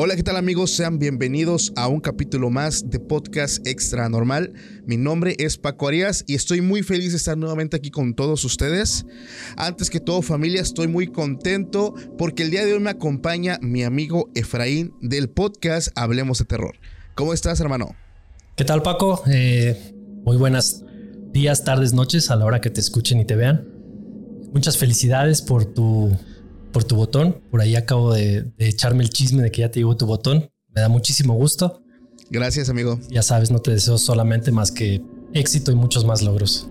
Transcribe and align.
Hola, 0.00 0.14
¿qué 0.14 0.22
tal 0.22 0.36
amigos? 0.36 0.70
Sean 0.70 1.00
bienvenidos 1.00 1.72
a 1.74 1.88
un 1.88 1.98
capítulo 1.98 2.50
más 2.50 2.88
de 2.88 3.00
Podcast 3.00 3.66
Extra 3.66 4.08
Normal. 4.08 4.52
Mi 4.86 4.96
nombre 4.96 5.34
es 5.40 5.58
Paco 5.58 5.88
Arias 5.88 6.22
y 6.28 6.36
estoy 6.36 6.60
muy 6.60 6.84
feliz 6.84 7.10
de 7.10 7.16
estar 7.16 7.36
nuevamente 7.36 7.76
aquí 7.76 7.90
con 7.90 8.14
todos 8.14 8.44
ustedes. 8.44 9.06
Antes 9.56 9.90
que 9.90 9.98
todo 9.98 10.22
familia, 10.22 10.60
estoy 10.60 10.86
muy 10.86 11.08
contento 11.08 11.94
porque 12.16 12.44
el 12.44 12.52
día 12.52 12.64
de 12.64 12.74
hoy 12.74 12.78
me 12.78 12.90
acompaña 12.90 13.58
mi 13.60 13.82
amigo 13.82 14.30
Efraín 14.36 14.94
del 15.00 15.30
podcast 15.30 15.88
Hablemos 15.96 16.38
de 16.38 16.44
Terror. 16.44 16.76
¿Cómo 17.16 17.32
estás, 17.32 17.58
hermano? 17.58 17.96
¿Qué 18.54 18.64
tal, 18.64 18.82
Paco? 18.82 19.24
Eh, 19.26 19.94
muy 20.22 20.36
buenas 20.36 20.84
días, 21.32 21.64
tardes, 21.64 21.92
noches 21.92 22.30
a 22.30 22.36
la 22.36 22.44
hora 22.44 22.60
que 22.60 22.70
te 22.70 22.78
escuchen 22.78 23.18
y 23.18 23.24
te 23.24 23.34
vean. 23.34 23.66
Muchas 24.52 24.78
felicidades 24.78 25.42
por 25.42 25.64
tu 25.64 26.16
por 26.78 26.84
tu 26.84 26.94
botón. 26.94 27.42
Por 27.50 27.60
ahí 27.60 27.74
acabo 27.74 28.14
de, 28.14 28.44
de, 28.56 28.68
echarme 28.68 29.02
el 29.02 29.10
chisme 29.10 29.42
de 29.42 29.50
que 29.50 29.62
ya 29.62 29.70
te 29.70 29.80
llegó 29.80 29.96
tu 29.96 30.06
botón. 30.06 30.48
Me 30.68 30.80
da 30.80 30.88
muchísimo 30.88 31.34
gusto. 31.34 31.82
Gracias, 32.30 32.70
amigo. 32.70 33.00
Ya 33.10 33.22
sabes, 33.22 33.50
no 33.50 33.58
te 33.58 33.72
deseo 33.72 33.98
solamente 33.98 34.52
más 34.52 34.70
que 34.70 35.02
éxito 35.34 35.72
y 35.72 35.74
muchos 35.74 36.04
más 36.04 36.22
logros. 36.22 36.68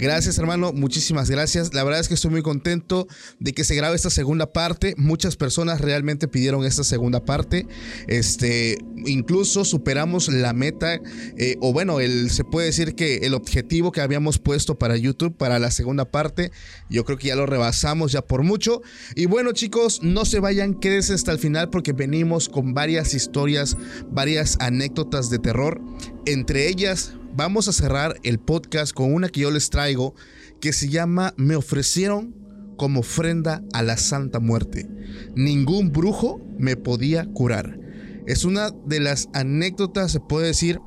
Gracias, 0.00 0.38
hermano. 0.38 0.72
Muchísimas 0.72 1.28
gracias. 1.28 1.74
La 1.74 1.84
verdad 1.84 2.00
es 2.00 2.08
que 2.08 2.14
estoy 2.14 2.30
muy 2.30 2.40
contento 2.40 3.06
de 3.38 3.52
que 3.52 3.64
se 3.64 3.74
grabe 3.74 3.96
esta 3.96 4.08
segunda 4.08 4.50
parte. 4.50 4.94
Muchas 4.96 5.36
personas 5.36 5.82
realmente 5.82 6.26
pidieron 6.26 6.64
esta 6.64 6.84
segunda 6.84 7.26
parte. 7.26 7.66
Este, 8.06 8.78
incluso 9.04 9.66
superamos 9.66 10.28
la 10.28 10.54
meta, 10.54 10.98
eh, 11.36 11.56
o 11.60 11.74
bueno, 11.74 12.00
el, 12.00 12.30
se 12.30 12.44
puede 12.44 12.68
decir 12.68 12.94
que 12.94 13.16
el 13.18 13.34
objetivo 13.34 13.92
que 13.92 14.00
habíamos 14.00 14.38
puesto 14.38 14.78
para 14.78 14.96
YouTube 14.96 15.36
para 15.36 15.58
la 15.58 15.70
segunda 15.70 16.06
parte. 16.06 16.50
Yo 16.88 17.04
creo 17.04 17.18
que 17.18 17.28
ya 17.28 17.36
lo 17.36 17.44
rebasamos 17.44 18.10
ya 18.10 18.22
por 18.22 18.42
mucho. 18.42 18.80
Y 19.14 19.26
bueno, 19.26 19.52
chicos, 19.52 20.02
no 20.02 20.24
se 20.24 20.40
vayan, 20.40 20.72
quédense 20.72 21.12
hasta 21.12 21.32
el 21.32 21.38
final 21.38 21.68
porque 21.68 21.92
venimos 21.92 22.48
con 22.48 22.72
varias 22.72 23.12
historias, 23.12 23.76
varias 24.10 24.56
anécdotas 24.60 25.28
de 25.28 25.40
terror. 25.40 25.78
Entre 26.24 26.68
ellas, 26.68 27.12
vamos 27.34 27.68
a 27.68 27.72
cerrar 27.72 28.16
el 28.22 28.38
podcast 28.38 28.92
con 28.92 29.12
una 29.12 29.28
que 29.28 29.40
yo 29.40 29.50
les 29.50 29.70
traigo 29.70 30.14
que 30.60 30.72
se 30.72 30.88
llama 30.88 31.34
Me 31.36 31.56
ofrecieron 31.56 32.34
como 32.76 33.00
ofrenda 33.00 33.62
a 33.72 33.82
la 33.82 33.96
Santa 33.96 34.40
Muerte. 34.40 34.88
Ningún 35.34 35.92
brujo 35.92 36.40
me 36.58 36.76
podía 36.76 37.26
curar. 37.26 37.78
Es 38.26 38.44
una 38.44 38.70
de 38.70 39.00
las 39.00 39.28
anécdotas, 39.32 40.12
se 40.12 40.20
puede 40.20 40.48
decir, 40.48 40.80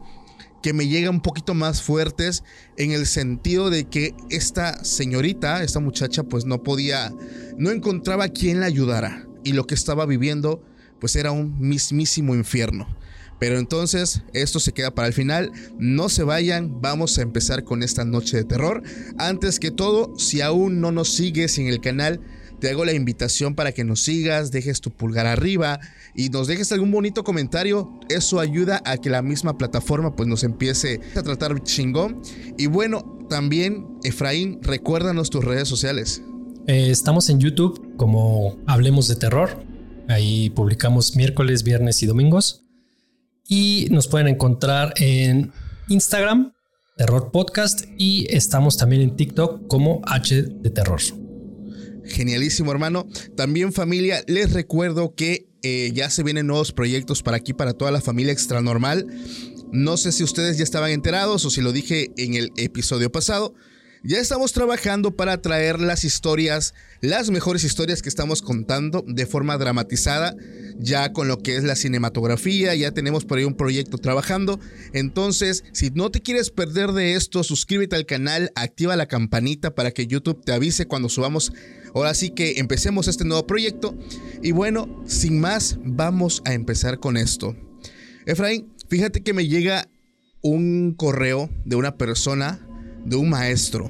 que 0.61 0.73
me 0.73 0.87
llega 0.87 1.09
un 1.09 1.21
poquito 1.21 1.53
más 1.53 1.81
fuertes 1.81 2.43
en 2.77 2.91
el 2.91 3.05
sentido 3.05 3.69
de 3.69 3.85
que 3.85 4.15
esta 4.29 4.83
señorita, 4.83 5.61
esta 5.63 5.79
muchacha, 5.79 6.23
pues 6.23 6.45
no 6.45 6.63
podía, 6.63 7.13
no 7.57 7.69
encontraba 7.69 8.29
quien 8.29 8.59
la 8.59 8.67
ayudara. 8.67 9.27
Y 9.43 9.53
lo 9.53 9.67
que 9.67 9.75
estaba 9.75 10.05
viviendo, 10.05 10.63
pues 10.99 11.15
era 11.15 11.31
un 11.31 11.59
mismísimo 11.59 12.33
infierno. 12.33 12.87
Pero 13.39 13.59
entonces 13.59 14.23
esto 14.33 14.59
se 14.59 14.71
queda 14.71 14.95
para 14.95 15.07
el 15.07 15.13
final. 15.13 15.51
No 15.77 16.09
se 16.09 16.23
vayan, 16.23 16.81
vamos 16.81 17.17
a 17.17 17.21
empezar 17.21 17.63
con 17.63 17.83
esta 17.83 18.05
noche 18.05 18.37
de 18.37 18.43
terror. 18.43 18.83
Antes 19.17 19.59
que 19.59 19.71
todo, 19.71 20.17
si 20.17 20.41
aún 20.41 20.79
no 20.79 20.91
nos 20.91 21.13
sigues 21.13 21.57
en 21.57 21.67
el 21.67 21.81
canal, 21.81 22.21
te 22.63 22.69
hago 22.69 22.85
la 22.85 22.93
invitación 22.93 23.55
para 23.55 23.73
que 23.73 23.83
nos 23.83 23.99
sigas, 23.99 24.49
dejes 24.49 24.79
tu 24.79 24.89
pulgar 24.89 25.25
arriba 25.25 25.81
y 26.15 26.29
nos 26.29 26.47
dejes 26.47 26.71
algún 26.71 26.91
bonito 26.91 27.25
comentario. 27.25 27.99
Eso 28.07 28.39
ayuda 28.39 28.81
a 28.85 28.95
que 28.95 29.09
la 29.09 29.21
misma 29.21 29.57
plataforma 29.57 30.15
pues 30.15 30.29
nos 30.29 30.45
empiece 30.45 31.01
a 31.13 31.23
tratar 31.23 31.61
chingón. 31.63 32.21
Y 32.57 32.67
bueno, 32.67 33.19
también 33.29 33.97
Efraín, 34.03 34.59
recuérdanos 34.61 35.29
tus 35.29 35.43
redes 35.43 35.67
sociales. 35.67 36.21
Eh, 36.67 36.89
estamos 36.89 37.29
en 37.29 37.41
YouTube 37.41 37.97
como 37.97 38.57
Hablemos 38.65 39.09
de 39.09 39.17
Terror. 39.17 39.65
Ahí 40.07 40.49
publicamos 40.49 41.17
miércoles, 41.17 41.63
viernes 41.63 42.01
y 42.01 42.05
domingos. 42.05 42.62
Y 43.47 43.87
nos 43.91 44.07
pueden 44.07 44.27
encontrar 44.27 44.93
en 44.97 45.51
Instagram, 45.89 46.53
Terror 46.97 47.31
Podcast, 47.31 47.85
y 47.97 48.27
estamos 48.29 48.77
también 48.77 49.01
en 49.01 49.15
TikTok 49.15 49.67
como 49.67 50.01
H 50.05 50.43
de 50.43 50.69
Terror. 50.69 51.01
Genialísimo, 52.05 52.71
hermano. 52.71 53.07
También 53.35 53.73
familia, 53.73 54.23
les 54.27 54.53
recuerdo 54.53 55.15
que 55.15 55.47
eh, 55.61 55.91
ya 55.93 56.09
se 56.09 56.23
vienen 56.23 56.47
nuevos 56.47 56.71
proyectos 56.71 57.23
para 57.23 57.37
aquí, 57.37 57.53
para 57.53 57.73
toda 57.73 57.91
la 57.91 58.01
familia 58.01 58.33
extra 58.33 58.61
normal. 58.61 59.07
No 59.71 59.97
sé 59.97 60.11
si 60.11 60.23
ustedes 60.23 60.57
ya 60.57 60.63
estaban 60.63 60.91
enterados 60.91 61.45
o 61.45 61.49
si 61.49 61.61
lo 61.61 61.71
dije 61.71 62.11
en 62.17 62.35
el 62.35 62.51
episodio 62.57 63.11
pasado. 63.11 63.55
Ya 64.05 64.19
estamos 64.19 64.51
trabajando 64.51 65.15
para 65.15 65.41
traer 65.41 65.79
las 65.79 66.03
historias, 66.03 66.73
las 66.99 67.29
mejores 67.29 67.63
historias 67.63 68.01
que 68.01 68.09
estamos 68.09 68.41
contando 68.41 69.05
de 69.07 69.25
forma 69.25 69.57
dramatizada, 69.57 70.35
ya 70.77 71.13
con 71.13 71.29
lo 71.29 71.37
que 71.37 71.55
es 71.55 71.63
la 71.63 71.77
cinematografía, 71.77 72.75
ya 72.75 72.91
tenemos 72.91 73.23
por 73.23 73.37
ahí 73.37 73.45
un 73.45 73.55
proyecto 73.55 73.97
trabajando. 73.97 74.59
Entonces, 74.91 75.63
si 75.71 75.89
no 75.91 76.11
te 76.11 76.21
quieres 76.21 76.49
perder 76.49 76.91
de 76.91 77.13
esto, 77.13 77.45
suscríbete 77.45 77.95
al 77.95 78.05
canal, 78.05 78.51
activa 78.55 78.97
la 78.97 79.05
campanita 79.05 79.73
para 79.73 79.91
que 79.91 80.05
YouTube 80.05 80.43
te 80.43 80.51
avise 80.51 80.85
cuando 80.85 81.07
subamos. 81.07 81.53
Ahora 81.95 82.13
sí 82.13 82.31
que 82.31 82.59
empecemos 82.59 83.07
este 83.07 83.23
nuevo 83.23 83.47
proyecto. 83.47 83.97
Y 84.41 84.51
bueno, 84.51 85.01
sin 85.07 85.39
más, 85.39 85.77
vamos 85.81 86.41
a 86.43 86.53
empezar 86.53 86.99
con 86.99 87.15
esto. 87.15 87.55
Efraín, 88.25 88.67
fíjate 88.89 89.23
que 89.23 89.31
me 89.31 89.47
llega 89.47 89.87
un 90.41 90.93
correo 90.93 91.49
de 91.63 91.77
una 91.77 91.95
persona 91.95 92.67
de 93.05 93.15
un 93.15 93.29
maestro. 93.29 93.89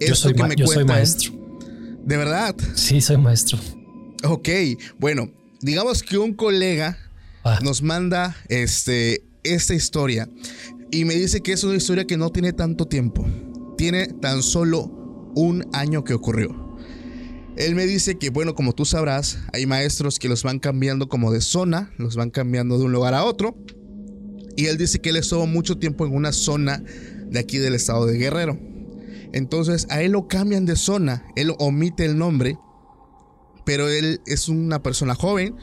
Yo, 0.00 0.14
soy, 0.14 0.34
que 0.34 0.42
me 0.42 0.56
yo 0.56 0.66
soy 0.66 0.84
maestro. 0.84 1.32
¿De 2.04 2.16
verdad? 2.16 2.54
Sí, 2.74 3.00
soy 3.00 3.16
maestro. 3.16 3.58
Ok, 4.24 4.48
bueno, 4.98 5.30
digamos 5.60 6.02
que 6.02 6.18
un 6.18 6.34
colega 6.34 6.98
ah. 7.44 7.58
nos 7.62 7.82
manda 7.82 8.36
este, 8.48 9.24
esta 9.42 9.74
historia 9.74 10.28
y 10.90 11.04
me 11.04 11.14
dice 11.14 11.40
que 11.40 11.52
es 11.52 11.64
una 11.64 11.76
historia 11.76 12.06
que 12.06 12.16
no 12.16 12.30
tiene 12.30 12.52
tanto 12.52 12.86
tiempo. 12.86 13.26
Tiene 13.76 14.06
tan 14.06 14.42
solo 14.42 14.84
un 15.34 15.66
año 15.72 16.04
que 16.04 16.14
ocurrió. 16.14 16.66
Él 17.56 17.74
me 17.74 17.86
dice 17.86 18.18
que, 18.18 18.30
bueno, 18.30 18.54
como 18.54 18.74
tú 18.74 18.84
sabrás, 18.84 19.38
hay 19.52 19.66
maestros 19.66 20.18
que 20.18 20.28
los 20.28 20.42
van 20.42 20.58
cambiando 20.58 21.08
como 21.08 21.32
de 21.32 21.40
zona, 21.40 21.90
los 21.96 22.14
van 22.14 22.30
cambiando 22.30 22.78
de 22.78 22.84
un 22.84 22.92
lugar 22.92 23.14
a 23.14 23.24
otro. 23.24 23.56
Y 24.56 24.66
él 24.66 24.76
dice 24.78 25.00
que 25.00 25.10
él 25.10 25.16
estuvo 25.16 25.46
mucho 25.46 25.78
tiempo 25.78 26.06
en 26.06 26.14
una 26.14 26.32
zona 26.32 26.82
de 27.30 27.38
aquí 27.38 27.58
del 27.58 27.74
estado 27.74 28.06
de 28.06 28.18
Guerrero. 28.18 28.58
Entonces 29.32 29.86
a 29.90 30.02
él 30.02 30.12
lo 30.12 30.28
cambian 30.28 30.66
de 30.66 30.76
zona, 30.76 31.26
él 31.36 31.52
omite 31.58 32.04
el 32.04 32.16
nombre, 32.16 32.58
pero 33.64 33.88
él 33.88 34.20
es 34.26 34.48
una 34.48 34.82
persona 34.82 35.14
joven, 35.14 35.56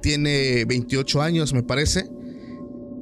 tiene 0.00 0.64
28 0.64 1.22
años 1.22 1.52
me 1.52 1.62
parece, 1.62 2.08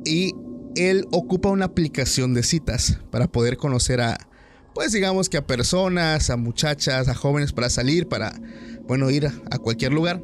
y 0.05 0.35
él 0.77 1.07
ocupa 1.11 1.49
una 1.49 1.67
aplicación 1.67 2.35
de 2.35 2.43
citas 2.43 2.99
para 3.11 3.29
poder 3.29 3.57
conocer 3.57 4.01
a, 4.01 4.29
pues 4.75 4.93
digamos 4.93 5.29
que 5.29 5.37
a 5.37 5.47
personas, 5.47 6.31
a 6.31 6.37
muchachas, 6.37 7.09
a 7.09 7.15
jóvenes 7.15 7.53
para 7.53 7.71
salir, 7.71 8.07
para, 8.07 8.41
bueno, 8.87 9.11
ir 9.11 9.27
a, 9.27 9.59
cualquier 9.59 9.93
lugar. 9.93 10.23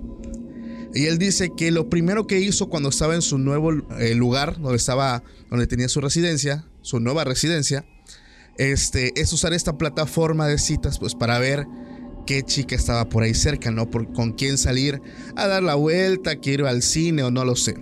Y 0.95 1.07
él 1.07 1.19
dice 1.19 1.51
que 1.57 1.71
lo 1.71 1.91
primero 1.91 2.27
que 2.27 2.41
hizo 2.41 2.69
cuando 2.69 2.89
estaba 2.89 3.15
en 3.15 3.23
su 3.23 3.39
nuevo 3.39 3.73
eh, 3.99 4.15
lugar, 4.15 4.61
donde 4.61 4.77
estaba, 4.77 5.23
donde 5.51 5.67
tenía 5.67 5.89
su 5.89 6.01
residencia, 6.01 6.67
su 6.87 7.01
nueva 7.01 7.25
residencia, 7.25 7.85
este, 8.59 9.21
es 9.21 9.33
usar 9.33 9.53
esta 9.53 9.77
plataforma 9.77 10.47
de 10.47 10.57
citas, 10.57 11.01
pues 11.01 11.17
para 11.17 11.41
ver 11.41 11.67
qué 12.27 12.45
chica 12.45 12.77
estaba 12.77 13.09
por 13.09 13.25
ahí 13.25 13.35
cerca, 13.35 13.73
¿no? 13.73 13.91
Por, 13.91 14.13
con 14.13 14.35
quién 14.35 14.57
salir 14.57 15.03
a 15.35 15.49
dar 15.49 15.65
la 15.65 15.75
vuelta, 15.75 16.37
quiero 16.37 16.65
ir 16.65 16.69
al 16.69 16.83
cine 16.83 17.25
o 17.25 17.33
no 17.33 17.45
lo 17.45 17.57
sé. 17.57 17.75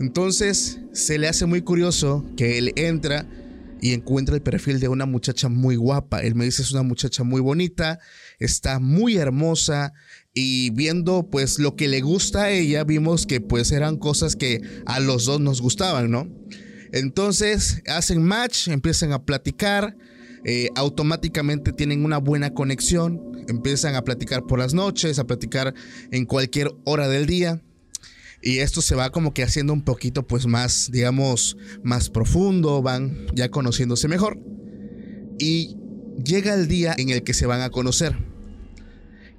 Entonces 0.00 0.78
se 0.92 1.18
le 1.18 1.26
hace 1.26 1.46
muy 1.46 1.62
curioso 1.62 2.24
que 2.36 2.58
él 2.58 2.72
entra 2.76 3.28
y 3.80 3.92
encuentra 3.92 4.36
el 4.36 4.42
perfil 4.42 4.78
de 4.78 4.86
una 4.86 5.06
muchacha 5.06 5.48
muy 5.48 5.74
guapa. 5.74 6.20
Él 6.20 6.36
me 6.36 6.44
dice 6.44 6.62
es 6.62 6.70
una 6.70 6.84
muchacha 6.84 7.24
muy 7.24 7.40
bonita, 7.40 7.98
está 8.38 8.78
muy 8.78 9.16
hermosa 9.16 9.92
y 10.32 10.70
viendo 10.70 11.28
pues 11.30 11.58
lo 11.58 11.74
que 11.74 11.88
le 11.88 12.00
gusta 12.00 12.44
a 12.44 12.50
ella, 12.50 12.84
vimos 12.84 13.26
que 13.26 13.40
pues 13.40 13.72
eran 13.72 13.96
cosas 13.96 14.36
que 14.36 14.62
a 14.86 15.00
los 15.00 15.24
dos 15.24 15.40
nos 15.40 15.60
gustaban, 15.60 16.12
¿no? 16.12 16.28
Entonces 16.94 17.82
hacen 17.88 18.22
match, 18.22 18.68
empiezan 18.68 19.12
a 19.12 19.24
platicar, 19.24 19.96
eh, 20.44 20.68
automáticamente 20.76 21.72
tienen 21.72 22.04
una 22.04 22.18
buena 22.18 22.54
conexión, 22.54 23.20
empiezan 23.48 23.96
a 23.96 24.02
platicar 24.02 24.46
por 24.46 24.60
las 24.60 24.74
noches, 24.74 25.18
a 25.18 25.26
platicar 25.26 25.74
en 26.12 26.24
cualquier 26.24 26.70
hora 26.84 27.08
del 27.08 27.26
día. 27.26 27.60
Y 28.42 28.58
esto 28.58 28.80
se 28.80 28.94
va 28.94 29.10
como 29.10 29.34
que 29.34 29.42
haciendo 29.42 29.72
un 29.72 29.82
poquito 29.82 30.24
pues 30.24 30.46
más, 30.46 30.88
digamos, 30.92 31.56
más 31.82 32.10
profundo, 32.10 32.80
van 32.80 33.26
ya 33.34 33.48
conociéndose 33.48 34.06
mejor. 34.06 34.38
Y 35.40 35.76
llega 36.24 36.54
el 36.54 36.68
día 36.68 36.94
en 36.96 37.08
el 37.10 37.24
que 37.24 37.34
se 37.34 37.46
van 37.46 37.62
a 37.62 37.70
conocer. 37.70 38.16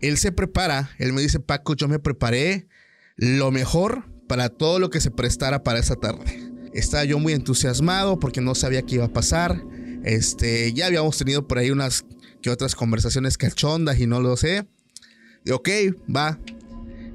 Él 0.02 0.18
se 0.18 0.34
prepara, 0.34 0.90
él 1.00 1.13
me 1.13 1.22
dice, 1.22 1.40
Paco, 1.40 1.74
yo 1.74 1.88
me 1.88 2.00
preparé 2.00 2.68
lo 3.16 3.50
mejor 3.52 4.12
para 4.28 4.50
todo 4.50 4.78
lo 4.78 4.90
que 4.90 5.00
se 5.00 5.10
prestara 5.10 5.63
para 5.63 5.80
esa 5.80 5.96
tarde. 5.96 6.44
Estaba 6.75 7.04
yo 7.06 7.18
muy 7.18 7.33
entusiasmado 7.33 8.19
porque 8.19 8.42
no 8.42 8.54
sabía 8.54 8.83
qué 8.83 8.95
iba 8.95 9.06
a 9.06 9.13
pasar. 9.13 9.63
Este, 10.04 10.72
ya 10.74 10.86
habíamos 10.86 11.18
tenido 11.18 11.48
por 11.48 11.57
ahí 11.57 11.72
unas 11.72 12.06
que 12.42 12.51
otras 12.51 12.75
conversaciones 12.75 13.38
cachondas 13.38 14.00
y 14.00 14.06
no 14.06 14.19
lo 14.22 14.38
sé. 14.38 14.68
Y 15.44 15.51
ok, 15.51 15.69
va. 16.16 16.39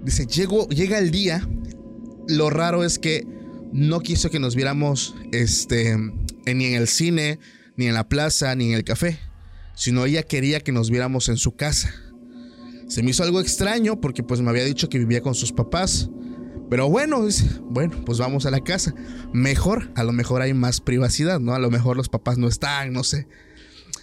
Dice, 0.02 0.26
llega 0.26 0.98
el 0.98 1.10
día 1.10 1.46
lo 2.30 2.50
raro 2.50 2.84
es 2.84 2.98
que 2.98 3.26
no 3.72 4.00
quiso 4.00 4.30
que 4.30 4.38
nos 4.38 4.54
viéramos 4.54 5.14
este, 5.32 5.96
ni 6.46 6.64
en 6.66 6.74
el 6.74 6.88
cine, 6.88 7.38
ni 7.76 7.86
en 7.86 7.94
la 7.94 8.08
plaza, 8.08 8.54
ni 8.54 8.68
en 8.68 8.74
el 8.74 8.84
café, 8.84 9.18
sino 9.74 10.04
ella 10.06 10.22
quería 10.22 10.60
que 10.60 10.72
nos 10.72 10.90
viéramos 10.90 11.28
en 11.28 11.36
su 11.36 11.56
casa. 11.56 11.92
Se 12.88 13.02
me 13.02 13.10
hizo 13.10 13.22
algo 13.22 13.40
extraño 13.40 14.00
porque 14.00 14.22
pues 14.22 14.40
me 14.40 14.50
había 14.50 14.64
dicho 14.64 14.88
que 14.88 14.98
vivía 14.98 15.20
con 15.20 15.34
sus 15.34 15.52
papás. 15.52 16.10
Pero 16.70 16.88
bueno, 16.88 17.26
bueno, 17.64 18.04
pues 18.06 18.18
vamos 18.18 18.46
a 18.46 18.50
la 18.50 18.60
casa. 18.60 18.94
Mejor, 19.32 19.90
a 19.96 20.04
lo 20.04 20.12
mejor 20.12 20.40
hay 20.40 20.54
más 20.54 20.80
privacidad, 20.80 21.40
¿no? 21.40 21.54
A 21.54 21.58
lo 21.58 21.70
mejor 21.70 21.96
los 21.96 22.08
papás 22.08 22.38
no 22.38 22.48
están, 22.48 22.92
no 22.92 23.04
sé. 23.04 23.26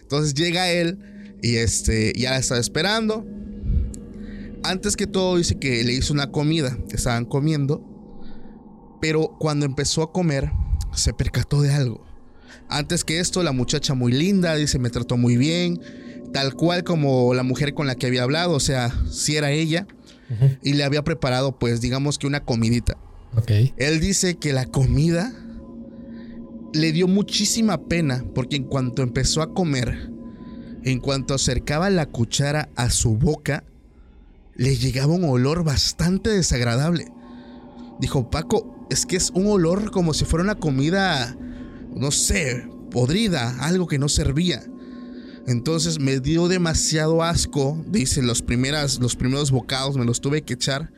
Entonces 0.02 0.34
llega 0.34 0.69
él 0.69 1.00
y 1.42 1.56
este 1.56 2.14
ya 2.16 2.31
la 2.31 2.38
estaba 2.38 2.60
esperando. 2.60 3.25
Antes 4.64 4.98
que 4.98 5.08
todo 5.08 5.38
dice 5.38 5.58
que 5.58 5.84
le 5.84 5.94
hizo 5.94 6.14
una 6.14 6.31
comida, 6.31 6.78
estaban 6.92 7.25
comiendo 7.25 7.98
pero 9.00 9.36
cuando 9.40 9.66
empezó 9.66 10.04
a 10.04 10.12
comer, 10.12 10.52
se 10.94 11.13
percató 11.13 11.62
de 11.62 11.72
algo. 11.72 12.06
Antes 12.70 13.04
que 13.04 13.20
esto, 13.20 13.44
la 13.44 13.52
muchacha 13.52 13.94
muy 13.94 14.12
linda, 14.12 14.56
dice, 14.56 14.80
me 14.80 14.90
trató 14.90 15.18
muy 15.18 15.38
bien, 15.38 15.80
tal 16.34 16.54
cual 16.56 16.84
como 16.84 17.34
la 17.34 17.44
mujer 17.44 17.74
con 17.74 17.88
la 17.88 17.96
que 17.96 18.08
había 18.08 18.24
hablado, 18.24 18.54
o 18.54 18.60
sea, 18.60 18.94
si 19.10 19.36
era 19.36 19.52
ella, 19.52 19.88
y 20.62 20.74
le 20.74 20.83
había 20.83 21.03
preparado, 21.03 21.57
pues, 21.57 21.81
digamos 21.81 22.18
que 22.18 22.27
una 22.27 22.41
comidita. 22.41 22.97
Él 23.77 24.00
dice 24.00 24.35
que 24.35 24.53
la 24.53 24.65
comida 24.65 25.33
le 26.74 26.91
dio 26.91 27.07
muchísima 27.07 27.85
pena, 27.85 28.24
porque 28.35 28.56
en 28.56 28.63
cuanto 28.63 29.01
empezó 29.01 29.41
a 29.41 29.53
comer, 29.53 30.12
en 30.83 31.00
cuanto 31.00 31.33
acercaba 31.33 31.89
la 31.89 32.07
cuchara 32.07 32.69
a 32.75 32.89
su 32.89 33.18
boca, 33.18 33.63
le 34.56 34.75
llegaba 34.75 35.13
un 35.13 35.25
olor 35.25 35.63
bastante 35.63 36.29
desagradable. 36.29 37.12
Dijo, 38.00 38.29
Paco, 38.29 38.88
es 38.89 39.06
que 39.06 39.15
es 39.15 39.31
un 39.31 39.47
olor 39.47 39.91
como 39.91 40.13
si 40.13 40.25
fuera 40.25 40.44
una 40.44 40.56
comida, 40.56 41.35
no 41.95 42.12
sé, 42.12 42.68
podrida, 42.91 43.63
algo 43.63 43.88
que 43.88 44.00
no 44.00 44.09
servía. 44.09 44.63
Entonces 45.48 46.00
me 46.00 46.20
dio 46.20 46.50
demasiado 46.50 47.24
asco, 47.24 47.82
dice, 47.88 48.22
los, 48.22 48.42
primeras, 48.42 49.00
los 49.00 49.16
primeros 49.16 49.50
bocados 49.50 49.96
me 49.96 50.04
los 50.04 50.20
tuve 50.20 50.42
que 50.42 50.56
echar. 50.56 50.92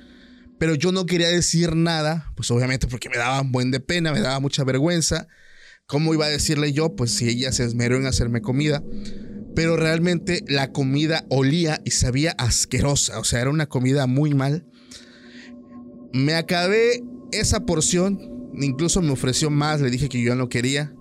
Pero 0.58 0.74
yo 0.74 0.92
no 0.92 1.06
quería 1.06 1.30
decir 1.30 1.76
nada, 1.76 2.34
pues 2.36 2.50
obviamente 2.50 2.88
porque 2.88 3.10
me 3.10 3.18
daba 3.18 3.42
un 3.42 3.52
buen 3.52 3.70
de 3.70 3.80
pena, 3.80 4.12
me 4.12 4.22
daba 4.22 4.40
mucha 4.40 4.64
vergüenza. 4.64 5.28
¿Cómo 5.86 6.16
iba 6.16 6.26
a 6.26 6.30
decirle 6.30 6.74
yo? 6.74 6.96
Pues 6.96 7.12
si 7.12 7.30
ella 7.30 7.52
se 7.52 7.64
esmeró 7.64 7.96
en 7.98 8.08
hacerme 8.08 8.42
comida. 8.42 8.84
Pero 9.56 9.78
realmente 9.78 10.44
la 10.48 10.72
comida 10.72 11.26
olía 11.30 11.80
y 11.86 11.92
sabía 11.92 12.32
asquerosa, 12.32 13.20
o 13.20 13.24
sea, 13.24 13.42
era 13.42 13.52
una 13.52 13.68
comida 13.68 14.08
muy 14.08 14.34
mal. 14.34 14.66
Me 16.12 16.34
acabé 16.34 17.04
esa 17.32 17.68
porción, 17.68 18.50
incluso 18.56 19.02
me 19.04 19.12
ofreció 19.12 19.52
más, 19.52 19.80
le 19.80 19.92
dije 19.92 20.10
que 20.10 20.22
yo 20.22 20.34
no 20.34 20.50
quería, 20.50 20.94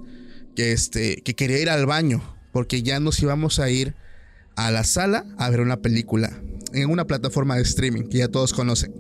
que, 0.55 0.73
este, 0.73 1.23
que 1.23 1.35
quería 1.35 1.61
ir 1.61 1.71
al 1.71 1.87
baño, 1.87 2.38
porque 2.53 2.83
ya 2.83 3.01
nos 3.01 3.21
íbamos 3.21 3.59
a 3.59 3.71
ir 3.71 3.95
a 4.57 4.71
la 4.71 4.85
sala 4.85 5.25
a 5.39 5.51
ver 5.51 5.61
una 5.61 5.81
película 5.81 6.41
en 6.73 6.91
una 6.91 7.07
plataforma 7.07 7.57
de 7.57 7.63
streaming 7.63 8.05
que 8.05 8.19
ya 8.19 8.29
todos 8.29 8.53
conocen. 8.53 8.93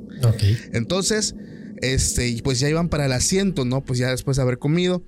Entonces, 0.72 1.34
este, 1.82 2.40
pues 2.42 2.60
ya 2.60 2.68
iban 2.68 2.88
para 2.88 3.06
el 3.06 3.12
asiento, 3.12 3.64
¿no? 3.64 3.84
Pues 3.84 3.98
ya 3.98 4.10
después 4.10 4.36
de 4.36 4.42
haber 4.42 4.58
comido. 4.58 5.02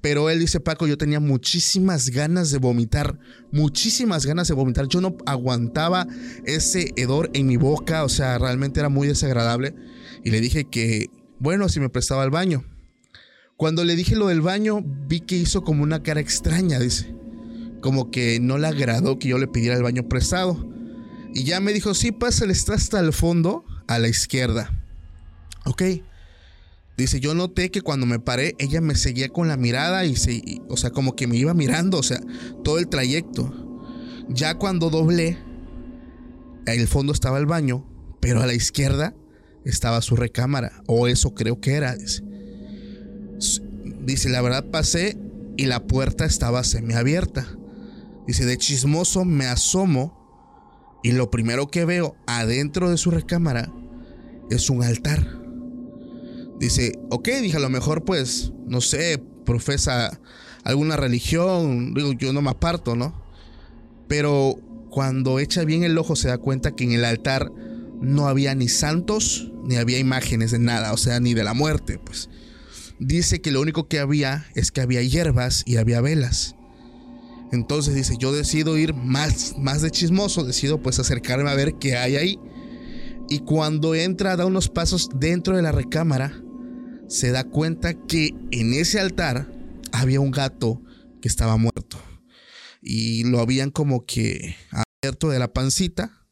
Pero 0.00 0.28
él 0.28 0.38
dice, 0.38 0.60
Paco, 0.60 0.86
yo 0.86 0.98
tenía 0.98 1.18
muchísimas 1.18 2.10
ganas 2.10 2.50
de 2.50 2.58
vomitar, 2.58 3.18
muchísimas 3.52 4.26
ganas 4.26 4.48
de 4.48 4.54
vomitar. 4.54 4.86
Yo 4.86 5.00
no 5.00 5.16
aguantaba 5.24 6.06
ese 6.44 6.92
hedor 6.96 7.30
en 7.32 7.46
mi 7.46 7.56
boca, 7.56 8.04
o 8.04 8.10
sea, 8.10 8.36
realmente 8.36 8.80
era 8.80 8.90
muy 8.90 9.08
desagradable. 9.08 9.74
Y 10.22 10.30
le 10.30 10.42
dije 10.42 10.64
que 10.64 11.08
bueno, 11.38 11.68
si 11.68 11.80
me 11.80 11.90
prestaba 11.90 12.22
al 12.22 12.30
baño. 12.30 12.64
Cuando 13.56 13.84
le 13.84 13.96
dije 13.96 14.16
lo 14.16 14.28
del 14.28 14.40
baño, 14.40 14.82
vi 14.82 15.20
que 15.20 15.36
hizo 15.36 15.62
como 15.62 15.82
una 15.82 16.02
cara 16.02 16.20
extraña, 16.20 16.78
dice. 16.78 17.14
Como 17.84 18.10
que 18.10 18.40
no 18.40 18.56
le 18.56 18.66
agradó 18.66 19.18
que 19.18 19.28
yo 19.28 19.36
le 19.36 19.46
pidiera 19.46 19.76
el 19.76 19.82
baño 19.82 20.08
prestado. 20.08 20.72
Y 21.34 21.44
ya 21.44 21.60
me 21.60 21.74
dijo, 21.74 21.92
sí, 21.92 22.12
pásale, 22.12 22.54
está 22.54 22.72
hasta 22.72 22.98
el 22.98 23.12
fondo, 23.12 23.62
a 23.86 23.98
la 23.98 24.08
izquierda. 24.08 24.72
Ok. 25.66 25.82
Dice, 26.96 27.20
yo 27.20 27.34
noté 27.34 27.70
que 27.70 27.82
cuando 27.82 28.06
me 28.06 28.18
paré, 28.18 28.54
ella 28.58 28.80
me 28.80 28.94
seguía 28.94 29.28
con 29.28 29.48
la 29.48 29.58
mirada 29.58 30.06
y 30.06 30.16
se, 30.16 30.42
o 30.70 30.78
sea, 30.78 30.92
como 30.92 31.14
que 31.14 31.26
me 31.26 31.36
iba 31.36 31.52
mirando, 31.52 31.98
o 31.98 32.02
sea, 32.02 32.20
todo 32.64 32.78
el 32.78 32.88
trayecto. 32.88 33.52
Ya 34.30 34.54
cuando 34.54 34.88
doblé, 34.88 35.36
el 36.64 36.88
fondo 36.88 37.12
estaba 37.12 37.36
el 37.36 37.44
baño, 37.44 37.86
pero 38.18 38.40
a 38.40 38.46
la 38.46 38.54
izquierda 38.54 39.14
estaba 39.66 40.00
su 40.00 40.16
recámara, 40.16 40.82
o 40.86 41.06
eso 41.06 41.34
creo 41.34 41.60
que 41.60 41.74
era. 41.74 41.94
Dice, 41.96 42.22
dice 44.00 44.30
la 44.30 44.40
verdad 44.40 44.70
pasé 44.70 45.18
y 45.58 45.66
la 45.66 45.86
puerta 45.86 46.24
estaba 46.24 46.64
semiabierta. 46.64 47.46
Dice, 48.26 48.46
de 48.46 48.56
chismoso 48.56 49.24
me 49.24 49.46
asomo 49.46 51.00
y 51.02 51.12
lo 51.12 51.30
primero 51.30 51.68
que 51.68 51.84
veo 51.84 52.16
adentro 52.26 52.90
de 52.90 52.96
su 52.96 53.10
recámara 53.10 53.72
es 54.50 54.70
un 54.70 54.82
altar. 54.82 55.40
Dice, 56.58 56.98
ok, 57.10 57.28
dije, 57.42 57.56
a 57.56 57.60
lo 57.60 57.68
mejor 57.68 58.04
pues, 58.04 58.52
no 58.66 58.80
sé, 58.80 59.22
profesa 59.44 60.20
alguna 60.62 60.96
religión, 60.96 61.92
digo, 61.94 62.12
yo 62.12 62.32
no 62.32 62.40
me 62.40 62.50
aparto, 62.50 62.96
¿no? 62.96 63.22
Pero 64.08 64.58
cuando 64.90 65.38
echa 65.38 65.64
bien 65.64 65.84
el 65.84 65.98
ojo 65.98 66.16
se 66.16 66.28
da 66.28 66.38
cuenta 66.38 66.74
que 66.74 66.84
en 66.84 66.92
el 66.92 67.04
altar 67.04 67.52
no 68.00 68.28
había 68.28 68.54
ni 68.54 68.68
santos, 68.68 69.52
ni 69.64 69.76
había 69.76 69.98
imágenes 69.98 70.52
de 70.52 70.58
nada, 70.58 70.92
o 70.92 70.96
sea, 70.96 71.20
ni 71.20 71.34
de 71.34 71.44
la 71.44 71.54
muerte, 71.54 71.98
pues. 71.98 72.30
Dice 72.98 73.40
que 73.40 73.50
lo 73.50 73.60
único 73.60 73.88
que 73.88 73.98
había 73.98 74.46
es 74.54 74.70
que 74.70 74.80
había 74.80 75.02
hierbas 75.02 75.64
y 75.66 75.76
había 75.76 76.00
velas. 76.00 76.54
Entonces 77.52 77.94
dice, 77.94 78.16
yo 78.18 78.32
decido 78.32 78.76
ir 78.78 78.94
más, 78.94 79.54
más 79.58 79.82
de 79.82 79.90
chismoso, 79.90 80.44
decido 80.44 80.82
pues 80.82 80.98
acercarme 80.98 81.50
a 81.50 81.54
ver 81.54 81.74
qué 81.74 81.96
hay 81.96 82.16
ahí. 82.16 82.38
Y 83.28 83.40
cuando 83.40 83.94
entra, 83.94 84.36
da 84.36 84.46
unos 84.46 84.68
pasos 84.68 85.08
dentro 85.14 85.56
de 85.56 85.62
la 85.62 85.72
recámara, 85.72 86.42
se 87.08 87.30
da 87.30 87.44
cuenta 87.44 87.94
que 87.94 88.34
en 88.50 88.74
ese 88.74 89.00
altar 89.00 89.50
había 89.92 90.20
un 90.20 90.30
gato 90.30 90.82
que 91.20 91.28
estaba 91.28 91.56
muerto. 91.56 91.98
Y 92.82 93.24
lo 93.24 93.40
habían 93.40 93.70
como 93.70 94.04
que 94.04 94.56
abierto 94.70 95.30
de 95.30 95.38
la 95.38 95.52
pancita 95.52 96.24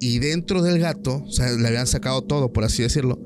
y 0.00 0.18
dentro 0.18 0.62
del 0.62 0.78
gato, 0.78 1.22
o 1.24 1.30
sea, 1.30 1.52
le 1.52 1.66
habían 1.66 1.86
sacado 1.86 2.22
todo, 2.22 2.52
por 2.52 2.64
así 2.64 2.82
decirlo, 2.82 3.20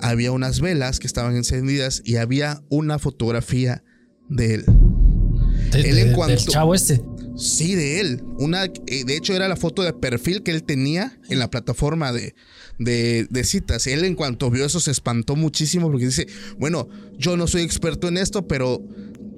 había 0.00 0.32
unas 0.32 0.60
velas 0.60 0.98
que 0.98 1.06
estaban 1.06 1.36
encendidas 1.36 2.02
y 2.04 2.16
había 2.16 2.62
una 2.68 2.98
fotografía 2.98 3.82
de 4.28 4.54
él. 4.54 4.64
Él 5.74 5.98
en 5.98 6.12
cuanto, 6.12 6.36
del 6.36 6.44
chavo 6.44 6.74
este. 6.74 7.02
Sí, 7.36 7.74
de 7.74 8.00
él. 8.00 8.22
Una, 8.38 8.64
eh, 8.64 9.04
de 9.04 9.16
hecho, 9.16 9.34
era 9.34 9.48
la 9.48 9.56
foto 9.56 9.82
de 9.82 9.92
perfil 9.92 10.42
que 10.42 10.50
él 10.50 10.64
tenía 10.64 11.18
en 11.28 11.38
la 11.38 11.50
plataforma 11.50 12.12
de, 12.12 12.34
de, 12.78 13.26
de, 13.30 13.44
citas. 13.44 13.86
Él 13.86 14.04
en 14.04 14.14
cuanto 14.14 14.50
vio 14.50 14.64
eso 14.64 14.80
se 14.80 14.90
espantó 14.90 15.36
muchísimo 15.36 15.88
porque 15.88 16.06
dice, 16.06 16.26
bueno, 16.58 16.88
yo 17.16 17.36
no 17.36 17.46
soy 17.46 17.62
experto 17.62 18.08
en 18.08 18.16
esto, 18.16 18.48
pero 18.48 18.82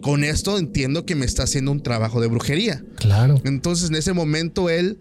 con 0.03 0.25
esto 0.25 0.59
entiendo 0.59 1.05
que 1.05 1.15
me 1.15 1.27
está 1.27 1.43
haciendo 1.43 1.73
un 1.73 1.83
trabajo 1.83 2.21
de 2.21 2.29
brujería. 2.29 2.83
Claro. 2.97 3.41
Entonces 3.45 3.91
en 3.91 3.97
ese 3.97 4.13
momento 4.13 4.71
él 4.71 4.99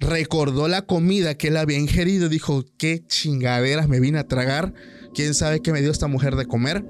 recordó 0.00 0.66
la 0.66 0.82
comida 0.82 1.36
que 1.36 1.48
él 1.48 1.56
había 1.56 1.78
ingerido 1.78 2.26
y 2.26 2.30
dijo, 2.30 2.64
qué 2.78 3.04
chingaderas 3.06 3.88
me 3.88 4.00
vine 4.00 4.18
a 4.18 4.26
tragar. 4.26 4.72
¿Quién 5.14 5.34
sabe 5.34 5.60
qué 5.60 5.72
me 5.72 5.82
dio 5.82 5.90
esta 5.90 6.06
mujer 6.06 6.36
de 6.36 6.46
comer? 6.46 6.84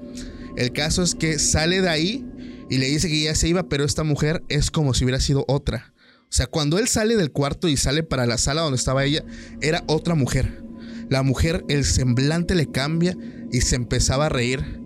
El 0.55 0.71
caso 0.71 1.03
es 1.03 1.15
que 1.15 1.39
sale 1.39 1.81
de 1.81 1.89
ahí 1.89 2.25
y 2.71 2.77
le 2.77 2.87
dice 2.87 3.09
que 3.09 3.21
ya 3.21 3.35
se 3.35 3.49
iba, 3.49 3.67
pero 3.67 3.83
esta 3.83 4.05
mujer 4.05 4.43
es 4.47 4.71
como 4.71 4.93
si 4.93 5.03
hubiera 5.03 5.19
sido 5.19 5.43
otra. 5.49 5.93
O 6.21 6.29
sea, 6.29 6.47
cuando 6.47 6.79
él 6.79 6.87
sale 6.87 7.17
del 7.17 7.33
cuarto 7.33 7.67
y 7.67 7.75
sale 7.75 8.01
para 8.01 8.25
la 8.25 8.37
sala 8.37 8.61
donde 8.61 8.77
estaba 8.77 9.03
ella, 9.03 9.25
era 9.59 9.83
otra 9.87 10.15
mujer. 10.15 10.63
La 11.09 11.21
mujer, 11.21 11.65
el 11.67 11.83
semblante 11.83 12.55
le 12.55 12.71
cambia 12.71 13.17
y 13.51 13.59
se 13.59 13.75
empezaba 13.75 14.27
a 14.27 14.29
reír. 14.29 14.79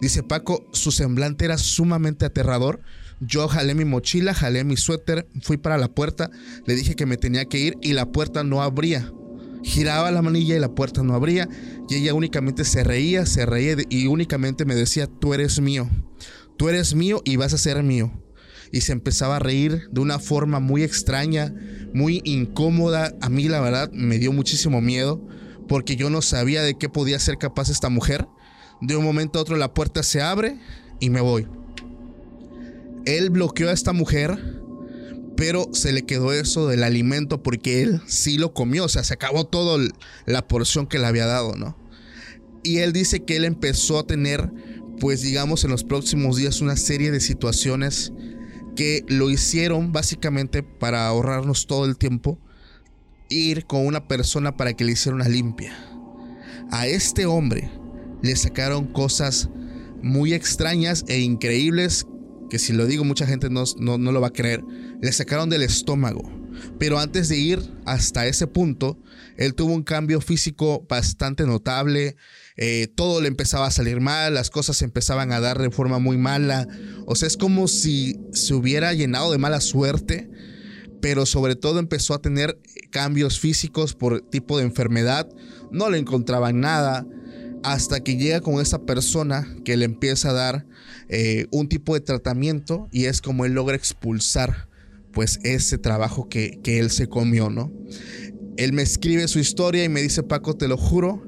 Dice 0.00 0.22
Paco, 0.22 0.64
su 0.72 0.92
semblante 0.92 1.44
era 1.44 1.58
sumamente 1.58 2.24
aterrador. 2.24 2.80
Yo 3.18 3.48
jalé 3.48 3.74
mi 3.74 3.84
mochila, 3.84 4.34
jalé 4.34 4.62
mi 4.62 4.76
suéter, 4.76 5.26
fui 5.40 5.56
para 5.56 5.78
la 5.78 5.88
puerta, 5.88 6.30
le 6.64 6.76
dije 6.76 6.94
que 6.94 7.06
me 7.06 7.16
tenía 7.16 7.46
que 7.46 7.58
ir 7.58 7.76
y 7.82 7.94
la 7.94 8.12
puerta 8.12 8.44
no 8.44 8.62
abría. 8.62 9.12
Giraba 9.64 10.12
la 10.12 10.22
manilla 10.22 10.54
y 10.54 10.60
la 10.60 10.76
puerta 10.76 11.02
no 11.02 11.14
abría 11.14 11.48
y 11.88 11.96
ella 11.96 12.14
únicamente 12.14 12.64
se 12.64 12.84
reía, 12.84 13.26
se 13.26 13.46
reía 13.46 13.74
y 13.88 14.06
únicamente 14.06 14.64
me 14.64 14.76
decía, 14.76 15.08
tú 15.08 15.34
eres 15.34 15.60
mío 15.60 15.90
tú 16.56 16.68
eres 16.68 16.94
mío 16.94 17.20
y 17.24 17.36
vas 17.36 17.52
a 17.52 17.58
ser 17.58 17.82
mío. 17.82 18.12
Y 18.70 18.80
se 18.80 18.92
empezaba 18.92 19.36
a 19.36 19.40
reír 19.40 19.88
de 19.90 20.00
una 20.00 20.18
forma 20.18 20.58
muy 20.58 20.82
extraña, 20.82 21.54
muy 21.92 22.22
incómoda. 22.24 23.14
A 23.20 23.28
mí 23.28 23.48
la 23.48 23.60
verdad 23.60 23.90
me 23.92 24.18
dio 24.18 24.32
muchísimo 24.32 24.80
miedo 24.80 25.22
porque 25.68 25.96
yo 25.96 26.10
no 26.10 26.22
sabía 26.22 26.62
de 26.62 26.76
qué 26.78 26.88
podía 26.88 27.18
ser 27.18 27.36
capaz 27.38 27.68
esta 27.68 27.90
mujer. 27.90 28.26
De 28.80 28.96
un 28.96 29.04
momento 29.04 29.38
a 29.38 29.42
otro 29.42 29.56
la 29.56 29.74
puerta 29.74 30.02
se 30.02 30.22
abre 30.22 30.58
y 31.00 31.10
me 31.10 31.20
voy. 31.20 31.46
Él 33.04 33.30
bloqueó 33.30 33.68
a 33.68 33.72
esta 33.72 33.92
mujer, 33.92 34.38
pero 35.36 35.68
se 35.72 35.92
le 35.92 36.02
quedó 36.02 36.32
eso 36.32 36.68
del 36.68 36.84
alimento 36.84 37.42
porque 37.42 37.82
él 37.82 38.00
sí 38.06 38.38
lo 38.38 38.54
comió, 38.54 38.84
o 38.84 38.88
sea, 38.88 39.02
se 39.02 39.14
acabó 39.14 39.44
toda 39.44 39.84
la 40.26 40.46
porción 40.46 40.86
que 40.86 40.98
le 40.98 41.06
había 41.06 41.26
dado, 41.26 41.56
¿no? 41.56 41.76
Y 42.62 42.78
él 42.78 42.92
dice 42.92 43.24
que 43.24 43.36
él 43.36 43.44
empezó 43.44 43.98
a 43.98 44.06
tener 44.06 44.52
pues 45.00 45.22
digamos 45.22 45.64
en 45.64 45.70
los 45.70 45.84
próximos 45.84 46.36
días 46.36 46.60
una 46.60 46.76
serie 46.76 47.10
de 47.10 47.20
situaciones 47.20 48.12
que 48.76 49.04
lo 49.08 49.30
hicieron 49.30 49.92
básicamente 49.92 50.62
para 50.62 51.06
ahorrarnos 51.06 51.66
todo 51.66 51.84
el 51.84 51.96
tiempo, 51.96 52.38
ir 53.28 53.66
con 53.66 53.86
una 53.86 54.06
persona 54.08 54.56
para 54.56 54.74
que 54.74 54.84
le 54.84 54.92
hiciera 54.92 55.16
una 55.16 55.28
limpia. 55.28 55.74
A 56.70 56.86
este 56.86 57.26
hombre 57.26 57.70
le 58.22 58.34
sacaron 58.36 58.86
cosas 58.86 59.50
muy 60.02 60.32
extrañas 60.32 61.04
e 61.08 61.20
increíbles 61.20 62.06
que 62.52 62.58
si 62.58 62.74
lo 62.74 62.86
digo 62.86 63.04
mucha 63.04 63.26
gente 63.26 63.48
no, 63.48 63.64
no, 63.78 63.96
no, 63.96 64.12
lo 64.12 64.20
va 64.20 64.26
a 64.26 64.32
creer, 64.32 64.62
le 65.00 65.10
sacaron 65.10 65.48
del 65.48 65.62
estómago. 65.62 66.30
Pero 66.78 66.98
antes 66.98 67.30
de 67.30 67.38
ir 67.38 67.60
hasta 67.86 68.26
ese 68.26 68.46
punto, 68.46 68.98
él 69.38 69.54
tuvo 69.54 69.72
un 69.72 69.82
cambio 69.82 70.20
físico 70.20 70.84
bastante 70.86 71.46
notable, 71.46 72.16
eh, 72.56 72.88
todo 72.94 73.20
le 73.20 73.28
empezaba 73.28 73.66
a 73.66 73.70
salir 73.70 74.00
mal, 74.00 74.34
las 74.34 74.50
cosas 74.50 74.76
se 74.76 74.84
empezaban 74.84 75.32
a 75.32 75.40
dar 75.40 75.58
de 75.58 75.70
forma 75.70 75.98
muy 75.98 76.18
mala. 76.18 76.68
O 77.06 77.14
sea, 77.14 77.28
es 77.28 77.36
como 77.36 77.68
si 77.68 78.20
se 78.32 78.54
hubiera 78.54 78.92
llenado 78.92 79.32
de 79.32 79.38
mala 79.38 79.60
suerte, 79.60 80.30
pero 81.00 81.26
sobre 81.26 81.56
todo 81.56 81.78
empezó 81.78 82.14
a 82.14 82.22
tener 82.22 82.58
cambios 82.90 83.40
físicos 83.40 83.94
por 83.94 84.20
tipo 84.20 84.58
de 84.58 84.64
enfermedad. 84.64 85.28
No 85.70 85.90
le 85.90 85.98
encontraban 85.98 86.60
nada 86.60 87.06
hasta 87.64 88.00
que 88.00 88.16
llega 88.16 88.40
con 88.40 88.60
esta 88.60 88.82
persona 88.82 89.46
que 89.64 89.76
le 89.76 89.84
empieza 89.84 90.30
a 90.30 90.34
dar 90.34 90.66
eh, 91.08 91.46
un 91.50 91.68
tipo 91.68 91.94
de 91.94 92.00
tratamiento 92.00 92.88
y 92.90 93.04
es 93.04 93.20
como 93.20 93.44
él 93.44 93.52
logra 93.52 93.76
expulsar 93.76 94.68
pues 95.12 95.38
ese 95.42 95.78
trabajo 95.78 96.28
que, 96.28 96.58
que 96.62 96.78
él 96.78 96.90
se 96.90 97.06
comió, 97.06 97.50
¿no? 97.50 97.72
Él 98.56 98.72
me 98.72 98.82
escribe 98.82 99.28
su 99.28 99.38
historia 99.38 99.84
y 99.84 99.88
me 99.88 100.02
dice, 100.02 100.22
Paco, 100.22 100.56
te 100.56 100.68
lo 100.68 100.76
juro, 100.76 101.22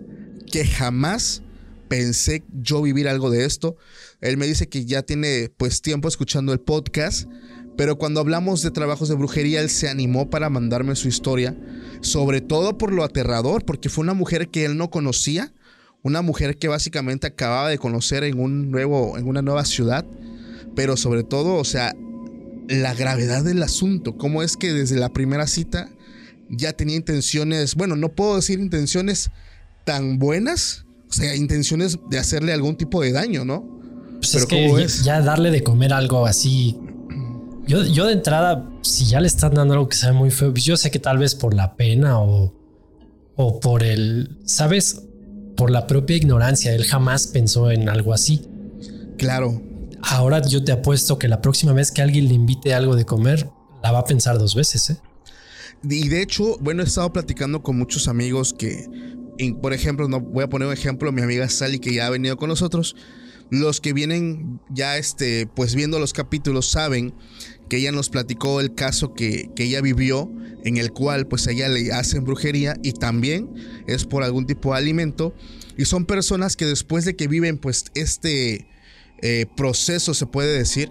que 0.54 0.64
jamás 0.64 1.42
pensé 1.88 2.44
yo 2.62 2.80
vivir 2.80 3.08
algo 3.08 3.28
de 3.28 3.44
esto. 3.44 3.76
Él 4.20 4.36
me 4.36 4.46
dice 4.46 4.68
que 4.68 4.84
ya 4.84 5.02
tiene 5.02 5.50
pues 5.56 5.82
tiempo 5.82 6.06
escuchando 6.06 6.52
el 6.52 6.60
podcast, 6.60 7.28
pero 7.76 7.98
cuando 7.98 8.20
hablamos 8.20 8.62
de 8.62 8.70
trabajos 8.70 9.08
de 9.08 9.16
brujería, 9.16 9.60
él 9.60 9.68
se 9.68 9.88
animó 9.88 10.30
para 10.30 10.50
mandarme 10.50 10.94
su 10.94 11.08
historia, 11.08 11.56
sobre 12.02 12.40
todo 12.40 12.78
por 12.78 12.92
lo 12.92 13.02
aterrador, 13.02 13.64
porque 13.64 13.88
fue 13.88 14.02
una 14.02 14.14
mujer 14.14 14.48
que 14.48 14.64
él 14.64 14.76
no 14.76 14.90
conocía, 14.90 15.52
una 16.04 16.22
mujer 16.22 16.56
que 16.56 16.68
básicamente 16.68 17.26
acababa 17.26 17.68
de 17.68 17.78
conocer 17.78 18.22
en 18.22 18.38
un 18.38 18.70
nuevo 18.70 19.18
en 19.18 19.26
una 19.26 19.42
nueva 19.42 19.64
ciudad, 19.64 20.06
pero 20.76 20.96
sobre 20.96 21.24
todo, 21.24 21.56
o 21.56 21.64
sea, 21.64 21.96
la 22.68 22.94
gravedad 22.94 23.42
del 23.42 23.60
asunto, 23.60 24.16
cómo 24.16 24.44
es 24.44 24.56
que 24.56 24.72
desde 24.72 25.00
la 25.00 25.12
primera 25.12 25.48
cita 25.48 25.90
ya 26.48 26.74
tenía 26.74 26.94
intenciones, 26.94 27.74
bueno, 27.74 27.96
no 27.96 28.10
puedo 28.10 28.36
decir 28.36 28.60
intenciones 28.60 29.32
tan 29.84 30.18
buenas, 30.18 30.84
o 31.08 31.12
sea, 31.12 31.34
intenciones 31.36 31.98
de 32.10 32.18
hacerle 32.18 32.52
algún 32.52 32.76
tipo 32.76 33.02
de 33.02 33.12
daño, 33.12 33.44
¿no? 33.44 33.74
Pues 34.16 34.34
es 34.34 34.46
que 34.46 34.86
ya 35.02 35.20
darle 35.20 35.50
de 35.50 35.62
comer 35.62 35.92
algo 35.92 36.26
así. 36.26 36.78
Yo, 37.66 37.84
yo 37.84 38.06
de 38.06 38.14
entrada, 38.14 38.68
si 38.82 39.06
ya 39.06 39.20
le 39.20 39.26
están 39.26 39.54
dando 39.54 39.74
algo 39.74 39.88
que 39.88 39.96
sabe 39.96 40.14
muy 40.14 40.30
feo, 40.30 40.52
pues 40.52 40.64
yo 40.64 40.76
sé 40.76 40.90
que 40.90 40.98
tal 40.98 41.18
vez 41.18 41.34
por 41.34 41.54
la 41.54 41.76
pena 41.76 42.20
o, 42.20 42.52
o 43.36 43.60
por 43.60 43.82
el, 43.82 44.38
¿sabes? 44.44 45.02
Por 45.56 45.70
la 45.70 45.86
propia 45.86 46.16
ignorancia, 46.16 46.74
él 46.74 46.84
jamás 46.84 47.26
pensó 47.26 47.70
en 47.70 47.88
algo 47.88 48.12
así. 48.12 48.48
Claro. 49.18 49.62
Ahora 50.02 50.42
yo 50.42 50.62
te 50.64 50.72
apuesto 50.72 51.18
que 51.18 51.28
la 51.28 51.40
próxima 51.40 51.72
vez 51.72 51.90
que 51.90 52.02
alguien 52.02 52.28
le 52.28 52.34
invite 52.34 52.74
algo 52.74 52.96
de 52.96 53.04
comer, 53.04 53.48
la 53.82 53.92
va 53.92 54.00
a 54.00 54.04
pensar 54.04 54.38
dos 54.38 54.54
veces, 54.54 54.90
¿eh? 54.90 54.98
Y 55.88 56.08
de 56.08 56.22
hecho, 56.22 56.56
bueno, 56.60 56.82
he 56.82 56.86
estado 56.86 57.12
platicando 57.12 57.62
con 57.62 57.76
muchos 57.76 58.08
amigos 58.08 58.54
que 58.54 58.86
por 59.60 59.72
ejemplo, 59.72 60.08
no 60.08 60.20
voy 60.20 60.44
a 60.44 60.48
poner 60.48 60.68
un 60.68 60.74
ejemplo, 60.74 61.12
mi 61.12 61.22
amiga 61.22 61.48
Sally 61.48 61.78
que 61.78 61.92
ya 61.92 62.06
ha 62.06 62.10
venido 62.10 62.36
con 62.36 62.48
nosotros, 62.48 62.96
los 63.50 63.80
que 63.80 63.92
vienen 63.92 64.60
ya 64.70 64.96
este, 64.96 65.46
pues 65.46 65.74
viendo 65.74 65.98
los 65.98 66.12
capítulos 66.12 66.70
saben 66.70 67.14
que 67.68 67.78
ella 67.78 67.92
nos 67.92 68.08
platicó 68.08 68.60
el 68.60 68.74
caso 68.74 69.14
que, 69.14 69.50
ella 69.56 69.80
vivió, 69.80 70.30
en 70.64 70.76
el 70.76 70.92
cual 70.92 71.26
pues 71.26 71.46
ella 71.46 71.68
le 71.68 71.92
hacen 71.92 72.24
brujería 72.24 72.76
y 72.82 72.92
también 72.92 73.50
es 73.86 74.04
por 74.04 74.22
algún 74.22 74.46
tipo 74.46 74.72
de 74.72 74.78
alimento. 74.78 75.34
Y 75.76 75.84
son 75.84 76.06
personas 76.06 76.56
que 76.56 76.66
después 76.66 77.04
de 77.04 77.16
que 77.16 77.28
viven 77.28 77.58
pues 77.58 77.86
este 77.94 78.66
eh, 79.22 79.46
proceso, 79.56 80.14
se 80.14 80.26
puede 80.26 80.56
decir, 80.56 80.90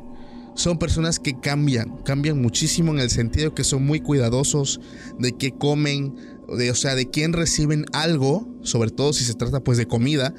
son 0.55 0.77
personas 0.77 1.19
que 1.19 1.39
cambian, 1.39 1.97
cambian 2.03 2.41
muchísimo 2.41 2.91
en 2.91 2.99
el 2.99 3.09
sentido 3.09 3.55
que 3.55 3.63
son 3.63 3.85
muy 3.85 3.99
cuidadosos 3.99 4.79
de 5.17 5.31
qué 5.33 5.51
comen, 5.51 6.15
de, 6.55 6.71
o 6.71 6.75
sea, 6.75 6.95
de 6.95 7.09
quién 7.09 7.33
reciben 7.33 7.85
algo, 7.93 8.59
sobre 8.63 8.91
todo 8.91 9.13
si 9.13 9.23
se 9.23 9.33
trata 9.33 9.63
pues 9.63 9.77
de 9.77 9.87
comida, 9.87 10.33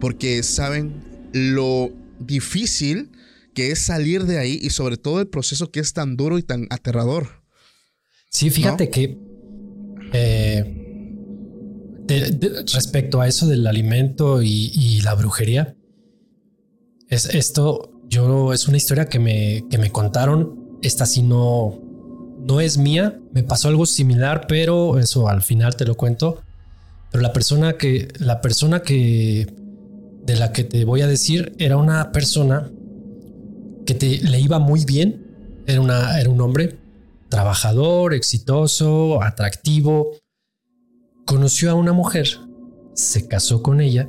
porque 0.00 0.42
saben 0.42 1.28
lo 1.32 1.90
difícil 2.20 3.10
que 3.54 3.70
es 3.72 3.80
salir 3.80 4.24
de 4.24 4.38
ahí 4.38 4.58
y 4.62 4.70
sobre 4.70 4.96
todo 4.96 5.20
el 5.20 5.28
proceso 5.28 5.70
que 5.70 5.80
es 5.80 5.92
tan 5.92 6.16
duro 6.16 6.38
y 6.38 6.42
tan 6.42 6.66
aterrador. 6.70 7.42
Sí, 8.30 8.50
fíjate 8.50 8.90
que 8.90 9.18
eh, 10.12 10.88
respecto 12.72 13.20
a 13.20 13.28
eso 13.28 13.46
del 13.46 13.66
alimento 13.66 14.42
y, 14.42 15.00
la 15.02 15.14
brujería, 15.14 15.76
es 17.08 17.26
esto, 17.34 18.00
yo 18.08 18.52
es 18.52 18.68
una 18.68 18.76
historia 18.76 19.08
que 19.08 19.18
me, 19.18 19.64
que 19.70 19.78
me 19.78 19.90
contaron. 19.90 20.78
Esta 20.82 21.06
sí 21.06 21.22
no, 21.22 21.80
no 22.38 22.60
es 22.60 22.78
mía, 22.78 23.18
me 23.32 23.42
pasó 23.42 23.68
algo 23.68 23.86
similar, 23.86 24.46
pero 24.46 24.98
eso 24.98 25.28
al 25.28 25.42
final 25.42 25.76
te 25.76 25.84
lo 25.84 25.96
cuento. 25.96 26.40
Pero 27.10 27.22
la 27.22 27.32
persona 27.32 27.76
que, 27.76 28.08
la 28.18 28.40
persona 28.40 28.82
que, 28.82 29.52
de 30.24 30.36
la 30.36 30.52
que 30.52 30.64
te 30.64 30.84
voy 30.84 31.02
a 31.02 31.06
decir, 31.06 31.54
era 31.58 31.76
una 31.76 32.12
persona 32.12 32.70
que 33.86 33.94
te, 33.94 34.18
le 34.20 34.40
iba 34.40 34.58
muy 34.58 34.84
bien. 34.84 35.26
Era, 35.66 35.80
una, 35.80 36.20
era 36.20 36.30
un 36.30 36.40
hombre 36.40 36.78
trabajador, 37.28 38.14
exitoso, 38.14 39.22
atractivo. 39.22 40.10
Conoció 41.26 41.70
a 41.70 41.74
una 41.74 41.92
mujer, 41.92 42.28
se 42.94 43.28
casó 43.28 43.62
con 43.62 43.80
ella 43.80 44.08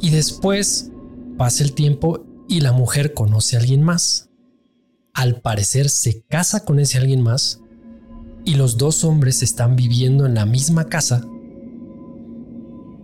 y 0.00 0.10
después 0.10 0.90
pasa 1.38 1.62
el 1.62 1.72
tiempo 1.72 2.24
y 2.48 2.60
la 2.60 2.72
mujer 2.72 3.14
conoce 3.14 3.56
a 3.56 3.60
alguien 3.60 3.82
más 3.82 4.30
al 5.14 5.40
parecer 5.40 5.88
se 5.88 6.22
casa 6.22 6.64
con 6.64 6.80
ese 6.80 6.98
alguien 6.98 7.22
más 7.22 7.60
y 8.44 8.56
los 8.56 8.76
dos 8.76 9.04
hombres 9.04 9.42
están 9.42 9.76
viviendo 9.76 10.26
en 10.26 10.34
la 10.34 10.44
misma 10.44 10.88
casa, 10.88 11.24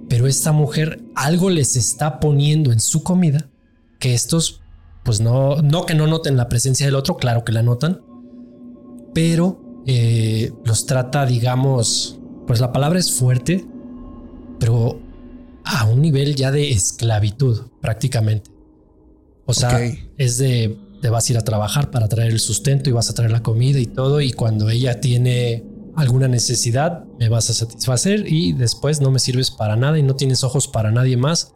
pero 0.09 0.26
esta 0.26 0.52
mujer 0.52 1.02
algo 1.14 1.49
les 1.49 1.76
está 1.76 2.21
poniendo 2.21 2.73
en 2.73 2.81
su 2.81 3.02
comida 3.02 3.49
que 3.99 4.12
estos, 4.12 4.61
pues 5.05 5.21
no, 5.21 5.62
no 5.62 5.87
que 5.87 5.95
no 5.95 6.07
noten 6.07 6.37
la 6.37 6.49
presencia 6.49 6.85
del 6.85 6.97
otro, 6.97 7.17
claro 7.17 7.45
que 7.45 7.52
la 7.52 7.62
notan, 7.62 8.02
pero 9.14 9.83
eh, 9.87 10.52
los 10.64 10.87
trata, 10.87 11.25
digamos, 11.26 12.19
pues 12.47 12.61
la 12.61 12.73
palabra 12.73 12.99
es 12.99 13.12
fuerte, 13.12 13.64
pero 14.59 15.00
a 15.64 15.87
un 15.87 16.02
nivel 16.02 16.35
ya 16.35 16.50
de 16.50 16.71
esclavitud 16.71 17.69
prácticamente. 17.81 18.50
O 19.47 19.55
sea, 19.55 19.81
es 20.17 20.38
de 20.38 20.79
te 21.00 21.11
vas 21.11 21.28
a 21.28 21.33
ir 21.33 21.38
a 21.38 21.42
trabajar 21.42 21.90
para 21.90 22.09
traer 22.09 22.33
el 22.33 22.40
sustento 22.40 22.90
y 22.90 22.92
vas 22.92 23.11
a 23.11 23.14
traer 23.14 23.33
la 23.33 23.42
comida 23.42 23.78
y 23.78 23.87
todo. 23.87 24.21
Y 24.21 24.33
cuando 24.33 24.69
ella 24.69 25.00
tiene 25.00 25.64
alguna 25.97 26.28
necesidad, 26.28 27.04
me 27.19 27.28
vas 27.28 27.50
a 27.50 27.54
satisfacer 27.54 28.30
y 28.30 28.52
después 28.52 29.00
no 29.00 29.11
me 29.11 29.19
sirves 29.19 29.50
para 29.50 29.76
nada 29.76 29.99
y 29.99 30.02
no 30.02 30.14
tienes 30.16 30.45
ojos 30.45 30.69
para 30.69 30.90
nadie 30.90 31.16
más. 31.16 31.54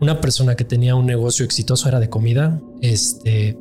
Una 0.00 0.20
persona 0.20 0.56
que 0.56 0.64
tenía 0.64 0.94
un 0.94 1.06
negocio 1.06 1.44
exitoso 1.44 1.88
era 1.88 2.00
de 2.00 2.08
comida. 2.08 2.60
Este 2.80 3.56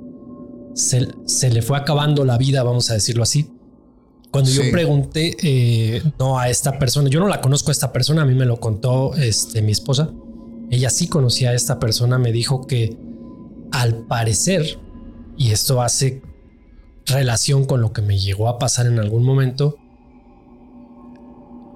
se, 0.74 1.50
le 1.50 1.62
fue 1.62 1.78
acabando 1.78 2.25
la 2.25 2.38
vida, 2.38 2.63
vamos 2.63 2.90
a 2.90 2.94
decirlo 2.94 3.24
así. 3.24 3.51
Cuando 4.32 4.50
yo 4.50 4.62
pregunté 4.72 5.36
eh, 5.44 6.01
no 6.18 6.40
a 6.40 6.50
esta 6.50 6.80
persona, 6.80 7.10
yo 7.10 7.20
no 7.20 7.28
la 7.28 7.42
conozco 7.42 7.70
a 7.70 7.74
esta 7.74 7.92
persona, 7.92 8.22
a 8.22 8.25
mí 8.25 8.34
me 8.34 8.46
lo 8.46 8.60
contó 8.60 9.13
este, 9.16 9.62
mi 9.62 9.74
esposa. 9.74 10.10
Ella 10.70 10.90
sí 10.90 11.08
conocía 11.08 11.50
a 11.50 11.54
esta 11.54 11.80
persona, 11.80 12.18
me 12.18 12.32
dijo 12.32 12.66
que 12.66 12.98
al 13.72 14.08
parecer 14.08 14.80
y 15.42 15.50
esto 15.50 15.82
hace 15.82 16.22
relación 17.08 17.66
con 17.66 17.82
lo 17.82 17.94
que 17.94 18.04
me 18.04 18.20
llegó 18.20 18.48
a 18.48 18.60
pasar 18.60 18.86
en 18.86 19.00
algún 19.00 19.24
momento. 19.24 19.76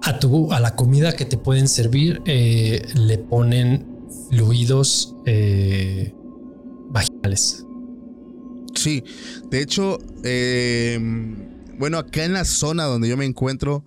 A, 0.04 0.20
tu, 0.20 0.54
a 0.54 0.60
la 0.60 0.76
comida 0.76 1.16
que 1.16 1.26
te 1.26 1.36
pueden 1.36 1.68
servir 1.68 2.22
eh, 2.28 2.86
le 2.94 3.18
ponen 3.18 3.88
fluidos 4.30 5.16
eh, 5.26 6.14
vaginales. 6.90 7.66
Sí, 8.76 9.04
de 9.50 9.62
hecho, 9.64 9.98
eh, 10.24 11.00
bueno, 11.80 11.98
acá 11.98 12.24
en 12.24 12.34
la 12.34 12.46
zona 12.46 12.84
donde 12.84 13.10
yo 13.10 13.18
me 13.18 13.26
encuentro, 13.26 13.84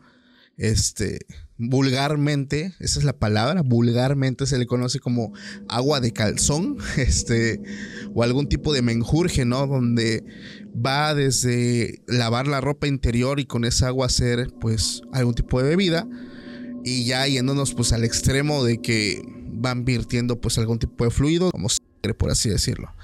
este, 0.57 1.21
vulgarmente, 1.59 2.75
esa 2.79 3.01
es 3.01 3.05
la 3.05 3.19
palabra, 3.19 3.63
vulgarmente 3.63 4.47
se 4.47 4.59
le 4.59 4.67
conoce 4.67 5.01
como 5.01 5.33
agua 5.69 6.01
de 6.01 6.13
calzón, 6.13 6.79
este, 6.97 7.61
o 8.15 8.23
algún 8.23 8.49
tipo 8.49 8.73
de 8.73 8.83
menjurje, 8.83 9.45
¿no? 9.45 9.67
Donde 9.67 10.25
va 10.75 11.15
desde 11.15 12.01
lavar 12.07 12.47
la 12.47 12.61
ropa 12.61 12.87
interior 12.87 13.41
y 13.41 13.45
con 13.45 13.65
esa 13.65 13.89
agua 13.89 14.07
hacer, 14.07 14.53
pues, 14.61 15.03
algún 15.13 15.35
tipo 15.35 15.61
de 15.61 15.69
bebida, 15.69 16.09
y 16.85 17.05
ya 17.05 17.27
yéndonos, 17.27 17.75
pues, 17.75 17.93
al 17.93 18.05
extremo 18.05 18.65
de 18.65 18.81
que 18.81 19.21
van 19.51 19.85
virtiendo, 19.85 20.41
pues, 20.41 20.59
algún 20.59 20.79
tipo 20.79 21.05
de 21.05 21.11
fluido, 21.11 21.51
como 21.51 21.69
sangre, 21.69 22.15
por 22.17 22.31
así 22.31 22.49
decirlo. 22.49 22.95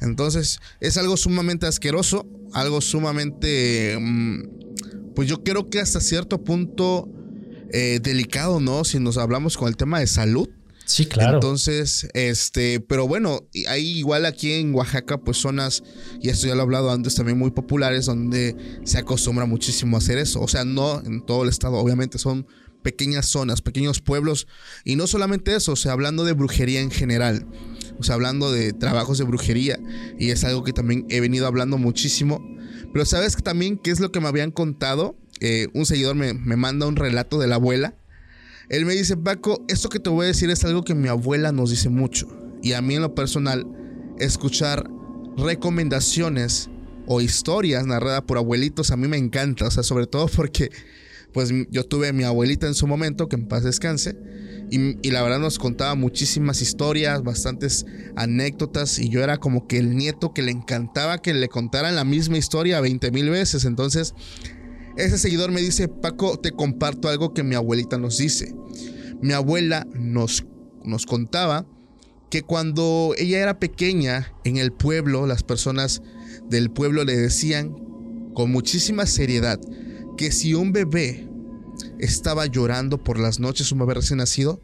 Entonces, 0.00 0.60
es 0.80 0.96
algo 0.96 1.16
sumamente 1.16 1.66
asqueroso, 1.66 2.28
algo 2.52 2.80
sumamente, 2.80 3.98
mm, 4.00 5.14
pues 5.16 5.28
yo 5.28 5.42
creo 5.42 5.68
que 5.70 5.80
hasta 5.80 6.00
cierto 6.00 6.42
punto 6.42 7.08
eh, 7.76 7.98
delicado, 8.00 8.60
¿no? 8.60 8.84
Si 8.84 9.00
nos 9.00 9.18
hablamos 9.18 9.56
con 9.56 9.66
el 9.66 9.76
tema 9.76 9.98
de 9.98 10.06
salud. 10.06 10.48
Sí, 10.84 11.06
claro. 11.06 11.34
Entonces, 11.34 12.06
este, 12.14 12.78
pero 12.78 13.08
bueno, 13.08 13.48
hay 13.66 13.98
igual 13.98 14.26
aquí 14.26 14.52
en 14.52 14.72
Oaxaca, 14.72 15.18
pues 15.18 15.38
zonas, 15.38 15.82
y 16.20 16.28
esto 16.28 16.46
ya 16.46 16.54
lo 16.54 16.60
he 16.60 16.62
hablado 16.62 16.92
antes, 16.92 17.16
también 17.16 17.36
muy 17.36 17.50
populares, 17.50 18.06
donde 18.06 18.54
se 18.84 18.98
acostumbra 18.98 19.44
muchísimo 19.46 19.96
a 19.96 19.98
hacer 19.98 20.18
eso. 20.18 20.40
O 20.40 20.46
sea, 20.46 20.64
no 20.64 21.00
en 21.00 21.26
todo 21.26 21.42
el 21.42 21.48
estado, 21.48 21.78
obviamente 21.78 22.18
son 22.18 22.46
pequeñas 22.82 23.26
zonas, 23.26 23.60
pequeños 23.60 24.00
pueblos, 24.00 24.46
y 24.84 24.94
no 24.94 25.08
solamente 25.08 25.56
eso, 25.56 25.72
o 25.72 25.76
sea, 25.76 25.92
hablando 25.92 26.24
de 26.24 26.34
brujería 26.34 26.80
en 26.80 26.92
general, 26.92 27.44
o 27.98 28.04
sea, 28.04 28.14
hablando 28.14 28.52
de 28.52 28.72
trabajos 28.72 29.18
de 29.18 29.24
brujería, 29.24 29.80
y 30.16 30.30
es 30.30 30.44
algo 30.44 30.62
que 30.62 30.72
también 30.72 31.06
he 31.08 31.18
venido 31.18 31.48
hablando 31.48 31.76
muchísimo. 31.76 32.40
Pero 32.92 33.04
sabes 33.04 33.36
también 33.42 33.78
qué 33.78 33.90
es 33.90 33.98
lo 33.98 34.12
que 34.12 34.20
me 34.20 34.28
habían 34.28 34.52
contado 34.52 35.16
eh, 35.40 35.68
un 35.74 35.86
seguidor 35.86 36.14
me, 36.14 36.34
manda 36.34 36.86
un 36.86 36.96
relato 36.96 37.38
de 37.38 37.46
la 37.46 37.56
abuela. 37.56 37.94
Él 38.68 38.86
me 38.86 38.94
dice, 38.94 39.16
Paco, 39.16 39.64
esto 39.68 39.88
que 39.88 40.00
te 40.00 40.10
voy 40.10 40.24
a 40.24 40.28
decir 40.28 40.50
es 40.50 40.64
algo 40.64 40.82
que 40.84 40.94
mi 40.94 41.08
abuela 41.08 41.52
nos 41.52 41.70
dice 41.70 41.88
mucho. 41.88 42.28
Y 42.62 42.72
a 42.72 42.80
mí 42.80 42.94
en 42.94 43.02
lo 43.02 43.14
personal, 43.14 43.66
escuchar 44.18 44.88
recomendaciones 45.36 46.70
o 47.06 47.20
historias 47.20 47.84
narradas 47.86 48.22
por 48.22 48.38
abuelitos 48.38 48.90
a 48.90 48.96
mí 48.96 49.08
me 49.08 49.18
encanta. 49.18 49.66
O 49.66 49.70
sea, 49.70 49.82
sobre 49.82 50.06
todo 50.06 50.28
porque 50.28 50.70
pues 51.32 51.50
yo 51.70 51.84
tuve 51.84 52.08
a 52.08 52.12
mi 52.12 52.22
abuelita 52.22 52.68
en 52.68 52.74
su 52.74 52.86
momento, 52.86 53.28
que 53.28 53.36
en 53.36 53.48
paz 53.48 53.64
descanse. 53.64 54.16
Y, 54.70 54.96
y, 55.06 55.10
la 55.10 55.22
verdad 55.22 55.40
nos 55.40 55.58
contaba 55.58 55.94
muchísimas 55.94 56.62
historias, 56.62 57.22
bastantes 57.22 57.84
anécdotas. 58.16 58.98
Y 58.98 59.10
yo 59.10 59.22
era 59.22 59.36
como 59.36 59.66
que 59.66 59.78
el 59.78 59.94
nieto 59.94 60.32
que 60.32 60.42
le 60.42 60.52
encantaba 60.52 61.20
que 61.20 61.34
le 61.34 61.48
contaran 61.48 61.96
la 61.96 62.04
misma 62.04 62.38
historia 62.38 62.80
20 62.80 63.10
mil 63.10 63.28
veces. 63.28 63.66
Entonces 63.66 64.14
ese 64.96 65.18
seguidor 65.18 65.50
me 65.50 65.60
dice, 65.60 65.88
Paco, 65.88 66.38
te 66.38 66.52
comparto 66.52 67.08
algo 67.08 67.34
que 67.34 67.42
mi 67.42 67.54
abuelita 67.54 67.98
nos 67.98 68.18
dice. 68.18 68.54
Mi 69.20 69.32
abuela 69.32 69.86
nos, 69.92 70.46
nos 70.84 71.06
contaba 71.06 71.66
que 72.30 72.42
cuando 72.42 73.14
ella 73.18 73.40
era 73.40 73.58
pequeña 73.58 74.32
en 74.44 74.56
el 74.56 74.72
pueblo, 74.72 75.26
las 75.26 75.42
personas 75.42 76.02
del 76.48 76.70
pueblo 76.70 77.04
le 77.04 77.16
decían 77.16 77.74
con 78.34 78.50
muchísima 78.50 79.06
seriedad 79.06 79.60
que 80.16 80.30
si 80.32 80.54
un 80.54 80.72
bebé 80.72 81.28
estaba 81.98 82.46
llorando 82.46 83.02
por 83.02 83.18
las 83.18 83.40
noches, 83.40 83.72
un 83.72 83.80
bebé 83.80 83.94
recién 83.94 84.18
nacido, 84.18 84.60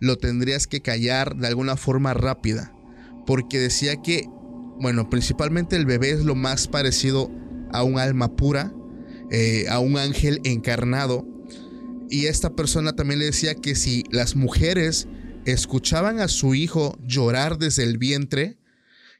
lo 0.00 0.16
tendrías 0.16 0.66
que 0.66 0.80
callar 0.80 1.36
de 1.36 1.46
alguna 1.46 1.76
forma 1.76 2.14
rápida. 2.14 2.72
Porque 3.26 3.58
decía 3.58 4.00
que, 4.02 4.28
bueno, 4.80 5.10
principalmente 5.10 5.76
el 5.76 5.86
bebé 5.86 6.10
es 6.10 6.24
lo 6.24 6.34
más 6.34 6.66
parecido 6.66 7.30
a 7.72 7.82
un 7.82 7.98
alma 7.98 8.34
pura 8.34 8.72
eh, 9.30 9.66
a 9.68 9.78
un 9.78 9.98
ángel 9.98 10.40
encarnado. 10.44 11.26
Y 12.10 12.26
esta 12.26 12.54
persona 12.54 12.94
también 12.94 13.20
le 13.20 13.26
decía 13.26 13.54
que 13.54 13.74
si 13.74 14.04
las 14.10 14.36
mujeres 14.36 15.08
escuchaban 15.44 16.20
a 16.20 16.28
su 16.28 16.54
hijo 16.54 16.98
llorar 17.04 17.58
desde 17.58 17.84
el 17.84 17.98
vientre, 17.98 18.58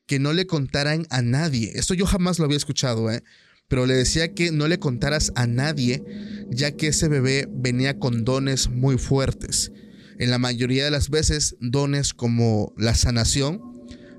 que 0.07 0.18
no 0.18 0.33
le 0.33 0.47
contaran 0.47 1.07
a 1.11 1.23
nadie. 1.23 1.73
Esto 1.75 1.94
yo 1.94 2.07
jamás 2.07 2.38
lo 2.38 2.47
había 2.47 2.57
escuchado, 2.57 3.11
¿eh? 3.11 3.23
pero 3.68 3.85
le 3.85 3.94
decía 3.94 4.33
que 4.35 4.51
no 4.51 4.66
le 4.66 4.79
contaras 4.79 5.33
a 5.37 5.47
nadie, 5.47 6.03
ya 6.51 6.73
que 6.73 6.88
ese 6.88 7.09
bebé 7.09 7.47
venía 7.53 7.99
con 7.99 8.25
dones 8.25 8.71
muy 8.71 8.97
fuertes. 8.97 9.71
En 10.18 10.31
la 10.31 10.38
mayoría 10.38 10.85
de 10.87 10.90
las 10.90 11.11
veces, 11.11 11.57
dones 11.61 12.14
como 12.14 12.73
la 12.77 12.94
sanación, 12.94 13.61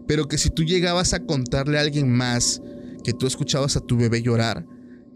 pero 0.08 0.28
que 0.28 0.38
si 0.38 0.50
tú 0.52 0.64
llegabas 0.64 1.14
a 1.14 1.26
contarle 1.26 1.80
a 1.80 1.82
alguien 1.82 2.12
más 2.12 2.62
que 3.04 3.14
tú 3.14 3.26
escuchabas 3.26 3.76
a 3.76 3.82
tu 3.82 3.98
bebé 3.98 4.22
llorar, 4.22 4.66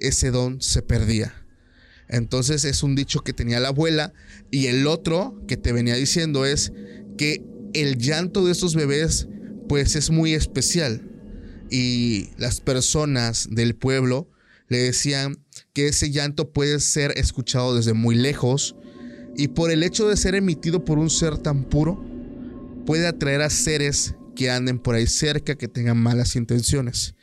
ese 0.04 0.30
don 0.30 0.62
se 0.62 0.82
perdía. 0.82 1.34
Entonces 2.08 2.66
es 2.66 2.84
un 2.84 2.96
dicho 2.96 3.22
que 3.22 3.34
tenía 3.34 3.60
la 3.60 3.70
abuela 3.70 4.14
y 4.52 4.68
el 4.68 4.86
otro 4.86 5.42
que 5.48 5.58
te 5.58 5.74
venía 5.74 5.96
diciendo 5.96 6.46
es 6.46 6.72
que 7.18 7.44
el 7.74 7.98
llanto 7.98 8.46
de 8.46 8.52
estos 8.52 8.76
bebés 8.76 9.28
pues 9.68 9.96
es 9.96 10.12
muy 10.12 10.34
especial 10.34 11.10
y 11.72 12.30
las 12.38 12.62
personas 12.62 13.48
del 13.50 13.76
pueblo 13.76 14.30
le 14.68 14.78
decían 14.78 15.44
que 15.74 15.88
ese 15.88 16.12
llanto 16.12 16.52
puede 16.52 16.80
ser 16.80 17.18
escuchado 17.18 17.76
desde 17.76 17.94
muy 17.94 18.16
lejos 18.16 18.76
y 19.36 19.48
por 19.48 19.72
el 19.72 19.82
hecho 19.84 20.08
de 20.08 20.18
ser 20.18 20.36
emitido 20.36 20.86
por 20.86 21.00
un 21.00 21.10
ser 21.10 21.38
tan 21.38 21.64
puro 21.64 22.04
puede 22.86 23.08
atraer 23.08 23.42
a 23.42 23.50
seres 23.50 24.16
que 24.36 24.52
anden 24.52 24.80
por 24.80 24.96
ahí 24.96 25.08
cerca 25.08 25.56
que 25.56 25.68
tengan 25.68 25.98
malas 25.98 26.36
intenciones. 26.36 27.16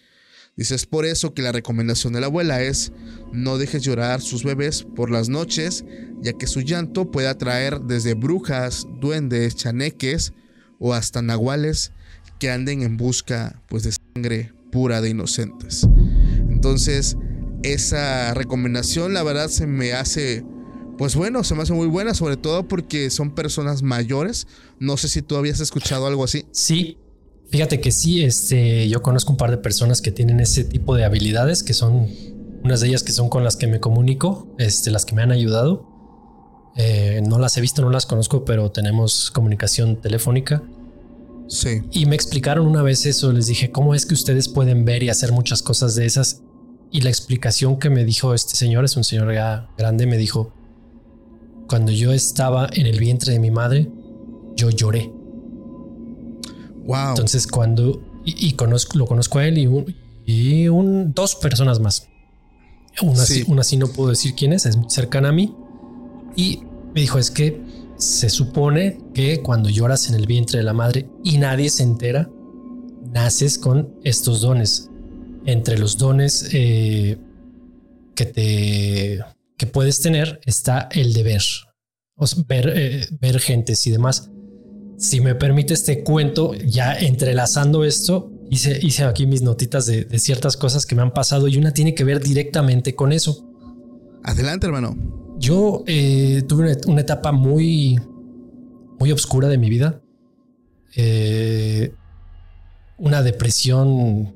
Dice, 0.61 0.75
es 0.75 0.85
por 0.85 1.07
eso 1.07 1.33
que 1.33 1.40
la 1.40 1.53
recomendación 1.53 2.12
de 2.12 2.20
la 2.20 2.27
abuela 2.27 2.61
es 2.61 2.92
no 3.33 3.57
dejes 3.57 3.83
llorar 3.83 4.20
sus 4.20 4.44
bebés 4.44 4.83
por 4.94 5.11
las 5.11 5.31
noches, 5.31 5.87
ya 6.20 6.35
que 6.35 6.46
su 6.46 6.61
llanto 6.61 7.11
puede 7.11 7.29
atraer 7.29 7.81
desde 7.81 8.12
brujas, 8.12 8.87
duendes, 9.01 9.57
chaneques 9.57 10.35
o 10.79 10.92
hasta 10.92 11.23
nahuales 11.23 11.92
que 12.38 12.51
anden 12.51 12.83
en 12.83 12.99
busca 12.99 13.62
pues 13.70 13.85
de 13.85 13.92
sangre 13.92 14.53
pura 14.70 15.01
de 15.01 15.09
inocentes. 15.09 15.88
Entonces, 16.51 17.16
esa 17.62 18.35
recomendación 18.35 19.14
la 19.14 19.23
verdad 19.23 19.49
se 19.49 19.66
me 19.66 19.94
hace 19.94 20.44
pues 20.99 21.16
bueno, 21.16 21.42
se 21.42 21.55
me 21.55 21.62
hace 21.62 21.73
muy 21.73 21.87
buena, 21.87 22.12
sobre 22.12 22.37
todo 22.37 22.68
porque 22.68 23.09
son 23.09 23.35
personas 23.35 23.83
mayores. 23.83 24.46
No 24.79 24.99
sé 24.99 25.09
si 25.09 25.23
tú 25.23 25.37
habías 25.37 25.61
escuchado 25.61 26.07
algo 26.07 26.23
así. 26.23 26.44
Sí, 26.53 26.99
Fíjate 27.50 27.80
que 27.80 27.90
sí, 27.90 28.22
este, 28.22 28.88
yo 28.88 29.02
conozco 29.02 29.32
un 29.32 29.36
par 29.36 29.50
de 29.50 29.58
personas 29.58 30.00
que 30.00 30.12
tienen 30.12 30.38
ese 30.38 30.64
tipo 30.64 30.94
de 30.94 31.04
habilidades, 31.04 31.64
que 31.64 31.74
son 31.74 32.08
unas 32.62 32.80
de 32.80 32.88
ellas 32.88 33.02
que 33.02 33.12
son 33.12 33.28
con 33.28 33.42
las 33.42 33.56
que 33.56 33.66
me 33.66 33.80
comunico, 33.80 34.54
este, 34.58 34.90
las 34.90 35.04
que 35.04 35.16
me 35.16 35.22
han 35.22 35.32
ayudado. 35.32 35.86
Eh, 36.76 37.20
no 37.26 37.40
las 37.40 37.56
he 37.56 37.60
visto, 37.60 37.82
no 37.82 37.90
las 37.90 38.06
conozco, 38.06 38.44
pero 38.44 38.70
tenemos 38.70 39.32
comunicación 39.32 40.00
telefónica. 40.00 40.62
Sí. 41.48 41.82
Y 41.90 42.06
me 42.06 42.14
explicaron 42.14 42.68
una 42.68 42.82
vez 42.82 43.04
eso, 43.06 43.32
les 43.32 43.48
dije, 43.48 43.72
¿cómo 43.72 43.96
es 43.96 44.06
que 44.06 44.14
ustedes 44.14 44.48
pueden 44.48 44.84
ver 44.84 45.02
y 45.02 45.08
hacer 45.08 45.32
muchas 45.32 45.62
cosas 45.62 45.96
de 45.96 46.06
esas? 46.06 46.42
Y 46.92 47.00
la 47.00 47.08
explicación 47.08 47.80
que 47.80 47.90
me 47.90 48.04
dijo 48.04 48.32
este 48.32 48.54
señor, 48.54 48.84
es 48.84 48.96
un 48.96 49.02
señor 49.02 49.34
ya 49.34 49.68
grande, 49.76 50.06
me 50.06 50.16
dijo, 50.16 50.52
cuando 51.68 51.90
yo 51.90 52.12
estaba 52.12 52.68
en 52.72 52.86
el 52.86 53.00
vientre 53.00 53.32
de 53.32 53.40
mi 53.40 53.50
madre, 53.50 53.90
yo 54.54 54.70
lloré. 54.70 55.10
Entonces, 56.94 57.46
cuando. 57.46 58.03
Y, 58.24 58.53
conozco, 58.53 58.98
lo 58.98 59.07
conozco 59.07 59.38
a 59.38 59.46
él 59.46 59.59
y, 59.59 59.66
un, 59.66 59.94
y 60.26 60.68
un, 60.68 61.12
dos 61.14 61.35
personas 61.37 61.81
más. 61.81 62.09
Una, 63.00 63.24
sí. 63.24 63.44
una 63.46 63.62
sí 63.62 63.76
no 63.76 63.88
puedo 63.88 64.11
decir 64.11 64.35
quién 64.35 64.53
es, 64.53 64.66
es 64.66 64.76
muy 64.76 64.90
cercana 64.90 65.31
a 65.31 65.33
mí. 65.33 65.55
Y 66.37 66.62
me 66.94 67.00
dijo, 67.00 67.18
es 67.18 67.31
que 67.31 67.61
se 67.96 68.29
supone 68.29 68.98
que 69.14 69.40
cuando 69.40 69.68
lloras 69.68 70.09
en 70.09 70.14
el 70.14 70.26
vientre 70.26 70.59
de 70.59 70.64
la 70.64 70.72
madre 70.72 71.09
y 71.24 71.38
nadie 71.38 71.70
se 71.70 71.83
entera, 71.83 72.31
naces 73.12 73.59
con 73.59 73.94
estos 74.05 74.40
dones. 74.40 74.90
Entre 75.46 75.79
los 75.79 75.96
dones 75.96 76.48
eh, 76.53 77.18
que 78.14 78.26
te 78.26 79.20
que 79.57 79.66
puedes 79.66 80.00
tener 80.00 80.40
está 80.46 80.88
el 80.90 81.12
de 81.12 81.22
ver, 81.22 81.42
o 82.16 82.24
ver, 82.46 82.72
eh, 82.74 83.07
ver 83.20 83.38
gentes 83.40 83.87
y 83.87 83.90
demás. 83.90 84.31
Si 85.00 85.22
me 85.22 85.34
permite 85.34 85.72
este 85.72 86.04
cuento, 86.04 86.52
ya 86.52 86.92
entrelazando 86.92 87.84
esto, 87.84 88.30
hice, 88.50 88.78
hice 88.82 89.04
aquí 89.04 89.24
mis 89.24 89.40
notitas 89.40 89.86
de, 89.86 90.18
ciertas 90.18 90.58
cosas 90.58 90.84
que 90.84 90.94
me 90.94 91.00
han 91.00 91.14
pasado 91.14 91.48
y 91.48 91.56
una 91.56 91.72
tiene 91.72 91.94
que 91.94 92.04
ver 92.04 92.22
directamente 92.22 92.94
con 92.94 93.10
eso. 93.10 93.48
Adelante, 94.24 94.66
hermano. 94.66 94.94
Yo 95.38 95.84
eh, 95.86 96.42
tuve 96.46 96.76
una, 96.86 97.00
etapa 97.00 97.32
muy, 97.32 97.98
muy 98.98 99.10
oscura 99.10 99.48
de 99.48 99.56
mi 99.56 99.70
vida. 99.70 100.02
Eh, 100.94 101.94
una 102.98 103.22
depresión 103.22 104.34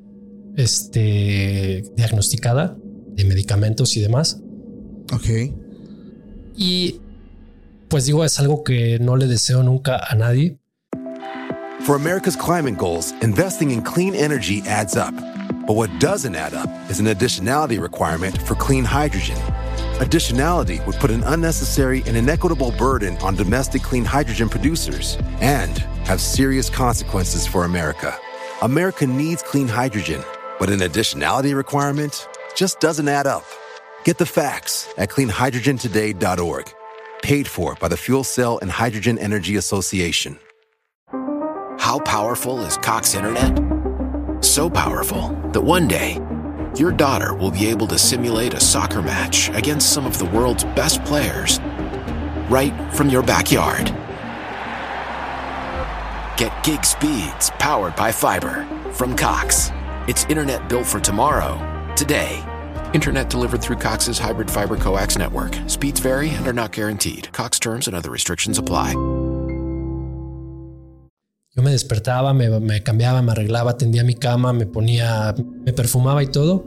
este, 0.55 1.83
diagnosticada 1.95 2.75
de 3.15 3.23
medicamentos 3.23 3.95
y 3.97 4.01
demás. 4.01 4.41
Ok. 5.13 5.53
Y 6.57 7.01
pues 7.89 8.05
digo, 8.05 8.23
es 8.23 8.39
algo 8.39 8.63
que 8.63 8.99
no 8.99 9.15
le 9.15 9.27
deseo 9.27 9.63
nunca 9.63 10.01
a 10.09 10.15
nadie. 10.15 10.57
For 11.85 11.95
America's 11.95 12.35
climate 12.35 12.77
goals, 12.77 13.11
investing 13.21 13.69
in 13.69 13.83
clean 13.83 14.15
energy 14.15 14.63
adds 14.67 14.95
up. 14.95 15.13
But 15.67 15.75
what 15.75 15.89
doesn't 15.99 16.35
add 16.35 16.53
up 16.53 16.69
is 16.89 16.99
an 16.99 17.07
additionality 17.07 17.79
requirement 17.79 18.39
for 18.41 18.55
clean 18.55 18.83
hydrogen. 18.83 19.37
Additionality 19.99 20.85
would 20.85 20.95
put 20.95 21.11
an 21.11 21.23
unnecessary 21.23 22.03
and 22.05 22.17
inequitable 22.17 22.71
burden 22.71 23.17
on 23.17 23.35
domestic 23.35 23.81
clean 23.81 24.05
hydrogen 24.05 24.49
producers 24.49 25.17
and 25.41 25.77
have 26.05 26.21
serious 26.21 26.69
consequences 26.69 27.47
for 27.47 27.65
America. 27.65 28.17
America 28.61 29.05
needs 29.05 29.43
clean 29.43 29.67
hydrogen, 29.67 30.23
but 30.59 30.69
an 30.69 30.79
additionality 30.79 31.55
requirement 31.55 32.27
just 32.55 32.79
doesn't 32.79 33.07
add 33.07 33.27
up. 33.27 33.43
Get 34.03 34.17
the 34.17 34.25
facts 34.25 34.87
at 34.97 35.09
cleanhydrogentoday.org. 35.09 36.73
Paid 37.25 37.47
for 37.47 37.73
by 37.73 37.87
the 37.87 37.97
Fuel 37.97 38.23
Cell 38.23 38.59
and 38.61 38.69
Hydrogen 38.69 39.17
Energy 39.17 39.55
Association. 39.55 40.37
How 41.79 41.97
powerful 42.05 42.61
is 42.61 42.77
Cox 42.77 43.15
Internet? 43.15 44.45
So 44.45 44.69
powerful 44.69 45.29
that 45.51 45.61
one 45.61 45.87
day, 45.87 46.19
your 46.77 46.91
daughter 46.91 47.33
will 47.33 47.49
be 47.49 47.65
able 47.65 47.87
to 47.87 47.97
simulate 47.97 48.53
a 48.53 48.59
soccer 48.59 49.01
match 49.01 49.49
against 49.55 49.91
some 49.91 50.05
of 50.05 50.19
the 50.19 50.25
world's 50.25 50.65
best 50.75 51.03
players 51.03 51.59
right 52.47 52.75
from 52.93 53.09
your 53.09 53.23
backyard. 53.23 53.87
Get 56.37 56.53
gig 56.63 56.85
speeds 56.85 57.49
powered 57.57 57.95
by 57.95 58.11
fiber 58.11 58.67
from 58.93 59.15
Cox. 59.15 59.71
It's 60.07 60.25
internet 60.25 60.69
built 60.69 60.85
for 60.85 60.99
tomorrow, 60.99 61.57
today. 61.95 62.43
Internet 62.95 63.29
delivered 63.29 63.61
through 63.61 63.75
Cox's 63.75 64.17
hybrid 64.17 64.49
fiber 64.49 64.77
coax 64.77 65.17
network. 65.17 65.53
Speeds 65.67 65.99
vary 65.99 66.29
and 66.29 66.47
are 66.47 66.53
not 66.53 66.71
guaranteed. 66.71 67.27
Cox 67.33 67.59
terms 67.59 67.87
and 67.87 67.95
other 67.95 68.09
restrictions 68.09 68.57
apply. 68.57 68.93
Yo 71.57 71.61
me 71.61 71.71
despertaba, 71.71 72.33
me, 72.33 72.47
me 72.61 72.79
cambiaba, 72.79 73.21
me 73.21 73.33
arreglaba, 73.33 73.77
tendía 73.77 74.05
mi 74.05 74.13
cama, 74.13 74.53
me 74.53 74.65
ponía, 74.65 75.35
me 75.37 75.73
perfumaba 75.73 76.23
y 76.23 76.27
todo. 76.27 76.65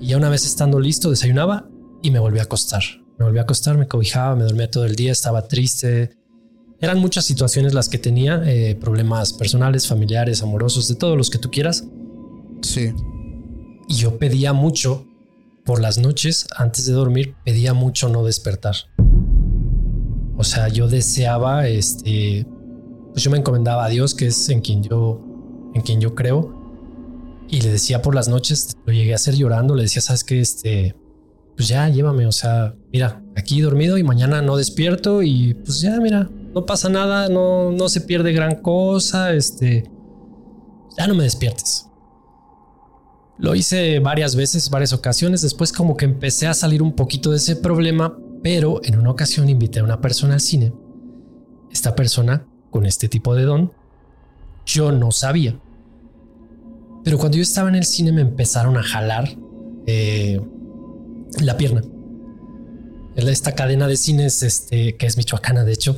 Y 0.00 0.06
ya 0.06 0.18
una 0.18 0.28
vez 0.28 0.46
estando 0.46 0.78
listo, 0.78 1.10
desayunaba 1.10 1.68
y 2.00 2.12
me 2.12 2.20
volví 2.20 2.38
a 2.38 2.42
acostar. 2.42 2.84
Me 3.18 3.24
volví 3.24 3.38
a 3.40 3.42
acostar, 3.42 3.76
me 3.76 3.88
cobijaba, 3.88 4.36
me 4.36 4.44
dormía 4.44 4.70
todo 4.70 4.84
el 4.84 4.94
día, 4.94 5.10
estaba 5.10 5.48
triste, 5.48 6.10
Eran 6.80 7.00
muchas 7.00 7.24
situaciones 7.24 7.74
las 7.74 7.88
que 7.88 7.98
tenía, 7.98 8.40
eh, 8.46 8.76
problemas 8.76 9.32
personales, 9.32 9.88
familiares, 9.88 10.44
amorosos, 10.44 10.86
de 10.86 10.94
todos 10.94 11.16
los 11.16 11.28
que 11.28 11.38
tú 11.38 11.50
quieras. 11.50 11.84
Sí. 12.62 12.94
Y 13.88 13.94
yo 13.96 14.16
pedía 14.16 14.52
mucho 14.52 15.09
por 15.70 15.80
las 15.80 15.98
noches, 15.98 16.48
antes 16.56 16.84
de 16.86 16.92
dormir, 16.94 17.36
pedía 17.44 17.74
mucho 17.74 18.08
no 18.08 18.24
despertar. 18.24 18.74
O 20.36 20.42
sea, 20.42 20.66
yo 20.66 20.88
deseaba, 20.88 21.68
este, 21.68 22.44
pues 23.12 23.22
yo 23.22 23.30
me 23.30 23.38
encomendaba 23.38 23.84
a 23.84 23.88
Dios, 23.88 24.16
que 24.16 24.26
es 24.26 24.48
en 24.48 24.62
quien 24.62 24.82
yo, 24.82 25.22
en 25.72 25.82
quien 25.82 26.00
yo 26.00 26.16
creo. 26.16 27.46
Y 27.48 27.60
le 27.60 27.70
decía 27.70 28.02
por 28.02 28.16
las 28.16 28.26
noches, 28.26 28.72
lo 28.84 28.92
llegué 28.92 29.12
a 29.12 29.14
hacer 29.14 29.36
llorando, 29.36 29.76
le 29.76 29.82
decía, 29.82 30.02
sabes 30.02 30.24
que 30.24 30.40
este, 30.40 30.96
pues 31.56 31.68
ya 31.68 31.88
llévame, 31.88 32.26
o 32.26 32.32
sea, 32.32 32.74
mira, 32.92 33.22
aquí 33.36 33.60
dormido 33.60 33.96
y 33.96 34.02
mañana 34.02 34.42
no 34.42 34.56
despierto 34.56 35.22
y 35.22 35.54
pues 35.54 35.80
ya, 35.82 36.00
mira, 36.00 36.28
no 36.52 36.66
pasa 36.66 36.88
nada, 36.88 37.28
no, 37.28 37.70
no 37.70 37.88
se 37.88 38.00
pierde 38.00 38.32
gran 38.32 38.56
cosa, 38.56 39.32
este, 39.34 39.88
ya 40.98 41.06
no 41.06 41.14
me 41.14 41.22
despiertes. 41.22 41.86
Lo 43.40 43.54
hice 43.54 43.98
varias 44.00 44.36
veces, 44.36 44.68
varias 44.68 44.92
ocasiones, 44.92 45.40
después 45.40 45.72
como 45.72 45.96
que 45.96 46.04
empecé 46.04 46.46
a 46.46 46.54
salir 46.54 46.82
un 46.82 46.94
poquito 46.94 47.30
de 47.30 47.38
ese 47.38 47.56
problema, 47.56 48.16
pero 48.42 48.80
en 48.84 48.98
una 48.98 49.10
ocasión 49.10 49.48
invité 49.48 49.80
a 49.80 49.84
una 49.84 50.00
persona 50.00 50.34
al 50.34 50.40
cine. 50.40 50.72
Esta 51.72 51.94
persona, 51.94 52.46
con 52.70 52.84
este 52.84 53.08
tipo 53.08 53.34
de 53.34 53.44
don, 53.44 53.72
yo 54.66 54.92
no 54.92 55.10
sabía. 55.10 55.58
Pero 57.02 57.16
cuando 57.16 57.38
yo 57.38 57.42
estaba 57.42 57.70
en 57.70 57.76
el 57.76 57.84
cine 57.84 58.12
me 58.12 58.20
empezaron 58.20 58.76
a 58.76 58.82
jalar 58.82 59.36
eh, 59.86 60.40
la 61.40 61.56
pierna. 61.56 61.82
Esta 63.16 63.54
cadena 63.54 63.86
de 63.88 63.96
cines, 63.96 64.42
este, 64.42 64.96
que 64.96 65.06
es 65.06 65.16
michoacana, 65.16 65.64
de 65.64 65.72
hecho, 65.72 65.96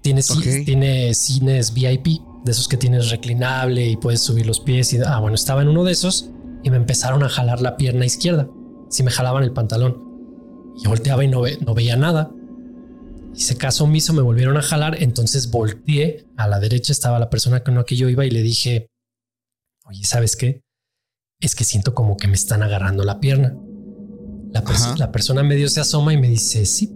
tiene, 0.00 0.22
tiene 0.64 1.14
cines 1.14 1.72
VIP, 1.72 2.20
de 2.44 2.52
esos 2.52 2.68
que 2.68 2.76
tienes 2.76 3.10
reclinable 3.10 3.86
y 3.86 3.96
puedes 3.96 4.20
subir 4.20 4.46
los 4.46 4.60
pies. 4.60 4.92
Y, 4.92 4.98
ah, 5.04 5.18
bueno, 5.20 5.34
estaba 5.34 5.62
en 5.62 5.68
uno 5.68 5.84
de 5.84 5.92
esos 5.92 6.30
y 6.62 6.70
me 6.70 6.76
empezaron 6.76 7.22
a 7.22 7.28
jalar 7.28 7.60
la 7.60 7.76
pierna 7.76 8.04
izquierda. 8.04 8.48
Si 8.90 9.02
me 9.02 9.10
jalaban 9.10 9.44
el 9.44 9.52
pantalón. 9.52 10.10
Y 10.76 10.88
volteaba 10.88 11.22
y 11.24 11.28
no, 11.28 11.42
no 11.60 11.74
veía 11.74 11.96
nada. 11.96 12.30
Y 13.34 13.40
se 13.40 13.56
caso 13.56 13.84
omiso, 13.84 14.12
me 14.12 14.22
volvieron 14.22 14.56
a 14.56 14.62
jalar. 14.62 15.02
Entonces 15.02 15.50
volteé. 15.50 16.26
A 16.36 16.48
la 16.48 16.60
derecha 16.60 16.92
estaba 16.92 17.18
la 17.18 17.30
persona 17.30 17.62
con 17.62 17.74
la 17.74 17.84
que 17.84 17.96
yo 17.96 18.08
iba 18.08 18.24
y 18.24 18.30
le 18.30 18.42
dije, 18.42 18.88
oye, 19.84 20.04
¿sabes 20.04 20.36
qué? 20.36 20.62
Es 21.40 21.54
que 21.54 21.64
siento 21.64 21.94
como 21.94 22.16
que 22.16 22.28
me 22.28 22.34
están 22.34 22.62
agarrando 22.62 23.04
la 23.04 23.20
pierna. 23.20 23.56
La, 24.52 24.62
la 24.98 25.12
persona 25.12 25.42
medio 25.42 25.68
se 25.68 25.80
asoma 25.80 26.12
y 26.12 26.18
me 26.18 26.28
dice, 26.28 26.66
sí, 26.66 26.94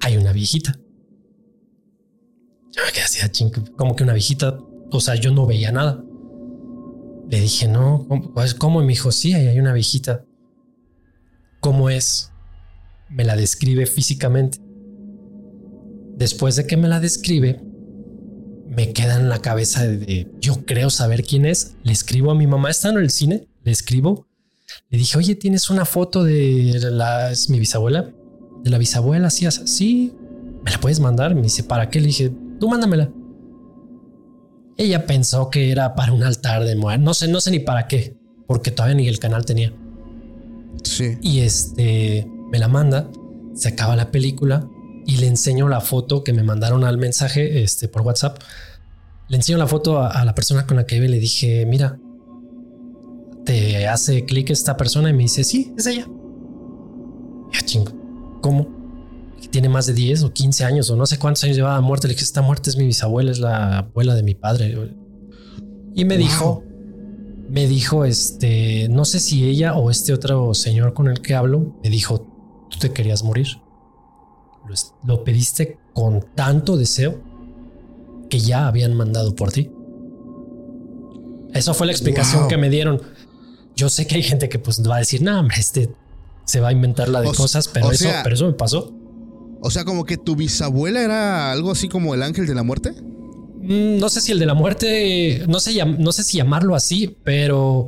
hay 0.00 0.16
una 0.16 0.32
viejita. 0.32 0.78
Yo 2.72 2.82
me 2.84 2.92
quedé 2.92 3.04
así, 3.04 3.50
como 3.76 3.96
que 3.96 4.04
una 4.04 4.12
viejita, 4.12 4.58
o 4.90 5.00
sea, 5.00 5.16
yo 5.16 5.32
no 5.32 5.46
veía 5.46 5.72
nada. 5.72 6.04
Le 7.28 7.40
dije, 7.40 7.68
no, 7.68 8.06
¿cómo? 8.08 8.32
Pues, 8.32 8.54
¿cómo? 8.54 8.82
Y 8.82 8.86
me 8.86 8.92
dijo, 8.92 9.12
sí, 9.12 9.34
hay 9.34 9.58
una 9.58 9.72
viejita. 9.72 10.24
¿Cómo 11.60 11.90
es? 11.90 12.32
Me 13.08 13.24
la 13.24 13.36
describe 13.36 13.86
físicamente. 13.86 14.58
Después 16.16 16.56
de 16.56 16.66
que 16.66 16.76
me 16.76 16.88
la 16.88 17.00
describe, 17.00 17.60
me 18.68 18.92
queda 18.92 19.16
en 19.16 19.28
la 19.28 19.40
cabeza 19.40 19.86
de, 19.86 20.30
yo 20.40 20.64
creo 20.64 20.90
saber 20.90 21.24
quién 21.24 21.44
es. 21.44 21.76
Le 21.82 21.92
escribo 21.92 22.30
a 22.30 22.34
mi 22.34 22.46
mamá, 22.46 22.70
está 22.70 22.88
en 22.90 22.98
el 22.98 23.10
cine, 23.10 23.48
le 23.64 23.72
escribo. 23.72 24.26
Le 24.88 24.98
dije, 24.98 25.18
oye, 25.18 25.34
¿tienes 25.34 25.70
una 25.70 25.84
foto 25.84 26.22
de 26.22 26.78
la, 26.90 27.32
mi 27.48 27.58
bisabuela? 27.58 28.10
De 28.62 28.70
la 28.70 28.78
bisabuela, 28.78 29.30
sí, 29.30 29.46
sí, 29.50 30.14
¿me 30.64 30.70
la 30.70 30.80
puedes 30.80 31.00
mandar? 31.00 31.34
Me 31.34 31.42
dice, 31.42 31.64
¿para 31.64 31.90
qué? 31.90 32.00
Le 32.00 32.06
dije, 32.08 32.32
tú 32.60 32.68
mándamela. 32.68 33.10
Ella 34.76 35.06
pensó 35.06 35.50
que 35.50 35.72
era 35.72 35.94
para 35.94 36.12
un 36.12 36.22
altar 36.22 36.64
de 36.64 36.76
muerte. 36.76 37.02
No 37.02 37.14
sé, 37.14 37.26
no 37.26 37.40
sé 37.40 37.50
ni 37.50 37.58
para 37.58 37.88
qué, 37.88 38.16
porque 38.46 38.70
todavía 38.70 38.94
ni 38.94 39.08
el 39.08 39.18
canal 39.18 39.44
tenía. 39.44 39.72
Sí. 40.84 41.18
Y 41.20 41.40
este 41.40 42.26
me 42.50 42.58
la 42.58 42.68
manda, 42.68 43.08
se 43.54 43.68
acaba 43.68 43.96
la 43.96 44.10
película 44.10 44.68
y 45.06 45.16
le 45.16 45.26
enseño 45.26 45.68
la 45.68 45.80
foto 45.80 46.24
que 46.24 46.32
me 46.32 46.42
mandaron 46.42 46.84
al 46.84 46.98
mensaje 46.98 47.62
este, 47.62 47.88
por 47.88 48.02
WhatsApp. 48.02 48.38
Le 49.28 49.36
enseño 49.36 49.58
la 49.58 49.66
foto 49.66 50.00
a, 50.00 50.24
la 50.24 50.34
persona 50.34 50.66
con 50.66 50.76
la 50.76 50.86
que 50.86 50.96
iba 50.96 51.04
y 51.04 51.08
le 51.08 51.18
dije, 51.18 51.64
mira, 51.66 51.98
te 53.44 53.86
hace 53.86 54.24
clic 54.24 54.50
esta 54.50 54.76
persona 54.76 55.10
y 55.10 55.12
me 55.12 55.22
dice, 55.24 55.44
sí, 55.44 55.72
es 55.76 55.86
ella. 55.86 56.06
Ya 57.52 57.60
chingo, 57.62 57.92
¿cómo? 58.40 58.79
Tiene 59.48 59.68
más 59.68 59.86
de 59.86 59.94
10 59.94 60.24
o 60.24 60.32
15 60.32 60.64
años 60.64 60.90
o 60.90 60.96
no 60.96 61.06
sé 61.06 61.18
cuántos 61.18 61.44
años 61.44 61.56
llevaba 61.56 61.80
muerte. 61.80 62.08
Le 62.08 62.14
dije, 62.14 62.24
esta 62.24 62.42
muerte 62.42 62.70
es 62.70 62.76
mi 62.76 62.86
bisabuela, 62.86 63.30
es 63.30 63.38
la 63.38 63.78
abuela 63.78 64.14
de 64.14 64.22
mi 64.22 64.34
padre. 64.34 64.94
Y 65.94 66.04
me 66.04 66.16
dijo, 66.16 66.62
me 67.48 67.66
dijo, 67.66 68.04
este, 68.04 68.88
no 68.90 69.04
sé 69.04 69.18
si 69.18 69.48
ella 69.48 69.74
o 69.74 69.90
este 69.90 70.12
otro 70.12 70.54
señor 70.54 70.94
con 70.94 71.08
el 71.08 71.20
que 71.20 71.34
hablo, 71.34 71.74
me 71.82 71.90
dijo, 71.90 72.20
tú 72.70 72.78
te 72.78 72.92
querías 72.92 73.22
morir. 73.24 73.48
Lo, 75.04 75.24
pediste 75.24 75.78
con 75.92 76.24
tanto 76.36 76.76
deseo 76.76 77.20
que 78.28 78.38
ya 78.38 78.68
habían 78.68 78.94
mandado 78.94 79.34
por 79.34 79.50
ti. 79.50 79.72
Eso 81.52 81.74
fue 81.74 81.86
la 81.86 81.92
explicación 81.92 82.46
que 82.46 82.56
me 82.56 82.70
dieron. 82.70 83.02
Yo 83.74 83.88
sé 83.88 84.06
que 84.06 84.14
hay 84.14 84.22
gente 84.22 84.48
que 84.48 84.60
pues 84.60 84.88
va 84.88 84.96
a 84.96 84.98
decir, 85.00 85.22
no, 85.22 85.40
hombre, 85.40 85.56
este 85.58 85.92
se 86.44 86.60
va 86.60 86.68
a 86.68 86.72
inventar 86.72 87.08
la 87.08 87.20
de 87.20 87.32
cosas, 87.32 87.66
pero 87.66 87.90
eso, 87.90 88.08
pero 88.22 88.34
eso 88.36 88.46
me 88.46 88.52
pasó. 88.52 88.99
O 89.62 89.70
sea, 89.70 89.84
como 89.84 90.04
que 90.04 90.16
tu 90.16 90.36
bisabuela 90.36 91.02
era 91.02 91.52
algo 91.52 91.70
así 91.70 91.88
como 91.88 92.14
el 92.14 92.22
ángel 92.22 92.46
de 92.46 92.54
la 92.54 92.62
muerte. 92.62 92.92
Mm, 92.92 93.98
no 93.98 94.08
sé 94.08 94.20
si 94.20 94.32
el 94.32 94.38
de 94.38 94.46
la 94.46 94.54
muerte, 94.54 95.44
no 95.48 95.60
sé, 95.60 95.84
no 95.84 96.12
sé 96.12 96.22
si 96.22 96.38
llamarlo 96.38 96.74
así, 96.74 97.16
pero 97.24 97.86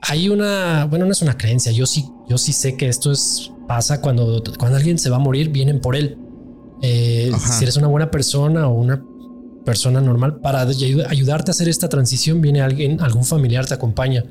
hay 0.00 0.28
una, 0.28 0.86
bueno, 0.86 1.04
no 1.04 1.12
es 1.12 1.22
una 1.22 1.36
creencia. 1.36 1.72
Yo 1.72 1.86
sí, 1.86 2.08
yo 2.28 2.38
sí 2.38 2.52
sé 2.52 2.76
que 2.76 2.88
esto 2.88 3.12
es 3.12 3.52
pasa 3.66 4.00
cuando, 4.00 4.42
cuando 4.58 4.76
alguien 4.76 4.98
se 4.98 5.10
va 5.10 5.16
a 5.16 5.20
morir, 5.20 5.50
vienen 5.50 5.80
por 5.80 5.96
él. 5.96 6.18
Eh, 6.82 7.32
si 7.38 7.64
eres 7.64 7.76
una 7.76 7.88
buena 7.88 8.10
persona 8.10 8.68
o 8.68 8.74
una 8.74 9.02
persona 9.64 10.00
normal, 10.00 10.40
para 10.40 10.60
ayudarte 10.62 11.50
a 11.50 11.52
hacer 11.52 11.68
esta 11.68 11.88
transición, 11.88 12.40
viene 12.40 12.60
alguien, 12.60 13.00
algún 13.00 13.24
familiar 13.24 13.66
te 13.66 13.74
acompaña. 13.74 14.24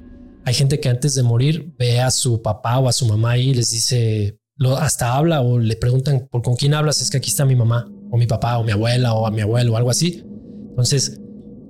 Hay 0.46 0.54
gente 0.54 0.80
que 0.80 0.90
antes 0.90 1.14
de 1.16 1.24
morir 1.24 1.74
ve 1.78 2.00
a 2.00 2.10
su 2.10 2.42
papá 2.42 2.80
o 2.80 2.88
a 2.88 2.94
su 2.94 3.06
mamá 3.06 3.38
y 3.38 3.54
les 3.54 3.72
dice, 3.72 4.40
lo, 4.58 4.78
hasta 4.78 5.16
habla 5.16 5.42
o 5.42 5.60
le 5.60 5.76
preguntan 5.76 6.28
por 6.32 6.42
con 6.42 6.56
quién 6.56 6.74
hablas, 6.74 7.02
es 7.02 7.10
que 7.10 7.18
aquí 7.18 7.30
está 7.30 7.46
mi 7.46 7.56
mamá 7.56 7.90
o 8.12 8.18
mi 8.18 8.28
papá 8.28 8.58
o 8.58 8.64
mi 8.64 8.72
abuela 8.72 9.14
o 9.14 9.28
a 9.28 9.32
mi 9.32 9.42
abuelo 9.42 9.74
o 9.74 9.78
algo 9.78 9.90
así. 9.90 10.24
Entonces, 10.70 11.20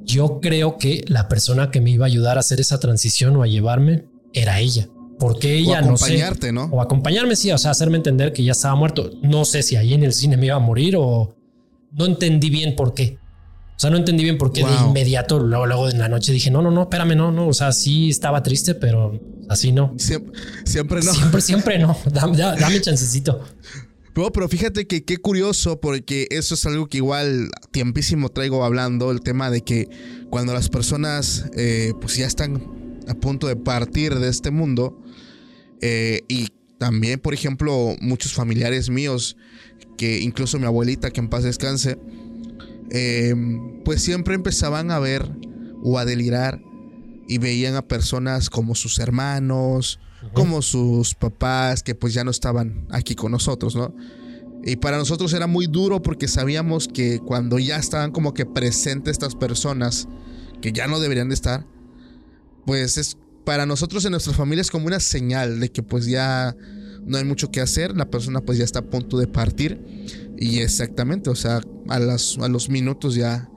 yo 0.04 0.40
creo 0.40 0.78
que 0.78 1.04
la 1.08 1.28
persona 1.28 1.72
que 1.72 1.82
me 1.82 1.92
iba 1.92 2.06
a 2.06 2.08
ayudar 2.08 2.38
a 2.38 2.42
hacer 2.42 2.60
esa 2.60 2.80
transición 2.80 3.36
o 3.36 3.44
a 3.44 3.48
llevarme 3.48 4.06
era 4.34 4.60
ella. 4.60 4.88
Porque 5.18 5.56
ella 5.56 5.80
o 5.80 5.86
acompañarte, 5.86 6.52
no 6.52 6.64
sé. 6.64 6.70
¿no? 6.70 6.76
O 6.76 6.82
acompañarme, 6.82 7.36
sí, 7.36 7.52
o 7.52 7.58
sea, 7.58 7.72
hacerme 7.72 7.98
entender 7.98 8.34
que 8.34 8.44
ya 8.44 8.52
estaba 8.52 8.76
muerto. 8.76 9.12
No 9.22 9.46
sé 9.46 9.64
si 9.64 9.76
ahí 9.76 9.94
en 9.94 10.04
el 10.04 10.14
cine 10.14 10.38
me 10.38 10.48
iba 10.48 10.56
a 10.56 10.60
morir 10.60 10.96
o 10.98 11.36
no 11.92 12.06
entendí 12.06 12.50
bien 12.50 12.76
por 12.76 12.94
qué. 12.94 13.18
O 13.76 13.80
sea, 13.80 13.90
no 13.90 13.98
entendí 13.98 14.24
bien 14.24 14.38
por 14.38 14.54
qué 14.54 14.64
de 14.64 14.74
inmediato, 14.88 15.38
luego, 15.38 15.66
luego 15.66 15.90
en 15.90 16.00
la 16.00 16.08
noche 16.08 16.32
dije, 16.32 16.50
no, 16.50 16.62
no, 16.62 16.72
no, 16.72 16.84
espérame, 16.84 17.16
no, 17.16 17.32
no. 17.32 17.48
O 17.48 17.54
sea, 17.54 17.74
sí 17.74 18.10
estaba 18.10 18.42
triste, 18.42 18.74
pero 18.74 19.20
así 19.50 19.74
no. 19.74 19.94
Siempre, 19.98 21.02
no. 21.02 21.14
Siempre, 21.14 21.42
siempre 21.42 21.80
no. 21.80 21.98
Dame, 22.12 22.38
dame 22.38 22.80
chancecito. 22.80 23.44
Pero, 24.14 24.32
pero 24.32 24.48
fíjate 24.48 24.88
que 24.88 25.04
qué 25.04 25.18
curioso, 25.18 25.82
porque 25.82 26.28
eso 26.32 26.54
es 26.54 26.66
algo 26.66 26.88
que 26.88 26.98
igual 26.98 27.50
tiempísimo 27.72 28.30
traigo 28.30 28.64
hablando, 28.64 29.12
el 29.12 29.20
tema 29.20 29.52
de 29.52 29.62
que 29.62 29.90
cuando 30.30 30.54
las 30.54 30.70
personas 30.70 31.46
eh, 31.58 31.92
pues 32.00 32.16
ya 32.16 32.26
están 32.26 32.64
a 33.10 33.14
punto 33.14 33.48
de 33.48 33.58
partir 33.58 34.16
de 34.16 34.30
este 34.30 34.52
mundo, 34.52 35.02
eh, 35.82 36.22
y 36.30 36.48
también, 36.78 37.20
por 37.20 37.34
ejemplo, 37.34 37.96
muchos 38.00 38.34
familiares 38.34 38.90
míos, 38.90 39.36
que 39.98 40.20
incluso 40.20 40.60
mi 40.60 40.66
abuelita, 40.66 41.12
que 41.12 41.20
en 41.20 41.30
paz 41.30 41.44
descanse, 41.44 41.98
em, 42.90 43.84
pues 43.84 44.02
siempre 44.02 44.36
empezaban 44.36 44.92
a 44.92 45.00
ver 45.00 45.32
o 45.84 45.98
a 45.98 46.06
delirar 46.06 46.62
y 47.28 47.38
veían 47.38 47.76
a 47.76 47.88
personas 47.88 48.50
como 48.50 48.76
sus 48.76 49.00
hermanos, 49.00 50.00
como 50.34 50.62
sus 50.62 51.14
papás, 51.16 51.84
que 51.84 51.96
pues 51.96 52.14
ya 52.14 52.24
no 52.24 52.32
estaban 52.32 52.88
aquí 52.92 53.16
con 53.16 53.32
nosotros, 53.32 53.76
¿no? 53.76 53.94
Y 54.64 54.78
para 54.78 54.98
nosotros 54.98 55.32
era 55.34 55.46
muy 55.46 55.68
duro 55.68 56.02
porque 56.02 56.28
sabíamos 56.28 56.88
que 56.88 57.20
cuando 57.20 57.60
ya 57.60 57.78
estaban 57.78 58.12
como 58.12 58.34
que 58.34 58.46
presentes 58.46 59.12
estas 59.12 59.36
personas 59.36 60.08
que 60.62 60.72
ya 60.72 60.88
no 60.88 61.00
deberían 61.00 61.30
de 61.30 61.36
estar, 61.36 61.68
pues 62.66 62.98
es 62.98 63.18
para 63.46 63.68
nosotros 63.68 64.04
en 64.06 64.12
nuestra 64.12 64.34
familia 64.34 64.62
es 64.62 64.72
como 64.72 64.88
una 64.88 65.00
señal 65.00 65.60
de 65.60 65.72
que 65.72 65.84
pues 65.84 66.08
ya 66.08 66.56
no 67.06 67.18
hay 67.18 67.24
mucho 67.24 67.52
que 67.52 67.62
hacer, 67.62 67.96
la 67.96 68.10
persona 68.10 68.42
pues 68.42 68.58
ya 68.58 68.64
está 68.64 68.80
a 68.80 68.90
punto 68.90 69.18
de 69.18 69.28
partir 69.28 69.80
y 70.38 70.60
exactamente, 70.60 71.30
o 71.30 71.36
sea, 71.36 71.62
a, 71.90 72.00
las, 72.00 72.38
a 72.40 72.48
los 72.48 72.70
minutos 72.70 73.16
ya, 73.16 73.50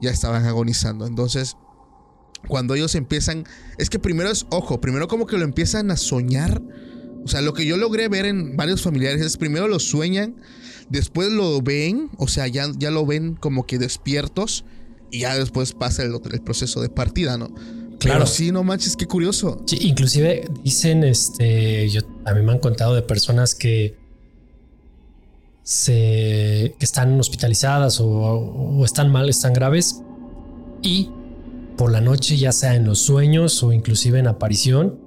ya 0.00 0.10
estaban 0.10 0.44
agonizando. 0.44 1.06
Entonces, 1.06 1.56
cuando 2.48 2.74
ellos 2.74 2.94
empiezan, 2.94 3.44
es 3.78 3.90
que 3.90 3.98
primero 3.98 4.30
es, 4.30 4.46
ojo, 4.50 4.80
primero 4.80 5.08
como 5.08 5.26
que 5.26 5.38
lo 5.38 5.44
empiezan 5.44 5.90
a 5.90 5.96
soñar. 5.96 6.62
O 7.24 7.28
sea, 7.28 7.40
lo 7.40 7.54
que 7.54 7.66
yo 7.66 7.76
logré 7.76 8.08
ver 8.08 8.26
en 8.26 8.56
varios 8.56 8.82
familiares 8.82 9.20
es 9.20 9.36
primero 9.36 9.66
lo 9.66 9.80
sueñan, 9.80 10.36
después 10.88 11.32
lo 11.32 11.60
ven, 11.60 12.10
o 12.18 12.28
sea, 12.28 12.46
ya, 12.46 12.70
ya 12.78 12.90
lo 12.90 13.04
ven 13.04 13.34
como 13.34 13.66
que 13.66 13.78
despiertos 13.78 14.64
y 15.10 15.20
ya 15.20 15.36
después 15.36 15.72
pasa 15.72 16.04
el, 16.04 16.14
el 16.30 16.42
proceso 16.42 16.80
de 16.80 16.88
partida, 16.88 17.36
¿no? 17.36 17.52
Claro. 17.98 18.26
sí, 18.26 18.52
no 18.52 18.62
manches, 18.62 18.96
qué 18.96 19.06
curioso. 19.06 19.62
Sí, 19.66 19.78
inclusive 19.80 20.48
dicen, 20.62 21.02
este, 21.02 21.88
yo, 21.88 22.02
a 22.24 22.34
mí 22.34 22.42
me 22.42 22.52
han 22.52 22.58
contado 22.58 22.94
de 22.94 23.02
personas 23.02 23.54
que 23.54 23.96
se, 25.66 26.76
que 26.78 26.84
están 26.84 27.18
hospitalizadas 27.18 27.98
o, 27.98 28.06
o 28.06 28.84
están 28.84 29.10
mal, 29.10 29.28
están 29.28 29.52
graves 29.52 30.00
y 30.80 31.10
por 31.76 31.90
la 31.90 32.00
noche, 32.00 32.36
ya 32.36 32.52
sea 32.52 32.76
en 32.76 32.86
los 32.86 33.00
sueños 33.00 33.64
o 33.64 33.72
inclusive 33.72 34.20
en 34.20 34.28
aparición, 34.28 35.00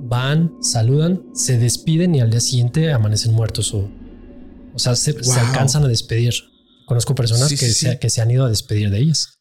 van, 0.00 0.54
saludan, 0.60 1.24
se 1.34 1.58
despiden 1.58 2.14
y 2.14 2.20
al 2.20 2.30
día 2.30 2.38
siguiente 2.38 2.92
amanecen 2.92 3.34
muertos 3.34 3.74
o, 3.74 3.90
o 4.72 4.78
sea, 4.78 4.94
se, 4.94 5.16
alcanzan 5.40 5.82
a 5.82 5.88
despedir. 5.88 6.32
Conozco 6.86 7.16
personas 7.16 7.48
que, 7.48 7.56
Se, 7.56 7.98
que 7.98 8.08
se 8.08 8.22
han 8.22 8.30
ido 8.30 8.44
a 8.44 8.48
despedir 8.48 8.90
de 8.90 9.00
ellas. 9.00 9.40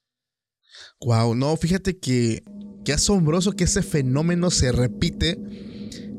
Wow, 1.01 1.35
no, 1.35 1.55
fíjate 1.55 1.99
que 1.99 2.43
qué 2.83 2.93
asombroso 2.93 3.51
que 3.51 3.65
ese 3.65 3.83
fenómeno 3.83 4.49
se 4.49 4.71
repite 4.71 5.37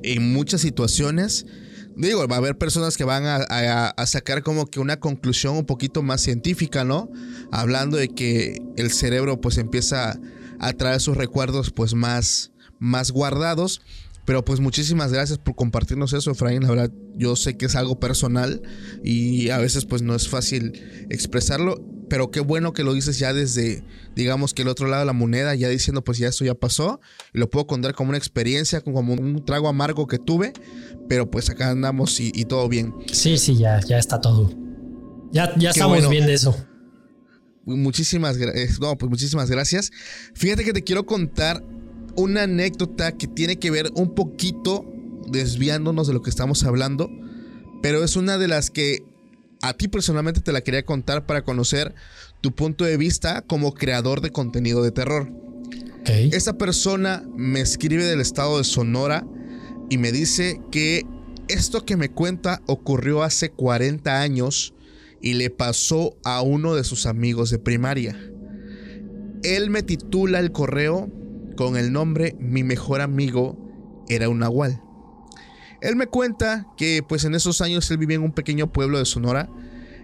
en 0.04 0.32
muchas 0.32 0.60
situaciones. 0.60 1.46
Digo, 1.96 2.28
va 2.28 2.36
a 2.36 2.38
haber 2.38 2.58
personas 2.58 2.98
que 2.98 3.04
van 3.04 3.24
a, 3.26 4.06
sacar 4.06 4.42
como 4.42 4.66
que 4.66 4.80
una 4.80 5.00
conclusión 5.00 5.56
un 5.56 5.64
poquito 5.64 6.02
más 6.02 6.20
científica, 6.20 6.84
¿no? 6.84 7.10
Hablando 7.50 7.96
de 7.96 8.08
que 8.08 8.62
el 8.76 8.90
cerebro 8.90 9.40
pues 9.40 9.56
empieza 9.56 10.20
a 10.58 10.72
traer 10.74 11.00
sus 11.00 11.16
recuerdos 11.16 11.70
pues 11.70 11.94
más, 11.94 12.52
más 12.78 13.10
guardados. 13.10 13.80
Pero 14.26 14.44
pues 14.44 14.60
muchísimas 14.60 15.12
gracias 15.12 15.38
por 15.38 15.54
compartirnos 15.54 16.12
eso, 16.12 16.32
Efraín. 16.32 16.64
La 16.64 16.70
verdad, 16.70 16.92
yo 17.14 17.34
sé 17.34 17.56
que 17.56 17.66
es 17.66 17.76
algo 17.76 17.98
personal 17.98 18.60
y 19.02 19.50
a 19.50 19.58
veces 19.58 19.86
pues 19.86 20.02
no 20.02 20.14
es 20.14 20.28
fácil 20.28 21.06
expresarlo 21.08 21.82
pero 22.08 22.30
qué 22.30 22.40
bueno 22.40 22.72
que 22.72 22.84
lo 22.84 22.94
dices 22.94 23.18
ya 23.18 23.32
desde, 23.32 23.82
digamos 24.14 24.54
que 24.54 24.62
el 24.62 24.68
otro 24.68 24.86
lado 24.86 25.00
de 25.00 25.06
la 25.06 25.12
moneda, 25.12 25.54
ya 25.54 25.68
diciendo, 25.68 26.02
pues 26.04 26.18
ya 26.18 26.28
esto 26.28 26.44
ya 26.44 26.54
pasó, 26.54 27.00
y 27.34 27.38
lo 27.38 27.50
puedo 27.50 27.66
contar 27.66 27.94
como 27.94 28.10
una 28.10 28.18
experiencia, 28.18 28.80
como 28.80 29.00
un 29.00 29.44
trago 29.44 29.68
amargo 29.68 30.06
que 30.06 30.18
tuve, 30.18 30.52
pero 31.08 31.30
pues 31.30 31.50
acá 31.50 31.70
andamos 31.70 32.20
y, 32.20 32.44
todo 32.44 32.68
bien. 32.68 32.94
Sí, 33.12 33.38
sí, 33.38 33.56
ya, 33.56 33.80
ya 33.80 33.98
está 33.98 34.20
todo. 34.20 34.50
Ya, 35.32 35.52
ya 35.56 35.70
estamos 35.70 36.08
bien 36.08 36.26
de 36.26 36.34
eso. 36.34 36.56
Muchísimas 37.64 38.36
gracias. 38.36 38.78
No, 38.78 38.96
pues 38.96 39.10
muchísimas 39.10 39.50
gracias. 39.50 39.90
Fíjate 40.34 40.64
que 40.64 40.72
te 40.72 40.84
quiero 40.84 41.04
contar 41.04 41.64
una 42.14 42.44
anécdota 42.44 43.12
que 43.12 43.26
tiene 43.26 43.58
que 43.58 43.70
ver 43.70 43.90
un 43.94 44.14
poquito 44.14 44.84
desviándonos 45.28 46.06
de 46.06 46.14
lo 46.14 46.22
que 46.22 46.30
estamos 46.30 46.62
hablando, 46.62 47.10
pero 47.82 48.04
es 48.04 48.14
una 48.14 48.38
de 48.38 48.48
las 48.48 48.70
que 48.70 49.04
a 49.62 49.72
ti 49.74 49.88
personalmente 49.88 50.40
te 50.40 50.52
la 50.52 50.60
quería 50.60 50.84
contar 50.84 51.26
para 51.26 51.44
conocer 51.44 51.94
tu 52.40 52.54
punto 52.54 52.84
de 52.84 52.96
vista 52.96 53.42
como 53.42 53.74
creador 53.74 54.20
de 54.20 54.30
contenido 54.30 54.82
de 54.82 54.92
terror. 54.92 55.32
Esta 56.06 56.56
persona 56.56 57.24
me 57.34 57.60
escribe 57.60 58.04
del 58.04 58.20
estado 58.20 58.58
de 58.58 58.64
Sonora 58.64 59.26
y 59.90 59.98
me 59.98 60.12
dice 60.12 60.60
que 60.70 61.04
esto 61.48 61.84
que 61.84 61.96
me 61.96 62.10
cuenta 62.10 62.62
ocurrió 62.66 63.22
hace 63.22 63.50
40 63.50 64.20
años 64.20 64.74
y 65.20 65.34
le 65.34 65.50
pasó 65.50 66.16
a 66.24 66.42
uno 66.42 66.74
de 66.74 66.84
sus 66.84 67.06
amigos 67.06 67.50
de 67.50 67.58
primaria. 67.58 68.16
Él 69.42 69.70
me 69.70 69.82
titula 69.82 70.38
el 70.38 70.52
correo 70.52 71.10
con 71.56 71.76
el 71.76 71.92
nombre 71.92 72.36
Mi 72.38 72.62
mejor 72.62 73.00
amigo 73.00 74.04
era 74.08 74.28
un 74.28 74.38
nahual. 74.38 74.80
Él 75.80 75.96
me 75.96 76.06
cuenta 76.06 76.66
que 76.76 77.02
pues 77.06 77.24
en 77.24 77.34
esos 77.34 77.60
años 77.60 77.90
él 77.90 77.98
vivía 77.98 78.16
en 78.16 78.22
un 78.22 78.32
pequeño 78.32 78.72
pueblo 78.72 78.98
de 78.98 79.04
Sonora 79.04 79.48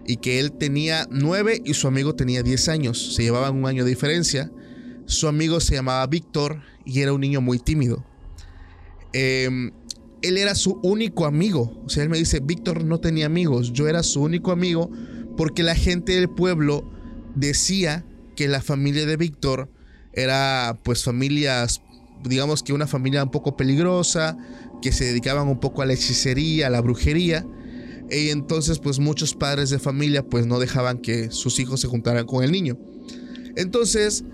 y 0.06 0.16
que 0.16 0.40
él 0.40 0.52
tenía 0.52 1.06
nueve 1.10 1.62
y 1.64 1.74
su 1.74 1.88
amigo 1.88 2.14
tenía 2.14 2.42
diez 2.42 2.68
años. 2.68 3.14
Se 3.14 3.22
llevaban 3.22 3.56
un 3.56 3.66
año 3.66 3.84
de 3.84 3.90
diferencia. 3.90 4.50
Su 5.06 5.28
amigo 5.28 5.60
se 5.60 5.74
llamaba 5.74 6.06
Víctor 6.06 6.62
y 6.84 7.00
era 7.00 7.12
un 7.12 7.20
niño 7.20 7.40
muy 7.40 7.58
tímido. 7.58 8.04
Em, 9.12 9.72
él 10.22 10.38
era 10.38 10.54
su 10.54 10.78
único 10.82 11.26
amigo. 11.26 11.82
O 11.84 11.88
sea, 11.88 12.02
él 12.02 12.08
me 12.08 12.18
dice, 12.18 12.40
Víctor 12.40 12.84
no 12.84 13.00
tenía 13.00 13.26
amigos. 13.26 13.72
Yo 13.72 13.88
era 13.88 14.02
su 14.02 14.22
único 14.22 14.52
amigo 14.52 14.90
porque 15.36 15.62
la 15.62 15.74
gente 15.74 16.12
del 16.12 16.28
pueblo 16.28 16.88
decía 17.34 18.04
que 18.36 18.48
la 18.48 18.62
familia 18.62 19.06
de 19.06 19.16
Víctor 19.16 19.70
era 20.12 20.78
pues 20.82 21.04
familias, 21.04 21.80
digamos 22.22 22.62
que 22.62 22.72
una 22.72 22.86
familia 22.86 23.22
un 23.22 23.30
poco 23.30 23.56
peligrosa, 23.56 24.36
que 24.82 24.92
se 24.92 25.06
dedicaban 25.06 25.48
un 25.48 25.60
poco 25.60 25.80
a 25.80 25.86
la 25.86 25.94
hechicería, 25.94 26.66
a 26.66 26.70
la 26.70 26.82
brujería. 26.82 27.46
Y 28.10 28.28
entonces 28.28 28.78
pues 28.78 28.98
muchos 28.98 29.34
padres 29.34 29.70
de 29.70 29.78
familia 29.78 30.22
pues 30.26 30.46
no 30.46 30.58
dejaban 30.58 30.98
que 30.98 31.30
sus 31.30 31.58
hijos 31.58 31.80
se 31.80 31.88
juntaran 31.88 32.26
con 32.26 32.44
el 32.44 32.52
niño. 32.52 32.78
Entonces 33.56 34.24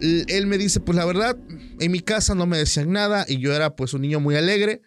él 0.00 0.46
me 0.46 0.58
dice 0.58 0.80
pues 0.80 0.96
la 0.96 1.04
verdad 1.04 1.36
en 1.78 1.92
mi 1.92 2.00
casa 2.00 2.34
no 2.34 2.46
me 2.46 2.58
decían 2.58 2.90
nada 2.90 3.24
y 3.28 3.38
yo 3.38 3.54
era 3.54 3.76
pues 3.76 3.94
un 3.94 4.02
niño 4.02 4.18
muy 4.18 4.34
alegre 4.34 4.82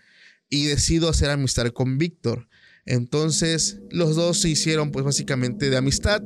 y 0.50 0.66
decido 0.66 1.08
hacer 1.08 1.30
amistad 1.30 1.68
con 1.68 1.98
Víctor. 1.98 2.50
Entonces 2.86 3.80
los 3.90 4.16
dos 4.16 4.42
se 4.42 4.50
hicieron 4.50 4.92
pues 4.92 5.06
básicamente 5.06 5.70
de 5.70 5.78
amistad, 5.78 6.22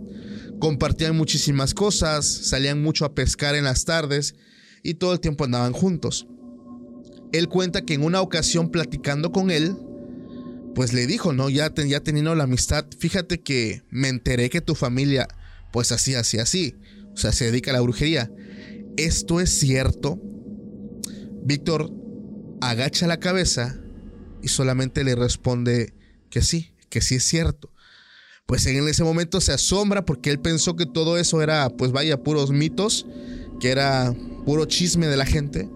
compartían 0.59 1.15
muchísimas 1.15 1.73
cosas, 1.73 2.25
salían 2.25 2.81
mucho 2.81 3.05
a 3.05 3.13
pescar 3.13 3.55
en 3.55 3.65
las 3.65 3.85
tardes 3.85 4.35
y 4.81 4.95
todo 4.95 5.13
el 5.13 5.19
tiempo 5.19 5.43
andaban 5.43 5.73
juntos. 5.73 6.27
Él 7.31 7.49
cuenta 7.49 7.83
que 7.83 7.93
en 7.93 8.03
una 8.03 8.21
ocasión 8.21 8.69
platicando 8.69 9.31
con 9.31 9.51
él, 9.51 9.75
pues 10.75 10.93
le 10.93 11.07
dijo, 11.07 11.33
¿no? 11.33 11.49
Ya, 11.49 11.73
ya 11.73 12.01
teniendo 12.01 12.35
la 12.35 12.43
amistad, 12.43 12.85
fíjate 12.97 13.41
que 13.41 13.81
me 13.89 14.09
enteré 14.09 14.49
que 14.49 14.61
tu 14.61 14.75
familia, 14.75 15.27
pues 15.71 15.91
así, 15.91 16.15
así, 16.15 16.37
así, 16.37 16.75
o 17.13 17.17
sea, 17.17 17.31
se 17.31 17.45
dedica 17.45 17.71
a 17.71 17.75
la 17.75 17.81
brujería. 17.81 18.31
¿Esto 18.97 19.39
es 19.39 19.49
cierto? 19.49 20.19
Víctor 21.43 21.91
agacha 22.61 23.07
la 23.07 23.19
cabeza 23.19 23.79
y 24.41 24.47
solamente 24.47 25.03
le 25.03 25.15
responde 25.15 25.93
que 26.29 26.41
sí, 26.41 26.73
que 26.89 27.01
sí 27.01 27.15
es 27.15 27.23
cierto. 27.23 27.71
Pues 28.45 28.65
en 28.67 28.87
ese 28.87 29.03
momento 29.03 29.41
se 29.41 29.53
asombra 29.53 30.05
porque 30.05 30.29
él 30.29 30.39
pensó 30.39 30.75
que 30.75 30.85
todo 30.85 31.17
eso 31.17 31.41
era, 31.41 31.69
pues 31.69 31.91
vaya, 31.91 32.21
puros 32.21 32.51
mitos, 32.51 33.07
que 33.59 33.69
era 33.69 34.13
puro 34.45 34.65
chisme 34.65 35.07
de 35.07 35.17
la 35.17 35.25
gente. 35.25 35.69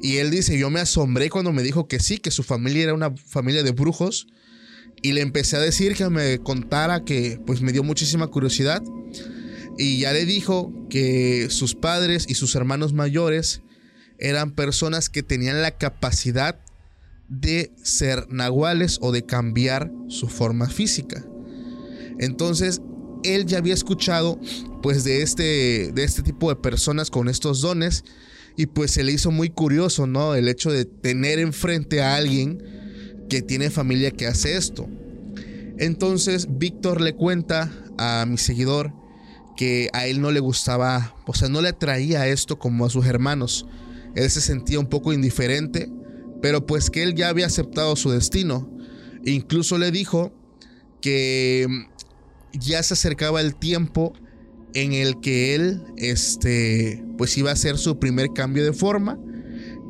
Y 0.00 0.18
él 0.18 0.30
dice, 0.30 0.58
yo 0.58 0.70
me 0.70 0.80
asombré 0.80 1.30
cuando 1.30 1.52
me 1.52 1.62
dijo 1.62 1.88
que 1.88 2.00
sí, 2.00 2.18
que 2.18 2.30
su 2.30 2.42
familia 2.42 2.84
era 2.84 2.94
una 2.94 3.14
familia 3.16 3.62
de 3.62 3.72
brujos. 3.72 4.28
Y 5.02 5.12
le 5.12 5.20
empecé 5.20 5.56
a 5.56 5.60
decir 5.60 5.94
que 5.94 6.08
me 6.08 6.38
contara 6.38 7.04
que 7.04 7.40
pues 7.46 7.60
me 7.60 7.72
dio 7.72 7.82
muchísima 7.82 8.28
curiosidad. 8.28 8.82
Y 9.76 10.00
ya 10.00 10.12
le 10.12 10.24
dijo 10.24 10.72
que 10.90 11.48
sus 11.50 11.74
padres 11.74 12.26
y 12.28 12.34
sus 12.34 12.54
hermanos 12.54 12.92
mayores 12.92 13.62
eran 14.18 14.52
personas 14.52 15.08
que 15.08 15.22
tenían 15.22 15.62
la 15.62 15.78
capacidad 15.78 16.58
de 17.28 17.72
ser 17.82 18.26
nahuales 18.30 18.98
o 19.00 19.12
de 19.12 19.24
cambiar 19.24 19.92
su 20.08 20.28
forma 20.28 20.68
física. 20.68 21.24
Entonces, 22.18 22.80
él 23.22 23.46
ya 23.46 23.58
había 23.58 23.74
escuchado 23.74 24.40
pues 24.82 25.04
de 25.04 25.22
este, 25.22 25.92
de 25.92 26.04
este 26.04 26.22
tipo 26.22 26.48
de 26.48 26.56
personas 26.56 27.10
con 27.10 27.28
estos 27.28 27.60
dones 27.60 28.04
y 28.58 28.66
pues 28.66 28.90
se 28.90 29.04
le 29.04 29.12
hizo 29.12 29.30
muy 29.30 29.50
curioso, 29.50 30.08
¿no? 30.08 30.34
El 30.34 30.48
hecho 30.48 30.72
de 30.72 30.84
tener 30.84 31.38
enfrente 31.38 32.02
a 32.02 32.16
alguien 32.16 32.60
que 33.28 33.40
tiene 33.40 33.70
familia 33.70 34.10
que 34.10 34.26
hace 34.26 34.56
esto. 34.56 34.88
Entonces, 35.78 36.48
Víctor 36.58 37.00
le 37.00 37.14
cuenta 37.14 37.72
a 37.98 38.26
mi 38.26 38.36
seguidor 38.36 38.92
que 39.56 39.90
a 39.92 40.08
él 40.08 40.20
no 40.20 40.32
le 40.32 40.40
gustaba, 40.40 41.14
o 41.24 41.34
sea, 41.34 41.48
no 41.48 41.62
le 41.62 41.68
atraía 41.68 42.26
esto 42.26 42.58
como 42.58 42.84
a 42.84 42.90
sus 42.90 43.06
hermanos. 43.06 43.64
Él 44.16 44.28
se 44.28 44.40
sentía 44.40 44.80
un 44.80 44.88
poco 44.88 45.12
indiferente, 45.12 45.88
pero 46.42 46.66
pues 46.66 46.90
que 46.90 47.04
él 47.04 47.14
ya 47.14 47.28
había 47.28 47.46
aceptado 47.46 47.94
su 47.94 48.10
destino. 48.10 48.68
incluso 49.24 49.78
le 49.78 49.92
dijo 49.92 50.32
que 51.00 51.68
ya 52.52 52.82
se 52.82 52.94
acercaba 52.94 53.40
el 53.40 53.54
tiempo 53.54 54.14
en 54.82 54.92
el 54.92 55.20
que 55.20 55.54
él 55.54 55.82
este 55.96 57.04
pues 57.16 57.36
iba 57.36 57.50
a 57.50 57.54
hacer 57.54 57.78
su 57.78 57.98
primer 57.98 58.32
cambio 58.32 58.64
de 58.64 58.72
forma, 58.72 59.18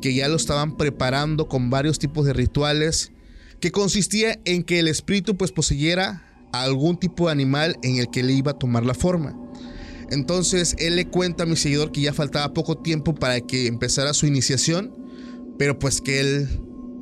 que 0.01 0.13
ya 0.13 0.27
lo 0.27 0.35
estaban 0.35 0.77
preparando 0.77 1.47
con 1.47 1.69
varios 1.69 1.99
tipos 1.99 2.25
de 2.25 2.33
rituales 2.33 3.11
que 3.59 3.71
consistía 3.71 4.39
en 4.45 4.63
que 4.63 4.79
el 4.79 4.87
espíritu 4.87 5.37
pues 5.37 5.51
poseyera 5.51 6.25
algún 6.51 6.97
tipo 6.97 7.27
de 7.27 7.33
animal 7.33 7.77
en 7.83 7.97
el 7.97 8.09
que 8.09 8.23
le 8.23 8.33
iba 8.33 8.51
a 8.51 8.57
tomar 8.57 8.85
la 8.85 8.93
forma. 8.93 9.37
Entonces 10.09 10.75
él 10.79 10.95
le 10.95 11.07
cuenta 11.07 11.43
a 11.43 11.45
mi 11.45 11.55
seguidor 11.55 11.91
que 11.91 12.01
ya 12.01 12.13
faltaba 12.13 12.53
poco 12.53 12.77
tiempo 12.77 13.13
para 13.13 13.41
que 13.41 13.67
empezara 13.67 14.13
su 14.13 14.25
iniciación, 14.25 14.95
pero 15.59 15.77
pues 15.77 16.01
que 16.01 16.19
él 16.19 16.47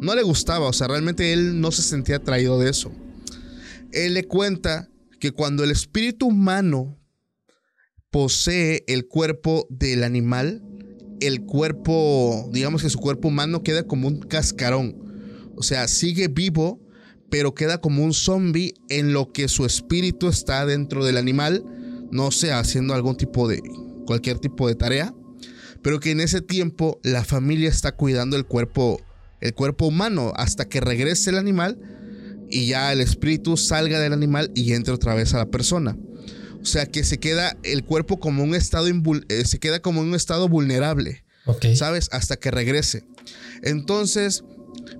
no 0.01 0.13
le 0.13 0.23
gustaba, 0.23 0.67
o 0.67 0.73
sea, 0.73 0.87
realmente 0.87 1.31
él 1.31 1.61
no 1.61 1.71
se 1.71 1.83
sentía 1.83 2.17
atraído 2.17 2.59
de 2.59 2.69
eso. 2.69 2.91
Él 3.93 4.15
le 4.15 4.25
cuenta 4.25 4.89
que 5.19 5.31
cuando 5.31 5.63
el 5.63 5.71
espíritu 5.71 6.27
humano 6.27 6.96
posee 8.11 8.83
el 8.87 9.07
cuerpo 9.07 9.67
del 9.69 10.03
animal, 10.03 10.63
el 11.19 11.41
cuerpo, 11.41 12.49
digamos 12.51 12.83
que 12.83 12.89
su 12.89 12.99
cuerpo 12.99 13.27
humano 13.27 13.63
queda 13.63 13.83
como 13.83 14.07
un 14.07 14.19
cascarón. 14.19 14.95
O 15.55 15.63
sea, 15.63 15.87
sigue 15.87 16.27
vivo, 16.27 16.79
pero 17.29 17.53
queda 17.53 17.79
como 17.81 18.03
un 18.03 18.13
zombie 18.13 18.73
en 18.89 19.13
lo 19.13 19.31
que 19.31 19.47
su 19.47 19.65
espíritu 19.65 20.27
está 20.27 20.65
dentro 20.65 21.03
del 21.03 21.17
animal, 21.17 21.63
no 22.11 22.31
sea 22.31 22.59
haciendo 22.59 22.93
algún 22.93 23.17
tipo 23.17 23.47
de, 23.47 23.61
cualquier 24.05 24.39
tipo 24.39 24.67
de 24.67 24.75
tarea, 24.75 25.13
pero 25.83 25.99
que 25.99 26.11
en 26.11 26.21
ese 26.21 26.41
tiempo 26.41 26.99
la 27.03 27.23
familia 27.23 27.69
está 27.69 27.91
cuidando 27.91 28.37
el 28.37 28.45
cuerpo, 28.45 28.99
el 29.41 29.53
cuerpo 29.53 29.85
humano 29.87 30.33
hasta 30.35 30.65
que 30.65 30.79
regrese 30.79 31.29
el 31.29 31.37
animal 31.37 31.77
y 32.49 32.67
ya 32.67 32.91
el 32.93 33.01
espíritu 33.01 33.57
salga 33.57 33.99
del 33.99 34.13
animal 34.13 34.51
y 34.55 34.73
entre 34.73 34.93
otra 34.93 35.13
vez 35.13 35.33
a 35.33 35.37
la 35.37 35.51
persona. 35.51 35.97
O 36.61 36.65
sea 36.65 36.85
que 36.85 37.03
se 37.03 37.19
queda 37.19 37.57
el 37.63 37.83
cuerpo 37.83 38.19
como 38.19 38.43
un 38.43 38.55
estado 38.55 38.87
eh, 38.87 39.45
se 39.45 39.59
queda 39.59 39.81
como 39.81 40.01
un 40.01 40.15
estado 40.15 40.47
vulnerable. 40.47 41.23
¿Sabes? 41.75 42.09
Hasta 42.11 42.35
que 42.35 42.51
regrese. 42.51 43.05
Entonces, 43.63 44.43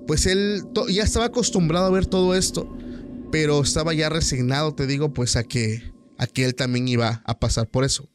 pues 0.08 0.26
él 0.26 0.64
ya 0.88 1.04
estaba 1.04 1.26
acostumbrado 1.26 1.88
a 1.88 1.92
ver 1.92 2.06
todo 2.06 2.36
esto, 2.36 2.74
pero 3.34 3.62
estaba 3.62 3.94
ya 3.94 4.08
resignado, 4.08 4.74
te 4.74 4.88
digo, 4.88 5.14
pues 5.14 5.36
a 5.36 5.44
que, 5.44 5.92
a 6.18 6.26
que 6.26 6.46
él 6.46 6.56
también 6.56 6.88
iba 6.88 7.22
a 7.26 7.40
pasar 7.40 7.68
por 7.68 7.84
eso. 7.84 8.10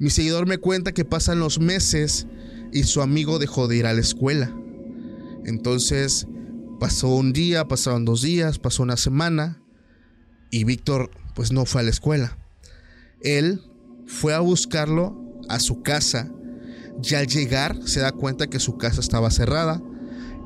Mi 0.00 0.10
seguidor 0.10 0.46
me 0.46 0.58
cuenta 0.58 0.92
que 0.92 1.04
pasan 1.04 1.38
los 1.38 1.60
meses 1.60 2.26
y 2.72 2.82
su 2.84 3.02
amigo 3.02 3.38
dejó 3.38 3.68
de 3.68 3.76
ir 3.76 3.86
a 3.86 3.94
la 3.94 4.00
escuela. 4.00 4.52
Entonces, 5.44 6.26
Pasó 6.78 7.08
un 7.08 7.32
día, 7.32 7.66
pasaron 7.66 8.04
dos 8.04 8.22
días, 8.22 8.60
pasó 8.60 8.84
una 8.84 8.96
semana 8.96 9.60
y 10.50 10.62
Víctor 10.62 11.10
pues 11.38 11.52
no 11.52 11.66
fue 11.66 11.82
a 11.82 11.84
la 11.84 11.90
escuela. 11.90 12.36
Él 13.20 13.62
fue 14.08 14.34
a 14.34 14.40
buscarlo 14.40 15.40
a 15.48 15.60
su 15.60 15.82
casa 15.82 16.28
y 17.00 17.14
al 17.14 17.28
llegar 17.28 17.78
se 17.84 18.00
da 18.00 18.10
cuenta 18.10 18.48
que 18.48 18.58
su 18.58 18.76
casa 18.76 19.00
estaba 19.00 19.30
cerrada. 19.30 19.80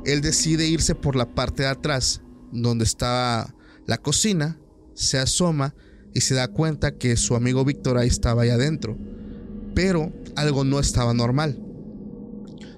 Él 0.04 0.20
decide 0.20 0.66
irse 0.66 0.94
por 0.94 1.16
la 1.16 1.34
parte 1.34 1.62
de 1.62 1.70
atrás 1.70 2.20
donde 2.52 2.84
estaba 2.84 3.54
la 3.86 3.96
cocina, 3.96 4.58
se 4.92 5.16
asoma 5.16 5.74
y 6.12 6.20
se 6.20 6.34
da 6.34 6.48
cuenta 6.48 6.98
que 6.98 7.16
su 7.16 7.36
amigo 7.36 7.64
Víctor 7.64 7.96
ahí 7.96 8.08
estaba 8.08 8.42
ahí 8.42 8.50
adentro. 8.50 8.98
Pero 9.74 10.12
algo 10.36 10.62
no 10.62 10.78
estaba 10.78 11.14
normal. 11.14 11.58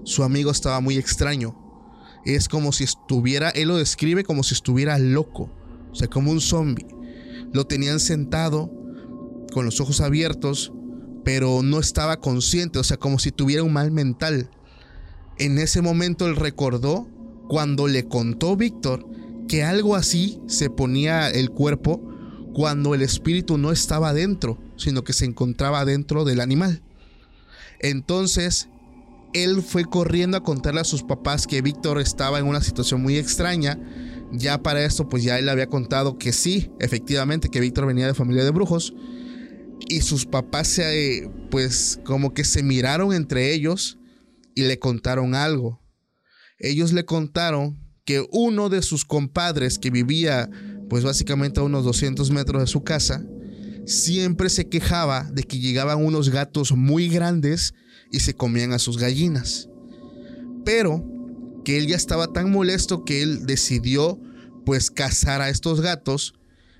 Su 0.04 0.22
amigo 0.22 0.52
estaba 0.52 0.78
muy 0.78 0.98
extraño 0.98 1.60
es 2.24 2.48
como 2.48 2.70
si 2.70 2.84
estuviera, 2.84 3.50
él 3.50 3.68
lo 3.68 3.76
describe 3.76 4.22
como 4.22 4.44
si 4.44 4.54
estuviera 4.54 4.98
loco, 4.98 5.50
o 5.90 5.94
sea, 5.96 6.08
como 6.08 6.30
un 6.30 6.40
zombie. 6.40 6.93
Lo 7.54 7.66
tenían 7.66 8.00
sentado 8.00 8.70
con 9.52 9.64
los 9.64 9.80
ojos 9.80 10.02
abiertos, 10.02 10.72
pero 11.24 11.62
no 11.62 11.80
estaba 11.80 12.20
consciente, 12.20 12.78
o 12.78 12.84
sea, 12.84 12.98
como 12.98 13.18
si 13.18 13.32
tuviera 13.32 13.62
un 13.62 13.72
mal 13.72 13.90
mental. 13.90 14.50
En 15.38 15.58
ese 15.58 15.80
momento 15.80 16.26
él 16.26 16.36
recordó 16.36 17.08
cuando 17.48 17.86
le 17.86 18.06
contó 18.06 18.56
Víctor 18.56 19.08
que 19.48 19.62
algo 19.62 19.94
así 19.94 20.40
se 20.46 20.68
ponía 20.68 21.30
el 21.30 21.50
cuerpo 21.50 22.02
cuando 22.52 22.94
el 22.94 23.02
espíritu 23.02 23.56
no 23.56 23.72
estaba 23.72 24.12
dentro, 24.12 24.58
sino 24.76 25.04
que 25.04 25.12
se 25.12 25.24
encontraba 25.24 25.84
dentro 25.84 26.24
del 26.24 26.40
animal. 26.40 26.82
Entonces 27.80 28.68
él 29.32 29.62
fue 29.62 29.84
corriendo 29.84 30.36
a 30.36 30.42
contarle 30.42 30.80
a 30.80 30.84
sus 30.84 31.02
papás 31.02 31.46
que 31.46 31.60
Víctor 31.60 32.00
estaba 32.00 32.38
en 32.38 32.46
una 32.46 32.62
situación 32.62 33.02
muy 33.02 33.16
extraña. 33.16 33.78
Ya 34.36 34.62
para 34.62 34.84
esto, 34.84 35.08
pues 35.08 35.22
ya 35.22 35.38
él 35.38 35.48
había 35.48 35.68
contado 35.68 36.18
que 36.18 36.32
sí, 36.32 36.70
efectivamente, 36.80 37.48
que 37.48 37.60
Víctor 37.60 37.86
venía 37.86 38.06
de 38.06 38.14
familia 38.14 38.44
de 38.44 38.50
brujos. 38.50 38.94
Y 39.88 40.00
sus 40.00 40.26
papás 40.26 40.68
se, 40.68 41.30
pues 41.50 42.00
como 42.04 42.34
que 42.34 42.44
se 42.44 42.62
miraron 42.62 43.12
entre 43.12 43.52
ellos 43.52 43.98
y 44.54 44.62
le 44.62 44.78
contaron 44.78 45.34
algo. 45.34 45.80
Ellos 46.58 46.92
le 46.92 47.04
contaron 47.04 47.80
que 48.04 48.26
uno 48.32 48.68
de 48.68 48.82
sus 48.82 49.04
compadres 49.04 49.78
que 49.78 49.90
vivía 49.90 50.50
pues 50.88 51.04
básicamente 51.04 51.60
a 51.60 51.64
unos 51.64 51.84
200 51.84 52.30
metros 52.30 52.62
de 52.62 52.66
su 52.66 52.82
casa, 52.82 53.24
siempre 53.86 54.48
se 54.48 54.68
quejaba 54.68 55.24
de 55.32 55.42
que 55.42 55.58
llegaban 55.58 56.04
unos 56.04 56.30
gatos 56.30 56.72
muy 56.72 57.08
grandes 57.08 57.74
y 58.10 58.20
se 58.20 58.34
comían 58.34 58.72
a 58.72 58.78
sus 58.78 58.98
gallinas. 58.98 59.68
Pero 60.64 61.04
que 61.64 61.78
él 61.78 61.86
ya 61.86 61.96
estaba 61.96 62.32
tan 62.32 62.50
molesto 62.50 63.04
que 63.04 63.22
él 63.22 63.46
decidió 63.46 64.20
pues 64.64 64.90
cazar 64.90 65.40
a 65.40 65.48
estos 65.48 65.80
gatos 65.80 66.34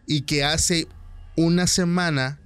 y 0.07 0.23
que 0.23 0.45
hace 0.45 0.87
una 1.37 1.67
semana 1.67 2.41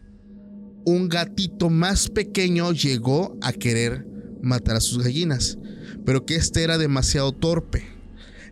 un 0.84 1.08
gatito 1.08 1.68
más 1.68 2.08
pequeño 2.08 2.72
llegó 2.72 3.36
a 3.42 3.52
querer 3.52 4.06
matar 4.42 4.76
a 4.76 4.80
sus 4.80 5.02
gallinas, 5.02 5.58
pero 6.04 6.24
que 6.24 6.36
este 6.36 6.62
era 6.62 6.78
demasiado 6.78 7.32
torpe. 7.32 7.84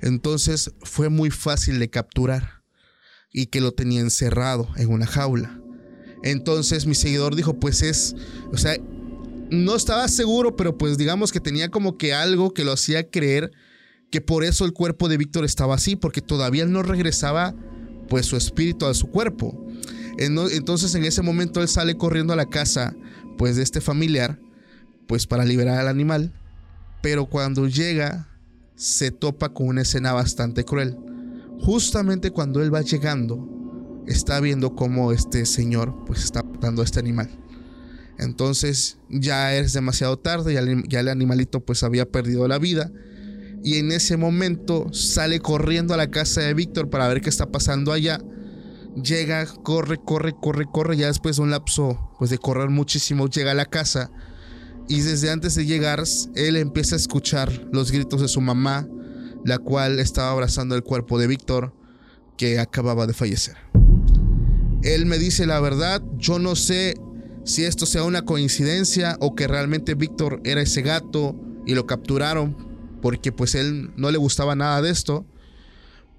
Entonces 0.03 0.73
fue 0.83 1.09
muy 1.09 1.31
fácil 1.31 1.79
de 1.79 1.89
capturar 1.89 2.63
y 3.33 3.47
que 3.47 3.61
lo 3.61 3.73
tenía 3.73 4.01
encerrado 4.01 4.69
en 4.77 4.91
una 4.91 5.07
jaula. 5.07 5.61
Entonces 6.23 6.87
mi 6.87 6.95
seguidor 6.95 7.37
dijo, 7.37 7.59
pues 7.59 7.83
es, 7.83 8.15
o 8.53 8.59
sea, 8.59 8.77
no 9.51 9.77
estaba 9.77 10.09
seguro, 10.09 10.57
pero 10.57 10.77
pues 10.77 10.99
digamos 10.99 11.33
que 11.33 11.41
tenía 11.41 11.71
como 11.71 11.97
que 11.97 12.13
algo 12.13 12.53
que 12.53 12.65
lo 12.65 12.73
hacía 12.73 13.11
creer 13.11 13.53
que 14.11 14.21
por 14.21 14.45
eso 14.45 14.65
el 14.65 14.73
cuerpo 14.73 15.09
de 15.09 15.17
Víctor 15.17 15.45
estaba 15.45 15.75
así, 15.75 15.97
porque 15.97 16.21
todavía 16.21 16.65
no 16.67 16.83
regresaba 16.83 17.55
pues 18.09 18.27
su 18.27 18.37
espíritu 18.37 18.87
a 18.87 18.95
su 18.95 19.09
cuerpo. 19.09 19.67
Entonces 20.19 20.95
en 20.95 21.05
ese 21.05 21.23
momento 21.23 21.61
él 21.61 21.69
sale 21.69 21.97
corriendo 21.97 22.33
a 22.33 22.37
la 22.37 22.47
casa 22.47 22.95
pues 23.37 23.57
de 23.57 23.63
este 23.63 23.81
familiar, 23.81 24.39
pues 25.07 25.27
para 25.27 25.45
liberar 25.45 25.79
al 25.79 25.89
animal, 25.89 26.33
pero 27.03 27.27
cuando 27.27 27.67
llega 27.69 28.29
se 28.77 29.11
topa 29.11 29.51
con 29.51 29.69
una 29.69 29.83
escena 29.83 30.13
bastante 30.13 30.65
cruel. 30.65 30.97
Justamente 31.61 32.31
cuando 32.31 32.63
él 32.63 32.73
va 32.73 32.83
llegando, 32.83 34.03
está 34.07 34.41
viendo 34.41 34.75
cómo 34.75 35.13
este 35.13 35.47
señor 35.47 36.05
pues 36.07 36.25
está 36.25 36.43
matando 36.43 36.83
a 36.83 36.85
este 36.85 37.01
animal. 37.01 37.31
Entonces 38.19 38.99
ya 39.11 39.55
es 39.55 39.73
demasiado 39.73 40.19
tarde, 40.19 40.55
ya, 40.55 40.63
ya 40.89 41.01
el 41.01 41.09
animalito 41.09 41.61
pues 41.61 41.83
había 41.83 42.11
perdido 42.11 42.49
la 42.49 42.59
vida. 42.59 42.91
Y 43.67 43.79
en 43.79 43.91
ese 43.91 44.17
momento 44.17 44.87
sale 44.93 45.41
corriendo 45.41 45.93
a 45.93 45.97
la 45.97 46.09
casa 46.09 46.41
de 46.41 46.55
Víctor 46.55 46.89
para 46.89 47.09
ver 47.09 47.21
qué 47.21 47.29
está 47.29 47.47
pasando 47.47 47.91
allá. 47.91 48.21
Llega, 48.95 49.45
corre, 49.45 49.99
corre, 49.99 50.37
corre, 50.41 50.67
corre. 50.67 50.97
Ya 50.97 51.09
después 51.09 51.35
de 51.35 51.43
un 51.43 51.51
lapso 51.51 52.13
pues 52.17 52.31
de 52.31 52.39
correr 52.39 52.71
muchísimo, 52.71 53.27
llega 53.29 53.51
a 53.51 53.55
la 53.55 53.65
casa. 53.65 54.13
Y 54.87 55.01
desde 55.01 55.33
antes 55.33 55.57
de 55.57 55.67
llegar, 55.67 56.05
él 56.37 56.55
empieza 56.55 56.95
a 56.95 56.99
escuchar 56.99 57.51
los 57.73 57.91
gritos 57.91 58.21
de 58.21 58.29
su 58.29 58.41
mamá, 58.41 58.87
la 59.45 59.59
cual 59.59 59.99
estaba 59.99 60.31
abrazando 60.31 60.77
el 60.77 60.85
cuerpo 60.85 61.19
de 61.19 61.27
Víctor, 61.27 61.75
que 62.37 62.61
acababa 62.61 63.09
de 63.09 63.15
fallecer. 63.15 63.57
Él 64.85 65.07
me 65.07 65.19
dice 65.19 65.45
la 65.45 65.59
verdad, 65.59 66.05
yo 66.19 66.39
no 66.39 66.55
sé 66.55 66.95
si 67.43 67.65
esto 67.65 67.85
sea 67.85 68.05
una 68.05 68.23
coincidencia 68.23 69.17
o 69.19 69.35
que 69.35 69.49
realmente 69.49 69.97
Víctor 69.97 70.41
era 70.45 70.63
ese 70.63 70.83
gato 70.83 71.35
y 71.67 71.75
lo 71.75 71.85
capturaron 71.87 72.76
porque 73.01 73.33
pues 73.33 73.55
él 73.55 73.91
no 73.97 74.11
le 74.11 74.19
gustaba 74.19 74.55
nada 74.57 74.83
de 74.83 74.91
esto. 74.91 75.27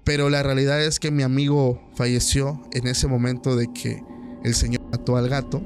Pero 0.04 0.30
la 0.30 0.42
realidad 0.42 0.82
es 0.82 1.00
que 1.00 1.10
mi 1.10 1.22
amigo 1.22 1.90
falleció 1.94 2.62
en 2.72 2.86
ese 2.86 3.06
momento 3.08 3.56
de 3.56 3.72
que 3.72 4.02
el 4.42 4.54
señor 4.54 4.82
mató 4.90 5.16
al 5.16 5.28
gato. 5.28 5.62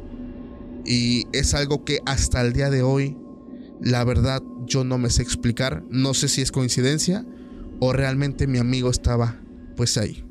Y 0.84 1.26
es 1.32 1.54
algo 1.54 1.84
que 1.84 2.00
hasta 2.06 2.40
el 2.40 2.52
día 2.52 2.68
de 2.68 2.82
hoy, 2.82 3.16
la 3.80 4.02
verdad, 4.02 4.42
yo 4.66 4.82
no 4.82 4.98
me 4.98 5.10
sé 5.10 5.22
explicar. 5.22 5.84
No 5.90 6.14
sé 6.14 6.28
si 6.28 6.42
es 6.42 6.50
coincidencia 6.50 7.24
o 7.78 7.92
realmente 7.92 8.46
mi 8.46 8.58
amigo 8.58 8.90
estaba 8.90 9.40
pues 9.76 9.96
ahí. 9.96 10.24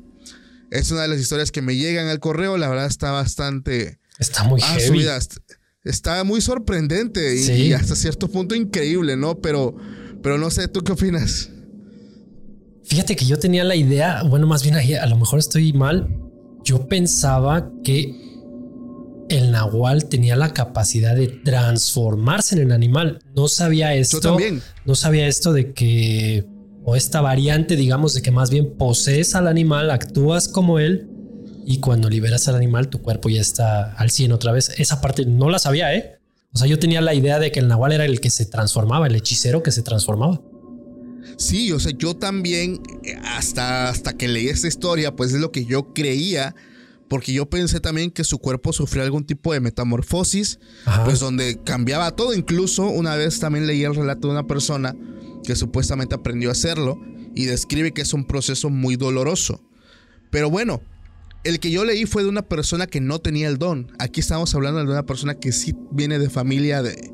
Es 0.70 0.90
una 0.90 1.02
de 1.02 1.08
las 1.08 1.20
historias 1.20 1.50
que 1.50 1.62
me 1.62 1.76
llegan 1.76 2.08
al 2.08 2.20
correo. 2.20 2.58
La 2.58 2.68
verdad 2.68 2.86
está 2.86 3.12
bastante 3.12 3.98
Está 4.18 4.44
muy 4.44 4.60
ah, 4.62 4.76
heavy. 4.78 5.06
Está 5.84 6.22
muy 6.22 6.40
sorprendente 6.40 7.34
y, 7.36 7.72
hasta 7.72 7.96
cierto 7.96 8.28
punto 8.28 8.54
increíble, 8.54 9.16
¿no? 9.16 9.38
Pero, 9.40 9.76
pero 10.22 10.38
no 10.38 10.50
sé, 10.50 10.68
¿tú 10.68 10.82
qué 10.82 10.92
opinas? 10.92 11.50
Fíjate 12.84 13.16
que 13.16 13.24
yo 13.24 13.38
tenía 13.38 13.64
la 13.64 13.76
idea, 13.76 14.22
bueno, 14.22 14.46
más 14.46 14.62
bien 14.62 14.76
a 14.76 15.06
lo 15.06 15.16
mejor 15.16 15.38
estoy 15.38 15.72
mal. 15.72 16.08
Yo 16.64 16.88
pensaba 16.88 17.70
que 17.84 18.14
el 19.28 19.50
nahual 19.50 20.08
tenía 20.08 20.36
la 20.36 20.52
capacidad 20.52 21.16
de 21.16 21.28
transformarse 21.28 22.54
en 22.54 22.62
el 22.62 22.72
animal. 22.72 23.20
No 23.34 23.48
sabía 23.48 23.94
esto. 23.94 24.18
Yo 24.18 24.20
también. 24.20 24.62
No 24.84 24.94
sabía 24.94 25.26
esto 25.26 25.52
de 25.52 25.72
que, 25.72 26.44
o 26.84 26.96
esta 26.96 27.20
variante, 27.20 27.76
digamos, 27.76 28.14
de 28.14 28.22
que 28.22 28.30
más 28.30 28.50
bien 28.50 28.76
posees 28.76 29.34
al 29.34 29.48
animal, 29.48 29.90
actúas 29.90 30.48
como 30.48 30.78
él 30.78 31.08
y 31.64 31.78
cuando 31.78 32.10
liberas 32.10 32.48
al 32.48 32.56
animal 32.56 32.88
tu 32.88 33.00
cuerpo 33.00 33.28
ya 33.28 33.40
está 33.40 33.92
al 33.92 34.10
100 34.10 34.32
otra 34.32 34.52
vez. 34.52 34.70
Esa 34.78 35.00
parte 35.00 35.24
no 35.24 35.48
la 35.48 35.58
sabía, 35.58 35.94
¿eh? 35.94 36.18
O 36.54 36.58
sea, 36.58 36.66
yo 36.66 36.78
tenía 36.78 37.00
la 37.00 37.14
idea 37.14 37.38
de 37.38 37.50
que 37.50 37.60
el 37.60 37.68
nahual 37.68 37.92
era 37.92 38.04
el 38.04 38.20
que 38.20 38.30
se 38.30 38.44
transformaba, 38.44 39.06
el 39.06 39.16
hechicero 39.16 39.62
que 39.62 39.70
se 39.70 39.82
transformaba. 39.82 40.40
Sí, 41.38 41.72
o 41.72 41.80
sea, 41.80 41.92
yo 41.96 42.14
también, 42.14 42.80
hasta, 43.24 43.88
hasta 43.88 44.12
que 44.12 44.28
leí 44.28 44.48
esta 44.48 44.68
historia, 44.68 45.16
pues 45.16 45.32
es 45.32 45.40
lo 45.40 45.50
que 45.50 45.64
yo 45.64 45.94
creía, 45.94 46.54
porque 47.08 47.32
yo 47.32 47.48
pensé 47.48 47.80
también 47.80 48.10
que 48.10 48.24
su 48.24 48.38
cuerpo 48.38 48.72
sufría 48.72 49.04
algún 49.04 49.24
tipo 49.24 49.52
de 49.52 49.60
metamorfosis, 49.60 50.58
pues 51.04 51.20
donde 51.20 51.58
cambiaba 51.62 52.10
todo. 52.16 52.34
Incluso 52.34 52.86
una 52.88 53.16
vez 53.16 53.38
también 53.38 53.66
leí 53.66 53.84
el 53.84 53.94
relato 53.94 54.28
de 54.28 54.32
una 54.32 54.46
persona 54.46 54.94
que 55.44 55.56
supuestamente 55.56 56.14
aprendió 56.14 56.50
a 56.50 56.52
hacerlo 56.52 56.98
y 57.34 57.46
describe 57.46 57.92
que 57.92 58.02
es 58.02 58.12
un 58.12 58.24
proceso 58.24 58.68
muy 58.68 58.96
doloroso. 58.96 59.60
Pero 60.30 60.50
bueno, 60.50 60.82
el 61.44 61.58
que 61.60 61.70
yo 61.70 61.84
leí 61.84 62.06
fue 62.06 62.22
de 62.22 62.28
una 62.28 62.42
persona 62.42 62.86
que 62.86 63.00
no 63.00 63.18
tenía 63.18 63.48
el 63.48 63.58
don. 63.58 63.92
Aquí 63.98 64.20
estamos 64.20 64.54
hablando 64.54 64.84
de 64.84 64.90
una 64.90 65.06
persona 65.06 65.34
que 65.34 65.52
sí 65.52 65.74
viene 65.90 66.18
de 66.18 66.30
familia 66.30 66.82
de, 66.82 67.12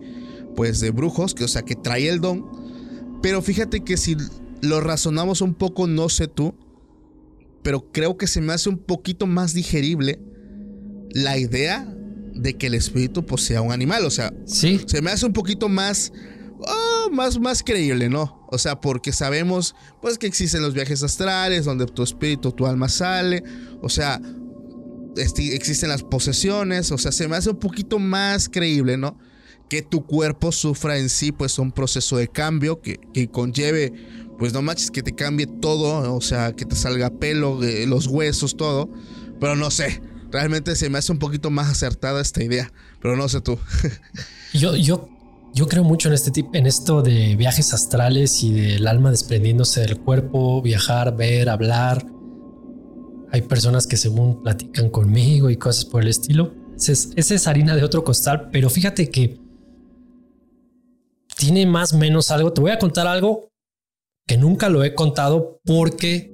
pues, 0.54 0.80
de 0.80 0.90
brujos, 0.90 1.34
que, 1.34 1.44
o 1.44 1.48
sea, 1.48 1.62
que 1.62 1.74
trae 1.74 2.08
el 2.08 2.20
don. 2.20 2.46
Pero 3.22 3.42
fíjate 3.42 3.80
que 3.80 3.96
si 3.96 4.16
lo 4.60 4.80
razonamos 4.80 5.40
un 5.40 5.54
poco, 5.54 5.86
no 5.86 6.08
sé 6.08 6.28
tú, 6.28 6.54
pero 7.62 7.90
creo 7.90 8.16
que 8.16 8.26
se 8.26 8.40
me 8.40 8.52
hace 8.52 8.68
un 8.68 8.78
poquito 8.78 9.26
más 9.26 9.54
digerible 9.54 10.20
la 11.10 11.38
idea 11.38 11.86
de 12.34 12.54
que 12.54 12.68
el 12.68 12.74
espíritu 12.74 13.24
posea 13.24 13.62
un 13.62 13.72
animal. 13.72 14.04
O 14.04 14.10
sea, 14.10 14.32
¿Sí? 14.46 14.80
se 14.86 15.02
me 15.02 15.10
hace 15.10 15.26
un 15.26 15.32
poquito 15.32 15.68
más, 15.68 16.12
oh, 16.60 17.10
más, 17.10 17.38
más 17.38 17.62
creíble, 17.62 18.08
¿no? 18.08 18.46
O 18.50 18.58
sea, 18.58 18.80
porque 18.80 19.12
sabemos 19.12 19.74
pues 20.00 20.18
que 20.18 20.26
existen 20.26 20.62
los 20.62 20.74
viajes 20.74 21.02
astrales 21.02 21.64
donde 21.64 21.86
tu 21.86 22.02
espíritu, 22.02 22.52
tu 22.52 22.66
alma 22.66 22.88
sale. 22.88 23.42
O 23.82 23.88
sea, 23.88 24.20
existen 25.16 25.88
las 25.88 26.02
posesiones. 26.02 26.90
O 26.92 26.98
sea, 26.98 27.12
se 27.12 27.28
me 27.28 27.36
hace 27.36 27.50
un 27.50 27.58
poquito 27.58 27.98
más 27.98 28.48
creíble, 28.48 28.96
¿no? 28.96 29.18
Que 29.68 29.82
tu 29.82 30.06
cuerpo 30.06 30.52
sufra 30.52 30.98
en 30.98 31.08
sí 31.08 31.32
pues 31.32 31.58
un 31.58 31.72
proceso 31.72 32.16
de 32.16 32.28
cambio 32.28 32.80
que, 32.80 32.98
conlleve, 33.30 33.92
pues 34.38 34.52
no 34.52 34.62
manches, 34.62 34.90
que 34.90 35.02
te 35.02 35.14
cambie 35.14 35.46
todo. 35.46 36.14
O 36.14 36.20
sea, 36.20 36.52
que 36.52 36.64
te 36.64 36.76
salga 36.76 37.10
pelo, 37.10 37.62
eh, 37.62 37.86
los 37.86 38.06
huesos, 38.06 38.56
todo. 38.56 38.90
Pero 39.40 39.56
no 39.56 39.70
sé. 39.70 40.00
Realmente 40.30 40.76
se 40.76 40.90
me 40.90 40.98
hace 40.98 41.10
un 41.10 41.18
poquito 41.18 41.50
más 41.50 41.70
acertada 41.70 42.20
esta 42.20 42.42
idea. 42.42 42.72
Pero 43.00 43.16
no 43.16 43.28
sé 43.28 43.40
tú. 43.40 43.58
yo, 44.52 44.76
yo 44.76 45.08
yo 45.58 45.66
creo 45.66 45.82
mucho 45.82 46.06
en 46.06 46.14
este 46.14 46.30
tipo, 46.30 46.50
en 46.54 46.66
esto 46.68 47.02
de 47.02 47.34
viajes 47.34 47.74
astrales 47.74 48.44
y 48.44 48.52
del 48.52 48.86
alma 48.86 49.10
desprendiéndose 49.10 49.80
del 49.80 49.98
cuerpo, 49.98 50.62
viajar, 50.62 51.16
ver, 51.16 51.48
hablar. 51.48 52.06
Hay 53.32 53.42
personas 53.42 53.88
que 53.88 53.96
según 53.96 54.40
platican 54.44 54.88
conmigo 54.88 55.50
y 55.50 55.56
cosas 55.56 55.84
por 55.84 56.02
el 56.02 56.10
estilo. 56.10 56.54
Esa 56.76 57.34
es, 57.34 57.46
harina 57.48 57.74
de 57.74 57.82
otro 57.82 58.04
costal, 58.04 58.50
pero 58.52 58.70
fíjate 58.70 59.10
que 59.10 59.40
tiene 61.36 61.66
más 61.66 61.92
o 61.92 61.98
menos 61.98 62.30
algo. 62.30 62.52
Te 62.52 62.60
voy 62.60 62.70
a 62.70 62.78
contar 62.78 63.08
algo 63.08 63.48
que 64.28 64.36
nunca 64.36 64.68
lo 64.68 64.84
he 64.84 64.94
contado 64.94 65.60
porque, 65.64 66.32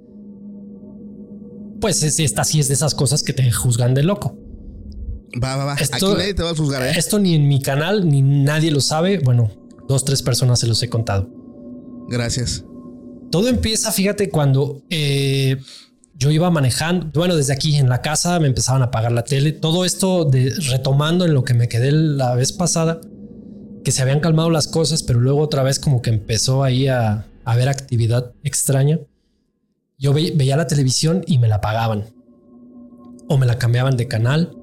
pues, 1.81 2.03
esta 2.03 2.45
sí 2.45 2.61
es 2.61 2.69
de 2.69 2.75
esas 2.75 2.95
cosas 2.95 3.23
que 3.23 3.33
te 3.33 3.51
juzgan 3.51 3.95
de 3.95 4.03
loco. 4.03 4.37
Va, 5.43 5.57
va, 5.57 5.65
va. 5.65 5.75
Esto, 5.75 5.97
Aquí 5.97 6.19
nadie 6.19 6.35
te 6.35 6.43
va 6.43 6.51
a 6.51 6.55
juzgar. 6.55 6.83
¿eh? 6.83 6.93
Esto 6.97 7.19
ni 7.19 7.35
en 7.35 7.49
mi 7.49 7.61
canal 7.61 8.09
ni 8.09 8.23
nadie 8.23 8.71
lo 8.71 8.81
sabe. 8.81 9.19
Bueno, 9.19 9.51
dos, 9.89 10.05
tres 10.05 10.23
personas 10.23 10.61
se 10.61 10.67
los 10.67 10.83
he 10.83 10.89
contado. 10.89 11.29
Gracias. 12.09 12.65
Todo 13.31 13.49
empieza, 13.49 13.91
fíjate, 13.91 14.31
cuando 14.31 14.83
eh, 14.91 15.57
yo 16.15 16.31
iba 16.31 16.51
manejando. 16.51 17.11
Bueno, 17.15 17.37
desde 17.37 17.53
aquí 17.53 17.77
en 17.77 17.89
la 17.89 18.01
casa 18.01 18.39
me 18.39 18.47
empezaban 18.47 18.83
a 18.83 18.87
apagar 18.87 19.13
la 19.13 19.25
tele. 19.25 19.53
Todo 19.53 19.85
esto 19.85 20.25
de 20.25 20.51
retomando 20.71 21.25
en 21.25 21.35
lo 21.35 21.43
que 21.45 21.55
me 21.55 21.69
quedé 21.69 21.91
la 21.91 22.35
vez 22.35 22.53
pasada, 22.53 23.01
que 23.83 23.91
se 23.91 24.03
habían 24.03 24.21
calmado 24.21 24.51
las 24.51 24.69
cosas, 24.69 25.03
pero 25.03 25.21
luego 25.21 25.41
otra 25.41 25.63
vez 25.63 25.79
como 25.79 26.01
que 26.01 26.11
empezó 26.11 26.63
ahí 26.63 26.87
a, 26.89 27.27
haber 27.45 27.69
actividad 27.69 28.33
extraña. 28.43 29.01
Yo 29.99 30.15
veía 30.15 30.57
la 30.57 30.67
televisión 30.67 31.23
y 31.27 31.39
me 31.39 31.49
la 31.49 31.57
apagaban. 31.57 32.05
O 33.29 33.37
me 33.37 33.47
la 33.47 33.59
cambiaban 33.59 33.97
de 33.97 34.09
canal 34.09 34.57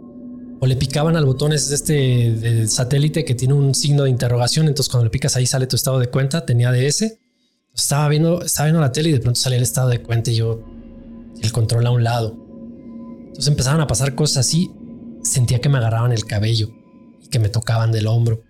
o 0.64 0.68
le 0.68 0.76
picaban 0.76 1.16
al 1.16 1.26
botón 1.26 1.54
es 1.54 1.72
este 1.72 2.68
satélite 2.68 3.26
que 3.26 3.34
tiene 3.34 3.56
un 3.56 3.74
signo 3.74 4.04
de 4.04 4.12
interrogación. 4.12 4.68
Entonces, 4.68 4.92
cuando 4.92 5.06
le 5.06 5.10
picas 5.10 5.36
ahí 5.36 5.48
sale 5.48 5.66
tu 5.66 5.76
estado 5.76 5.98
de 5.98 6.08
cuenta. 6.08 6.46
Tenía 6.46 6.72
de 6.72 6.86
ese. 6.86 7.20
Estaba 7.74 8.08
viendo, 8.10 8.44
estaba 8.44 8.68
viendo 8.68 8.80
la 8.80 8.92
tele 8.92 9.10
y 9.10 9.12
de 9.12 9.20
pronto 9.20 9.40
salía 9.40 9.58
el 9.58 9.64
estado 9.64 9.90
de 9.90 10.04
cuenta 10.04 10.30
y 10.30 10.36
yo 10.36 10.64
el 11.42 11.52
control 11.52 11.88
a 11.88 11.90
un 11.90 12.04
lado. 12.04 12.38
Entonces 13.30 13.48
empezaban 13.48 13.82
a 13.82 13.88
pasar 13.88 14.14
cosas 14.14 14.46
así. 14.46 14.72
Sentía 15.24 15.60
que 15.62 15.68
me 15.68 15.80
agarraban 15.80 16.12
el 16.12 16.26
cabello 16.26 16.70
y 17.24 17.30
que 17.30 17.40
me 17.40 17.50
tocaban 17.50 17.92
del 17.92 18.06
hombro. 18.06 18.44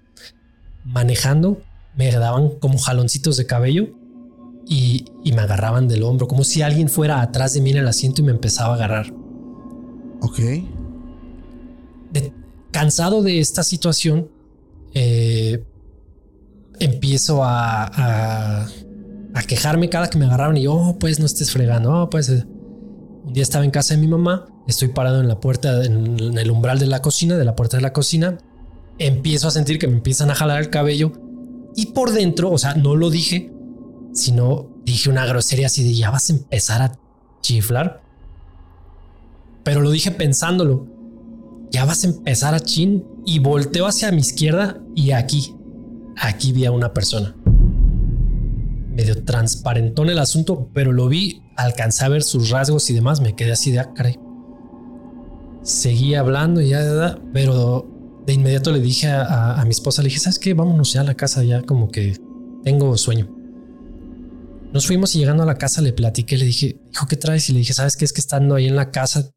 Manejando, 0.83 1.61
me 1.95 2.11
daban 2.11 2.49
como 2.59 2.77
jaloncitos 2.77 3.37
de 3.37 3.45
cabello 3.45 3.87
y, 4.67 5.05
y 5.23 5.31
me 5.31 5.43
agarraban 5.43 5.87
del 5.87 6.03
hombro, 6.03 6.27
como 6.27 6.43
si 6.43 6.61
alguien 6.61 6.89
fuera 6.89 7.21
atrás 7.21 7.53
de 7.53 7.61
mí 7.61 7.69
en 7.69 7.77
el 7.77 7.87
asiento 7.87 8.21
y 8.21 8.25
me 8.25 8.31
empezaba 8.31 8.73
a 8.73 8.75
agarrar. 8.75 9.13
Ok 10.19 10.39
cansado 12.71 13.21
de 13.21 13.39
esta 13.39 13.63
situación, 13.63 14.29
eh, 14.93 15.63
empiezo 16.79 17.41
a, 17.43 18.67
quejarme 19.47 19.89
cada 19.89 20.09
que 20.09 20.17
me 20.17 20.25
agarraban 20.25 20.55
y 20.57 20.63
yo, 20.63 20.73
oh, 20.73 20.99
pues 20.99 21.19
no 21.19 21.25
estés 21.25 21.51
fregando, 21.51 22.03
oh, 22.03 22.09
pues 22.09 22.29
eh". 22.29 22.45
un 23.25 23.33
día 23.33 23.43
estaba 23.43 23.65
en 23.65 23.71
casa 23.71 23.95
de 23.95 23.99
mi 23.99 24.07
mamá, 24.07 24.47
estoy 24.67 24.89
parado 24.89 25.19
en 25.19 25.27
la 25.27 25.39
puerta, 25.39 25.83
en, 25.83 26.37
el 26.37 26.51
umbral 26.51 26.79
de 26.79 26.87
la 26.87 27.01
cocina, 27.01 27.37
de 27.37 27.43
la 27.45 27.55
puerta 27.55 27.77
de 27.77 27.83
la 27.83 27.91
cocina, 27.91 28.37
empiezo 28.97 29.47
a 29.47 29.51
sentir 29.51 29.77
que 29.77 29.87
me 29.87 29.95
empiezan 29.95 30.31
a 30.31 30.35
jalar 30.35 30.61
el 30.61 30.69
cabello 30.69 31.11
y 31.75 31.87
por 31.87 32.11
dentro, 32.11 32.51
o 32.51 32.57
sea, 32.57 32.75
no 32.75 32.95
lo 32.95 33.09
dije, 33.09 33.51
sino 34.13 34.69
dije 34.85 35.09
una 35.09 35.25
grosería 35.25 35.67
así 35.67 35.83
de 35.83 35.93
ya 35.95 36.11
vas 36.11 36.29
a 36.29 36.33
empezar 36.33 36.81
a 36.81 36.91
chiflar. 37.41 38.01
Pero 39.63 39.81
lo 39.81 39.91
dije 39.91 40.11
pensándolo 40.11 40.87
ya 41.71 41.85
vas 41.85 42.03
a 42.03 42.07
empezar 42.07 42.53
a 42.53 42.59
chin 42.59 43.03
y 43.25 43.39
volteo 43.39 43.87
hacia 43.87 44.11
mi 44.11 44.19
izquierda 44.19 44.79
y 44.93 45.11
aquí, 45.11 45.55
aquí 46.17 46.51
vi 46.51 46.65
a 46.65 46.71
una 46.71 46.93
persona. 46.93 47.35
medio 48.89 49.23
transparentón 49.23 50.09
el 50.09 50.19
asunto, 50.19 50.69
pero 50.73 50.91
lo 50.91 51.07
vi, 51.07 51.41
alcancé 51.55 52.03
a 52.03 52.09
ver 52.09 52.23
sus 52.23 52.49
rasgos 52.49 52.89
y 52.89 52.93
demás, 52.93 53.21
me 53.21 53.35
quedé 53.35 53.53
así 53.53 53.71
de 53.71 53.79
ah, 53.79 53.93
caray. 53.93 54.19
Seguí 55.63 56.15
hablando 56.15 56.59
y 56.59 56.69
ya, 56.69 57.17
pero 57.33 57.87
de 58.25 58.33
inmediato 58.33 58.71
le 58.71 58.81
dije 58.81 59.07
a, 59.09 59.61
mi 59.63 59.71
esposa, 59.71 60.01
le 60.01 60.09
dije, 60.09 60.19
¿sabes 60.19 60.39
qué? 60.39 60.53
Vámonos 60.53 60.91
ya 60.91 61.01
a 61.01 61.03
la 61.05 61.15
casa, 61.15 61.43
ya 61.43 61.61
como 61.61 61.89
que 61.89 62.17
tengo 62.63 62.97
sueño. 62.97 63.29
Nos 64.73 64.87
fuimos 64.87 65.15
y 65.15 65.19
llegando 65.19 65.43
a 65.43 65.45
la 65.45 65.57
casa 65.57 65.81
le 65.81 65.93
platiqué, 65.93 66.37
le 66.37 66.45
dije, 66.45 66.79
hijo, 66.91 67.05
¿qué 67.07 67.15
traes? 67.15 67.49
Y 67.49 67.53
le 67.53 67.59
dije, 67.59 67.73
¿sabes 67.73 67.95
qué? 67.95 68.05
Es 68.05 68.13
que 68.13 68.21
estando 68.21 68.55
ahí 68.55 68.67
en 68.67 68.75
la 68.75 68.91
casa, 68.91 69.31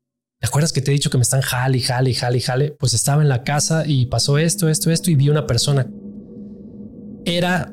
¿te 0.44 0.48
acuerdas 0.48 0.74
que 0.74 0.82
te 0.82 0.90
he 0.90 0.92
dicho 0.92 1.08
que 1.08 1.16
me 1.16 1.22
están 1.22 1.40
jale, 1.40 1.80
jale, 1.80 2.12
jale, 2.12 2.38
jale? 2.38 2.70
Pues 2.72 2.92
estaba 2.92 3.22
en 3.22 3.30
la 3.30 3.44
casa 3.44 3.84
y 3.86 4.04
pasó 4.04 4.36
esto, 4.36 4.68
esto, 4.68 4.90
esto 4.90 5.10
y 5.10 5.14
vi 5.14 5.30
una 5.30 5.46
persona. 5.46 5.90
Era, 7.24 7.72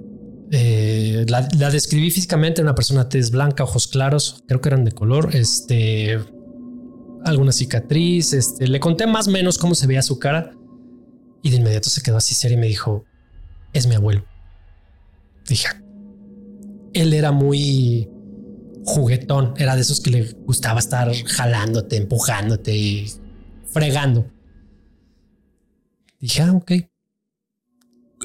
eh, 0.51 1.26
la, 1.28 1.41
describí 1.69 2.09
físicamente, 2.11 2.61
una 2.61 2.74
persona 2.74 3.09
tez 3.09 3.30
blanca, 3.30 3.65
ojos 3.65 3.89
claros, 3.89 4.45
creo 4.47 4.61
que 4.61 4.69
eran 4.69 4.86
de 4.86 4.93
color, 4.93 5.36
este, 5.36 6.17
alguna 7.26 7.51
cicatriz, 7.51 8.32
este, 8.32 8.65
le 8.69 8.80
conté 8.80 9.05
más 9.05 9.28
o 9.28 9.32
menos 9.32 9.57
cómo 9.57 9.76
se 9.76 9.86
veía 9.86 10.01
su 10.01 10.17
cara 10.17 10.53
y 11.43 11.49
de 11.49 11.57
inmediato 11.57 11.89
se 11.89 12.01
quedó 12.01 12.15
así 12.15 12.36
serio 12.36 12.57
y 12.57 12.61
me 12.61 12.67
dijo, 12.67 13.03
es 13.74 13.86
mi 13.86 13.95
abuelo. 13.95 14.24
Dije, 15.45 15.67
él 16.93 17.13
era 17.13 17.34
muy 17.34 18.07
juguetón, 18.86 19.53
era 19.57 19.75
de 19.75 19.82
esos 19.82 19.99
que 19.99 20.09
le 20.09 20.23
gustaba 20.45 20.79
estar 20.79 21.13
jalándote, 21.13 21.97
empujándote 21.97 22.75
y 22.75 23.11
fregando. 23.71 24.25
Dije, 26.19 26.41
ah, 26.41 26.53
ok. 26.53 26.71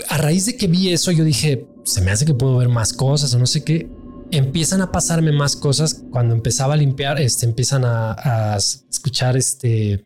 A 0.08 0.18
raíz 0.18 0.46
de 0.46 0.56
que 0.56 0.66
vi 0.66 0.92
eso, 0.92 1.10
yo 1.10 1.24
dije, 1.24 1.66
se 1.84 2.00
me 2.00 2.10
hace 2.10 2.26
que 2.26 2.34
puedo 2.34 2.58
ver 2.58 2.68
más 2.68 2.92
cosas 2.92 3.32
o 3.34 3.38
no 3.38 3.46
sé 3.46 3.64
qué. 3.64 3.90
Empiezan 4.30 4.80
a 4.80 4.92
pasarme 4.92 5.32
más 5.32 5.56
cosas 5.56 6.02
cuando 6.10 6.34
empezaba 6.34 6.74
a 6.74 6.76
limpiar, 6.76 7.20
este, 7.20 7.46
empiezan 7.46 7.84
a, 7.84 8.12
a 8.12 8.56
escuchar 8.56 9.36
este 9.36 10.04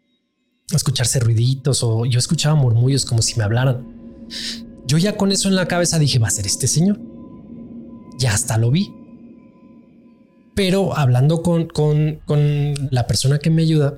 escucharse 0.76 1.18
ruiditos 1.18 1.82
o 1.82 2.04
yo 2.06 2.18
escuchaba 2.18 2.54
murmullos 2.54 3.04
como 3.04 3.22
si 3.22 3.36
me 3.36 3.44
hablaran. 3.44 4.28
Yo 4.86 4.98
ya 4.98 5.16
con 5.16 5.32
eso 5.32 5.48
en 5.48 5.56
la 5.56 5.66
cabeza 5.66 5.98
dije, 5.98 6.18
va 6.18 6.28
a 6.28 6.30
ser 6.30 6.46
este 6.46 6.66
señor. 6.66 7.00
Ya 8.18 8.34
hasta 8.34 8.58
lo 8.58 8.70
vi. 8.70 8.92
Pero 10.60 10.94
hablando 10.94 11.40
con, 11.42 11.68
con, 11.68 12.20
con 12.26 12.74
la 12.90 13.06
persona 13.06 13.38
que 13.38 13.48
me 13.48 13.62
ayuda, 13.62 13.96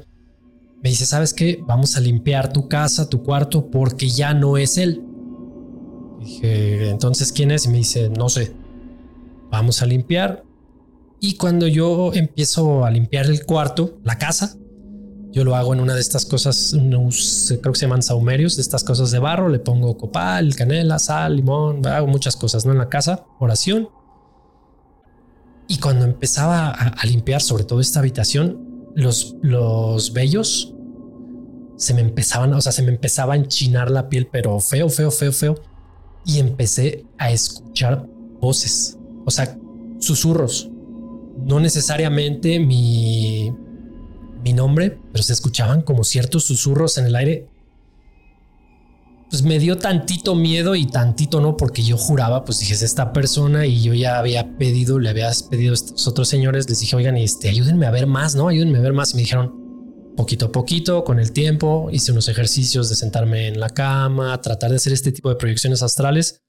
me 0.81 0.91
dice, 0.91 1.07
¿sabes 1.07 1.35
qué? 1.35 1.61
Vamos 1.67 1.97
a 1.97 2.01
limpiar 2.01 2.53
tu 2.53 2.69
casa, 2.69 3.09
tu 3.09 3.25
cuarto, 3.25 3.69
porque 3.69 4.09
ya 4.09 4.33
no 4.33 4.57
es 4.57 4.79
él. 4.79 5.03
Dije, 6.21 6.89
entonces, 6.89 7.33
¿quién 7.33 7.51
es? 7.51 7.65
Y 7.65 7.69
me 7.69 7.79
dice, 7.79 8.11
no 8.11 8.29
sé. 8.29 8.53
Vamos 9.51 9.83
a 9.83 9.87
limpiar. 9.87 10.45
Y 11.19 11.35
cuando 11.35 11.67
yo 11.67 12.13
empiezo 12.15 12.85
a 12.85 12.93
limpiar 12.93 13.27
el 13.27 13.45
cuarto, 13.45 13.99
la 14.05 14.17
casa, 14.17 14.57
yo 15.33 15.43
lo 15.43 15.57
hago 15.57 15.75
en 15.75 15.81
una 15.81 15.95
de 15.95 16.01
estas 16.01 16.25
cosas, 16.25 16.77
creo 16.77 17.73
que 17.73 17.75
se 17.75 17.87
llaman 17.87 18.03
saumerios, 18.03 18.55
de 18.55 18.63
estas 18.63 18.85
cosas 18.85 19.11
de 19.11 19.19
barro. 19.19 19.49
Le 19.49 19.59
pongo 19.59 19.99
copal, 19.99 20.55
canela, 20.55 21.01
sal, 21.01 21.35
limón, 21.35 21.85
hago 21.89 22.07
muchas 22.07 22.37
cosas, 22.37 22.65
¿no? 22.65 22.71
En 22.71 22.79
la 22.79 22.89
casa, 22.89 23.25
oración. 23.41 23.89
Y 25.69 25.79
cuando 25.79 26.05
empezaba 26.05 26.71
a, 26.71 27.07
limpiar, 27.07 27.41
sobre 27.41 27.65
todo 27.65 27.81
esta 27.81 28.01
habitación, 28.01 28.91
los, 28.95 29.37
los 29.43 30.13
vellos 30.13 30.75
se 31.77 31.95
me 31.95 32.01
empezaban, 32.01 32.53
o 32.55 32.61
sea, 32.61 32.73
se 32.73 32.83
me 32.83 32.91
empezaba 32.91 33.35
a 33.35 33.37
enchinar 33.37 33.91
la 33.91 34.09
piel, 34.09 34.29
pero 34.31 34.61
feo, 34.61 34.89
feo, 34.89 35.11
feo, 35.11 35.33
feo. 35.33 35.63
Y 36.25 36.39
empecé 36.39 37.05
a 37.19 37.33
escuchar 37.33 38.07
voces, 38.41 38.99
o 39.25 39.31
sea, 39.31 39.59
susurros. 39.99 40.71
No 41.39 41.59
necesariamente 41.59 42.61
mi, 42.61 43.53
mi 44.45 44.53
nombre, 44.53 44.99
pero 45.13 45.25
se 45.25 45.33
escuchaban 45.33 45.83
como 45.83 46.05
ciertos 46.05 46.45
susurros 46.45 46.99
en 46.99 47.07
el 47.07 47.17
aire. 47.17 47.49
Pues 49.33 49.43
me 49.43 49.59
dio 49.59 49.79
tantito 49.79 50.35
miedo 50.35 50.75
y 50.75 50.85
tantito 50.85 51.41
no, 51.41 51.57
porque 51.57 51.83
yo 51.83 51.97
juraba, 51.97 52.45
pues 52.45 52.59
dije, 52.59 52.75
es 52.75 52.83
esta 52.83 53.15
persona 53.15 53.65
y 53.65 53.81
yo 53.81 53.95
ya 53.95 54.19
había 54.19 54.59
pedido, 54.59 54.99
le 54.99 55.09
habías 55.09 55.43
pedido 55.43 55.71
a 55.71 55.75
estos 55.75 56.07
otros 56.07 56.29
señores, 56.29 56.69
les 56.69 56.81
dije, 56.81 56.95
oigan, 56.95 57.17
este, 57.17 57.49
ayúdenme 57.49 57.87
a 57.87 57.91
ver 57.91 58.07
más, 58.07 58.35
¿no? 58.35 58.49
Ayúdenme 58.49 58.77
a 58.77 58.83
ver 58.83 58.93
más. 58.93 59.13
Y 59.13 59.17
me 59.17 59.23
dijeron, 59.23 60.13
poquito 60.19 60.45
a 60.45 60.53
poquito, 60.53 61.03
con 61.03 61.19
el 61.19 61.33
tiempo, 61.33 61.89
hice 61.91 62.13
unos 62.13 62.29
ejercicios 62.29 62.91
de 62.91 62.95
sentarme 62.95 63.47
en 63.49 63.59
la 63.59 63.71
cama, 63.71 64.39
tratar 64.43 64.69
de 64.69 64.77
hacer 64.77 64.93
este 64.93 65.13
tipo 65.13 65.31
de 65.31 65.37
proyecciones 65.37 65.83
astrales. 65.83 66.43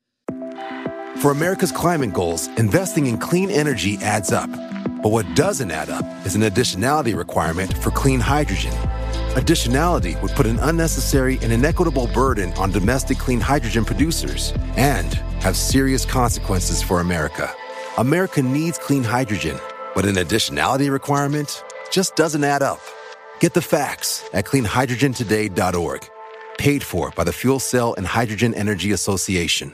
For 1.21 1.31
America's 1.31 1.71
climate 1.71 2.11
goals, 2.11 2.49
investing 2.57 3.07
in 3.07 3.17
clean 3.17 3.49
energy 3.49 3.97
adds 4.03 4.33
up. 4.33 4.49
But 5.01 5.13
what 5.13 5.25
doesn't 5.37 5.71
add 5.71 5.89
up 5.89 6.05
is 6.25 6.35
an 6.35 6.41
additionality 6.41 7.15
requirement 7.15 7.71
for 7.77 7.91
clean 7.91 8.19
hydrogen. 8.19 8.73
Additionality 9.33 10.21
would 10.21 10.29
put 10.33 10.45
an 10.45 10.59
unnecessary 10.59 11.39
and 11.41 11.51
inequitable 11.51 12.05
burden 12.05 12.53
on 12.53 12.69
domestic 12.69 13.17
clean 13.17 13.39
hydrogen 13.39 13.83
producers 13.83 14.53
and 14.77 15.15
have 15.41 15.57
serious 15.57 16.05
consequences 16.05 16.83
for 16.83 16.99
America. 16.99 17.51
America 17.97 18.43
needs 18.43 18.77
clean 18.77 19.03
hydrogen, 19.03 19.59
but 19.95 20.05
an 20.05 20.17
additionality 20.17 20.91
requirement 20.91 21.63
just 21.89 22.15
doesn't 22.15 22.43
add 22.43 22.61
up. 22.61 22.79
Get 23.39 23.55
the 23.55 23.61
facts 23.61 24.23
at 24.33 24.45
cleanhydrogentoday.org. 24.45 26.09
Paid 26.59 26.83
for 26.83 27.09
by 27.15 27.23
the 27.23 27.33
Fuel 27.33 27.59
Cell 27.59 27.95
and 27.95 28.05
Hydrogen 28.05 28.53
Energy 28.53 28.91
Association. 28.91 29.73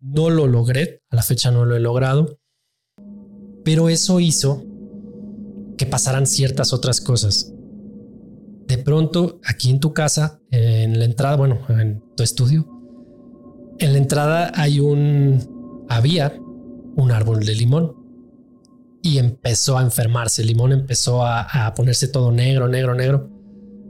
No 0.00 0.30
lo 0.30 0.46
logré, 0.46 1.02
a 1.10 1.16
la 1.16 1.22
fecha 1.22 1.50
no 1.50 1.66
lo 1.66 1.76
he 1.76 1.80
logrado, 1.80 2.38
pero 3.64 3.90
eso 3.90 4.18
hizo 4.18 4.64
que 5.76 5.84
pasaran 5.84 6.26
ciertas 6.26 6.72
otras 6.72 7.02
cosas. 7.02 7.52
De 8.66 8.78
pronto, 8.78 9.40
aquí 9.44 9.68
en 9.68 9.78
tu 9.78 9.92
casa, 9.92 10.40
en 10.50 10.98
la 10.98 11.04
entrada, 11.04 11.36
bueno, 11.36 11.58
en 11.68 12.02
tu 12.16 12.22
estudio, 12.22 12.66
en 13.78 13.92
la 13.92 13.98
entrada 13.98 14.52
hay 14.54 14.80
un, 14.80 15.86
había 15.90 16.34
un 16.96 17.12
árbol 17.12 17.44
de 17.44 17.54
limón 17.54 17.94
y 19.02 19.18
empezó 19.18 19.76
a 19.76 19.82
enfermarse. 19.82 20.40
El 20.40 20.48
limón 20.48 20.72
empezó 20.72 21.24
a, 21.24 21.66
a, 21.66 21.74
ponerse 21.74 22.08
todo 22.08 22.32
negro, 22.32 22.68
negro, 22.68 22.94
negro. 22.94 23.28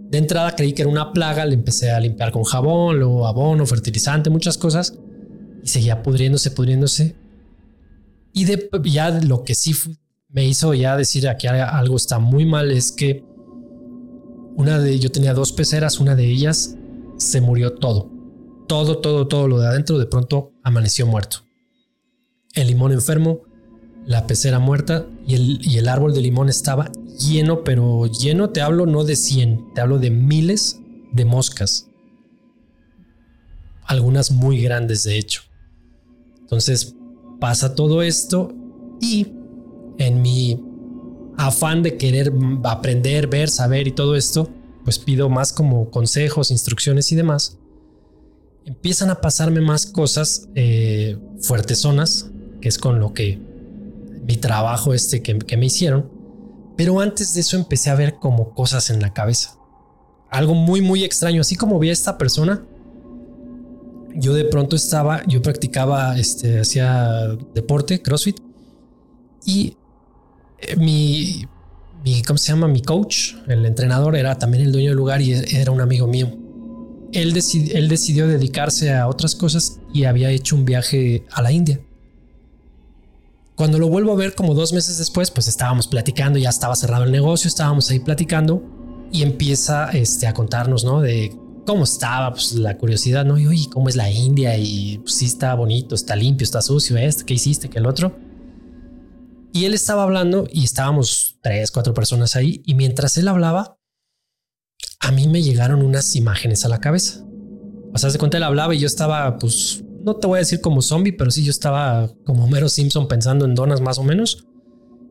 De 0.09 0.19
entrada 0.19 0.57
creí 0.57 0.73
que 0.73 0.83
era 0.83 0.91
una 0.91 1.13
plaga, 1.13 1.45
le 1.45 1.55
empecé 1.55 1.93
a 1.93 2.01
limpiar 2.01 2.33
con 2.33 2.43
jabón, 2.43 2.99
luego 2.99 3.29
abono, 3.29 3.65
fertilizante, 3.65 4.29
muchas 4.29 4.59
cosas 4.59 5.00
y 5.63 5.69
seguía 5.69 6.03
pudriéndose, 6.03 6.51
pudriéndose. 6.51 7.17
Y 8.33 8.45
de, 8.45 8.69
ya 8.85 9.11
lo 9.11 9.45
que 9.45 9.55
sí 9.55 9.75
me 10.29 10.47
hizo 10.47 10.73
ya 10.75 10.97
decir 10.97 11.29
aquí 11.29 11.49
algo 11.49 11.97
está 11.97 12.19
muy 12.19 12.47
mal 12.47 12.71
es 12.71 12.93
que 12.93 13.25
una 14.57 14.79
de 14.79 14.99
yo 14.99 15.11
tenía 15.11 15.35
dos 15.35 15.53
peceras, 15.53 16.01
una 16.01 16.15
de 16.15 16.27
ellas 16.27 16.77
se 17.17 17.41
murió 17.41 17.75
todo. 17.75 18.11
Todo, 18.69 18.99
todo, 18.99 19.27
todo 19.27 19.49
lo 19.49 19.59
de 19.59 19.67
adentro 19.67 19.99
de 19.99 20.07
pronto 20.07 20.53
amaneció 20.63 21.07
muerto. 21.07 21.39
El 22.55 22.69
limón 22.69 22.93
enfermo, 22.93 23.41
la 24.07 24.27
pecera 24.27 24.59
muerta 24.59 25.07
y 25.27 25.35
el, 25.35 25.67
y 25.67 25.79
el 25.79 25.89
árbol 25.89 26.15
de 26.15 26.21
limón 26.21 26.49
estaba 26.49 26.91
lleno, 27.19 27.65
pero 27.65 28.07
lleno 28.07 28.51
te 28.51 28.61
hablo 28.61 28.87
no 28.87 29.05
de 29.05 29.17
100, 29.17 29.75
te 29.75 29.81
hablo 29.81 29.99
de 29.99 30.11
miles 30.11 30.81
de 31.13 31.25
moscas. 31.25 31.89
Algunas 33.85 34.31
muy 34.31 34.63
grandes 34.63 35.03
de 35.03 35.19
hecho. 35.19 35.43
Entonces 36.51 36.97
pasa 37.39 37.77
todo 37.77 38.03
esto 38.03 38.53
y 39.01 39.29
en 39.99 40.21
mi 40.21 40.61
afán 41.37 41.85
de 41.85 41.97
querer 41.97 42.33
aprender, 42.65 43.29
ver, 43.29 43.49
saber 43.49 43.87
y 43.87 43.93
todo 43.93 44.17
esto, 44.17 44.51
pues 44.83 44.99
pido 44.99 45.29
más 45.29 45.53
como 45.53 45.91
consejos, 45.91 46.51
instrucciones 46.51 47.13
y 47.13 47.15
demás. 47.15 47.57
Empiezan 48.65 49.11
a 49.11 49.21
pasarme 49.21 49.61
más 49.61 49.87
cosas 49.87 50.49
eh, 50.57 51.17
zonas, 51.39 52.33
que 52.61 52.69
es 52.69 52.79
con 52.79 52.99
lo 52.99 53.15
que 53.15 53.39
mi 54.27 54.37
trabajo 54.37 54.93
este 54.93 55.23
que, 55.23 55.39
que 55.39 55.57
me 55.57 55.67
hicieron. 55.67 56.11
Pero 56.77 56.99
antes 56.99 57.33
de 57.35 57.43
eso 57.43 57.57
empecé 57.57 57.91
a 57.91 57.95
ver 57.95 58.17
como 58.17 58.55
cosas 58.55 58.91
en 58.91 59.01
la 59.01 59.13
cabeza. 59.13 59.57
Algo 60.31 60.55
muy, 60.55 60.81
muy 60.81 61.05
extraño. 61.05 61.43
Así 61.43 61.55
como 61.55 61.79
vi 61.79 61.91
a 61.91 61.93
esta 61.93 62.19
persona, 62.19 62.67
yo 64.15 64.35
de 64.35 64.45
pronto 64.45 64.77
estaba, 64.77 65.23
yo 65.27 65.43
practicaba, 65.43 66.19
este, 66.19 66.61
hacía 66.61 67.37
deporte, 67.55 68.03
CrossFit, 68.03 68.39
y 69.45 69.77
eh, 70.59 70.77
mi, 70.77 71.47
mi, 72.05 72.23
¿cómo 72.23 72.39
se 72.39 72.53
llama? 72.53 72.69
Mi 72.69 72.83
coach, 72.83 73.35
el 73.49 73.65
entrenador, 73.67 74.17
era 74.17 74.39
también 74.39 74.65
el 74.65 74.73
dueño 74.73 74.91
del 74.91 74.97
lugar 74.97 75.21
y 75.21 75.33
era 75.33 75.71
un 75.71 75.81
amigo 75.81 76.07
mío. 76.07 76.31
Él, 77.13 77.37
él 77.73 77.89
decidió 77.89 78.29
dedicarse 78.29 78.93
a 78.93 79.09
otras 79.09 79.35
cosas 79.35 79.81
y 79.93 80.05
había 80.05 80.31
hecho 80.31 80.55
un 80.55 80.65
viaje 80.65 81.25
a 81.33 81.43
la 81.43 81.53
India. 81.53 81.81
Cuando 83.57 83.79
lo 83.79 83.89
vuelvo 83.89 84.13
a 84.13 84.17
ver 84.17 84.35
como 84.35 84.55
dos 84.55 84.73
meses 84.73 84.97
después, 84.97 85.31
pues 85.31 85.49
estábamos 85.49 85.87
platicando, 85.87 86.39
ya 86.39 86.49
estaba 86.49 86.75
cerrado 86.77 87.05
el 87.05 87.13
negocio, 87.13 87.49
estábamos 87.49 87.91
ahí 87.91 87.99
platicando 87.99 88.63
y 89.13 89.23
empieza 89.23 89.91
este, 89.91 90.27
a 90.27 90.33
contarnos, 90.33 90.85
¿no? 90.85 91.01
De 91.01 91.37
cómo 91.71 91.85
estaba, 91.85 92.33
pues 92.33 92.53
la 92.55 92.77
curiosidad, 92.77 93.25
¿no? 93.25 93.39
Y 93.39 93.47
oye, 93.47 93.69
¿cómo 93.73 93.89
es 93.89 93.95
la 93.95 94.11
India? 94.11 94.59
Y 94.59 94.99
pues, 94.99 95.15
sí 95.15 95.27
está 95.27 95.55
bonito, 95.55 95.95
está 95.95 96.17
limpio, 96.17 96.43
está 96.45 96.61
sucio, 96.61 96.97
esto, 96.97 97.25
¿qué 97.25 97.35
hiciste? 97.35 97.71
¿Qué 97.71 97.79
el 97.79 97.87
otro? 97.87 98.19
Y 99.53 99.67
él 99.67 99.75
estaba 99.75 100.03
hablando 100.03 100.49
y 100.51 100.65
estábamos 100.65 101.39
tres, 101.41 101.71
cuatro 101.71 101.95
personas 101.95 102.35
ahí. 102.35 102.61
Y 102.67 102.75
mientras 102.75 103.17
él 103.19 103.29
hablaba, 103.29 103.79
a 104.99 105.13
mí 105.13 105.29
me 105.29 105.43
llegaron 105.43 105.83
unas 105.83 106.17
imágenes 106.17 106.65
a 106.65 106.69
la 106.69 106.81
cabeza. 106.81 107.25
O 107.95 107.99
sea, 107.99 108.11
de 108.11 108.19
cuenta 108.19 108.39
él 108.39 108.43
hablaba 108.43 108.75
y 108.75 108.81
yo 108.81 108.89
estaba, 108.89 109.39
pues, 109.39 109.85
no 110.05 110.17
te 110.17 110.27
voy 110.27 110.39
a 110.39 110.41
decir 110.41 110.61
como 110.61 110.83
zombie, 110.83 111.13
pero 111.13 111.31
sí 111.31 111.45
yo 111.45 111.53
estaba 111.53 112.11
como 112.27 112.47
Homero 112.47 112.69
Simpson 112.69 113.07
pensando 113.07 113.45
en 113.45 113.55
donas 113.55 113.81
más 113.81 113.97
o 113.99 114.03
menos. 114.03 114.45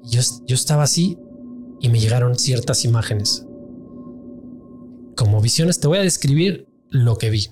Yo, 0.03 0.19
yo 0.45 0.55
estaba 0.55 0.83
así 0.83 1.17
y 1.79 1.87
me 1.87 2.01
llegaron 2.01 2.37
ciertas 2.37 2.83
imágenes. 2.83 3.45
Como 5.19 5.41
visiones, 5.41 5.81
te 5.81 5.87
voy 5.89 5.97
a 5.97 6.01
describir 6.01 6.65
lo 6.89 7.17
que 7.17 7.29
vi. 7.29 7.47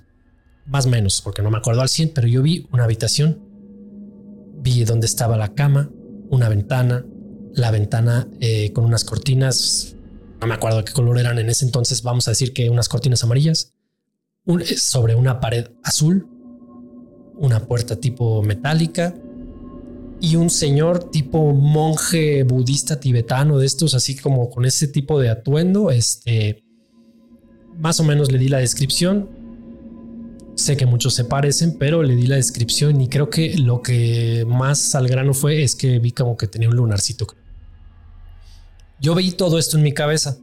Más 0.68 0.86
o 0.86 0.90
menos, 0.90 1.20
porque 1.22 1.42
no 1.42 1.52
me 1.52 1.58
acuerdo 1.58 1.82
al 1.82 1.90
100, 1.90 2.14
pero 2.16 2.26
yo 2.26 2.42
vi 2.42 2.66
una 2.72 2.86
habitación. 2.86 3.42
Vi 4.60 4.86
dónde 4.86 5.06
estaba 5.06 5.36
la 5.36 5.54
cama, 5.54 5.92
una 6.30 6.48
ventana, 6.48 7.06
la 7.52 7.70
ventana 7.72 8.26
eh, 8.40 8.72
con 8.72 8.86
unas 8.86 9.04
cortinas, 9.04 9.98
no 10.40 10.48
me 10.48 10.54
acuerdo 10.54 10.86
qué 10.86 10.94
color 10.94 11.20
eran 11.20 11.40
en 11.40 11.50
ese 11.50 11.66
entonces, 11.66 12.04
vamos 12.04 12.30
a 12.30 12.32
decir 12.32 12.54
que 12.54 12.70
unas 12.70 12.88
cortinas 12.88 13.22
amarillas, 13.26 13.74
eh, 14.48 14.78
sobre 14.78 15.16
una 15.16 15.42
pared 15.42 15.68
azul, 15.84 16.26
una 17.36 17.68
puerta 17.68 17.98
tipo 17.98 18.42
metálica 18.44 19.14
y 20.22 20.38
un 20.38 20.50
señor 20.50 21.12
tipo 21.12 21.52
monje 21.52 22.44
budista 22.44 22.98
tibetano 22.98 23.58
de 23.58 23.66
estos, 23.66 23.94
así 23.94 24.16
como 24.16 24.50
con 24.50 24.64
ese 24.64 24.88
tipo 24.88 25.20
de 25.20 25.30
atuendo, 25.32 25.92
este, 25.92 26.64
más 27.78 28.00
o 28.00 28.04
menos 28.04 28.32
le 28.32 28.38
di 28.38 28.48
la 28.48 28.58
descripción, 28.58 29.30
Sé 30.58 30.76
que 30.76 30.88
muchos 30.88 31.14
se 31.14 31.24
parecen, 31.24 31.78
pero 31.78 32.02
le 32.02 32.16
di 32.16 32.26
la 32.26 32.36
descripción 32.36 33.00
y 33.00 33.10
creo 33.10 33.30
que 33.30 33.56
lo 33.60 33.84
que 33.84 34.44
más 34.48 34.96
al 34.96 35.08
grano 35.08 35.36
fue 35.36 35.62
es 35.62 35.76
que 35.76 36.00
vi 36.00 36.12
como 36.12 36.36
que 36.36 36.48
tenía 36.48 36.68
un 36.68 36.76
lunarcito. 36.76 37.28
Yo 39.00 39.14
veí 39.14 39.32
todo 39.34 39.60
esto 39.60 39.78
en 39.78 39.84
mi 39.84 39.94
cabeza 39.94 40.40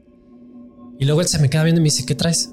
y 1.00 1.04
luego 1.04 1.20
él 1.20 1.26
se 1.26 1.40
me 1.40 1.50
queda 1.50 1.64
viendo 1.64 1.80
y 1.80 1.82
me 1.82 1.86
dice, 1.86 2.06
¿qué 2.06 2.14
traes? 2.14 2.52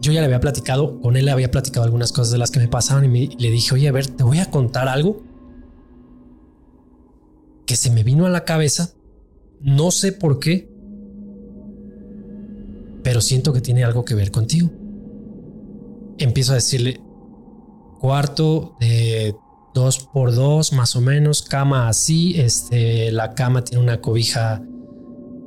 Yo 0.00 0.12
ya 0.12 0.20
le 0.20 0.26
había 0.26 0.38
platicado, 0.38 1.00
con 1.00 1.16
él 1.16 1.24
le 1.24 1.32
había 1.32 1.50
platicado 1.50 1.84
algunas 1.84 2.12
cosas 2.12 2.30
de 2.30 2.38
las 2.38 2.52
que 2.52 2.60
me 2.60 2.68
pasaban 2.68 3.04
y, 3.16 3.26
le 3.26 3.50
dije, 3.50 3.74
oye, 3.74 3.88
a 3.88 3.92
ver, 3.92 4.06
te 4.06 4.22
voy 4.22 4.38
a 4.38 4.48
contar 4.48 4.86
algo 4.86 5.24
que 7.66 7.74
se 7.74 7.90
me 7.90 8.04
vino 8.04 8.24
a 8.24 8.30
la 8.30 8.44
cabeza, 8.44 8.92
no 9.60 9.90
sé 9.90 10.12
por 10.12 10.38
qué, 10.38 10.72
pero 13.04 13.20
siento 13.20 13.52
que 13.52 13.60
tiene 13.60 13.84
algo 13.84 14.04
que 14.04 14.16
ver 14.16 14.32
contigo 14.32 14.70
empiezo 16.18 16.52
a 16.52 16.56
decirle 16.56 17.00
cuarto 18.00 18.76
de 18.80 19.34
dos 19.74 19.98
por 20.12 20.34
dos 20.34 20.72
más 20.72 20.94
o 20.96 21.00
menos, 21.00 21.42
cama 21.42 21.88
así, 21.88 22.38
este, 22.38 23.10
la 23.10 23.34
cama 23.34 23.64
tiene 23.64 23.82
una 23.82 24.00
cobija 24.00 24.62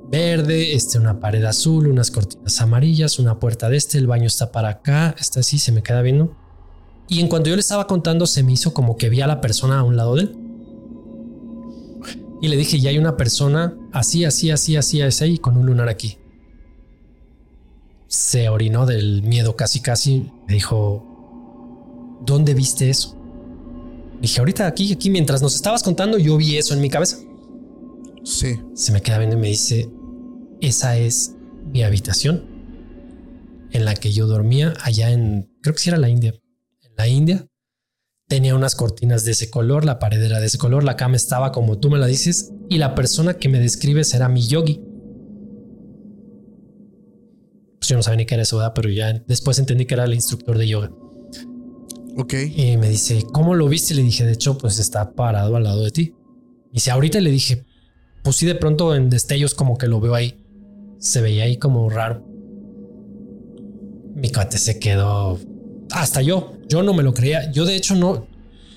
verde, 0.09 0.73
este, 0.73 0.99
una 0.99 1.19
pared 1.19 1.43
azul, 1.43 1.87
unas 1.87 2.11
cortinas 2.11 2.61
amarillas, 2.61 3.19
una 3.19 3.39
puerta 3.39 3.69
de 3.69 3.77
este, 3.77 3.97
el 3.97 4.07
baño 4.07 4.27
está 4.27 4.51
para 4.51 4.69
acá, 4.69 5.15
está 5.19 5.41
así, 5.41 5.59
se 5.59 5.71
me 5.71 5.83
queda 5.83 6.01
viendo. 6.01 6.35
Y 7.09 7.21
en 7.21 7.29
cuanto 7.29 7.49
yo 7.49 7.55
le 7.55 7.61
estaba 7.61 7.87
contando, 7.87 8.25
se 8.25 8.43
me 8.43 8.53
hizo 8.53 8.73
como 8.73 8.97
que 8.97 9.09
vi 9.09 9.21
a 9.21 9.27
la 9.27 9.39
persona 9.39 9.79
a 9.79 9.83
un 9.83 9.95
lado 9.95 10.15
de 10.15 10.23
él. 10.23 10.37
Y 12.41 12.49
le 12.49 12.57
dije, 12.57 12.79
ya 12.79 12.89
hay 12.89 12.97
una 12.97 13.17
persona 13.17 13.77
así, 13.93 14.25
así, 14.25 14.51
así, 14.51 14.75
así, 14.75 15.01
así, 15.01 15.37
con 15.37 15.57
un 15.57 15.65
lunar 15.65 15.89
aquí 15.89 16.17
se 18.07 18.49
orinó 18.49 18.85
del 18.85 19.23
miedo 19.23 19.55
casi 19.55 19.79
casi. 19.79 20.31
Me 20.47 20.55
dijo, 20.55 22.17
¿dónde 22.25 22.53
viste 22.53 22.89
eso? 22.89 23.17
Dije, 24.21 24.39
ahorita 24.39 24.65
aquí, 24.65 24.91
aquí, 24.93 25.09
mientras 25.09 25.41
nos 25.41 25.55
estabas 25.55 25.83
contando, 25.83 26.17
yo 26.17 26.37
vi 26.37 26.57
eso 26.57 26.73
en 26.73 26.81
mi 26.81 26.89
cabeza. 26.89 27.17
Sí. 28.23 28.59
Se 28.73 28.91
me 28.91 29.01
queda 29.01 29.19
viendo 29.19 29.37
y 29.37 29.39
me 29.39 29.47
dice, 29.47 29.89
esa 30.61 30.97
es 30.97 31.35
mi 31.71 31.83
habitación 31.83 32.57
en 33.71 33.85
la 33.85 33.93
que 33.95 34.11
yo 34.11 34.27
dormía 34.27 34.73
allá 34.81 35.11
en, 35.11 35.51
creo 35.61 35.75
que 35.75 35.81
sí 35.81 35.89
era 35.89 35.97
la 35.97 36.09
India. 36.09 36.33
En 36.81 36.91
la 36.97 37.07
India 37.07 37.47
tenía 38.27 38.55
unas 38.55 38.75
cortinas 38.75 39.23
de 39.23 39.31
ese 39.31 39.49
color, 39.49 39.85
la 39.85 39.99
pared 39.99 40.21
era 40.21 40.39
de 40.39 40.47
ese 40.47 40.57
color, 40.57 40.83
la 40.83 40.97
cama 40.97 41.15
estaba 41.15 41.51
como 41.51 41.79
tú 41.79 41.89
me 41.89 41.97
la 41.97 42.07
dices 42.07 42.51
y 42.69 42.77
la 42.77 42.95
persona 42.95 43.35
que 43.35 43.49
me 43.49 43.59
describes 43.59 44.13
era 44.13 44.29
mi 44.29 44.47
yogi. 44.47 44.81
Pues 47.87 47.91
yo 47.91 47.95
no 47.95 48.03
sabía 48.03 48.17
ni 48.17 48.25
qué 48.25 48.33
era 48.35 48.43
eso, 48.43 48.61
pero 48.75 48.89
ya 48.89 49.13
después 49.27 49.59
entendí 49.59 49.85
que 49.85 49.93
era 49.93 50.03
el 50.03 50.13
instructor 50.13 50.57
de 50.57 50.67
yoga. 50.67 50.91
Ok. 52.17 52.33
Y 52.53 52.75
me 52.75 52.89
dice, 52.89 53.25
¿cómo 53.31 53.55
lo 53.55 53.69
viste? 53.69 53.93
Le 53.93 54.03
dije, 54.03 54.25
de 54.25 54.33
hecho, 54.33 54.57
pues 54.57 54.77
está 54.77 55.13
parado 55.13 55.55
al 55.55 55.63
lado 55.63 55.85
de 55.85 55.91
ti. 55.91 56.13
Y 56.73 56.81
si 56.81 56.89
ahorita 56.89 57.21
le 57.21 57.31
dije, 57.31 57.63
pues 58.23 58.35
sí, 58.35 58.45
de 58.45 58.55
pronto 58.55 58.93
en 58.93 59.09
destellos 59.09 59.55
como 59.55 59.77
que 59.77 59.87
lo 59.87 60.01
veo 60.01 60.15
ahí. 60.15 60.43
Se 60.99 61.21
veía 61.21 61.45
ahí 61.45 61.55
como 61.55 61.89
raro. 61.89 62.27
Mi 64.15 64.33
cuate 64.33 64.57
se 64.57 64.79
quedó. 64.79 65.39
Hasta 65.91 66.21
yo, 66.21 66.57
yo 66.67 66.83
no 66.83 66.93
me 66.93 67.03
lo 67.03 67.13
creía. 67.13 67.49
Yo 67.53 67.63
de 67.63 67.77
hecho 67.77 67.95
no, 67.95 68.27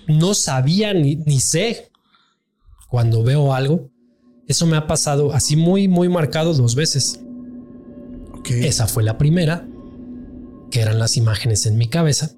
no 0.07 0.35
sabía 0.35 0.95
ni, 0.95 1.17
ni 1.17 1.41
sé 1.41 1.91
cuando 2.89 3.25
veo 3.25 3.55
algo. 3.55 3.91
Eso 4.47 4.67
me 4.67 4.77
ha 4.77 4.87
pasado 4.87 5.33
así 5.33 5.57
muy, 5.57 5.89
muy 5.89 6.09
marcado 6.09 6.55
dos 6.55 6.77
veces. 6.77 7.19
Esa 8.51 8.87
fue 8.87 9.03
la 9.03 9.17
primera, 9.19 9.67
que 10.71 10.81
eran 10.81 10.99
las 10.99 11.17
imágenes 11.17 11.67
en 11.67 11.77
mi 11.77 11.89
cabeza. 11.89 12.33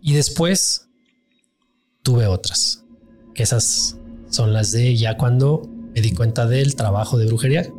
Y 0.00 0.14
después 0.14 0.88
tuve 2.02 2.26
otras, 2.26 2.84
que 3.34 3.42
esas 3.42 3.96
son 4.30 4.52
las 4.52 4.72
de 4.72 4.96
ya 4.96 5.16
cuando 5.16 5.68
me 5.94 6.00
di 6.00 6.12
cuenta 6.12 6.46
del 6.46 6.74
trabajo 6.76 7.18
de 7.18 7.26
brujería. 7.26 7.70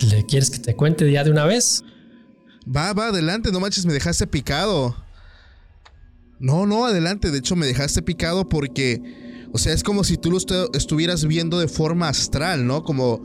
¿Le 0.00 0.26
quieres 0.26 0.50
que 0.50 0.58
te 0.58 0.74
cuente 0.74 1.10
ya 1.10 1.24
de 1.24 1.30
una 1.30 1.44
vez? 1.44 1.84
Va, 2.64 2.92
va, 2.92 3.06
adelante, 3.08 3.50
no 3.52 3.60
manches, 3.60 3.86
me 3.86 3.92
dejaste 3.92 4.26
picado. 4.26 4.96
No, 6.38 6.66
no, 6.66 6.86
adelante, 6.86 7.30
de 7.30 7.38
hecho 7.38 7.54
me 7.54 7.66
dejaste 7.66 8.02
picado 8.02 8.48
porque, 8.48 9.00
o 9.52 9.58
sea, 9.58 9.72
es 9.72 9.84
como 9.84 10.02
si 10.02 10.16
tú 10.16 10.30
lo 10.30 10.38
estuvieras 10.72 11.24
viendo 11.24 11.58
de 11.60 11.68
forma 11.68 12.08
astral, 12.08 12.66
¿no? 12.66 12.82
Como 12.82 13.22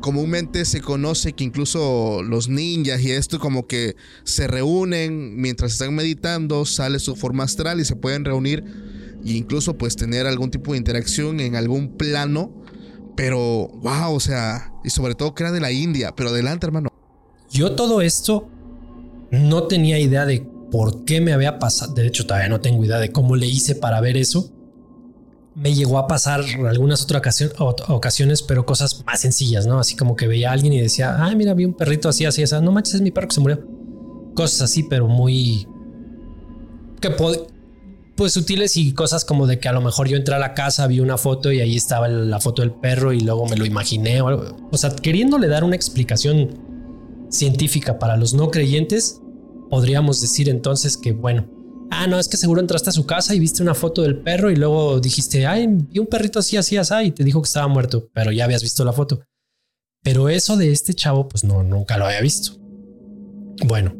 comúnmente 0.00 0.64
se 0.64 0.80
conoce 0.80 1.32
que 1.32 1.44
incluso 1.44 2.22
los 2.22 2.48
ninjas 2.48 3.02
y 3.02 3.10
esto 3.10 3.38
como 3.38 3.66
que 3.66 3.96
se 4.24 4.46
reúnen 4.46 5.36
mientras 5.40 5.72
están 5.72 5.94
meditando, 5.94 6.64
sale 6.64 6.98
su 6.98 7.16
forma 7.16 7.44
astral 7.44 7.80
y 7.80 7.84
se 7.84 7.96
pueden 7.96 8.24
reunir 8.24 8.64
e 9.24 9.32
incluso 9.32 9.76
pues 9.76 9.96
tener 9.96 10.26
algún 10.26 10.50
tipo 10.50 10.72
de 10.72 10.78
interacción 10.78 11.40
en 11.40 11.56
algún 11.56 11.96
plano. 11.96 12.52
Pero, 13.16 13.68
wow, 13.82 14.14
o 14.14 14.20
sea, 14.20 14.72
y 14.84 14.90
sobre 14.90 15.14
todo 15.14 15.34
que 15.34 15.42
era 15.42 15.52
de 15.52 15.60
la 15.60 15.72
India, 15.72 16.14
pero 16.16 16.30
adelante 16.30 16.66
hermano. 16.66 16.88
Yo 17.50 17.72
todo 17.72 18.00
esto 18.00 18.48
no 19.30 19.64
tenía 19.64 19.98
idea 19.98 20.24
de 20.24 20.46
por 20.70 21.04
qué 21.04 21.20
me 21.20 21.32
había 21.32 21.58
pasado, 21.58 21.94
de 21.94 22.06
hecho 22.06 22.26
todavía 22.26 22.48
no 22.48 22.60
tengo 22.60 22.84
idea 22.84 22.98
de 22.98 23.10
cómo 23.10 23.34
le 23.34 23.46
hice 23.46 23.74
para 23.74 24.00
ver 24.00 24.16
eso 24.16 24.52
me 25.60 25.74
llegó 25.74 25.98
a 25.98 26.06
pasar 26.06 26.42
algunas 26.66 27.02
otras 27.02 27.42
ocasiones, 27.88 28.42
pero 28.42 28.64
cosas 28.64 29.04
más 29.04 29.20
sencillas, 29.20 29.66
¿no? 29.66 29.78
Así 29.78 29.94
como 29.94 30.16
que 30.16 30.26
veía 30.26 30.50
a 30.50 30.52
alguien 30.52 30.72
y 30.72 30.80
decía, 30.80 31.22
ay, 31.22 31.36
mira, 31.36 31.52
vi 31.52 31.66
un 31.66 31.74
perrito 31.74 32.08
así, 32.08 32.24
así, 32.24 32.42
así. 32.42 32.54
No 32.62 32.72
manches, 32.72 32.94
es 32.94 33.02
mi 33.02 33.10
perro 33.10 33.28
que 33.28 33.34
se 33.34 33.40
murió. 33.40 33.62
Cosas 34.34 34.62
así, 34.62 34.84
pero 34.84 35.06
muy... 35.06 35.66
Que 37.00 37.10
pues 37.10 38.32
sutiles 38.32 38.76
y 38.76 38.92
cosas 38.92 39.24
como 39.24 39.46
de 39.46 39.58
que 39.58 39.68
a 39.68 39.72
lo 39.72 39.80
mejor 39.80 40.08
yo 40.08 40.16
entré 40.16 40.34
a 40.34 40.38
la 40.38 40.54
casa, 40.54 40.86
vi 40.86 41.00
una 41.00 41.16
foto 41.16 41.52
y 41.52 41.60
ahí 41.60 41.76
estaba 41.76 42.08
la 42.08 42.40
foto 42.40 42.62
del 42.62 42.72
perro 42.72 43.12
y 43.12 43.20
luego 43.20 43.46
me 43.46 43.56
lo 43.56 43.64
imaginé. 43.64 44.20
O 44.22 44.76
sea, 44.76 44.90
queriéndole 44.90 45.48
dar 45.48 45.64
una 45.64 45.76
explicación 45.76 46.58
científica 47.30 47.98
para 47.98 48.16
los 48.16 48.34
no 48.34 48.50
creyentes, 48.50 49.20
podríamos 49.70 50.20
decir 50.20 50.48
entonces 50.48 50.96
que, 50.96 51.12
bueno, 51.12 51.46
Ah, 51.90 52.06
no, 52.06 52.18
es 52.18 52.28
que 52.28 52.36
seguro 52.36 52.60
entraste 52.60 52.90
a 52.90 52.92
su 52.92 53.04
casa 53.04 53.34
y 53.34 53.40
viste 53.40 53.62
una 53.62 53.74
foto 53.74 54.02
del 54.02 54.18
perro 54.22 54.50
y 54.50 54.56
luego 54.56 55.00
dijiste, 55.00 55.46
ay, 55.46 55.66
vi 55.68 55.98
un 55.98 56.06
perrito 56.06 56.38
así, 56.38 56.56
así, 56.56 56.76
así, 56.76 56.94
y 57.04 57.10
te 57.10 57.24
dijo 57.24 57.42
que 57.42 57.46
estaba 57.46 57.66
muerto, 57.66 58.08
pero 58.14 58.30
ya 58.30 58.44
habías 58.44 58.62
visto 58.62 58.84
la 58.84 58.92
foto. 58.92 59.20
Pero 60.02 60.28
eso 60.28 60.56
de 60.56 60.70
este 60.70 60.94
chavo, 60.94 61.28
pues 61.28 61.44
no, 61.44 61.62
nunca 61.62 61.98
lo 61.98 62.06
había 62.06 62.20
visto. 62.20 62.52
Bueno, 63.66 63.94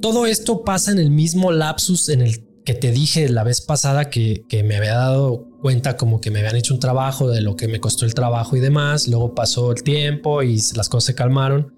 Todo 0.00 0.26
esto 0.26 0.64
pasa 0.64 0.90
en 0.90 0.98
el 0.98 1.10
mismo 1.10 1.52
lapsus 1.52 2.08
en 2.08 2.22
el 2.22 2.44
que 2.64 2.74
te 2.74 2.90
dije 2.90 3.28
la 3.28 3.44
vez 3.44 3.60
pasada 3.60 4.10
que, 4.10 4.44
que 4.48 4.64
me 4.64 4.76
había 4.76 4.94
dado 4.94 5.48
cuenta 5.60 5.96
como 5.96 6.20
que 6.20 6.32
me 6.32 6.40
habían 6.40 6.56
hecho 6.56 6.74
un 6.74 6.80
trabajo 6.80 7.28
de 7.28 7.40
lo 7.40 7.54
que 7.54 7.68
me 7.68 7.78
costó 7.78 8.04
el 8.04 8.14
trabajo 8.14 8.56
y 8.56 8.60
demás. 8.60 9.06
Luego 9.06 9.34
pasó 9.34 9.70
el 9.70 9.84
tiempo 9.84 10.42
y 10.42 10.60
las 10.74 10.88
cosas 10.88 11.04
se 11.04 11.14
calmaron. 11.14 11.72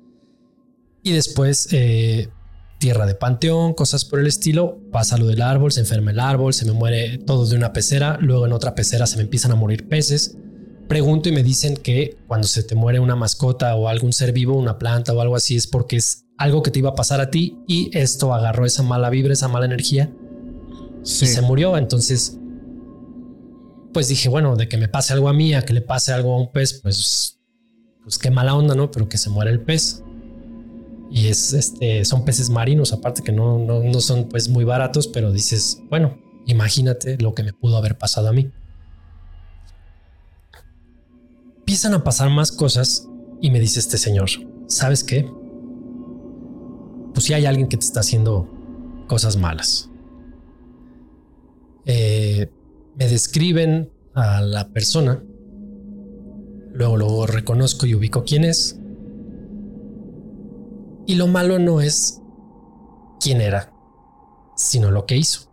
Y 1.03 1.13
después 1.13 1.69
eh, 1.73 2.31
tierra 2.79 3.07
de 3.07 3.15
panteón, 3.15 3.75
cosas 3.75 4.05
por 4.05 4.21
el 4.21 4.27
estilo. 4.27 4.79
Pasa 4.93 5.17
lo 5.17 5.27
del 5.27 5.43
árbol, 5.43 5.73
se 5.73 5.81
enferma 5.81 6.11
el 6.11 6.21
árbol, 6.21 6.55
se 6.55 6.65
me 6.65 6.73
muere 6.73 7.19
todo 7.19 7.47
de 7.47 7.57
una 7.57 7.73
pecera. 7.73 8.19
Luego 8.21 8.47
en 8.47 8.53
otra 8.53 8.75
pecera 8.75 9.07
se 9.07 9.17
me 9.17 9.23
empiezan 9.23 9.53
a 9.53 9.55
morir 9.55 9.89
peces. 9.89 10.37
Pregunto 10.89 11.29
y 11.29 11.33
me 11.33 11.43
dicen 11.43 11.77
que 11.77 12.19
cuando 12.27 12.47
se 12.47 12.63
te 12.63 12.75
muere 12.75 13.01
una 13.01 13.17
mascota 13.17 13.75
o 13.75 13.89
algún 13.89 14.13
ser 14.13 14.33
vivo, 14.33 14.57
una 14.57 14.79
planta 14.79 15.13
o 15.15 15.21
algo 15.21 15.35
así, 15.35 15.57
es 15.57 15.67
porque 15.67 15.97
es 15.97 16.27
algo 16.37 16.63
que 16.63 16.71
te 16.71 16.81
iba 16.81 16.91
a 16.91 16.95
pasar 16.95 17.21
a 17.21 17.31
ti 17.31 17.59
y 17.67 17.91
esto 17.97 18.35
agarró 18.35 18.67
esa 18.67 18.83
mala 18.83 19.09
vibra, 19.09 19.33
esa 19.33 19.49
mala 19.49 19.65
energía 19.65 20.13
y 21.03 21.27
se 21.27 21.41
murió. 21.43 21.77
Entonces, 21.79 22.39
pues 23.95 24.09
dije, 24.09 24.29
bueno, 24.29 24.57
de 24.57 24.69
que 24.69 24.77
me 24.77 24.89
pase 24.89 25.15
algo 25.15 25.29
a 25.29 25.33
mí, 25.33 25.55
a 25.55 25.63
que 25.63 25.73
le 25.73 25.81
pase 25.81 26.13
algo 26.13 26.35
a 26.35 26.41
un 26.41 26.53
pez, 26.53 26.81
pues, 26.83 27.41
pues 28.03 28.19
qué 28.19 28.31
mala 28.31 28.55
onda, 28.55 28.75
¿no? 28.75 28.91
Pero 28.91 29.09
que 29.09 29.17
se 29.17 29.31
muera 29.31 29.51
el 29.51 29.61
pez. 29.61 30.04
Y 31.15 31.29
es 31.29 31.53
este, 31.53 32.05
son 32.05 32.25
peces 32.25 32.51
marinos, 32.51 32.93
aparte 32.93 33.23
que 33.23 33.31
no, 33.31 33.57
no, 33.57 33.85
no 33.85 34.01
son 34.01 34.29
pues 34.29 34.49
muy 34.49 34.65
baratos, 34.65 35.07
pero 35.07 35.31
dices, 35.31 35.81
bueno, 35.89 36.19
imagínate 36.45 37.17
lo 37.19 37.35
que 37.35 37.45
me 37.45 37.53
pudo 37.53 37.77
haber 37.77 37.97
pasado 37.97 38.27
a 38.27 38.33
mí. 38.33 38.51
Empiezan 41.59 41.95
a 41.95 42.03
pasar 42.03 42.31
más 42.31 42.51
cosas 42.51 43.09
y 43.41 43.53
me 43.53 43.61
dice 43.61 43.79
este 43.79 43.97
señor, 43.97 44.29
¿sabes 44.67 45.05
qué? 45.05 45.31
Pues 47.13 47.27
si 47.27 47.33
hay 47.33 47.47
alguien 47.47 47.69
que 47.69 47.77
te 47.77 47.85
está 47.85 48.01
haciendo 48.01 48.51
cosas 49.07 49.37
malas. 49.37 49.89
Eh, 51.85 52.51
me 52.97 53.07
describen 53.07 53.89
a 54.15 54.41
la 54.41 54.67
persona, 54.71 55.23
luego 56.73 56.97
lo 56.97 57.27
reconozco 57.27 57.87
y 57.87 57.95
ubico 57.95 58.25
quién 58.25 58.43
es. 58.43 58.81
Y 61.07 61.17
lo 61.17 61.27
malo 61.27 61.59
no 61.59 61.81
es 61.81 62.21
quién 63.21 63.41
era, 63.41 63.73
sino 64.57 64.91
lo 64.91 65.07
que 65.07 65.17
hizo. 65.17 65.51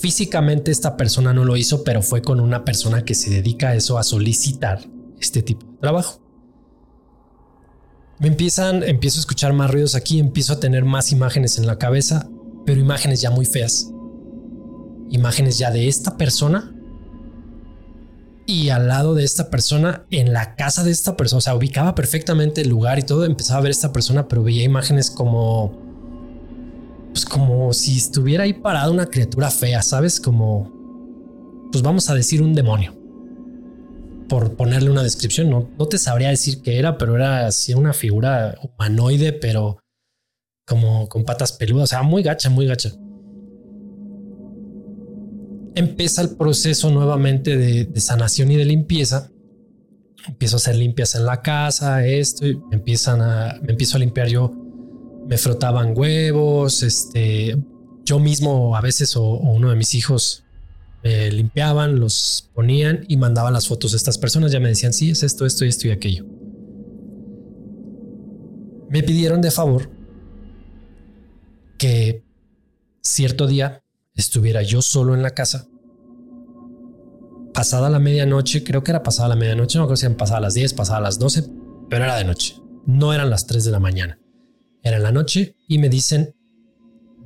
Físicamente 0.00 0.70
esta 0.70 0.96
persona 0.96 1.32
no 1.32 1.44
lo 1.44 1.56
hizo, 1.56 1.84
pero 1.84 2.02
fue 2.02 2.22
con 2.22 2.40
una 2.40 2.64
persona 2.64 3.04
que 3.04 3.14
se 3.14 3.30
dedica 3.30 3.68
a 3.68 3.74
eso, 3.74 3.98
a 3.98 4.02
solicitar 4.02 4.80
este 5.18 5.42
tipo 5.42 5.66
de 5.66 5.78
trabajo. 5.78 6.20
Me 8.18 8.28
empiezan, 8.28 8.82
empiezo 8.82 9.18
a 9.18 9.20
escuchar 9.20 9.52
más 9.52 9.70
ruidos 9.70 9.94
aquí, 9.94 10.18
empiezo 10.18 10.54
a 10.54 10.60
tener 10.60 10.84
más 10.84 11.12
imágenes 11.12 11.58
en 11.58 11.66
la 11.66 11.78
cabeza, 11.78 12.28
pero 12.64 12.80
imágenes 12.80 13.20
ya 13.20 13.30
muy 13.30 13.44
feas 13.44 13.90
imágenes 15.14 15.58
ya 15.58 15.70
de 15.70 15.88
esta 15.88 16.16
persona 16.16 16.73
y 18.46 18.68
al 18.68 18.88
lado 18.88 19.14
de 19.14 19.24
esta 19.24 19.50
persona, 19.50 20.04
en 20.10 20.32
la 20.32 20.54
casa 20.54 20.84
de 20.84 20.90
esta 20.90 21.16
persona, 21.16 21.38
o 21.38 21.40
sea, 21.40 21.54
ubicaba 21.54 21.94
perfectamente 21.94 22.60
el 22.60 22.68
lugar 22.68 22.98
y 22.98 23.02
todo, 23.02 23.24
empezaba 23.24 23.60
a 23.60 23.62
ver 23.62 23.70
esta 23.70 23.92
persona, 23.92 24.28
pero 24.28 24.42
veía 24.42 24.64
imágenes 24.64 25.10
como, 25.10 25.72
pues 27.12 27.24
como 27.24 27.72
si 27.72 27.96
estuviera 27.96 28.44
ahí 28.44 28.52
parada 28.52 28.90
una 28.90 29.06
criatura 29.06 29.50
fea, 29.50 29.82
¿sabes? 29.82 30.20
Como, 30.20 31.68
pues 31.72 31.82
vamos 31.82 32.10
a 32.10 32.14
decir 32.14 32.42
un 32.42 32.54
demonio, 32.54 32.94
por 34.28 34.56
ponerle 34.56 34.90
una 34.90 35.02
descripción, 35.02 35.48
no, 35.48 35.70
no 35.78 35.86
te 35.86 35.96
sabría 35.96 36.28
decir 36.28 36.60
qué 36.60 36.78
era, 36.78 36.98
pero 36.98 37.16
era 37.16 37.46
así 37.46 37.72
una 37.72 37.94
figura 37.94 38.58
humanoide, 38.62 39.32
pero 39.32 39.78
como 40.66 41.08
con 41.08 41.24
patas 41.24 41.52
peludas, 41.52 41.84
o 41.84 41.86
sea, 41.86 42.02
muy 42.02 42.22
gacha, 42.22 42.50
muy 42.50 42.66
gacha 42.66 42.90
empieza 45.74 46.22
el 46.22 46.36
proceso 46.36 46.90
nuevamente 46.90 47.56
de, 47.56 48.00
sanación 48.00 48.50
y 48.50 48.56
de 48.56 48.64
limpieza. 48.64 49.30
Empiezo 50.26 50.56
a 50.56 50.58
hacer 50.58 50.76
limpias 50.76 51.14
en 51.14 51.26
la 51.26 51.42
casa, 51.42 52.06
esto, 52.06 52.44
me 52.70 52.76
empiezan 52.76 53.20
a, 53.20 53.60
me 53.62 53.72
empiezo 53.72 53.96
a 53.96 54.00
limpiar 54.00 54.28
yo. 54.28 54.52
Me 55.28 55.38
frotaban 55.38 55.96
huevos, 55.96 56.82
este, 56.82 57.56
yo 58.04 58.18
mismo 58.18 58.76
a 58.76 58.80
veces 58.80 59.16
o, 59.16 59.22
uno 59.24 59.70
de 59.70 59.76
mis 59.76 59.94
hijos 59.94 60.44
me 61.02 61.30
limpiaban, 61.30 62.00
los 62.00 62.50
ponían 62.54 63.04
y 63.08 63.16
mandaban 63.16 63.52
las 63.52 63.68
fotos 63.68 63.92
a 63.92 63.96
estas 63.96 64.16
personas. 64.16 64.52
Ya 64.52 64.60
me 64.60 64.68
decían, 64.68 64.92
sí, 64.92 65.10
es 65.10 65.22
esto, 65.22 65.44
esto, 65.44 65.64
esto 65.64 65.88
y 65.88 65.90
aquello. 65.90 66.24
Me 68.88 69.02
pidieron 69.02 69.42
de 69.42 69.50
favor 69.50 69.90
que 71.76 72.22
cierto 73.02 73.46
día 73.46 73.83
estuviera 74.14 74.62
yo 74.62 74.82
solo 74.82 75.14
en 75.14 75.22
la 75.22 75.30
casa. 75.30 75.68
Pasada 77.52 77.90
la 77.90 77.98
medianoche, 77.98 78.64
creo 78.64 78.82
que 78.82 78.90
era 78.90 79.02
pasada 79.02 79.28
la 79.28 79.36
medianoche, 79.36 79.78
no 79.78 79.84
creo 79.84 79.94
que 79.94 80.00
sean 80.00 80.16
pasadas 80.16 80.42
las 80.42 80.54
10, 80.54 80.74
pasadas 80.74 81.02
las 81.02 81.18
12, 81.18 81.44
pero 81.88 82.04
era 82.04 82.16
de 82.16 82.24
noche. 82.24 82.56
No 82.86 83.12
eran 83.12 83.30
las 83.30 83.46
3 83.46 83.64
de 83.64 83.70
la 83.70 83.80
mañana. 83.80 84.18
Era 84.82 84.96
en 84.96 85.02
la 85.02 85.12
noche 85.12 85.56
y 85.68 85.78
me 85.78 85.88
dicen, 85.88 86.34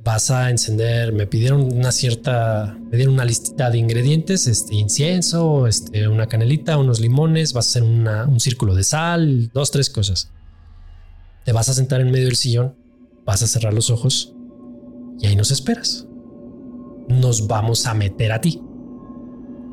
vas 0.03 0.31
a 0.31 0.49
encender, 0.49 1.13
me 1.13 1.27
pidieron 1.27 1.73
una 1.73 1.91
cierta, 1.91 2.77
me 2.89 2.97
dieron 2.97 3.15
una 3.15 3.25
listita 3.25 3.69
de 3.69 3.79
ingredientes, 3.79 4.47
este 4.47 4.75
incienso, 4.75 5.67
este, 5.67 6.07
una 6.07 6.27
canelita, 6.27 6.77
unos 6.77 6.99
limones, 6.99 7.53
vas 7.53 7.67
a 7.67 7.69
hacer 7.69 7.83
un 7.83 8.39
círculo 8.39 8.75
de 8.75 8.83
sal, 8.83 9.49
dos, 9.53 9.71
tres 9.71 9.89
cosas. 9.89 10.31
Te 11.43 11.51
vas 11.51 11.69
a 11.69 11.73
sentar 11.73 12.01
en 12.01 12.11
medio 12.11 12.27
del 12.27 12.35
sillón, 12.35 12.75
vas 13.25 13.41
a 13.41 13.47
cerrar 13.47 13.73
los 13.73 13.89
ojos 13.89 14.33
y 15.19 15.27
ahí 15.27 15.35
nos 15.35 15.51
esperas 15.51 16.08
nos 17.09 17.47
vamos 17.47 17.85
a 17.87 17.93
meter 17.93 18.31
a 18.31 18.39
ti. 18.39 18.61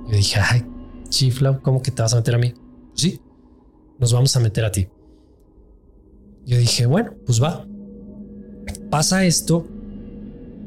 Yo 0.09 0.17
dije, 0.17 0.41
ay, 0.41 0.65
chifla, 1.09 1.59
¿cómo 1.61 1.83
que 1.83 1.91
te 1.91 2.03
vas 2.03 2.13
a 2.15 2.17
meter 2.17 2.35
a 2.35 2.39
mí? 2.39 2.55
Sí, 2.95 3.21
nos 3.99 4.13
vamos 4.13 4.35
a 4.37 4.41
meter 4.41 4.65
a 4.65 4.73
ti. 4.73 4.89
Yo 6.45 6.57
dije, 6.59 6.87
bueno, 6.87 7.13
pues 7.25 7.43
va. 7.43 7.67
Pasa 8.91 9.25
esto. 9.25 9.67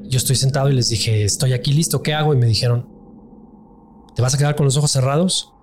Yo 0.04 0.18
estoy 0.18 0.36
sentado 0.36 0.70
y 0.70 0.74
les 0.74 0.90
dije, 0.90 1.24
estoy 1.24 1.54
aquí 1.54 1.74
listo, 1.74 2.02
¿qué 2.04 2.14
hago? 2.14 2.34
Y 2.34 2.38
me 2.38 2.46
dijeron, 2.46 2.88
te 4.16 4.22
vas 4.22 4.36
a 4.36 4.38
quedar 4.38 4.56
con 4.56 4.66
los 4.66 4.78
ojos 4.78 4.92
cerrados. 4.92 5.54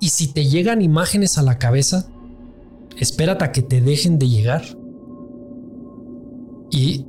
Y 0.00 0.10
si 0.10 0.28
te 0.28 0.46
llegan 0.46 0.82
imágenes 0.82 1.38
a 1.38 1.42
la 1.42 1.58
cabeza, 1.58 2.08
espérate 2.98 3.44
a 3.44 3.52
que 3.52 3.62
te 3.62 3.80
dejen 3.80 4.18
de 4.18 4.28
llegar. 4.28 4.64
Y 6.70 7.06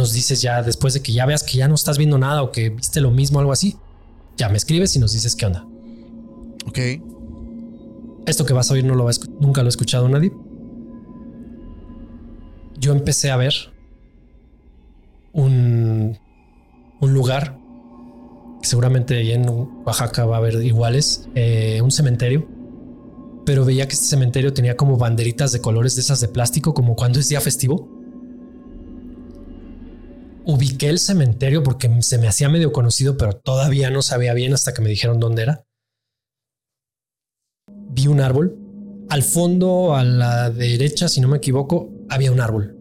nos 0.00 0.14
dices 0.14 0.40
ya 0.40 0.62
después 0.62 0.94
de 0.94 1.02
que 1.02 1.12
ya 1.12 1.26
veas 1.26 1.42
que 1.42 1.58
ya 1.58 1.68
no 1.68 1.74
estás 1.74 1.98
viendo 1.98 2.16
nada 2.16 2.42
o 2.42 2.52
que 2.52 2.70
viste 2.70 3.02
lo 3.02 3.10
mismo, 3.10 3.38
algo 3.38 3.52
así, 3.52 3.76
ya 4.38 4.48
me 4.48 4.56
escribes 4.56 4.96
y 4.96 4.98
nos 4.98 5.12
dices 5.12 5.36
qué 5.36 5.44
onda. 5.44 5.66
Ok. 6.66 6.78
Esto 8.26 8.46
que 8.46 8.54
vas 8.54 8.70
a 8.70 8.74
oír 8.74 8.84
no 8.84 8.94
lo 8.94 9.04
va 9.04 9.10
nunca 9.40 9.62
lo 9.62 9.66
ha 9.66 9.68
escuchado 9.68 10.08
nadie. 10.08 10.32
Yo 12.78 12.92
empecé 12.92 13.30
a 13.30 13.36
ver 13.36 13.52
un, 15.34 16.18
un 17.00 17.12
lugar 17.12 17.58
que 18.62 18.68
seguramente 18.68 19.18
ahí 19.18 19.32
en 19.32 19.46
Oaxaca 19.84 20.24
va 20.24 20.36
a 20.36 20.38
haber 20.38 20.64
iguales, 20.64 21.28
eh, 21.34 21.80
un 21.82 21.90
cementerio, 21.90 22.48
pero 23.44 23.66
veía 23.66 23.86
que 23.86 23.94
este 23.94 24.06
cementerio 24.06 24.54
tenía 24.54 24.78
como 24.78 24.96
banderitas 24.96 25.52
de 25.52 25.60
colores 25.60 25.94
de 25.96 26.00
esas 26.00 26.22
de 26.22 26.28
plástico, 26.28 26.72
como 26.72 26.96
cuando 26.96 27.20
es 27.20 27.28
día 27.28 27.42
festivo 27.42 27.89
ubiqué 30.44 30.88
el 30.88 30.98
cementerio 30.98 31.62
porque 31.62 31.90
se 32.02 32.18
me 32.18 32.28
hacía 32.28 32.48
medio 32.48 32.72
conocido, 32.72 33.16
pero 33.16 33.34
todavía 33.34 33.90
no 33.90 34.02
sabía 34.02 34.34
bien 34.34 34.52
hasta 34.52 34.72
que 34.72 34.82
me 34.82 34.90
dijeron 34.90 35.20
dónde 35.20 35.42
era. 35.42 35.64
Vi 37.90 38.06
un 38.06 38.20
árbol. 38.20 38.56
Al 39.08 39.22
fondo, 39.22 39.96
a 39.96 40.04
la 40.04 40.50
derecha, 40.50 41.08
si 41.08 41.20
no 41.20 41.28
me 41.28 41.38
equivoco, 41.38 41.90
había 42.08 42.30
un 42.30 42.40
árbol. 42.40 42.76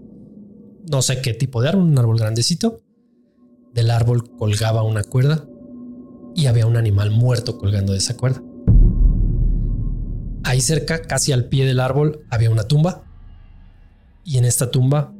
No 0.89 1.01
sé 1.01 1.21
qué 1.21 1.33
tipo 1.33 1.61
de 1.61 1.69
árbol, 1.69 1.85
un 1.85 1.97
árbol 1.97 2.19
grandecito. 2.19 2.81
Del 3.73 3.89
árbol 3.91 4.35
colgaba 4.37 4.83
una 4.83 5.03
cuerda 5.03 5.47
y 6.35 6.45
había 6.45 6.67
un 6.67 6.77
animal 6.77 7.11
muerto 7.11 7.57
colgando 7.57 7.93
de 7.93 7.97
esa 7.99 8.15
cuerda. 8.15 8.43
Ahí 10.43 10.61
cerca, 10.61 11.01
casi 11.01 11.31
al 11.31 11.45
pie 11.45 11.65
del 11.65 11.79
árbol, 11.79 12.25
había 12.29 12.49
una 12.49 12.63
tumba. 12.63 13.03
Y 14.23 14.37
en 14.37 14.45
esta 14.45 14.69
tumba 14.71 15.13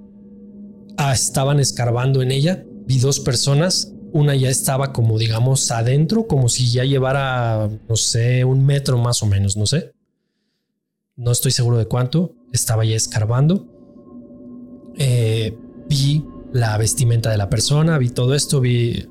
Ah, 1.02 1.14
estaban 1.14 1.62
escarbando 1.62 2.22
en 2.22 2.30
ella. 2.30 2.66
Vi 2.86 3.00
dos 3.00 3.22
personas. 3.22 3.94
Una 4.12 4.36
ya 4.36 4.50
estaba 4.50 4.92
como, 4.92 5.18
digamos, 5.18 5.72
adentro, 5.72 6.28
como 6.28 6.50
si 6.50 6.70
ya 6.70 6.84
llevara, 6.84 7.70
no 7.88 7.96
sé, 7.96 8.44
un 8.44 8.66
metro 8.66 8.98
más 8.98 9.24
o 9.24 9.26
menos, 9.26 9.56
no 9.56 9.66
sé. 9.66 9.94
No 11.16 11.32
estoy 11.32 11.54
seguro 11.54 11.78
de 11.78 11.86
cuánto. 11.86 12.34
Estaba 12.52 12.84
ya 12.84 12.98
escarbando. 12.98 13.66
Eh, 14.98 15.58
vi 15.88 16.26
la 16.52 16.78
vestimenta 16.78 17.32
de 17.32 17.38
la 17.38 17.50
persona, 17.50 17.98
vi 17.98 18.10
todo 18.10 18.36
esto, 18.36 18.60
vi 18.60 19.08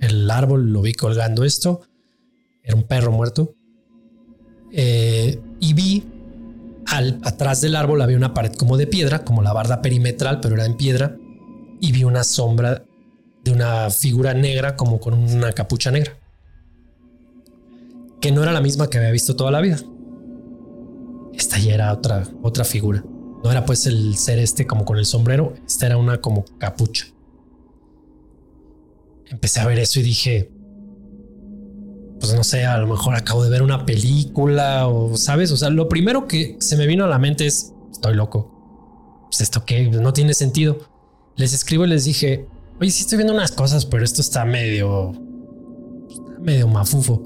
el 0.00 0.30
árbol, 0.30 0.72
lo 0.72 0.82
vi 0.82 0.92
colgando 0.92 1.42
esto. 1.42 1.80
Era 2.62 2.76
un 2.76 2.84
perro 2.84 3.10
muerto. 3.10 3.56
Eh, 4.70 5.40
y 5.58 5.72
vi 5.74 6.04
al, 6.86 7.18
atrás 7.24 7.60
del 7.60 7.74
árbol 7.74 8.02
había 8.02 8.18
una 8.18 8.34
pared 8.34 8.52
como 8.52 8.76
de 8.76 8.86
piedra, 8.86 9.24
como 9.24 9.42
la 9.42 9.52
barda 9.52 9.82
perimetral, 9.82 10.38
pero 10.38 10.54
era 10.54 10.64
en 10.64 10.76
piedra, 10.76 11.16
y 11.84 11.92
vi 11.92 12.04
una 12.04 12.24
sombra 12.24 12.82
de 13.44 13.52
una 13.52 13.90
figura 13.90 14.32
negra 14.32 14.74
como 14.74 14.98
con 14.98 15.12
una 15.12 15.52
capucha 15.52 15.90
negra, 15.90 16.18
que 18.22 18.32
no 18.32 18.42
era 18.42 18.52
la 18.52 18.62
misma 18.62 18.88
que 18.88 18.96
había 18.96 19.10
visto 19.10 19.36
toda 19.36 19.50
la 19.50 19.60
vida. 19.60 19.76
Esta 21.34 21.58
ya 21.58 21.74
era 21.74 21.92
otra, 21.92 22.26
otra 22.42 22.64
figura. 22.64 23.04
No 23.42 23.50
era 23.50 23.66
pues 23.66 23.84
el 23.86 24.16
ser 24.16 24.38
este 24.38 24.66
como 24.66 24.86
con 24.86 24.96
el 24.96 25.04
sombrero, 25.04 25.52
esta 25.66 25.84
era 25.84 25.98
una 25.98 26.22
como 26.22 26.46
capucha. 26.56 27.04
Empecé 29.26 29.60
a 29.60 29.66
ver 29.66 29.78
eso 29.78 30.00
y 30.00 30.04
dije, 30.04 30.50
pues 32.18 32.32
no 32.32 32.44
sé, 32.44 32.64
a 32.64 32.78
lo 32.78 32.86
mejor 32.86 33.14
acabo 33.14 33.44
de 33.44 33.50
ver 33.50 33.62
una 33.62 33.84
película 33.84 34.88
o, 34.88 35.18
¿sabes? 35.18 35.52
O 35.52 35.58
sea, 35.58 35.68
lo 35.68 35.86
primero 35.90 36.26
que 36.28 36.56
se 36.60 36.78
me 36.78 36.86
vino 36.86 37.04
a 37.04 37.08
la 37.08 37.18
mente 37.18 37.44
es, 37.44 37.74
estoy 37.92 38.14
loco. 38.14 39.26
Pues 39.28 39.42
esto 39.42 39.66
que 39.66 39.90
no 39.90 40.14
tiene 40.14 40.32
sentido. 40.32 40.93
Les 41.36 41.52
escribo 41.52 41.84
y 41.84 41.88
les 41.88 42.04
dije, 42.04 42.46
oye, 42.80 42.90
sí 42.90 43.02
estoy 43.02 43.18
viendo 43.18 43.34
unas 43.34 43.52
cosas, 43.52 43.86
pero 43.86 44.04
esto 44.04 44.20
está 44.20 44.44
medio, 44.44 45.12
medio 46.40 46.68
mafufo. 46.68 47.22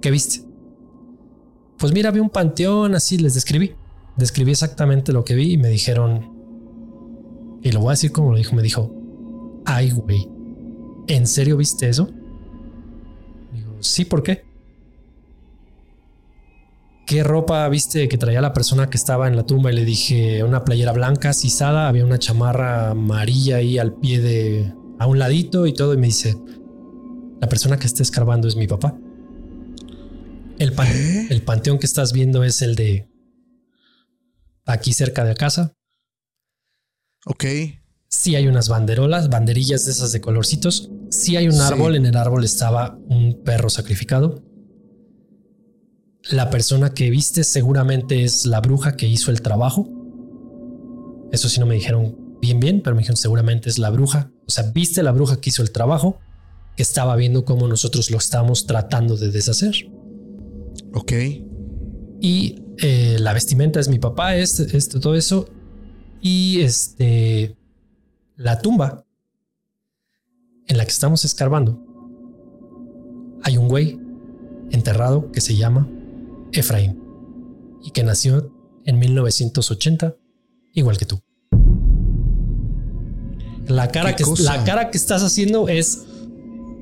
¿Qué 0.00 0.10
viste? 0.10 0.42
Pues 1.78 1.92
mira, 1.92 2.10
vi 2.10 2.20
un 2.20 2.30
panteón, 2.30 2.94
así 2.94 3.18
les 3.18 3.34
describí. 3.34 3.74
Describí 4.16 4.52
exactamente 4.52 5.12
lo 5.12 5.24
que 5.24 5.34
vi 5.34 5.52
y 5.52 5.58
me 5.58 5.68
dijeron, 5.68 6.30
y 7.62 7.72
lo 7.72 7.80
voy 7.80 7.88
a 7.88 7.90
decir 7.92 8.12
como 8.12 8.30
lo 8.30 8.38
dijo, 8.38 8.54
me 8.54 8.62
dijo, 8.62 8.94
ay, 9.64 9.90
güey, 9.90 10.28
¿en 11.08 11.26
serio 11.26 11.56
viste 11.56 11.88
eso? 11.88 12.08
Sí, 13.80 14.04
¿por 14.04 14.22
qué? 14.22 14.44
¿Qué 17.06 17.22
ropa 17.22 17.68
viste 17.68 18.08
que 18.08 18.16
traía 18.16 18.40
la 18.40 18.54
persona 18.54 18.88
que 18.88 18.96
estaba 18.96 19.28
en 19.28 19.36
la 19.36 19.44
tumba? 19.44 19.70
Y 19.70 19.74
le 19.74 19.84
dije, 19.84 20.42
una 20.42 20.64
playera 20.64 20.92
blanca, 20.92 21.34
cisada, 21.34 21.88
había 21.88 22.04
una 22.04 22.18
chamarra 22.18 22.90
amarilla 22.90 23.56
ahí 23.56 23.78
al 23.78 23.94
pie 23.94 24.20
de... 24.20 24.72
a 24.98 25.06
un 25.06 25.18
ladito 25.18 25.66
y 25.66 25.74
todo. 25.74 25.92
Y 25.92 25.98
me 25.98 26.06
dice, 26.06 26.36
la 27.40 27.48
persona 27.48 27.78
que 27.78 27.86
está 27.86 28.02
escarbando 28.02 28.48
es 28.48 28.56
mi 28.56 28.66
papá. 28.66 28.96
El, 30.58 30.72
el 31.30 31.42
panteón 31.42 31.78
que 31.78 31.86
estás 31.86 32.12
viendo 32.12 32.42
es 32.42 32.62
el 32.62 32.74
de 32.74 33.08
aquí 34.64 34.92
cerca 34.92 35.24
de 35.24 35.34
casa. 35.34 35.74
Ok. 37.26 37.44
Sí 38.08 38.36
hay 38.36 38.46
unas 38.46 38.68
banderolas, 38.68 39.28
banderillas 39.28 39.84
de 39.84 39.90
esas 39.90 40.12
de 40.12 40.20
colorcitos. 40.20 40.90
Sí 41.10 41.36
hay 41.36 41.48
un 41.48 41.60
árbol, 41.60 41.96
en 41.96 42.06
el 42.06 42.16
árbol 42.16 42.44
estaba 42.44 42.96
un 43.08 43.42
perro 43.42 43.68
sacrificado. 43.68 44.42
La 46.30 46.48
persona 46.50 46.94
que 46.94 47.10
viste 47.10 47.44
seguramente 47.44 48.24
es 48.24 48.46
la 48.46 48.60
bruja 48.60 48.96
que 48.96 49.06
hizo 49.06 49.30
el 49.30 49.42
trabajo. 49.42 49.88
Eso 51.32 51.48
sí 51.48 51.60
no 51.60 51.66
me 51.66 51.74
dijeron 51.74 52.16
bien 52.40 52.60
bien, 52.60 52.80
pero 52.82 52.96
me 52.96 53.00
dijeron 53.00 53.16
seguramente 53.16 53.68
es 53.68 53.78
la 53.78 53.90
bruja. 53.90 54.30
O 54.46 54.50
sea, 54.50 54.70
viste 54.72 55.02
la 55.02 55.12
bruja 55.12 55.40
que 55.40 55.50
hizo 55.50 55.62
el 55.62 55.70
trabajo, 55.70 56.18
que 56.76 56.82
estaba 56.82 57.16
viendo 57.16 57.44
cómo 57.44 57.68
nosotros 57.68 58.10
lo 58.10 58.18
estábamos 58.18 58.66
tratando 58.66 59.16
de 59.16 59.30
deshacer. 59.30 59.74
Ok. 60.94 61.12
Y 62.20 62.62
eh, 62.78 63.16
la 63.20 63.32
vestimenta 63.34 63.80
es 63.80 63.88
mi 63.88 63.98
papá, 63.98 64.36
es, 64.36 64.60
esto, 64.60 65.00
todo 65.00 65.14
eso. 65.14 65.48
Y 66.20 66.60
este 66.62 67.56
la 68.36 68.60
tumba 68.60 69.04
en 70.66 70.76
la 70.76 70.84
que 70.84 70.90
estamos 70.90 71.24
escarbando, 71.24 71.80
hay 73.42 73.58
un 73.58 73.68
güey 73.68 74.00
enterrado 74.70 75.30
que 75.30 75.40
se 75.40 75.56
llama 75.56 75.88
Efraín 76.54 77.00
y 77.82 77.90
que 77.90 78.02
nació 78.02 78.52
en 78.84 78.98
1980, 78.98 80.16
igual 80.72 80.96
que 80.96 81.06
tú. 81.06 81.20
La 83.66 83.88
cara, 83.88 84.14
que, 84.14 84.24
la 84.40 84.62
cara 84.64 84.90
que 84.90 84.98
estás 84.98 85.22
haciendo 85.22 85.68
es 85.68 86.04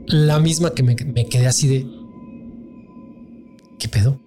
la 0.06 0.40
misma 0.40 0.72
que 0.74 0.82
me, 0.82 0.96
quedé 0.96 1.46
así 1.46 1.68
de... 1.68 1.86
¿Qué 3.78 3.88
pedo? 3.88 4.20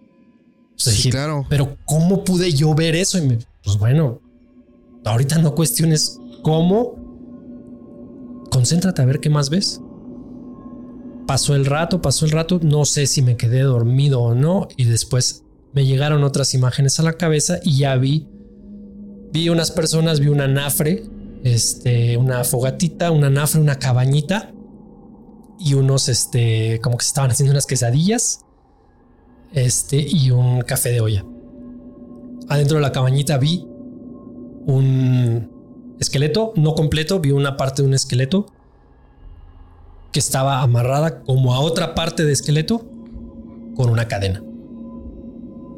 sí, 0.78 1.10
claro. 1.10 1.46
Pero 1.50 1.78
¿cómo 1.86 2.24
pude 2.24 2.52
yo 2.52 2.76
ver 2.76 2.96
eso? 2.96 3.18
Y 3.18 3.40
pues 3.64 3.78
bueno, 3.78 4.22
ahorita 5.06 5.38
no 5.38 5.56
cuestiones 5.56 6.20
cómo 6.44 6.96
concéntrate 8.52 9.02
a 9.02 9.06
ver 9.06 9.20
qué 9.20 9.30
más 9.30 9.50
ves. 9.50 9.82
Pasó 11.28 11.56
el 11.56 11.66
rato, 11.66 12.02
pasó 12.02 12.26
el 12.26 12.32
rato, 12.32 12.60
no 12.62 12.86
sé 12.86 13.08
si 13.08 13.22
me 13.22 13.36
quedé 13.36 13.62
dormido 13.62 14.22
o 14.22 14.36
no, 14.36 14.68
y 14.78 14.86
después 14.86 15.44
me 15.74 15.86
llegaron 15.86 16.24
otras 16.24 16.54
imágenes 16.54 17.00
a 17.00 17.04
la 17.04 17.14
cabeza 17.14 17.60
y 17.64 17.80
ya 17.80 17.96
vi, 17.96 18.28
vi 19.32 19.50
unas 19.50 19.72
personas, 19.72 20.20
vi 20.20 20.28
una 20.28 20.48
nafre, 20.48 21.04
este, 21.44 22.18
una 22.18 22.44
fogatita, 22.44 23.12
una 23.12 23.30
nafre, 23.30 23.60
una 23.60 23.80
cabañita 23.80 24.52
y 25.60 25.74
unos, 25.74 26.10
este, 26.10 26.80
como 26.82 26.98
que 26.98 27.06
se 27.06 27.10
estaban 27.10 27.32
haciendo 27.32 27.52
unas 27.52 27.66
quesadillas, 27.66 28.46
este, 29.54 29.98
y 29.98 30.32
un 30.32 30.62
café 30.62 30.92
de 30.92 31.02
olla. 31.02 31.26
Adentro 32.50 32.78
de 32.78 32.82
la 32.82 32.92
cabañita 32.92 33.38
vi 33.38 33.66
un, 34.68 35.96
esqueleto 36.00 36.54
no 36.56 36.76
completo, 36.76 37.20
vi 37.20 37.32
una 37.32 37.58
parte 37.58 37.82
de 37.82 37.88
un 37.88 37.94
esqueleto 37.94 38.48
que 40.16 40.20
estaba 40.20 40.62
amarrada 40.62 41.24
como 41.24 41.54
a 41.54 41.60
otra 41.60 41.94
parte 41.94 42.24
de 42.24 42.32
esqueleto 42.32 42.90
con 43.76 43.90
una 43.90 44.08
cadena. 44.08 44.42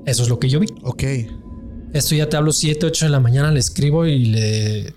Eso 0.06 0.22
es 0.22 0.30
lo 0.30 0.38
que 0.38 0.48
yo 0.48 0.60
vi. 0.60 0.68
Ok. 0.84 1.04
Esto 1.92 2.14
ya 2.14 2.30
te 2.30 2.38
hablo 2.38 2.52
7, 2.52 2.86
8 2.86 3.06
de 3.06 3.10
la 3.10 3.20
mañana, 3.20 3.50
le 3.50 3.58
escribo 3.58 4.06
y 4.06 4.26
le... 4.26 4.94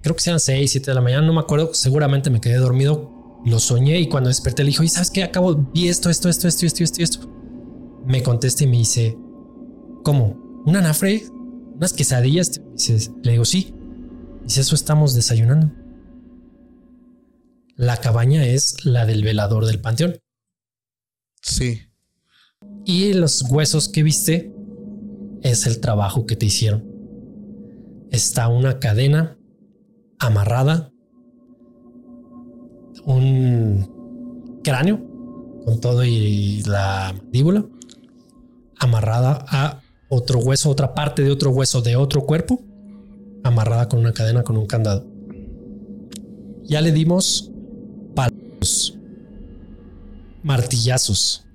Creo 0.00 0.14
que 0.14 0.22
sean 0.22 0.38
6, 0.38 0.70
7 0.70 0.92
de 0.92 0.94
la 0.94 1.00
mañana, 1.00 1.26
no 1.26 1.32
me 1.32 1.40
acuerdo, 1.40 1.74
seguramente 1.74 2.30
me 2.30 2.40
quedé 2.40 2.54
dormido, 2.58 3.40
lo 3.44 3.58
soñé 3.58 3.98
y 3.98 4.08
cuando 4.08 4.28
desperté 4.28 4.62
le 4.62 4.68
dijo, 4.68 4.84
¿y 4.84 4.88
sabes 4.88 5.10
qué? 5.10 5.24
Acabo, 5.24 5.56
vi 5.74 5.88
esto, 5.88 6.08
esto, 6.08 6.28
esto, 6.28 6.46
esto, 6.46 6.64
esto, 6.64 6.84
esto, 6.84 7.02
esto. 7.02 7.28
Me 8.06 8.22
contesta 8.22 8.62
y 8.62 8.68
me 8.68 8.76
dice, 8.76 9.18
¿cómo? 10.04 10.62
¿Una 10.66 10.80
nafre? 10.80 11.24
¿Unas 11.74 11.92
quesadillas? 11.92 12.60
Le 13.24 13.32
digo, 13.32 13.44
sí. 13.44 13.74
Dice, 14.44 14.60
eso 14.60 14.76
estamos 14.76 15.14
desayunando. 15.14 15.72
La 17.76 17.96
cabaña 17.96 18.46
es 18.46 18.84
la 18.84 19.04
del 19.04 19.24
velador 19.24 19.66
del 19.66 19.80
panteón. 19.80 20.20
Sí. 21.42 21.82
Y 22.84 23.12
los 23.14 23.42
huesos 23.50 23.88
que 23.88 24.02
viste 24.02 24.52
es 25.42 25.66
el 25.66 25.80
trabajo 25.80 26.24
que 26.24 26.36
te 26.36 26.46
hicieron. 26.46 26.84
Está 28.10 28.48
una 28.48 28.78
cadena 28.78 29.36
amarrada, 30.18 30.92
un 33.04 34.60
cráneo 34.62 35.00
con 35.64 35.80
todo 35.80 36.04
y 36.04 36.62
la 36.62 37.12
mandíbula 37.16 37.66
amarrada 38.78 39.44
a 39.48 39.80
otro 40.08 40.38
hueso, 40.38 40.70
otra 40.70 40.94
parte 40.94 41.22
de 41.22 41.30
otro 41.30 41.50
hueso 41.50 41.82
de 41.82 41.96
otro 41.96 42.24
cuerpo 42.24 42.62
amarrada 43.42 43.88
con 43.88 44.00
una 44.00 44.12
cadena 44.12 44.42
con 44.42 44.56
un 44.56 44.66
candado. 44.66 45.06
Ya 46.62 46.80
le 46.80 46.92
dimos 46.92 47.50
martillazos. 50.44 51.46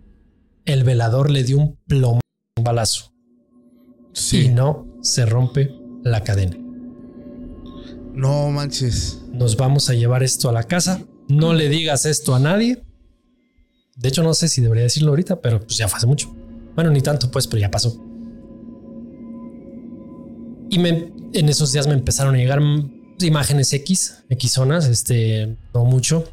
El 0.66 0.84
velador 0.84 1.32
le 1.32 1.44
dio 1.44 1.58
un 1.58 1.78
plomo, 1.88 2.20
un 2.58 2.64
balazo. 2.64 3.14
Sí. 4.12 4.46
Y 4.46 4.50
no 4.50 4.86
se 5.02 5.26
rompe 5.26 5.74
la 6.04 6.24
cadena. 6.24 6.58
No 8.14 8.50
manches. 8.50 9.22
Nos 9.32 9.56
vamos 9.56 9.90
a 9.90 9.94
llevar 9.94 10.24
esto 10.24 10.50
a 10.50 10.52
la 10.52 10.64
casa. 10.64 11.02
No 11.30 11.54
le 11.54 11.70
digas 11.70 12.06
esto 12.06 12.36
a 12.36 12.40
nadie. 12.40 12.84
De 13.96 14.10
hecho, 14.10 14.24
no 14.24 14.34
sé 14.34 14.50
si 14.50 14.62
debería 14.62 14.84
decirlo 14.84 15.12
ahorita, 15.12 15.40
pero 15.42 15.60
pues 15.60 15.78
ya 15.78 15.88
fue 15.88 15.98
hace 15.98 16.08
mucho. 16.08 16.36
Bueno, 16.76 16.90
ni 16.90 17.02
tanto, 17.02 17.30
pues, 17.32 17.48
pero 17.48 17.62
ya 17.62 17.72
pasó. 17.72 18.04
Y 20.70 20.80
me, 20.80 21.14
en 21.34 21.50
esos 21.50 21.72
días 21.72 21.88
me 21.88 21.94
empezaron 21.94 22.36
a 22.36 22.38
llegar 22.38 22.60
imágenes 23.20 23.72
X, 23.74 24.24
X 24.30 24.52
zonas, 24.52 24.88
este, 24.88 25.58
no 25.74 25.86
mucho. 25.86 26.26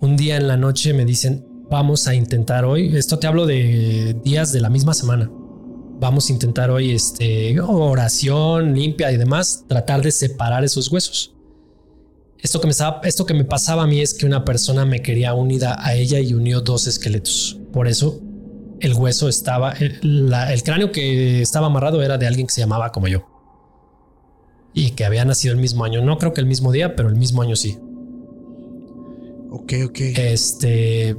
Un 0.00 0.16
día 0.16 0.36
en 0.36 0.48
la 0.48 0.56
noche 0.56 0.92
me 0.92 1.04
dicen, 1.04 1.46
vamos 1.70 2.06
a 2.08 2.14
intentar 2.14 2.64
hoy, 2.64 2.96
esto 2.96 3.18
te 3.18 3.26
hablo 3.26 3.46
de 3.46 4.16
días 4.24 4.52
de 4.52 4.60
la 4.60 4.68
misma 4.68 4.94
semana. 4.94 5.30
Vamos 6.00 6.28
a 6.28 6.32
intentar 6.32 6.70
hoy 6.70 6.90
este 6.92 7.58
oración 7.60 8.74
limpia 8.74 9.12
y 9.12 9.16
demás, 9.16 9.64
tratar 9.68 10.02
de 10.02 10.10
separar 10.10 10.64
esos 10.64 10.90
huesos. 10.90 11.34
Esto 12.38 12.60
que 12.60 12.66
me 12.66 12.72
estaba, 12.72 13.00
esto 13.04 13.24
que 13.24 13.32
me 13.32 13.44
pasaba 13.44 13.84
a 13.84 13.86
mí 13.86 14.00
es 14.00 14.12
que 14.12 14.26
una 14.26 14.44
persona 14.44 14.84
me 14.84 15.00
quería 15.00 15.32
unida 15.32 15.78
a 15.78 15.94
ella 15.94 16.20
y 16.20 16.34
unió 16.34 16.60
dos 16.60 16.86
esqueletos. 16.86 17.58
Por 17.72 17.88
eso 17.88 18.20
el 18.80 18.92
hueso 18.92 19.28
estaba, 19.28 19.72
el, 19.72 20.00
cráneo 20.62 20.92
que 20.92 21.40
estaba 21.40 21.68
amarrado 21.68 22.02
era 22.02 22.18
de 22.18 22.26
alguien 22.26 22.46
que 22.46 22.52
se 22.52 22.60
llamaba 22.60 22.92
como 22.92 23.08
yo. 23.08 23.26
Y 24.74 24.90
que 24.90 25.04
había 25.06 25.24
nacido 25.24 25.54
el 25.54 25.60
mismo 25.60 25.84
año. 25.84 26.02
No 26.02 26.18
creo 26.18 26.34
que 26.34 26.40
el 26.40 26.46
mismo 26.46 26.70
día, 26.72 26.96
pero 26.96 27.08
el 27.08 27.14
mismo 27.14 27.40
año 27.40 27.56
sí. 27.56 27.78
Ok, 29.54 29.72
ok. 29.86 30.00
Este. 30.16 31.16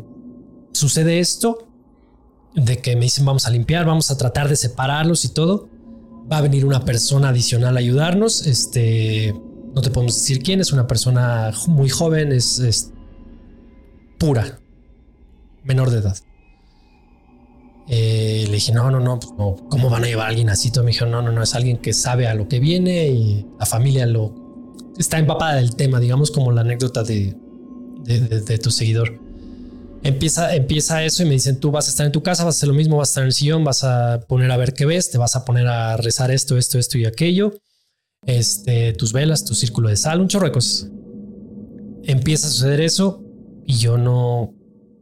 Sucede 0.73 1.19
esto. 1.19 1.69
de 2.53 2.77
que 2.77 2.95
me 2.95 3.03
dicen 3.03 3.25
vamos 3.25 3.45
a 3.45 3.49
limpiar, 3.49 3.86
vamos 3.86 4.11
a 4.11 4.17
tratar 4.17 4.49
de 4.49 4.55
separarlos 4.57 5.23
y 5.25 5.29
todo. 5.29 5.69
Va 6.31 6.38
a 6.38 6.41
venir 6.41 6.65
una 6.65 6.83
persona 6.83 7.29
adicional 7.29 7.77
a 7.77 7.79
ayudarnos. 7.79 8.45
Este, 8.45 9.33
no 9.73 9.81
te 9.81 9.89
podemos 9.89 10.15
decir 10.15 10.41
quién, 10.41 10.59
es 10.59 10.73
una 10.73 10.88
persona 10.88 11.51
muy 11.67 11.89
joven, 11.89 12.31
es, 12.31 12.59
es 12.59 12.91
pura, 14.17 14.59
menor 15.63 15.89
de 15.91 15.99
edad. 15.99 16.17
Eh, 17.88 18.45
le 18.47 18.53
dije, 18.53 18.73
no, 18.73 18.89
no, 18.89 19.19
pues 19.19 19.33
no, 19.38 19.55
¿cómo 19.69 19.89
van 19.89 20.03
a 20.03 20.07
llevar 20.07 20.25
a 20.25 20.29
alguien 20.29 20.49
así? 20.49 20.71
Todo 20.71 20.83
me 20.83 20.91
dijo, 20.91 21.05
no, 21.05 21.21
no, 21.21 21.31
no, 21.31 21.43
es 21.43 21.53
alguien 21.55 21.77
que 21.77 21.93
sabe 21.93 22.27
a 22.27 22.33
lo 22.33 22.47
que 22.47 22.59
viene 22.59 23.07
y 23.07 23.45
la 23.59 23.65
familia 23.65 24.05
lo 24.07 24.33
está 24.97 25.19
empapada 25.19 25.55
del 25.55 25.75
tema, 25.75 25.99
digamos, 25.99 26.31
como 26.31 26.51
la 26.51 26.61
anécdota 26.61 27.03
de, 27.03 27.36
de, 28.06 28.58
tu 28.60 28.72
seguidor. 28.72 29.20
Empieza, 30.03 30.56
empieza 30.56 31.03
eso 31.03 31.24
y 31.24 31.26
me 31.26 31.32
dicen, 31.32 31.60
tú 31.60 31.72
vas 31.72 31.88
a 31.88 31.89
estar 31.89 32.06
en 32.06 32.12
tu 32.12 32.22
casa, 32.22 32.43
vas 32.43 32.56
a 32.56 32.58
hacer 32.58 32.70
lo 32.70 32.76
mismo, 32.76 32.97
vas 32.97 33.10
a 33.10 33.12
estar 33.12 33.24
en 33.24 33.28
el 33.28 33.34
sillón, 33.34 33.64
vas 33.64 33.84
a 33.84 34.22
poner 34.28 34.51
a 34.51 34.58
ver 34.58 34.74
qué 34.74 34.86
ves, 34.86 35.10
te 35.10 35.18
vas 35.18 35.36
a 35.36 35.45
poner 35.45 35.68
a 35.68 35.97
rezar 35.97 36.30
esto, 36.30 36.58
esto, 36.58 36.78
esto 36.78 36.97
y 36.97 37.06
aquello. 37.06 37.53
Este, 38.26 38.93
tus 38.93 39.14
velas, 39.14 39.45
tu 39.45 39.56
círculo 39.56 39.89
de 39.89 39.95
sal, 39.95 40.22
un 40.22 40.28
chorro 40.28 40.45
de 40.45 40.51
cosas. 40.51 40.89
Empieza 42.03 42.47
a 42.47 42.51
suceder 42.51 42.82
eso 42.82 43.24
y 43.66 43.78
yo 43.78 43.97
no, 43.97 44.53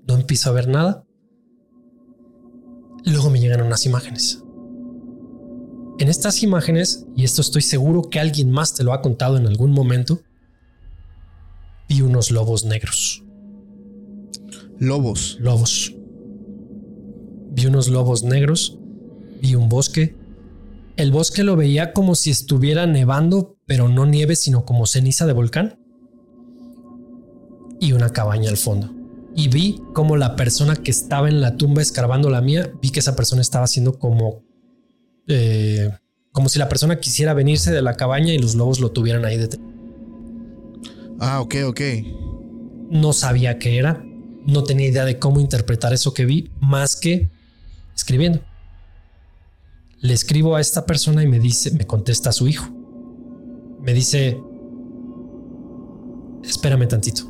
no 0.07 0.15
empiezo 0.15 0.49
a 0.49 0.53
ver 0.53 0.67
nada. 0.67 1.05
Luego 3.05 3.29
me 3.29 3.39
llegan 3.39 3.61
unas 3.61 3.85
imágenes. 3.85 4.41
En 5.99 6.07
estas 6.07 6.41
imágenes, 6.43 7.05
y 7.15 7.23
esto 7.23 7.41
estoy 7.41 7.61
seguro 7.61 8.09
que 8.09 8.19
alguien 8.19 8.49
más 8.49 8.73
te 8.73 8.83
lo 8.83 8.93
ha 8.93 9.01
contado 9.01 9.37
en 9.37 9.47
algún 9.47 9.71
momento, 9.71 10.21
vi 11.87 12.01
unos 12.01 12.31
lobos 12.31 12.65
negros. 12.65 13.23
Lobos. 14.79 15.37
Lobos. 15.39 15.93
Vi 17.51 17.67
unos 17.67 17.87
lobos 17.87 18.23
negros, 18.23 18.79
vi 19.41 19.55
un 19.55 19.69
bosque. 19.69 20.15
El 20.97 21.11
bosque 21.11 21.43
lo 21.43 21.55
veía 21.55 21.93
como 21.93 22.15
si 22.15 22.31
estuviera 22.31 22.87
nevando, 22.87 23.57
pero 23.65 23.87
no 23.87 24.05
nieve, 24.05 24.35
sino 24.35 24.65
como 24.65 24.85
ceniza 24.85 25.25
de 25.25 25.33
volcán. 25.33 25.79
Y 27.79 27.91
una 27.93 28.09
cabaña 28.09 28.49
al 28.49 28.57
fondo. 28.57 28.91
Y 29.35 29.49
vi 29.49 29.81
como 29.93 30.17
la 30.17 30.35
persona 30.35 30.75
que 30.75 30.91
estaba 30.91 31.29
en 31.29 31.41
la 31.41 31.57
tumba 31.57 31.81
escarbando 31.81 32.29
la 32.29 32.41
mía, 32.41 32.71
vi 32.81 32.89
que 32.89 32.99
esa 32.99 33.15
persona 33.15 33.41
estaba 33.41 33.65
haciendo 33.65 33.97
como... 33.99 34.43
eh, 35.27 35.89
como 36.31 36.49
si 36.49 36.59
la 36.59 36.69
persona 36.69 36.99
quisiera 36.99 37.33
venirse 37.33 37.71
de 37.71 37.81
la 37.81 37.95
cabaña 37.95 38.33
y 38.33 38.39
los 38.39 38.55
lobos 38.55 38.79
lo 38.79 38.91
tuvieran 38.91 39.25
ahí 39.25 39.37
detrás. 39.37 39.61
Ah, 41.25 41.39
ok, 41.41 41.55
ok. 41.67 41.81
no 42.91 43.13
sabía 43.13 43.57
qué 43.57 43.77
era, 43.77 44.03
no 44.45 44.63
tenía 44.63 44.87
idea 44.89 45.05
de 45.05 45.19
cómo 45.19 45.39
interpretar 45.39 45.93
eso 45.93 46.13
que 46.13 46.25
vi, 46.25 46.51
más 46.59 46.95
que 46.97 47.29
escribiendo. 47.95 48.41
Le 50.01 50.13
escribo 50.13 50.55
a 50.57 50.61
esta 50.61 50.85
persona 50.85 51.23
y 51.23 51.27
me 51.27 51.39
dice, 51.39 51.71
me 51.71 51.87
contesta 51.87 52.31
su 52.33 52.47
hijo. 52.49 52.67
Me 53.79 53.93
dice, 53.93 54.37
espérame 56.43 56.87
tantito. 56.87 57.23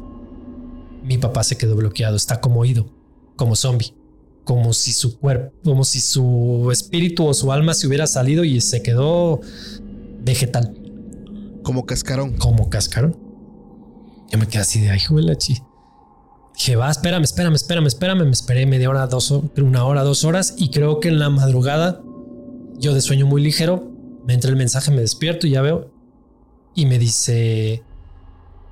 Mi 1.03 1.17
papá 1.19 1.43
se 1.43 1.55
quedó 1.57 1.75
bloqueado, 1.75 2.15
está 2.15 2.41
como 2.41 2.61
oído, 2.61 2.89
como 3.35 3.55
zombie, 3.55 3.93
como 4.43 4.73
si 4.73 4.91
su 4.91 5.19
cuerpo, 5.19 5.53
como 5.63 5.83
si 5.83 5.99
su 5.99 6.69
espíritu 6.71 7.25
o 7.27 7.33
su 7.33 7.51
alma 7.51 7.73
se 7.73 7.85
hubiera 7.87 8.07
salido 8.07 8.43
y 8.43 8.59
se 8.61 8.81
quedó 8.81 9.39
vegetal 10.23 10.73
Como 11.63 11.85
cascarón. 11.85 12.37
como 12.37 12.69
cascaron. 12.69 13.15
Yo 14.33 14.39
me 14.39 14.47
quedé 14.47 14.61
así 14.61 14.81
de 14.81 14.89
ay, 14.89 14.99
chi. 15.37 15.61
Dije, 16.55 16.75
va, 16.75 16.89
espérame, 16.89 17.23
espérame, 17.23 17.53
espérame, 17.53 17.85
espérame. 17.85 18.23
Me 18.25 18.31
esperé 18.31 18.65
media 18.65 18.89
hora, 18.89 19.05
dos, 19.05 19.29
una 19.29 19.85
hora, 19.85 20.01
dos 20.01 20.23
horas. 20.25 20.55
Y 20.57 20.71
creo 20.71 20.99
que 20.99 21.09
en 21.09 21.19
la 21.19 21.29
madrugada, 21.29 22.01
yo 22.79 22.95
de 22.95 23.01
sueño 23.01 23.27
muy 23.27 23.43
ligero, 23.43 23.91
me 24.25 24.33
entra 24.33 24.49
el 24.49 24.55
mensaje, 24.55 24.89
me 24.89 25.01
despierto 25.01 25.45
y 25.45 25.51
ya 25.51 25.61
veo. 25.61 25.91
Y 26.73 26.87
me 26.87 26.97
dice, 26.97 27.83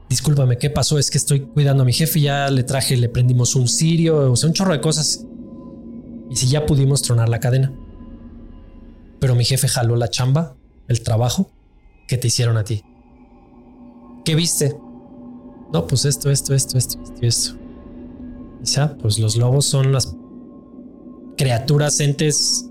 discúlpame, 0.09 0.57
¿qué 0.57 0.72
pasó? 0.72 0.97
Es 0.97 1.12
que 1.12 1.20
estoy 1.20 1.41
cuidando 1.41 1.84
a 1.84 1.86
mi 1.86 1.93
jefe. 1.93 2.20
Ya 2.20 2.49
le 2.49 2.64
traje, 2.64 2.97
le 2.97 3.09
prendimos 3.09 3.55
un 3.55 3.68
cirio, 3.68 4.32
o 4.32 4.36
sea, 4.36 4.49
un 4.49 4.55
chorro 4.55 4.74
de 4.74 4.82
cosas. 4.82 5.28
Y 6.32 6.38
si 6.38 6.47
ya 6.47 6.66
pudimos 6.66 7.03
tronar 7.03 7.30
la 7.30 7.39
cadena. 7.39 7.72
Pero 9.20 9.36
mi 9.36 9.45
jefe 9.45 9.68
jaló 9.68 9.95
la 9.95 10.09
chamba, 10.09 10.55
el 10.88 11.03
trabajo 11.03 11.51
que 12.07 12.18
te 12.18 12.30
hicieron 12.30 12.57
a 12.57 12.64
ti. 12.64 12.84
¿Qué 14.26 14.34
viste? 14.34 14.76
No, 15.74 15.88
pues 15.88 16.05
esto, 16.05 16.30
esto, 16.30 16.53
esto, 16.53 16.78
esto, 16.78 17.01
esto 17.01 17.26
esto. 17.26 17.57
Ya, 18.63 18.95
pues 18.97 19.19
los 19.19 19.38
lobos 19.38 19.65
son 19.65 19.91
las 19.91 20.15
criaturas, 21.38 21.99
entes 21.99 22.67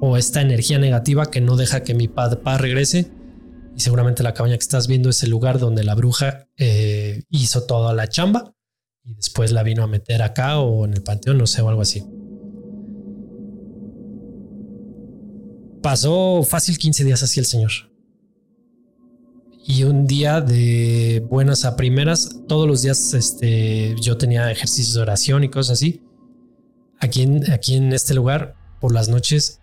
o 0.00 0.16
esta 0.16 0.40
energía 0.40 0.78
negativa 0.78 1.30
que 1.30 1.40
no 1.40 1.56
deja 1.56 1.82
que 1.82 1.94
mi 1.94 2.08
papá 2.08 2.58
regrese. 2.58 3.10
Y 3.76 3.80
seguramente 3.80 4.22
la 4.22 4.34
cabaña 4.34 4.56
que 4.56 4.62
estás 4.62 4.88
viendo 4.88 5.10
es 5.10 5.22
el 5.22 5.30
lugar 5.30 5.58
donde 5.58 5.84
la 5.84 5.94
bruja 5.94 6.48
eh, 6.56 7.22
hizo 7.30 7.64
toda 7.64 7.94
la 7.94 8.08
chamba 8.08 8.54
y 9.04 9.14
después 9.14 9.52
la 9.52 9.62
vino 9.62 9.82
a 9.82 9.86
meter 9.86 10.22
acá 10.22 10.58
o 10.58 10.84
en 10.84 10.94
el 10.94 11.02
panteón, 11.02 11.38
no 11.38 11.46
sé, 11.46 11.62
o 11.62 11.68
algo 11.68 11.82
así. 11.82 12.04
Pasó 15.82 16.42
fácil 16.42 16.78
15 16.78 17.04
días 17.04 17.22
así 17.22 17.40
el 17.40 17.46
señor. 17.46 17.89
Y 19.70 19.84
un 19.84 20.08
día 20.08 20.40
de 20.40 21.24
buenas 21.30 21.64
a 21.64 21.76
primeras, 21.76 22.40
todos 22.48 22.66
los 22.66 22.82
días 22.82 23.14
este, 23.14 23.94
yo 24.00 24.18
tenía 24.18 24.50
ejercicios 24.50 24.94
de 24.94 25.02
oración 25.02 25.44
y 25.44 25.48
cosas 25.48 25.78
así. 25.78 26.02
Aquí 26.98 27.22
en, 27.22 27.48
aquí 27.52 27.76
en 27.76 27.92
este 27.92 28.14
lugar, 28.14 28.56
por 28.80 28.92
las 28.92 29.08
noches, 29.08 29.60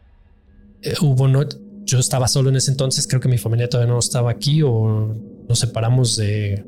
eh, 0.82 0.94
hubo 1.02 1.28
no, 1.28 1.42
yo 1.84 2.00
estaba 2.00 2.30
solo 2.30 2.48
en 2.50 2.56
ese 2.56 2.72
entonces, 2.72 3.06
creo 3.06 3.20
que 3.20 3.28
mi 3.28 3.38
familia 3.38 3.68
todavía 3.68 3.92
no 3.92 4.00
estaba 4.00 4.32
aquí 4.32 4.62
o 4.64 5.14
nos 5.50 5.60
separamos 5.60 6.16
de, 6.16 6.64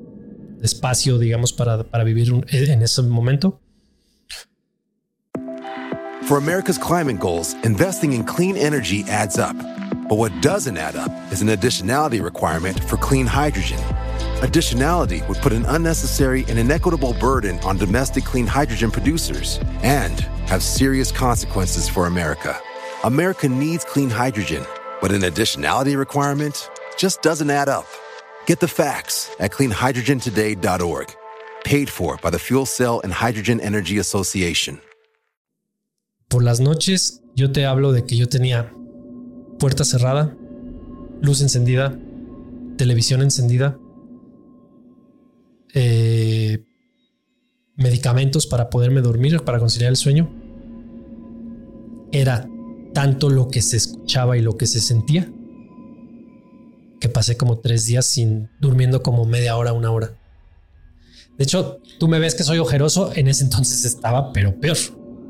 espacio, 0.61 1.17
digamos, 1.17 1.53
para, 1.53 1.85
para 1.85 2.03
vivir 2.03 2.33
un- 2.33 2.45
en 2.49 2.81
ese 2.81 3.01
momento. 3.03 3.61
For 6.23 6.37
America's 6.37 6.77
climate 6.77 7.19
goals, 7.19 7.55
investing 7.63 8.11
in 8.11 8.25
clean 8.25 8.57
energy 8.57 9.05
adds 9.09 9.37
up. 9.37 9.55
But 10.09 10.17
what 10.17 10.41
doesn't 10.41 10.75
add 10.75 10.95
up 10.95 11.11
is 11.31 11.43
an 11.43 11.49
additionality 11.49 12.19
requirement 12.19 12.83
for 12.85 12.97
clean 12.97 13.27
hydrogen. 13.27 13.77
Additionality 14.41 15.25
would 15.27 15.37
put 15.37 15.53
an 15.53 15.65
unnecessary 15.65 16.45
and 16.49 16.57
inequitable 16.57 17.13
burden 17.19 17.59
on 17.59 17.77
domestic 17.77 18.25
clean 18.25 18.47
hydrogen 18.47 18.89
producers 18.89 19.59
and 19.83 20.21
have 20.49 20.63
serious 20.63 21.11
consequences 21.11 21.87
for 21.87 22.07
America. 22.07 22.59
America 23.03 23.47
needs 23.47 23.85
clean 23.85 24.09
hydrogen, 24.09 24.65
but 24.99 25.11
an 25.11 25.21
additionality 25.21 25.95
requirement 25.95 26.71
just 26.97 27.21
doesn't 27.21 27.51
add 27.51 27.69
up. 27.69 27.85
Get 28.47 28.59
the 28.59 28.67
facts 28.67 29.29
at 29.39 29.51
cleanhydrogentoday.org. 29.51 31.15
Paid 31.63 31.87
for 31.87 32.17
by 32.17 32.31
the 32.31 32.39
Fuel 32.39 32.65
Cell 32.65 32.99
and 33.03 33.13
Hydrogen 33.13 33.59
Energy 33.59 33.99
Association. 33.99 34.81
Por 36.29 36.41
las 36.41 36.59
noches 36.59 37.21
yo 37.35 37.51
te 37.51 37.61
hablo 37.65 37.91
de 37.91 38.01
que 38.05 38.17
yo 38.17 38.25
tenía 38.25 38.71
puerta 39.59 39.83
cerrada, 39.83 40.35
luz 41.21 41.41
encendida, 41.41 41.97
televisión 42.77 43.21
encendida, 43.21 43.77
eh, 45.73 46.63
medicamentos 47.75 48.47
para 48.47 48.69
poderme 48.69 49.01
dormir, 49.01 49.41
para 49.41 49.59
conciliar 49.59 49.89
el 49.91 49.97
sueño. 49.97 50.29
Era 52.11 52.47
tanto 52.93 53.29
lo 53.29 53.49
que 53.49 53.61
se 53.61 53.77
escuchaba 53.77 54.37
y 54.37 54.41
lo 54.41 54.57
que 54.57 54.65
se 54.65 54.79
sentía 54.79 55.31
que 56.99 57.09
pasé 57.09 57.37
como 57.37 57.59
tres 57.59 57.85
días 57.85 58.05
sin 58.05 58.49
durmiendo 58.59 59.01
como 59.01 59.25
media 59.25 59.55
hora, 59.55 59.73
una 59.73 59.91
hora. 59.91 60.11
De 61.37 61.43
hecho, 61.45 61.79
tú 61.97 62.09
me 62.09 62.19
ves 62.19 62.35
que 62.35 62.43
soy 62.43 62.57
ojeroso, 62.57 63.11
en 63.15 63.29
ese 63.29 63.45
entonces 63.45 63.85
estaba, 63.85 64.33
pero 64.33 64.59
peor. 64.59 64.75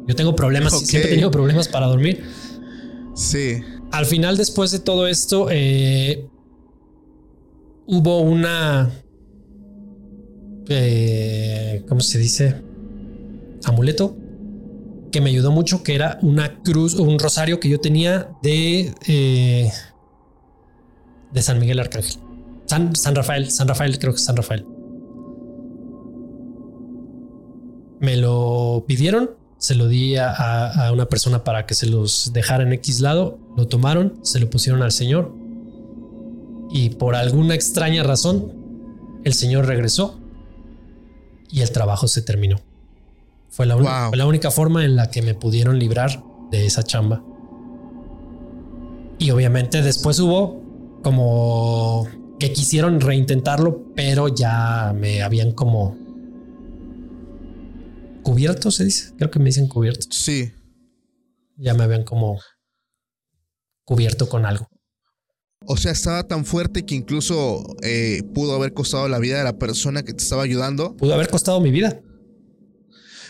Yo 0.07 0.15
tengo 0.15 0.35
problemas, 0.35 0.73
Ok. 0.73 0.85
siempre 0.85 1.09
he 1.09 1.13
tenido 1.13 1.29
problemas 1.29 1.67
para 1.67 1.85
dormir. 1.85 2.23
Sí. 3.13 3.61
Al 3.91 4.05
final, 4.05 4.37
después 4.37 4.71
de 4.71 4.79
todo 4.79 5.07
esto, 5.07 5.47
eh, 5.49 6.27
hubo 7.87 8.21
una. 8.21 8.91
eh, 10.69 11.83
¿Cómo 11.87 12.01
se 12.01 12.19
dice? 12.19 12.61
Amuleto 13.65 14.15
que 15.11 15.21
me 15.21 15.31
ayudó 15.31 15.51
mucho, 15.51 15.81
que 15.81 15.95
era 15.95 16.19
una 16.21 16.61
cruz 16.61 16.95
o 16.95 17.03
un 17.03 17.17
rosario 17.17 17.59
que 17.59 17.67
yo 17.69 17.79
tenía 17.79 18.29
de. 18.43 18.93
eh, 19.07 19.71
de 21.31 21.41
San 21.41 21.59
Miguel 21.59 21.79
Arcángel. 21.79 22.19
San, 22.65 22.95
San 22.95 23.15
Rafael, 23.15 23.49
San 23.49 23.67
Rafael, 23.67 23.97
creo 23.97 24.13
que 24.13 24.19
San 24.19 24.35
Rafael. 24.35 24.65
Me 27.99 28.15
lo 28.15 28.85
pidieron, 28.87 29.31
se 29.59 29.75
lo 29.75 29.87
di 29.87 30.15
a, 30.15 30.31
a- 30.31 30.87
a 30.87 30.91
una 30.91 31.05
persona 31.05 31.43
para 31.43 31.65
que 31.67 31.75
se 31.75 31.85
los 31.85 32.31
dejara 32.33 32.63
en 32.63 32.73
X 32.73 33.01
lado, 33.01 33.37
lo 33.55 33.67
tomaron, 33.67 34.19
se 34.23 34.39
lo 34.39 34.49
pusieron 34.49 34.81
al 34.81 34.91
señor 34.91 35.31
y 36.71 36.89
por 36.91 37.15
alguna 37.15 37.53
extraña 37.55 38.03
razón 38.03 38.53
el 39.23 39.33
señor 39.33 39.65
regresó 39.67 40.19
y 41.51 41.61
el 41.61 41.71
trabajo 41.71 42.07
se 42.07 42.21
terminó. 42.21 42.57
Fue 43.49 43.65
la, 43.65 43.75
Wow. 43.75 44.09
fue 44.09 44.17
la 44.17 44.25
única 44.27 44.49
forma 44.51 44.85
en 44.85 44.95
la 44.95 45.09
que 45.11 45.21
me 45.21 45.33
pudieron 45.33 45.77
librar 45.79 46.23
de 46.51 46.65
esa 46.65 46.83
chamba. 46.83 47.21
Y 49.17 49.31
obviamente 49.31 49.81
después 49.81 50.19
hubo 50.19 50.61
como 51.03 52.07
que 52.39 52.53
quisieron 52.53 53.01
reintentarlo, 53.01 53.81
pero 53.95 54.27
ya 54.29 54.93
me 54.97 55.21
habían 55.23 55.51
como 55.51 55.97
cubierto, 58.29 58.69
se 58.69 58.85
dice. 58.85 59.11
Creo 59.17 59.31
que 59.31 59.39
me 59.39 59.45
dicen 59.45 59.67
cubierto. 59.67 60.05
Sí. 60.11 60.51
Ya 61.57 61.73
me 61.73 61.83
habían 61.83 62.03
como 62.03 62.39
cubierto 63.83 64.29
con 64.29 64.45
algo. 64.45 64.67
O 65.65 65.77
sea, 65.77 65.91
estaba 65.91 66.27
tan 66.27 66.45
fuerte 66.45 66.85
que 66.85 66.93
incluso 66.93 67.75
eh, 67.81 68.21
pudo 68.35 68.53
haber 68.53 68.73
costado 68.75 69.09
la 69.09 69.17
vida 69.17 69.39
de 69.39 69.43
la 69.43 69.57
persona 69.57 70.03
que 70.03 70.13
te 70.13 70.21
estaba 70.21 70.43
ayudando. 70.43 70.95
Pudo 70.95 71.15
haber 71.15 71.27
costado 71.29 71.59
mi 71.59 71.71
vida. 71.71 71.99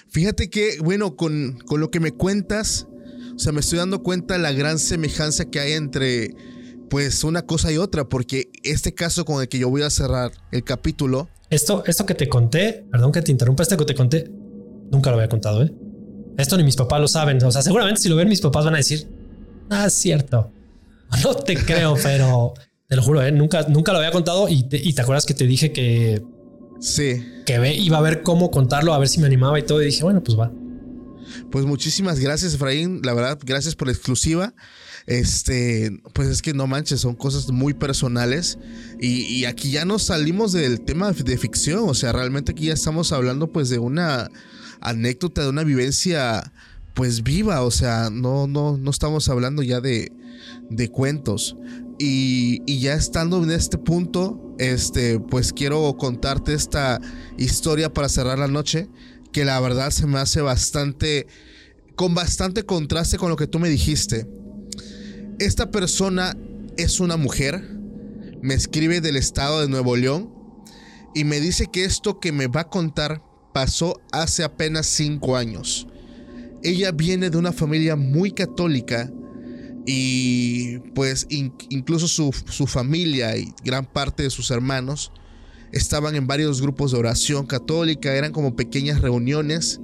Fíjate 0.09 0.49
que, 0.49 0.79
bueno, 0.83 1.15
con, 1.15 1.59
con 1.65 1.79
lo 1.79 1.91
que 1.91 2.01
me 2.01 2.11
cuentas, 2.11 2.87
o 3.35 3.39
sea, 3.39 3.53
me 3.53 3.61
estoy 3.61 3.79
dando 3.79 4.03
cuenta 4.03 4.33
de 4.33 4.41
la 4.41 4.51
gran 4.51 4.79
semejanza 4.79 5.45
que 5.45 5.61
hay 5.61 5.71
entre, 5.73 6.35
pues, 6.89 7.23
una 7.23 7.43
cosa 7.43 7.71
y 7.71 7.77
otra, 7.77 8.09
porque 8.09 8.49
este 8.63 8.93
caso 8.93 9.23
con 9.23 9.41
el 9.41 9.47
que 9.47 9.59
yo 9.59 9.69
voy 9.69 9.83
a 9.83 9.89
cerrar 9.89 10.33
el 10.51 10.65
capítulo. 10.65 11.29
Esto, 11.49 11.85
esto 11.85 12.05
que 12.05 12.15
te 12.15 12.27
conté, 12.27 12.85
perdón 12.91 13.13
que 13.13 13.21
te 13.21 13.31
interrumpa, 13.31 13.63
esto 13.63 13.77
que 13.77 13.85
te 13.85 13.95
conté, 13.95 14.29
nunca 14.91 15.09
lo 15.11 15.17
había 15.17 15.29
contado, 15.29 15.63
¿eh? 15.63 15.73
Esto 16.37 16.57
ni 16.57 16.63
mis 16.63 16.75
papás 16.75 17.01
lo 17.01 17.07
saben. 17.07 17.43
O 17.43 17.51
sea, 17.51 17.61
seguramente 17.61 18.01
si 18.01 18.09
lo 18.09 18.15
ven 18.15 18.29
mis 18.29 18.41
papás 18.41 18.65
van 18.65 18.73
a 18.75 18.77
decir, 18.77 19.07
ah, 19.69 19.85
es 19.87 19.93
cierto. 19.93 20.51
No 21.23 21.33
te 21.33 21.55
creo, 21.55 21.95
pero 22.03 22.53
te 22.87 22.95
lo 22.95 23.01
juro, 23.01 23.23
¿eh? 23.23 23.31
nunca, 23.31 23.63
nunca 23.67 23.91
lo 23.93 23.97
había 23.97 24.11
contado 24.11 24.47
y 24.47 24.63
te, 24.69 24.77
y 24.77 24.93
te 24.93 25.01
acuerdas 25.01 25.25
que 25.25 25.33
te 25.33 25.45
dije 25.47 25.71
que, 25.71 26.21
Sí. 26.79 27.25
que 27.47 27.57
ve- 27.59 27.75
iba 27.75 27.97
a 27.97 28.01
ver 28.01 28.21
cómo 28.21 28.51
contarlo, 28.51 28.93
a 28.93 28.99
ver 28.99 29.07
si 29.07 29.19
me 29.19 29.25
animaba 29.25 29.57
y 29.59 29.63
todo. 29.63 29.81
Y 29.81 29.85
dije, 29.87 30.03
bueno, 30.03 30.23
pues 30.23 30.37
va. 30.39 30.51
Pues 31.51 31.65
muchísimas 31.65 32.19
gracias, 32.19 32.53
Efraín. 32.53 33.01
La 33.03 33.13
verdad, 33.13 33.37
gracias 33.43 33.75
por 33.75 33.87
la 33.87 33.91
exclusiva. 33.93 34.53
Este, 35.07 35.91
pues 36.13 36.27
es 36.29 36.41
que 36.43 36.53
no 36.53 36.67
manches, 36.67 37.01
son 37.01 37.15
cosas 37.15 37.49
muy 37.49 37.73
personales. 37.73 38.59
Y, 38.99 39.23
y 39.23 39.45
aquí 39.45 39.71
ya 39.71 39.83
nos 39.85 40.03
salimos 40.03 40.51
del 40.51 40.81
tema 40.81 41.11
de 41.11 41.37
ficción. 41.37 41.89
O 41.89 41.93
sea, 41.95 42.11
realmente 42.11 42.51
aquí 42.51 42.65
ya 42.67 42.73
estamos 42.73 43.11
hablando, 43.11 43.51
pues, 43.51 43.69
de 43.69 43.79
una 43.79 44.29
anécdota, 44.81 45.43
de 45.43 45.49
una 45.49 45.63
vivencia, 45.63 46.51
pues, 46.93 47.23
viva. 47.23 47.61
O 47.63 47.71
sea, 47.71 48.09
no, 48.11 48.47
no, 48.47 48.77
no 48.77 48.91
estamos 48.91 49.29
hablando 49.29 49.63
ya 49.63 49.81
de, 49.81 50.11
de 50.69 50.89
cuentos. 50.89 51.57
Y, 51.97 52.61
y 52.65 52.79
ya 52.79 52.93
estando 52.93 53.43
en 53.43 53.51
este 53.51 53.77
punto, 53.77 54.55
este, 54.57 55.19
pues 55.19 55.53
quiero 55.53 55.95
contarte 55.97 56.53
esta 56.53 56.99
historia 57.37 57.93
para 57.93 58.09
cerrar 58.09 58.39
la 58.39 58.47
noche, 58.47 58.89
que 59.31 59.45
la 59.45 59.59
verdad 59.59 59.91
se 59.91 60.07
me 60.07 60.19
hace 60.19 60.41
bastante, 60.41 61.27
con 61.95 62.13
bastante 62.13 62.65
contraste 62.65 63.17
con 63.17 63.29
lo 63.29 63.35
que 63.35 63.47
tú 63.47 63.59
me 63.59 63.69
dijiste. 63.69 64.27
Esta 65.39 65.71
persona 65.71 66.37
es 66.77 66.99
una 66.99 67.17
mujer, 67.17 67.77
me 68.41 68.53
escribe 68.53 69.01
del 69.01 69.15
estado 69.15 69.61
de 69.61 69.69
Nuevo 69.69 69.95
León 69.95 70.33
y 71.15 71.23
me 71.23 71.39
dice 71.39 71.67
que 71.71 71.85
esto 71.85 72.19
que 72.19 72.31
me 72.31 72.47
va 72.47 72.61
a 72.61 72.69
contar 72.69 73.23
pasó 73.53 73.99
hace 74.11 74.43
apenas 74.43 74.87
cinco 74.87 75.35
años. 75.35 75.87
Ella 76.63 76.91
viene 76.91 77.29
de 77.29 77.37
una 77.37 77.51
familia 77.51 77.95
muy 77.95 78.31
católica 78.31 79.11
y 79.85 80.79
pues 80.93 81.25
in- 81.29 81.53
incluso 81.69 82.07
su, 82.07 82.33
su 82.49 82.67
familia 82.67 83.35
y 83.37 83.53
gran 83.63 83.85
parte 83.85 84.23
de 84.23 84.29
sus 84.29 84.51
hermanos 84.51 85.11
estaban 85.71 86.15
en 86.15 86.27
varios 86.27 86.61
grupos 86.61 86.91
de 86.91 86.97
oración 86.97 87.45
católica, 87.45 88.13
eran 88.13 88.31
como 88.31 88.55
pequeñas 88.55 89.01
reuniones 89.01 89.79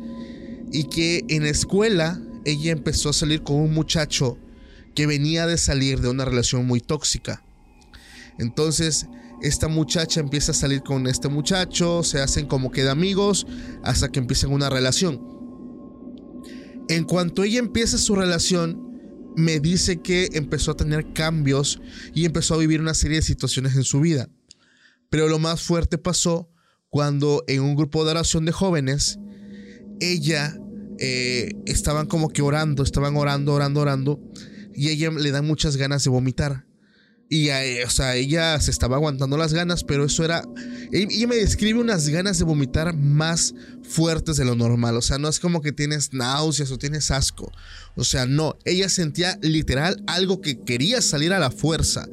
y 0.72 0.86
que 0.86 1.24
en 1.30 1.44
la 1.44 1.50
escuela 1.50 2.20
ella 2.44 2.72
empezó 2.72 3.10
a 3.10 3.14
salir 3.14 3.42
con 3.44 3.56
un 3.58 3.74
muchacho 3.74 4.38
que 4.94 5.08
venía 5.08 5.48
de 5.48 5.58
salir 5.58 6.02
de 6.02 6.10
una 6.10 6.26
relación 6.26 6.66
muy 6.66 6.80
tóxica. 6.82 7.44
Entonces, 8.38 9.08
esta 9.42 9.68
muchacha 9.68 10.20
empieza 10.20 10.52
a 10.52 10.56
salir 10.56 10.82
con 10.82 11.08
este 11.08 11.28
muchacho, 11.28 12.04
se 12.04 12.22
hacen 12.22 12.48
como 12.48 12.72
que 12.72 12.84
de 12.84 12.90
amigos 12.90 13.46
hasta 13.84 14.10
que 14.10 14.20
empiezan 14.20 14.52
una 14.52 14.70
relación. 14.70 15.22
En 16.88 17.04
cuanto 17.04 17.44
ella 17.44 17.60
empieza 17.60 17.98
su 17.98 18.16
relación, 18.16 18.86
me 19.36 19.60
dice 19.60 20.02
que 20.02 20.30
empezó 20.34 20.72
a 20.72 20.78
tener 20.78 21.14
cambios 21.14 21.82
y 22.14 22.26
empezó 22.26 22.56
a 22.56 22.60
vivir 22.60 22.82
una 22.82 22.94
serie 22.94 23.18
de 23.18 23.24
situaciones 23.24 23.76
en 23.76 23.84
su 23.84 24.00
vida. 24.00 24.30
Pero 25.10 25.28
lo 25.28 25.40
más 25.40 25.62
fuerte 25.62 25.98
pasó 25.98 26.50
cuando 26.90 27.44
en 27.48 27.62
un 27.62 27.76
grupo 27.76 28.06
de 28.06 28.12
oración 28.12 28.46
de 28.46 28.52
jóvenes, 28.52 29.20
ella 30.00 30.58
eh, 31.00 31.52
estaban 31.66 32.08
como 32.08 32.30
que 32.30 32.42
orando, 32.42 32.84
estaban 32.84 33.18
orando, 33.18 33.54
orando, 33.54 33.82
orando, 33.82 34.22
y 34.74 34.90
ella 34.90 35.12
le 35.12 35.32
dan 35.32 35.46
muchas 35.46 35.78
ganas 35.78 36.04
de 36.04 36.10
vomitar. 36.10 36.66
Y, 37.28 37.50
eh, 37.50 37.84
o 37.86 37.90
sea, 37.90 38.16
ella 38.16 38.60
se 38.62 38.70
estaba 38.70 38.98
aguantando 38.98 39.36
las 39.36 39.52
ganas, 39.52 39.84
pero 39.84 40.06
eso 40.06 40.24
era. 40.24 40.44
e- 40.92 41.08
Ella 41.10 41.28
me 41.28 41.36
describe 41.38 41.80
unas 41.80 42.08
ganas 42.10 42.38
de 42.38 42.44
vomitar 42.46 42.96
más 42.96 43.56
fuertes 43.82 44.38
de 44.38 44.46
lo 44.46 44.56
normal. 44.56 44.96
O 44.96 45.02
sea, 45.02 45.18
no 45.18 45.28
es 45.28 45.40
como 45.40 45.62
que 45.62 45.72
tienes 45.72 46.14
náuseas 46.14 46.70
o 46.72 46.78
tienes 46.78 47.10
asco. 47.10 47.52
O 47.96 48.04
sea, 48.04 48.28
no. 48.28 48.58
Ella 48.64 48.90
sentía 48.90 49.40
literal 49.42 50.04
algo 50.06 50.40
que 50.40 50.62
quería 50.62 51.02
salir 51.02 51.34
a 51.34 51.40
la 51.40 51.50
fuerza. 51.50 52.08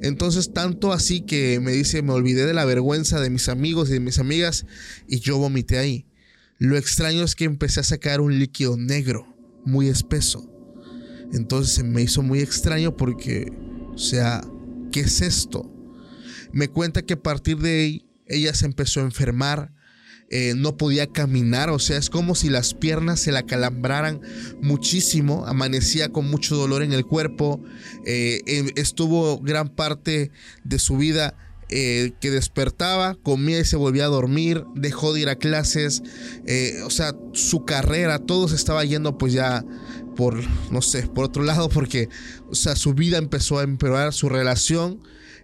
Entonces, 0.00 0.52
tanto 0.54 0.92
así 0.94 1.20
que 1.20 1.60
me 1.60 1.72
dice, 1.72 2.00
me 2.00 2.12
olvidé 2.12 2.46
de 2.46 2.54
la 2.54 2.64
vergüenza 2.64 3.20
de 3.20 3.28
mis 3.28 3.50
amigos 3.50 3.90
y 3.90 3.94
de 3.94 4.00
mis 4.00 4.18
amigas 4.18 4.64
y 5.06 5.20
yo 5.20 5.36
vomité 5.36 5.76
ahí. 5.76 6.06
Lo 6.58 6.78
extraño 6.78 7.22
es 7.22 7.34
que 7.34 7.44
empecé 7.44 7.80
a 7.80 7.84
sacar 7.84 8.22
un 8.22 8.38
líquido 8.38 8.78
negro, 8.78 9.26
muy 9.66 9.88
espeso. 9.88 10.50
Entonces 11.34 11.74
se 11.74 11.82
me 11.82 12.00
hizo 12.00 12.22
muy 12.22 12.40
extraño 12.40 12.96
porque, 12.96 13.52
o 13.92 13.98
sea, 13.98 14.40
¿qué 14.94 15.00
es 15.00 15.22
esto? 15.22 15.68
Me 16.52 16.68
cuenta 16.68 17.02
que 17.02 17.14
a 17.14 17.22
partir 17.22 17.58
de 17.58 17.80
ahí 17.80 18.06
ella 18.28 18.54
se 18.54 18.64
empezó 18.64 19.00
a 19.00 19.02
enfermar, 19.02 19.72
eh, 20.30 20.54
no 20.56 20.76
podía 20.76 21.08
caminar, 21.08 21.68
o 21.68 21.80
sea, 21.80 21.98
es 21.98 22.10
como 22.10 22.36
si 22.36 22.48
las 22.48 22.74
piernas 22.74 23.18
se 23.18 23.32
la 23.32 23.42
calambraran 23.42 24.20
muchísimo, 24.62 25.46
amanecía 25.46 26.10
con 26.10 26.30
mucho 26.30 26.54
dolor 26.54 26.84
en 26.84 26.92
el 26.92 27.04
cuerpo, 27.04 27.60
eh, 28.06 28.40
eh, 28.46 28.70
estuvo 28.76 29.40
gran 29.40 29.68
parte 29.68 30.30
de 30.62 30.78
su 30.78 30.96
vida 30.96 31.34
eh, 31.70 32.12
que 32.20 32.30
despertaba, 32.30 33.16
comía 33.20 33.58
y 33.58 33.64
se 33.64 33.74
volvía 33.74 34.04
a 34.04 34.08
dormir, 34.08 34.62
dejó 34.76 35.12
de 35.12 35.22
ir 35.22 35.28
a 35.28 35.34
clases, 35.34 36.04
o 36.86 36.90
sea, 36.90 37.16
su 37.32 37.64
carrera, 37.64 38.20
todo 38.20 38.46
se 38.46 38.54
estaba 38.54 38.84
yendo 38.84 39.18
pues 39.18 39.32
ya 39.32 39.64
por, 40.14 40.40
no 40.70 40.82
sé, 40.82 41.06
por 41.06 41.24
otro 41.24 41.42
lado, 41.42 41.68
porque, 41.68 42.08
o 42.50 42.54
sea, 42.54 42.76
su 42.76 42.94
vida 42.94 43.18
empezó 43.18 43.58
a 43.58 43.62
empeorar, 43.62 44.12
su 44.12 44.28
relación 44.28 45.00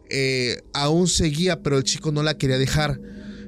eh, 0.09 0.63
aún 0.73 1.09
seguía, 1.09 1.63
pero 1.63 1.79
el 1.79 1.85
chico 1.85 2.13
no 2.13 2.23
la 2.23 2.37
quería 2.37 2.59
dejar, 2.59 3.01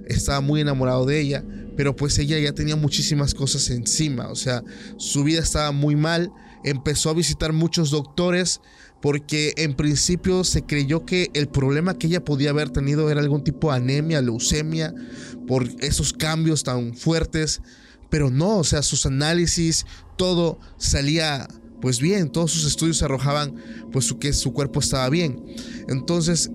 estaba 0.07 0.41
muy 0.41 0.61
enamorado 0.61 1.07
de 1.07 1.21
ella, 1.21 1.45
pero 1.77 1.97
pues 1.97 2.19
ella 2.19 2.39
ya 2.39 2.53
tenía 2.53 2.77
muchísimas 2.77 3.35
cosas 3.35 3.71
encima, 3.71 4.29
o 4.29 4.37
sea, 4.37 4.63
su 4.97 5.25
vida 5.25 5.41
estaba 5.41 5.73
muy 5.73 5.97
mal, 5.97 6.31
empezó 6.65 7.11
a 7.11 7.15
visitar 7.15 7.53
muchos 7.53 7.91
doctores, 7.91 8.61
porque 9.01 9.53
en 9.57 9.75
principio 9.75 10.45
se 10.45 10.63
creyó 10.63 11.05
que 11.05 11.29
el 11.35 11.49
problema 11.49 11.99
que 11.99 12.07
ella 12.07 12.25
podía 12.25 12.51
haber 12.51 12.71
tenido 12.71 13.11
era 13.11 13.21
algún 13.21 13.43
tipo 13.43 13.71
de 13.71 13.79
anemia, 13.79 14.23
leucemia, 14.23 14.95
por 15.49 15.69
esos 15.81 16.13
cambios 16.13 16.63
tan 16.63 16.95
fuertes, 16.95 17.61
pero 18.13 18.31
no, 18.31 18.59
o 18.59 18.65
sea, 18.65 18.83
sus 18.83 19.07
análisis, 19.07 19.87
todo 20.19 20.61
salía 20.77 21.49
pues 21.81 21.99
bien, 21.99 22.31
todos 22.31 22.51
sus 22.51 22.67
estudios 22.67 23.03
arrojaban 23.03 23.55
pues 23.91 24.05
su, 24.05 24.19
que 24.19 24.35
su 24.35 24.53
cuerpo 24.53 24.81
estaba 24.81 25.09
bien. 25.09 25.43
Entonces, 25.89 26.51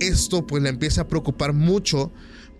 esto 0.00 0.46
pues 0.46 0.62
le 0.62 0.68
empieza 0.68 1.00
a 1.00 1.08
preocupar 1.08 1.54
mucho 1.54 2.12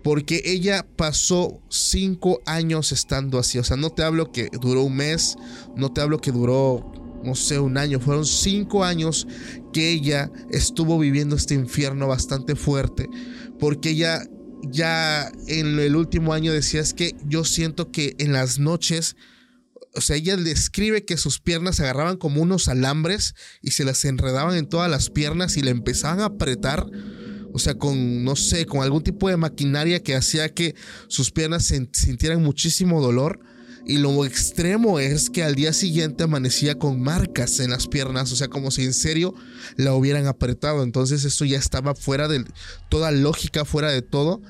porque 0.03 0.41
ella 0.45 0.83
pasó 0.95 1.61
cinco 1.69 2.41
años 2.47 2.91
estando 2.91 3.37
así. 3.37 3.59
O 3.59 3.63
sea, 3.63 3.77
no 3.77 3.91
te 3.91 4.01
hablo 4.01 4.31
que 4.31 4.49
duró 4.59 4.81
un 4.81 4.95
mes, 4.95 5.35
no 5.75 5.93
te 5.93 6.01
hablo 6.01 6.17
que 6.17 6.31
duró, 6.31 6.91
no 7.23 7.35
sé, 7.35 7.59
un 7.59 7.77
año. 7.77 7.99
Fueron 7.99 8.25
cinco 8.25 8.83
años 8.83 9.27
que 9.71 9.91
ella 9.91 10.31
estuvo 10.49 10.97
viviendo 10.97 11.35
este 11.35 11.53
infierno 11.53 12.07
bastante 12.07 12.55
fuerte. 12.55 13.07
Porque 13.59 13.91
ella 13.91 14.23
ya 14.69 15.31
en 15.47 15.79
el 15.79 15.95
último 15.95 16.33
año 16.33 16.53
decía 16.53 16.81
es 16.81 16.93
que 16.93 17.15
yo 17.25 17.43
siento 17.43 17.91
que 17.91 18.15
en 18.19 18.33
las 18.33 18.59
noches 18.59 19.15
o 19.95 20.01
sea, 20.01 20.15
ella 20.15 20.35
describe 20.37 21.05
que 21.05 21.17
sus 21.17 21.39
piernas 21.39 21.75
se 21.75 21.83
agarraban 21.83 22.17
como 22.17 22.41
unos 22.41 22.67
alambres 22.67 23.35
y 23.61 23.71
se 23.71 23.83
las 23.83 24.03
enredaban 24.05 24.55
en 24.57 24.67
todas 24.67 24.89
las 24.89 25.09
piernas 25.09 25.55
y 25.57 25.61
le 25.61 25.71
empezaban 25.71 26.19
a 26.19 26.25
apretar. 26.25 26.87
O 27.53 27.59
sea, 27.59 27.75
con, 27.75 28.23
no 28.23 28.35
sé, 28.35 28.65
con 28.65 28.81
algún 28.81 29.03
tipo 29.03 29.29
de 29.29 29.37
maquinaria 29.37 30.01
que 30.01 30.15
hacía 30.15 30.49
que 30.49 30.73
sus 31.07 31.31
piernas 31.31 31.65
sintieran 31.65 32.41
muchísimo 32.41 33.01
dolor. 33.01 33.39
Y 33.85 33.97
lo 33.97 34.25
extremo 34.25 34.99
es 34.99 35.29
que 35.29 35.43
al 35.43 35.55
día 35.55 35.73
siguiente 35.73 36.23
amanecía 36.23 36.79
con 36.79 37.01
marcas 37.01 37.59
en 37.59 37.71
las 37.71 37.87
piernas, 37.87 38.31
o 38.31 38.35
sea, 38.35 38.47
como 38.47 38.71
si 38.71 38.83
en 38.83 38.93
serio 38.93 39.33
la 39.75 39.93
hubieran 39.93 40.27
apretado. 40.27 40.83
Entonces 40.83 41.25
esto 41.25 41.43
ya 41.45 41.57
estaba 41.57 41.93
fuera 41.93 42.27
de 42.27 42.45
toda 42.89 43.11
lógica, 43.11 43.65
fuera 43.65 43.91
de 43.91 44.01
todo. 44.01 44.41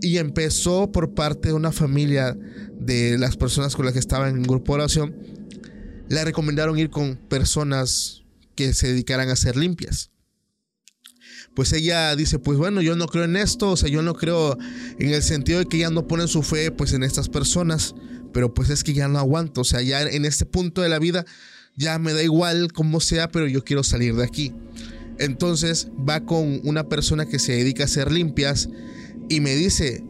Y 0.00 0.18
empezó 0.18 0.92
por 0.92 1.14
parte 1.14 1.48
de 1.48 1.54
una 1.54 1.72
familia 1.72 2.36
de 2.78 3.18
las 3.18 3.36
personas 3.36 3.74
con 3.74 3.86
las 3.86 3.94
que 3.94 4.00
estaba 4.00 4.28
en 4.28 4.42
grupo 4.42 4.72
de 4.72 4.82
oración 4.82 5.34
le 6.08 6.24
recomendaron 6.24 6.78
ir 6.78 6.90
con 6.90 7.16
personas 7.16 8.22
que 8.54 8.72
se 8.74 8.88
dedicaran 8.88 9.30
a 9.30 9.36
ser 9.36 9.56
limpias. 9.56 10.10
Pues 11.54 11.72
ella 11.72 12.14
dice, 12.16 12.38
pues 12.38 12.58
bueno, 12.58 12.82
yo 12.82 12.96
no 12.96 13.06
creo 13.06 13.24
en 13.24 13.36
esto, 13.36 13.70
o 13.70 13.76
sea, 13.76 13.88
yo 13.88 14.02
no 14.02 14.14
creo 14.14 14.58
en 14.98 15.10
el 15.12 15.22
sentido 15.22 15.60
de 15.60 15.66
que 15.66 15.78
ella 15.78 15.90
no 15.90 16.06
pone 16.06 16.26
su 16.26 16.42
fe 16.42 16.72
pues 16.72 16.92
en 16.92 17.04
estas 17.04 17.28
personas, 17.28 17.94
pero 18.34 18.52
pues 18.52 18.68
es 18.68 18.84
que 18.84 18.92
ya 18.92 19.08
no 19.08 19.18
aguanto, 19.18 19.62
o 19.62 19.64
sea, 19.64 19.80
ya 19.80 20.02
en 20.02 20.26
este 20.26 20.44
punto 20.44 20.82
de 20.82 20.90
la 20.90 20.98
vida 20.98 21.24
ya 21.76 21.98
me 21.98 22.12
da 22.12 22.22
igual 22.22 22.72
como 22.72 23.00
sea, 23.00 23.30
pero 23.30 23.46
yo 23.46 23.64
quiero 23.64 23.82
salir 23.82 24.14
de 24.16 24.24
aquí. 24.24 24.52
Entonces 25.18 25.88
va 26.06 26.26
con 26.26 26.60
una 26.64 26.88
persona 26.88 27.26
que 27.26 27.38
se 27.38 27.52
dedica 27.52 27.84
a 27.84 27.86
hacer 27.86 28.10
limpias 28.10 28.68
y 29.28 29.40
me 29.40 29.54
dice, 29.54 30.04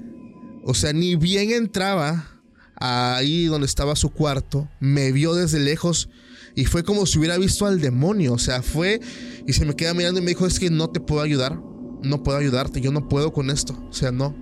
o 0.64 0.72
sea, 0.74 0.94
ni 0.94 1.16
bien 1.16 1.52
entraba 1.52 2.42
ahí 2.76 3.44
donde 3.44 3.66
estaba 3.66 3.94
su 3.94 4.10
cuarto, 4.10 4.68
me 4.80 5.12
vio 5.12 5.34
desde 5.34 5.60
lejos 5.60 6.08
y 6.56 6.64
fue 6.64 6.82
como 6.82 7.04
si 7.04 7.18
hubiera 7.18 7.36
visto 7.36 7.66
al 7.66 7.80
demonio. 7.80 8.32
O 8.32 8.38
sea, 8.38 8.62
fue 8.62 9.00
y 9.46 9.52
se 9.52 9.66
me 9.66 9.76
queda 9.76 9.92
mirando 9.92 10.20
y 10.20 10.22
me 10.22 10.30
dijo, 10.30 10.46
es 10.46 10.58
que 10.58 10.70
no 10.70 10.88
te 10.88 11.00
puedo 11.00 11.20
ayudar, 11.20 11.60
no 12.02 12.22
puedo 12.22 12.38
ayudarte, 12.38 12.80
yo 12.80 12.90
no 12.90 13.06
puedo 13.06 13.34
con 13.34 13.50
esto. 13.50 13.78
O 13.90 13.92
sea, 13.92 14.10
no. 14.12 14.34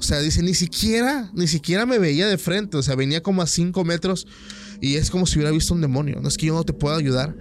O 0.00 0.02
sea, 0.02 0.18
dice, 0.20 0.42
ni 0.42 0.54
siquiera, 0.54 1.30
ni 1.34 1.46
siquiera 1.46 1.84
me 1.84 1.98
veía 1.98 2.26
de 2.26 2.38
frente, 2.38 2.78
o 2.78 2.82
sea, 2.82 2.94
venía 2.94 3.22
como 3.22 3.42
a 3.42 3.46
5 3.46 3.84
metros 3.84 4.26
y 4.80 4.96
es 4.96 5.10
como 5.10 5.26
si 5.26 5.36
hubiera 5.36 5.50
visto 5.50 5.74
un 5.74 5.82
demonio. 5.82 6.22
No 6.22 6.28
es 6.28 6.38
que 6.38 6.46
yo 6.46 6.54
no 6.54 6.64
te 6.64 6.72
puedo 6.72 6.96
ayudar. 6.96 7.36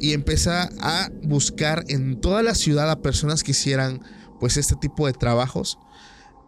Y 0.00 0.14
empieza 0.14 0.70
a 0.80 1.10
buscar 1.22 1.84
en 1.88 2.18
toda 2.18 2.42
la 2.42 2.54
ciudad 2.54 2.90
a 2.90 3.02
personas 3.02 3.44
que 3.44 3.50
hicieran 3.50 4.00
pues 4.40 4.56
este 4.56 4.74
tipo 4.74 5.06
de 5.06 5.12
trabajos. 5.12 5.78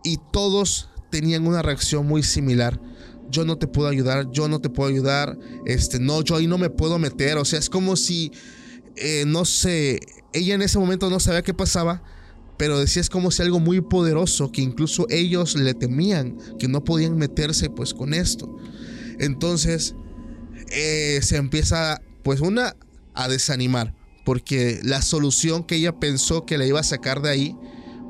Y 0.03 0.19
todos 0.33 0.89
tenían 1.11 1.47
una 1.47 1.61
reacción 1.61 2.07
muy 2.07 2.23
similar. 2.23 2.81
Yo 3.29 3.45
no 3.45 3.59
te 3.59 3.67
puedo 3.67 3.89
ayudar, 3.89 4.31
yo 4.31 4.49
no 4.49 4.63
te 4.63 4.71
puedo 4.71 4.89
ayudar, 4.89 5.39
este, 5.67 6.01
no, 6.01 6.23
yo 6.23 6.37
ahí 6.37 6.47
no 6.47 6.57
me 6.57 6.71
puedo 6.71 6.99
meter, 6.99 7.37
o 7.37 7.45
sea, 7.45 7.59
es 7.59 7.69
como 7.69 7.97
si, 7.97 8.33
eh, 8.97 9.25
no 9.27 9.45
sé, 9.45 10.01
ella 10.33 10.55
en 10.55 10.63
ese 10.63 10.79
momento 10.79 11.11
no 11.11 11.21
sabía 11.21 11.43
qué 11.43 11.55
pasaba, 11.55 12.03
pero 12.57 12.79
decía 12.79 13.01
es 13.01 13.11
como 13.11 13.31
si 13.31 13.43
algo 13.43 13.61
muy 13.61 13.81
poderoso, 13.81 14.53
que 14.53 14.63
incluso 14.63 15.07
ellos 15.11 15.57
le 15.57 15.75
temían, 15.75 16.37
que 16.59 16.69
no 16.69 16.85
podían 16.85 17.17
meterse 17.17 17.71
pues 17.71 17.95
con 17.95 18.15
esto. 18.15 18.57
Entonces, 19.19 19.95
eh, 20.71 21.21
se 21.23 21.37
empieza 21.37 22.01
pues 22.23 22.41
una 22.41 22.77
a 23.15 23.29
desanimar, 23.29 23.95
porque 24.25 24.81
la 24.83 25.03
solución 25.03 25.65
que 25.65 25.77
ella 25.77 25.99
pensó 25.99 26.47
que 26.47 26.59
le 26.59 26.67
iba 26.67 26.81
a 26.81 26.85
sacar 26.85 27.23
de 27.23 27.31
ahí, 27.31 27.57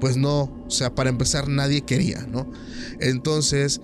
pues 0.01 0.17
no, 0.17 0.65
o 0.67 0.71
sea, 0.71 0.95
para 0.95 1.11
empezar 1.11 1.49
nadie 1.49 1.83
quería, 1.83 2.27
¿no? 2.27 2.51
Entonces, 3.01 3.81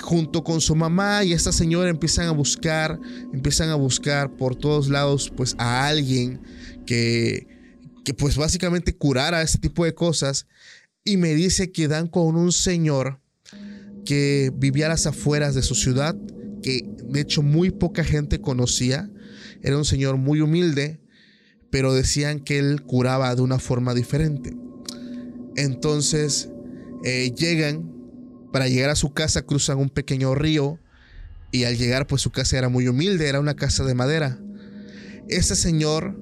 junto 0.00 0.44
con 0.44 0.60
su 0.60 0.74
mamá 0.74 1.24
y 1.24 1.32
esta 1.32 1.52
señora 1.52 1.90
empiezan 1.90 2.26
a 2.28 2.32
buscar, 2.32 3.00
empiezan 3.32 3.70
a 3.70 3.74
buscar 3.74 4.36
por 4.36 4.56
todos 4.56 4.88
lados 4.88 5.32
pues 5.36 5.54
a 5.58 5.86
alguien 5.86 6.40
que, 6.86 7.46
que 8.04 8.14
pues 8.14 8.36
básicamente 8.36 8.96
curara 8.96 9.42
este 9.42 9.58
tipo 9.58 9.84
de 9.84 9.94
cosas 9.94 10.46
y 11.04 11.16
me 11.16 11.34
dice 11.34 11.72
que 11.72 11.88
dan 11.88 12.08
con 12.08 12.36
un 12.36 12.52
señor 12.52 13.20
que 14.04 14.52
vivía 14.54 14.86
a 14.86 14.90
las 14.90 15.06
afueras 15.06 15.54
de 15.54 15.62
su 15.62 15.74
ciudad, 15.74 16.16
que 16.62 16.88
de 17.04 17.20
hecho 17.20 17.42
muy 17.42 17.70
poca 17.70 18.04
gente 18.04 18.40
conocía, 18.40 19.10
era 19.62 19.76
un 19.76 19.84
señor 19.84 20.16
muy 20.16 20.40
humilde, 20.40 21.00
pero 21.70 21.94
decían 21.94 22.40
que 22.40 22.58
él 22.58 22.82
curaba 22.82 23.34
de 23.34 23.42
una 23.42 23.58
forma 23.58 23.94
diferente. 23.94 24.56
Entonces 25.56 26.48
eh, 27.04 27.32
llegan 27.36 27.90
para 28.52 28.68
llegar 28.68 28.90
a 28.90 28.96
su 28.96 29.12
casa 29.12 29.42
cruzan 29.42 29.78
un 29.78 29.90
pequeño 29.90 30.34
río 30.34 30.78
y 31.52 31.64
al 31.64 31.76
llegar 31.76 32.06
pues 32.06 32.22
su 32.22 32.30
casa 32.30 32.58
era 32.58 32.68
muy 32.68 32.88
humilde, 32.88 33.28
era 33.28 33.40
una 33.40 33.54
casa 33.54 33.84
de 33.84 33.94
madera. 33.94 34.38
Ese 35.28 35.54
señor 35.54 36.20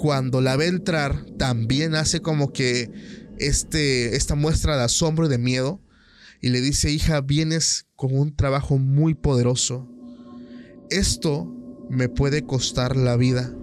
cuando 0.00 0.40
la 0.40 0.56
ve 0.56 0.66
entrar 0.66 1.26
también 1.36 1.94
hace 1.94 2.20
como 2.20 2.54
que 2.54 2.90
este, 3.38 4.16
esta 4.16 4.34
muestra 4.34 4.78
de 4.78 4.84
asombro 4.84 5.26
y 5.26 5.28
de 5.28 5.36
miedo 5.36 5.78
y 6.40 6.48
le 6.48 6.62
dice, 6.62 6.90
hija, 6.90 7.20
vienes 7.20 7.84
con 7.96 8.16
un 8.16 8.34
trabajo 8.34 8.78
muy 8.78 9.12
poderoso. 9.12 9.90
Esto 10.88 11.54
me 11.90 12.08
puede 12.08 12.46
costar 12.46 12.96
la 12.96 13.18
vida, 13.18 13.54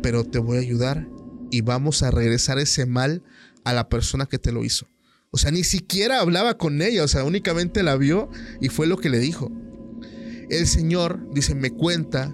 pero 0.00 0.22
te 0.22 0.38
voy 0.38 0.58
a 0.58 0.60
ayudar 0.60 1.08
y 1.50 1.62
vamos 1.62 2.04
a 2.04 2.12
regresar 2.12 2.60
ese 2.60 2.86
mal 2.86 3.24
a 3.64 3.72
la 3.72 3.88
persona 3.88 4.26
que 4.26 4.38
te 4.38 4.52
lo 4.52 4.64
hizo. 4.64 4.86
O 5.32 5.38
sea, 5.38 5.50
ni 5.50 5.64
siquiera 5.64 6.20
hablaba 6.20 6.56
con 6.56 6.82
ella, 6.82 7.02
o 7.02 7.08
sea, 7.08 7.24
únicamente 7.24 7.82
la 7.82 7.96
vio 7.96 8.30
y 8.60 8.68
fue 8.68 8.86
lo 8.86 8.96
que 8.96 9.10
le 9.10 9.18
dijo. 9.18 9.50
El 10.50 10.68
Señor, 10.68 11.28
dice, 11.34 11.56
me 11.56 11.70
cuenta 11.70 12.32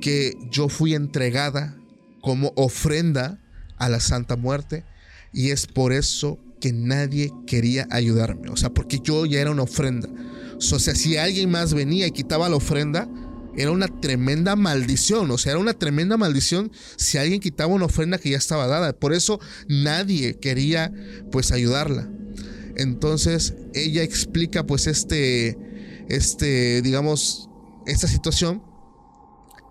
que 0.00 0.34
yo 0.50 0.68
fui 0.68 0.96
entregada 0.96 1.79
como 2.20 2.52
ofrenda 2.56 3.40
a 3.76 3.88
la 3.88 4.00
Santa 4.00 4.36
Muerte 4.36 4.84
y 5.32 5.50
es 5.50 5.66
por 5.66 5.92
eso 5.92 6.38
que 6.60 6.72
nadie 6.72 7.32
quería 7.46 7.88
ayudarme. 7.90 8.50
O 8.50 8.56
sea, 8.56 8.70
porque 8.70 9.00
yo 9.02 9.26
ya 9.26 9.40
era 9.40 9.50
una 9.50 9.62
ofrenda. 9.62 10.08
O 10.56 10.78
sea, 10.78 10.94
si 10.94 11.16
alguien 11.16 11.50
más 11.50 11.72
venía 11.72 12.06
y 12.06 12.10
quitaba 12.10 12.48
la 12.48 12.56
ofrenda, 12.56 13.08
era 13.56 13.70
una 13.70 13.88
tremenda 13.88 14.56
maldición, 14.56 15.30
o 15.30 15.38
sea, 15.38 15.52
era 15.52 15.60
una 15.60 15.74
tremenda 15.74 16.16
maldición 16.16 16.70
si 16.96 17.18
alguien 17.18 17.40
quitaba 17.40 17.72
una 17.72 17.86
ofrenda 17.86 18.18
que 18.18 18.30
ya 18.30 18.36
estaba 18.36 18.66
dada. 18.66 18.92
Por 18.92 19.12
eso 19.12 19.40
nadie 19.68 20.38
quería 20.38 20.92
pues 21.32 21.50
ayudarla. 21.50 22.08
Entonces 22.76 23.54
ella 23.74 24.02
explica 24.02 24.66
pues 24.66 24.86
este, 24.86 25.58
este, 26.08 26.82
digamos, 26.82 27.48
esta 27.86 28.06
situación. 28.06 28.62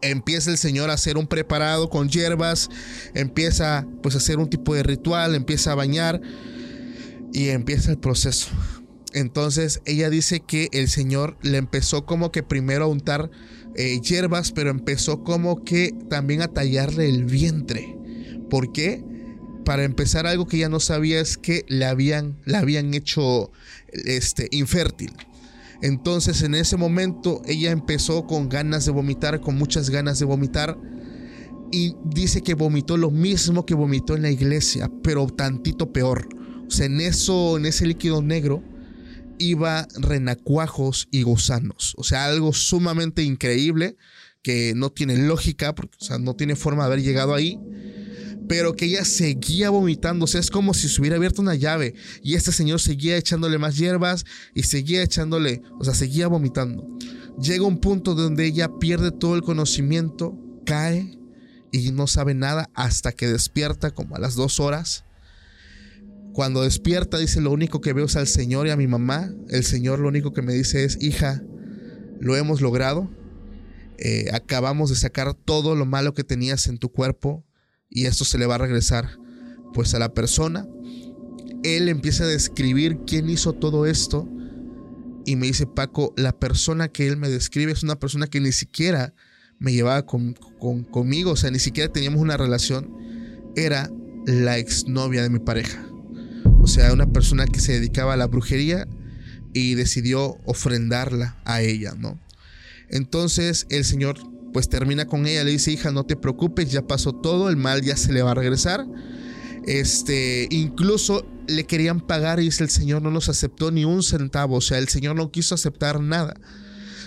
Empieza 0.01 0.51
el 0.51 0.57
Señor 0.57 0.89
a 0.89 0.93
hacer 0.93 1.17
un 1.17 1.27
preparado 1.27 1.89
con 1.89 2.09
hierbas, 2.09 2.69
empieza 3.13 3.87
pues 4.01 4.15
a 4.15 4.19
hacer 4.19 4.37
un 4.37 4.49
tipo 4.49 4.73
de 4.73 4.83
ritual, 4.83 5.35
empieza 5.35 5.71
a 5.71 5.75
bañar 5.75 6.21
y 7.33 7.49
empieza 7.49 7.91
el 7.91 7.97
proceso. 7.97 8.49
Entonces 9.13 9.81
ella 9.85 10.09
dice 10.09 10.39
que 10.39 10.69
el 10.71 10.87
Señor 10.87 11.37
le 11.41 11.57
empezó 11.57 12.05
como 12.05 12.31
que 12.31 12.43
primero 12.43 12.85
a 12.85 12.87
untar 12.87 13.31
eh, 13.75 13.99
hierbas, 14.01 14.51
pero 14.51 14.69
empezó 14.69 15.23
como 15.23 15.63
que 15.63 15.93
también 16.09 16.41
a 16.41 16.49
tallarle 16.49 17.09
el 17.09 17.25
vientre. 17.25 17.97
¿Por 18.49 18.71
qué? 18.71 19.03
Para 19.65 19.83
empezar, 19.83 20.25
algo 20.25 20.47
que 20.47 20.57
ya 20.57 20.69
no 20.69 20.79
sabía 20.79 21.19
es 21.19 21.37
que 21.37 21.63
le 21.67 21.85
habían, 21.85 22.39
la 22.45 22.59
habían 22.59 22.93
hecho 22.93 23.51
este, 23.91 24.47
infértil. 24.51 25.13
Entonces, 25.81 26.41
en 26.41 26.55
ese 26.55 26.77
momento, 26.77 27.41
ella 27.45 27.71
empezó 27.71 28.25
con 28.27 28.49
ganas 28.49 28.85
de 28.85 28.91
vomitar, 28.91 29.39
con 29.39 29.57
muchas 29.57 29.89
ganas 29.89 30.19
de 30.19 30.25
vomitar. 30.25 30.77
Y 31.71 31.95
dice 32.03 32.41
que 32.41 32.55
vomitó 32.55 32.97
lo 32.97 33.11
mismo 33.11 33.65
que 33.65 33.75
vomitó 33.75 34.15
en 34.15 34.23
la 34.23 34.31
iglesia, 34.31 34.91
pero 35.03 35.27
tantito 35.27 35.93
peor. 35.93 36.27
O 36.67 36.71
sea, 36.71 36.87
en 36.87 36.99
eso, 36.99 37.57
en 37.57 37.65
ese 37.65 37.85
líquido 37.85 38.21
negro, 38.21 38.63
iba 39.37 39.87
renacuajos 39.95 41.07
y 41.11 41.23
gusanos. 41.23 41.95
O 41.97 42.03
sea, 42.03 42.25
algo 42.25 42.53
sumamente 42.53 43.23
increíble 43.23 43.95
que 44.41 44.73
no 44.75 44.91
tiene 44.91 45.17
lógica, 45.17 45.75
porque, 45.75 45.97
o 45.99 46.03
sea, 46.03 46.19
no 46.19 46.35
tiene 46.35 46.55
forma 46.55 46.83
de 46.83 46.87
haber 46.87 47.01
llegado 47.03 47.33
ahí. 47.33 47.59
Pero 48.49 48.75
que 48.75 48.85
ella 48.85 49.05
seguía 49.05 49.69
vomitando, 49.69 50.25
o 50.25 50.27
sea, 50.27 50.41
es 50.41 50.51
como 50.51 50.73
si 50.73 50.89
se 50.89 50.99
hubiera 50.99 51.15
abierto 51.15 51.41
una 51.41 51.55
llave 51.55 51.93
y 52.21 52.33
este 52.33 52.51
señor 52.51 52.81
seguía 52.81 53.15
echándole 53.15 53.57
más 53.57 53.77
hierbas 53.77 54.25
y 54.53 54.63
seguía 54.63 55.01
echándole, 55.01 55.61
o 55.79 55.85
sea, 55.85 55.93
seguía 55.93 56.27
vomitando. 56.27 56.85
Llega 57.39 57.63
un 57.63 57.79
punto 57.79 58.15
donde 58.15 58.45
ella 58.45 58.67
pierde 58.79 59.11
todo 59.11 59.35
el 59.35 59.43
conocimiento, 59.43 60.37
cae 60.65 61.17
y 61.71 61.91
no 61.91 62.07
sabe 62.07 62.33
nada 62.33 62.69
hasta 62.73 63.13
que 63.13 63.27
despierta 63.27 63.91
como 63.91 64.17
a 64.17 64.19
las 64.19 64.35
dos 64.35 64.59
horas 64.59 65.05
cuando 66.33 66.63
despierta, 66.63 67.17
dice, 67.17 67.41
lo 67.41 67.51
único 67.51 67.81
que 67.81 67.93
veo 67.93 68.05
es 68.05 68.15
al 68.15 68.27
Señor 68.27 68.67
y 68.67 68.69
a 68.69 68.77
mi 68.77 68.87
mamá. 68.87 69.33
El 69.49 69.63
Señor 69.63 69.99
lo 69.99 70.07
único 70.07 70.31
que 70.31 70.41
me 70.41 70.53
dice 70.53 70.85
es, 70.85 70.97
hija, 71.01 71.43
lo 72.19 72.37
hemos 72.37 72.61
logrado. 72.61 73.09
Eh, 73.97 74.27
acabamos 74.31 74.89
de 74.89 74.95
sacar 74.95 75.33
todo 75.33 75.75
lo 75.75 75.85
malo 75.85 76.13
que 76.13 76.23
tenías 76.23 76.67
en 76.67 76.77
tu 76.77 76.93
cuerpo 76.93 77.43
y 77.89 78.05
esto 78.05 78.25
se 78.25 78.37
le 78.37 78.45
va 78.45 78.55
a 78.55 78.59
regresar 78.59 79.17
pues 79.73 79.93
a 79.93 79.99
la 79.99 80.13
persona. 80.13 80.67
Él 81.63 81.89
empieza 81.89 82.23
a 82.23 82.27
describir 82.27 82.99
quién 83.05 83.29
hizo 83.29 83.53
todo 83.53 83.85
esto 83.85 84.27
y 85.25 85.35
me 85.35 85.47
dice, 85.47 85.67
Paco, 85.67 86.13
la 86.17 86.37
persona 86.39 86.87
que 86.87 87.07
él 87.07 87.17
me 87.17 87.29
describe 87.29 87.71
es 87.71 87.83
una 87.83 87.99
persona 87.99 88.27
que 88.27 88.39
ni 88.39 88.51
siquiera 88.51 89.13
me 89.59 89.73
llevaba 89.73 90.05
conmigo, 90.05 91.31
o 91.31 91.35
sea, 91.35 91.51
ni 91.51 91.59
siquiera 91.59 91.91
teníamos 91.91 92.21
una 92.21 92.37
relación. 92.37 92.95
Era 93.55 93.91
la 94.25 94.57
exnovia 94.57 95.21
de 95.21 95.29
mi 95.29 95.39
pareja. 95.39 95.85
O 96.61 96.67
sea, 96.67 96.93
una 96.93 97.11
persona 97.11 97.45
que 97.45 97.59
se 97.59 97.73
dedicaba 97.73 98.13
a 98.13 98.17
la 98.17 98.27
brujería 98.27 98.87
y 99.53 99.75
decidió 99.75 100.37
ofrendarla 100.45 101.41
a 101.45 101.61
ella, 101.61 101.93
¿no? 101.97 102.19
Entonces 102.89 103.67
el 103.69 103.85
Señor 103.85 104.19
pues 104.53 104.69
termina 104.69 105.05
con 105.05 105.25
ella, 105.27 105.43
le 105.43 105.51
dice, 105.51 105.71
hija, 105.71 105.91
no 105.91 106.05
te 106.05 106.15
preocupes, 106.15 106.71
ya 106.71 106.81
pasó 106.87 107.13
todo, 107.13 107.49
el 107.49 107.57
mal 107.57 107.81
ya 107.81 107.95
se 107.97 108.11
le 108.13 108.21
va 108.21 108.31
a 108.31 108.35
regresar. 108.35 108.85
Este, 109.65 110.47
incluso 110.51 111.25
le 111.47 111.65
querían 111.65 111.99
pagar 112.01 112.39
y 112.39 112.43
dice 112.45 112.63
el 112.63 112.69
Señor 112.69 113.01
no 113.01 113.11
nos 113.11 113.29
aceptó 113.29 113.71
ni 113.71 113.85
un 113.85 114.01
centavo, 114.03 114.55
o 114.55 114.61
sea, 114.61 114.77
el 114.77 114.87
Señor 114.87 115.15
no 115.15 115.31
quiso 115.31 115.55
aceptar 115.55 115.99
nada. 115.99 116.33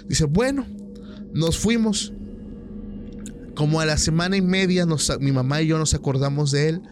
Dice, 0.09 0.25
bueno, 0.25 0.67
nos 1.33 1.59
fuimos. 1.59 2.13
Como 3.55 3.81
a 3.81 3.87
la 3.87 3.99
semana 3.99 4.37
y 4.37 4.43
media 4.43 4.87
nos- 4.87 5.13
mi 5.21 5.31
mamá 5.31 5.61
y 5.63 5.67
yo 5.69 5.79
nos 5.79 5.93
acordamos 5.95 6.51
de 6.53 6.69
él 6.71 6.83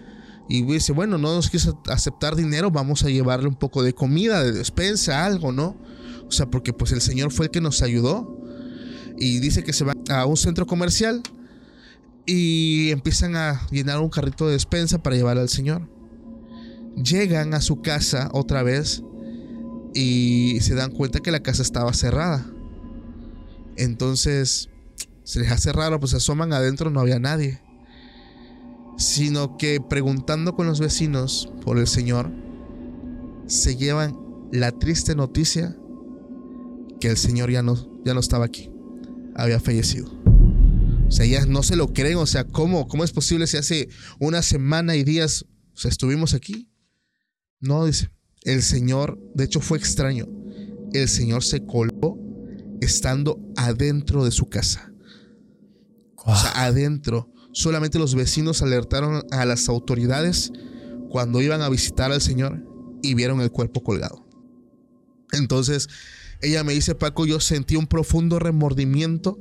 y 0.49 0.63
dice, 0.63 0.93
bueno, 0.93 1.17
no 1.17 1.35
nos 1.35 1.49
quiso 1.49 1.81
aceptar 1.89 2.37
dinero, 2.37 2.71
vamos 2.71 3.03
a 3.05 3.09
llevarle 3.09 3.49
un 3.49 3.55
poco 3.55 3.83
de 3.83 3.95
comida, 3.95 4.43
de 4.43 4.53
despensa, 4.53 5.25
algo, 5.25 5.53
¿no? 5.53 5.77
O 6.27 6.33
sea, 6.33 6.47
porque 6.47 6.73
pues 6.73 6.93
el 6.93 7.01
Señor 7.01 7.33
fue 7.33 7.47
el 7.47 7.51
que 7.51 7.61
nos 7.61 7.83
ayudó. 7.83 8.40
Y 9.21 9.39
dice 9.39 9.63
que 9.63 9.73
se 9.73 9.85
va 9.85 9.93
a 10.09 10.27
un 10.27 10.37
centro 10.37 10.67
comercial 10.67 11.23
y 12.27 12.91
empiezan 12.91 13.37
a 13.37 13.67
llenar 13.71 14.01
un 14.01 14.09
carrito 14.09 14.47
de 14.47 14.55
despensa 14.55 15.03
para 15.03 15.15
llevar 15.15 15.39
al 15.39 15.49
Señor. 15.49 15.89
Llegan 16.97 17.55
a 17.55 17.61
su 17.61 17.83
casa 17.83 18.31
otra 18.33 18.63
vez 18.63 19.03
y 19.95 20.59
se 20.61 20.75
dan 20.75 20.91
cuenta 20.91 21.21
que 21.21 21.31
la 21.31 21.41
casa 21.41 21.63
estaba 21.63 21.93
cerrada. 21.93 22.51
Entonces 23.77 24.69
se 25.25 25.41
les 25.41 25.51
hace 25.51 25.73
raro, 25.73 26.01
pues 26.01 26.15
asoman 26.15 26.53
adentro, 26.53 26.91
no 26.91 27.01
había 27.01 27.19
nadie. 27.19 27.61
Sino 28.97 29.57
que 29.57 29.81
preguntando 29.81 30.55
con 30.55 30.67
los 30.67 30.81
vecinos 30.81 31.53
por 31.63 31.79
el 31.79 31.87
Señor, 31.87 32.31
se 33.47 33.77
llevan 33.77 34.19
la 34.53 34.73
triste 34.73 35.15
noticia 35.15 35.77
que 37.01 37.09
el 37.09 37.17
Señor 37.17 37.51
ya 37.51 37.63
no, 37.63 37.77
ya 38.05 38.15
no 38.15 38.21
estaba 38.21 38.45
aquí, 38.45 38.70
había 39.41 39.61
fallecido. 39.61 40.11
O 41.09 41.11
sea, 41.11 41.27
ya 41.27 41.45
no 41.47 41.63
se 41.63 41.77
lo 41.77 41.93
creen, 41.93 42.19
o 42.19 42.27
sea, 42.27 42.45
¿cómo, 42.45 42.87
cómo 42.87 43.03
es 43.03 43.11
posible 43.13 43.47
si 43.47 43.57
hace 43.57 43.89
una 44.21 44.43
semana 44.43 44.95
y 44.95 45.03
días 45.03 45.45
o 45.75 45.83
sea, 45.83 45.91
estuvimos 45.91 46.35
aquí? 46.35 46.69
No, 47.59 47.87
dice, 47.87 48.11
el 48.43 48.63
Señor, 48.63 49.19
de 49.35 49.45
hecho 49.45 49.61
fue 49.61 49.79
extraño, 49.79 50.27
el 50.93 51.09
Señor 51.09 51.43
se 51.43 51.65
coló 51.65 52.19
estando 52.83 53.41
adentro 53.57 54.25
de 54.25 54.31
su 54.31 54.51
casa. 54.51 54.93
O 56.17 56.37
sea, 56.37 56.65
adentro. 56.65 57.33
Solamente 57.53 57.99
los 57.99 58.15
vecinos 58.15 58.61
alertaron 58.61 59.25
a 59.31 59.47
las 59.47 59.71
autoridades 59.71 60.53
cuando 61.09 61.41
iban 61.41 61.63
a 61.63 61.71
visitar 61.71 62.13
al 62.13 62.21
Señor 62.21 62.63
y 63.03 63.15
vieron 63.15 63.41
el 63.41 63.51
cuerpo 63.51 63.83
colgado. 63.83 64.29
Entonces, 65.33 65.89
ella 66.43 66.65
me 66.65 66.73
dice, 66.73 66.95
Paco, 66.95 67.27
yo 67.27 67.41
sentí 67.41 67.77
un 67.77 67.87
profundo 67.87 68.39
remordimiento 68.39 69.39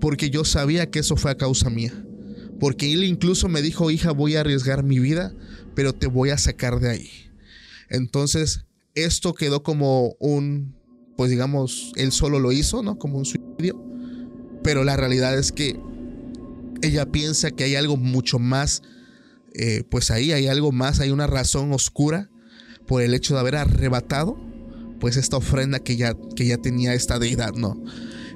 porque 0.00 0.30
yo 0.30 0.44
sabía 0.44 0.90
que 0.90 1.00
eso 1.00 1.16
fue 1.16 1.30
a 1.30 1.36
causa 1.36 1.70
mía. 1.70 1.92
Porque 2.58 2.92
él 2.92 3.04
incluso 3.04 3.48
me 3.48 3.62
dijo, 3.62 3.90
hija, 3.90 4.12
voy 4.12 4.36
a 4.36 4.40
arriesgar 4.40 4.82
mi 4.82 4.98
vida, 4.98 5.34
pero 5.74 5.94
te 5.94 6.06
voy 6.06 6.30
a 6.30 6.38
sacar 6.38 6.80
de 6.80 6.90
ahí. 6.90 7.10
Entonces, 7.88 8.66
esto 8.94 9.34
quedó 9.34 9.62
como 9.62 10.14
un, 10.18 10.74
pues 11.16 11.30
digamos, 11.30 11.92
él 11.96 12.12
solo 12.12 12.38
lo 12.38 12.52
hizo, 12.52 12.82
¿no? 12.82 12.98
Como 12.98 13.18
un 13.18 13.24
suicidio. 13.24 13.82
Pero 14.62 14.84
la 14.84 14.96
realidad 14.96 15.38
es 15.38 15.52
que 15.52 15.80
ella 16.82 17.06
piensa 17.06 17.50
que 17.50 17.64
hay 17.64 17.76
algo 17.76 17.96
mucho 17.96 18.38
más, 18.38 18.82
eh, 19.54 19.84
pues 19.90 20.10
ahí 20.10 20.32
hay 20.32 20.46
algo 20.46 20.72
más, 20.72 21.00
hay 21.00 21.10
una 21.10 21.26
razón 21.26 21.72
oscura 21.72 22.30
por 22.86 23.02
el 23.02 23.14
hecho 23.14 23.34
de 23.34 23.40
haber 23.40 23.56
arrebatado, 23.56 24.38
pues 25.00 25.16
esta 25.16 25.38
ofrenda 25.38 25.80
que 25.80 25.96
ya, 25.96 26.14
que 26.36 26.46
ya 26.46 26.58
tenía 26.58 26.94
esta 26.94 27.18
deidad, 27.18 27.54
¿no? 27.54 27.82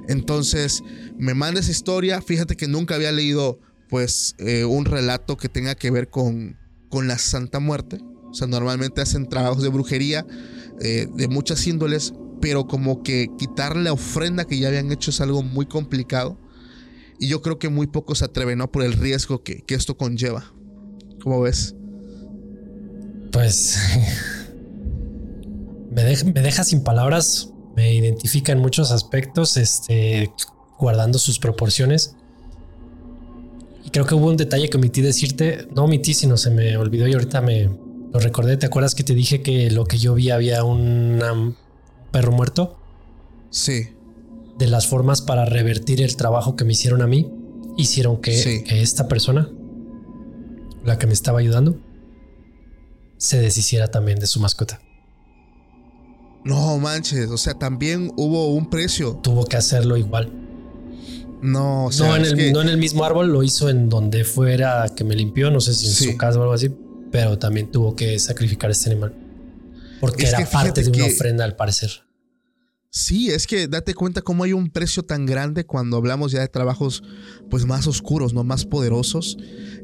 Entonces, 0.07 0.83
me 1.17 1.33
manda 1.33 1.59
esa 1.59 1.71
historia, 1.71 2.21
fíjate 2.21 2.55
que 2.55 2.67
nunca 2.67 2.95
había 2.95 3.11
leído, 3.11 3.59
pues, 3.89 4.35
eh, 4.39 4.65
un 4.65 4.85
relato 4.85 5.37
que 5.37 5.49
tenga 5.49 5.75
que 5.75 5.91
ver 5.91 6.09
con, 6.09 6.57
con 6.89 7.07
la 7.07 7.17
Santa 7.17 7.59
Muerte. 7.59 7.99
O 8.29 8.33
sea, 8.33 8.47
normalmente 8.47 9.01
hacen 9.01 9.29
trabajos 9.29 9.63
de 9.63 9.69
brujería 9.69 10.25
eh, 10.81 11.07
de 11.15 11.27
muchas 11.27 11.65
índoles, 11.67 12.13
pero 12.41 12.67
como 12.67 13.01
que 13.01 13.29
quitar 13.37 13.77
la 13.77 13.93
ofrenda 13.93 14.45
que 14.45 14.59
ya 14.59 14.67
habían 14.67 14.91
hecho 14.91 15.11
es 15.11 15.21
algo 15.21 15.41
muy 15.41 15.65
complicado. 15.65 16.37
Y 17.17 17.27
yo 17.27 17.41
creo 17.41 17.59
que 17.59 17.69
muy 17.69 17.87
pocos 17.87 18.19
se 18.19 18.25
atreven, 18.25 18.57
¿no? 18.57 18.71
Por 18.71 18.83
el 18.83 18.93
riesgo 18.93 19.41
que, 19.41 19.61
que 19.61 19.75
esto 19.75 19.95
conlleva. 19.95 20.53
¿Cómo 21.23 21.41
ves? 21.41 21.75
Pues 23.31 23.77
me, 25.95 26.03
deja, 26.03 26.25
me 26.25 26.41
deja 26.41 26.63
sin 26.63 26.83
palabras, 26.83 27.51
me 27.75 27.93
identifica 27.93 28.51
en 28.51 28.59
muchos 28.59 28.91
aspectos, 28.91 29.55
este, 29.57 30.31
guardando 30.77 31.17
sus 31.17 31.39
proporciones. 31.39 32.15
Y 33.83 33.89
creo 33.91 34.05
que 34.05 34.15
hubo 34.15 34.27
un 34.27 34.37
detalle 34.37 34.69
que 34.69 34.77
omití 34.77 35.01
decirte, 35.01 35.67
no 35.73 35.85
omití, 35.85 36.13
sino 36.13 36.37
se 36.37 36.49
me 36.49 36.75
olvidó 36.75 37.07
y 37.07 37.13
ahorita 37.13 37.39
me 37.41 37.69
lo 38.11 38.19
recordé. 38.19 38.57
¿Te 38.57 38.65
acuerdas 38.65 38.93
que 38.93 39.03
te 39.03 39.13
dije 39.13 39.41
que 39.41 39.71
lo 39.71 39.85
que 39.85 39.97
yo 39.97 40.13
vi 40.15 40.31
había 40.31 40.63
un 40.63 41.55
perro 42.11 42.31
muerto? 42.31 42.77
Sí. 43.49 43.89
De 44.57 44.67
las 44.67 44.87
formas 44.87 45.21
para 45.21 45.45
revertir 45.45 46.01
el 46.01 46.15
trabajo 46.15 46.55
que 46.55 46.65
me 46.65 46.73
hicieron 46.73 47.01
a 47.01 47.07
mí, 47.07 47.31
hicieron 47.77 48.21
que, 48.21 48.33
Sí. 48.33 48.63
que 48.63 48.81
esta 48.81 49.07
persona, 49.07 49.49
la 50.83 50.97
que 50.97 51.07
me 51.07 51.13
estaba 51.13 51.39
ayudando, 51.39 51.77
se 53.17 53.39
deshiciera 53.39 53.87
también 53.91 54.19
de 54.19 54.27
su 54.27 54.39
mascota. 54.39 54.81
No 56.45 56.77
manches, 56.77 57.29
o 57.29 57.37
sea, 57.37 57.55
también 57.55 58.11
hubo 58.17 58.53
un 58.53 58.69
precio. 58.69 59.19
tuvo 59.23 59.45
que 59.45 59.57
hacerlo 59.57 59.97
igual. 59.97 60.31
No, 61.41 61.85
o 61.85 61.91
sea, 61.91 62.07
no, 62.09 62.15
en 62.15 62.25
el, 62.25 62.35
que- 62.35 62.51
no 62.51 62.61
en 62.61 62.69
el 62.69 62.77
mismo 62.77 63.03
árbol, 63.03 63.31
lo 63.31 63.43
hizo 63.43 63.69
en 63.69 63.89
donde 63.89 64.23
fuera 64.23 64.85
que 64.95 65.03
me 65.03 65.15
limpió, 65.15 65.51
no 65.51 65.59
sé 65.59 65.73
si 65.73 65.87
en 65.87 65.91
Sí. 65.93 66.11
su 66.11 66.17
casa 66.17 66.39
o 66.39 66.41
algo 66.43 66.53
así, 66.53 66.71
pero 67.11 67.37
también 67.37 67.71
tuvo 67.71 67.95
que 67.95 68.17
sacrificar 68.19 68.69
a 68.69 68.73
este 68.73 68.91
animal. 68.91 69.13
Porque 69.99 70.23
Es 70.23 70.33
era 70.33 70.49
parte 70.49 70.81
de 70.83 70.89
una 70.89 71.05
que- 71.07 71.13
ofrenda 71.13 71.43
al 71.45 71.55
parecer. 71.55 71.91
Sí, 72.89 73.29
es 73.29 73.45
que 73.45 73.67
date 73.67 73.93
cuenta 73.93 74.21
cómo 74.21 74.43
hay 74.45 74.53
un 74.53 74.69
precio 74.69 75.03
tan 75.03 75.25
grande 75.25 75.65
cuando 75.65 75.97
hablamos 75.97 76.31
ya 76.31 76.39
de 76.39 76.47
trabajos 76.47 77.03
pues 77.49 77.65
más 77.65 77.87
oscuros, 77.87 78.33
no 78.33 78.43
más 78.45 78.65
poderosos. 78.65 79.37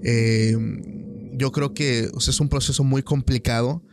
Eh, 0.04 0.56
yo 1.34 1.52
creo 1.52 1.74
que 1.74 2.10
o 2.14 2.22
sea, 2.22 2.32
es 2.32 2.40
un 2.40 2.48
proceso 2.48 2.84
muy 2.86 3.04
complicado, 3.04 3.84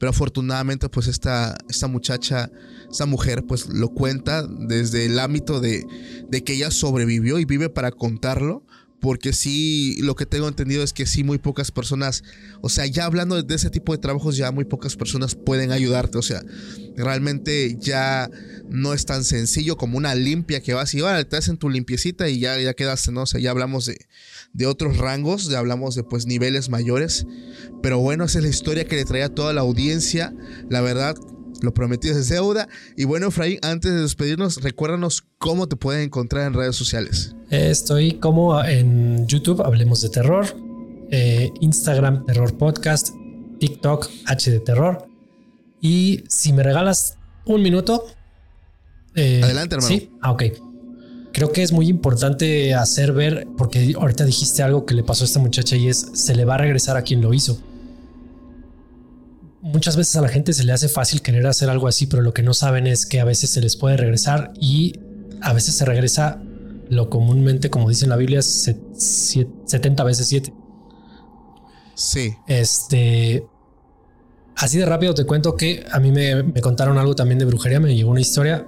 pero 0.00 0.10
afortunadamente 0.10 0.88
pues 0.88 1.08
esta, 1.08 1.58
esta 1.68 1.86
muchacha, 1.86 2.50
esta 2.90 3.04
mujer 3.04 3.44
pues 3.46 3.68
lo 3.68 3.90
cuenta 3.90 4.46
desde 4.48 5.04
el 5.04 5.18
ámbito 5.18 5.60
de, 5.60 5.84
de 6.26 6.42
que 6.42 6.54
ella 6.54 6.70
sobrevivió 6.70 7.38
y 7.38 7.44
vive 7.44 7.68
para 7.68 7.92
contarlo. 7.92 8.64
Porque 8.98 9.32
sí, 9.32 9.96
lo 10.02 10.14
que 10.14 10.26
tengo 10.26 10.46
entendido 10.46 10.82
es 10.82 10.92
que 10.92 11.06
sí, 11.06 11.24
muy 11.24 11.38
pocas 11.38 11.70
personas, 11.70 12.22
o 12.60 12.68
sea, 12.68 12.84
ya 12.84 13.06
hablando 13.06 13.42
de 13.42 13.54
ese 13.54 13.70
tipo 13.70 13.92
de 13.92 13.98
trabajos, 13.98 14.36
ya 14.36 14.52
muy 14.52 14.66
pocas 14.66 14.94
personas 14.94 15.34
pueden 15.34 15.72
ayudarte. 15.72 16.18
O 16.18 16.22
sea, 16.22 16.44
realmente 16.98 17.78
ya 17.80 18.30
no 18.68 18.92
es 18.92 19.06
tan 19.06 19.24
sencillo 19.24 19.78
como 19.78 19.96
una 19.96 20.14
limpia 20.14 20.60
que 20.60 20.74
vas 20.74 20.94
y 20.94 21.00
ahora 21.00 21.24
te 21.24 21.36
hacen 21.38 21.56
tu 21.56 21.70
limpiecita 21.70 22.28
y 22.28 22.40
ya, 22.40 22.60
ya 22.60 22.74
quedaste, 22.74 23.10
¿no? 23.10 23.22
O 23.22 23.26
sea, 23.26 23.40
ya 23.40 23.50
hablamos 23.50 23.86
de, 23.86 24.06
de 24.52 24.66
otros 24.66 24.98
rangos, 24.98 25.48
ya 25.48 25.58
hablamos 25.58 25.94
de 25.94 26.02
pues 26.02 26.26
niveles 26.26 26.68
mayores. 26.68 27.26
Pero 27.82 27.98
bueno, 27.98 28.24
esa 28.24 28.38
es 28.38 28.44
la 28.44 28.50
historia 28.50 28.84
que 28.84 28.96
le 28.96 29.04
traía 29.04 29.26
a 29.26 29.34
toda 29.34 29.52
la 29.52 29.60
audiencia. 29.60 30.34
La 30.68 30.80
verdad, 30.80 31.14
lo 31.62 31.72
prometido 31.72 32.18
es 32.18 32.28
deuda. 32.28 32.68
Y 32.96 33.04
bueno, 33.04 33.28
Efraín, 33.28 33.58
antes 33.62 33.92
de 33.92 34.00
despedirnos, 34.02 34.62
recuérdanos 34.62 35.24
cómo 35.38 35.68
te 35.68 35.76
pueden 35.76 36.02
encontrar 36.02 36.46
en 36.46 36.54
redes 36.54 36.76
sociales. 36.76 37.34
Estoy 37.50 38.14
como 38.18 38.62
en 38.64 39.26
YouTube, 39.26 39.62
Hablemos 39.62 40.00
de 40.02 40.08
Terror, 40.08 40.46
eh, 41.10 41.50
Instagram, 41.60 42.24
Terror 42.26 42.56
Podcast, 42.56 43.10
TikTok, 43.58 44.08
H 44.26 44.50
de 44.50 44.60
Terror. 44.60 45.06
Y 45.80 46.24
si 46.28 46.52
me 46.52 46.62
regalas 46.62 47.18
un 47.46 47.62
minuto. 47.62 48.04
eh, 49.14 49.40
Adelante, 49.42 49.76
hermano. 49.76 49.88
Sí, 49.94 50.10
ah, 50.22 50.32
ok. 50.32 50.42
Creo 51.32 51.52
que 51.52 51.62
es 51.62 51.72
muy 51.72 51.88
importante 51.88 52.74
hacer 52.74 53.12
ver, 53.12 53.46
porque 53.56 53.94
ahorita 53.98 54.24
dijiste 54.24 54.62
algo 54.62 54.84
que 54.84 54.94
le 54.94 55.04
pasó 55.04 55.24
a 55.24 55.26
esta 55.26 55.38
muchacha 55.38 55.76
y 55.76 55.88
es, 55.88 56.08
se 56.12 56.34
le 56.34 56.44
va 56.44 56.54
a 56.54 56.58
regresar 56.58 56.96
a 56.96 57.02
quien 57.02 57.20
lo 57.22 57.32
hizo. 57.32 57.58
Muchas 59.62 59.96
veces 59.96 60.16
a 60.16 60.22
la 60.22 60.28
gente 60.28 60.52
se 60.52 60.64
le 60.64 60.72
hace 60.72 60.88
fácil 60.88 61.20
querer 61.20 61.46
hacer 61.46 61.68
algo 61.68 61.86
así, 61.86 62.06
pero 62.06 62.22
lo 62.22 62.32
que 62.32 62.42
no 62.42 62.54
saben 62.54 62.86
es 62.86 63.04
que 63.06 63.20
a 63.20 63.24
veces 63.24 63.50
se 63.50 63.60
les 63.60 63.76
puede 63.76 63.96
regresar 63.96 64.52
y 64.58 64.94
a 65.42 65.52
veces 65.52 65.74
se 65.74 65.84
regresa 65.84 66.42
lo 66.88 67.10
comúnmente, 67.10 67.70
como 67.70 67.88
dice 67.88 68.04
en 68.06 68.10
la 68.10 68.16
Biblia, 68.16 68.42
se- 68.42 68.80
sie- 68.94 69.48
70 69.66 70.02
veces 70.02 70.26
7. 70.26 70.52
Sí. 71.94 72.34
Este. 72.48 73.44
Así 74.56 74.78
de 74.78 74.86
rápido 74.86 75.14
te 75.14 75.24
cuento 75.24 75.54
que 75.56 75.84
a 75.92 76.00
mí 76.00 76.10
me, 76.10 76.42
me 76.42 76.60
contaron 76.60 76.98
algo 76.98 77.14
también 77.14 77.38
de 77.38 77.44
brujería, 77.44 77.78
me 77.80 77.94
llegó 77.94 78.10
una 78.10 78.20
historia. 78.20 78.66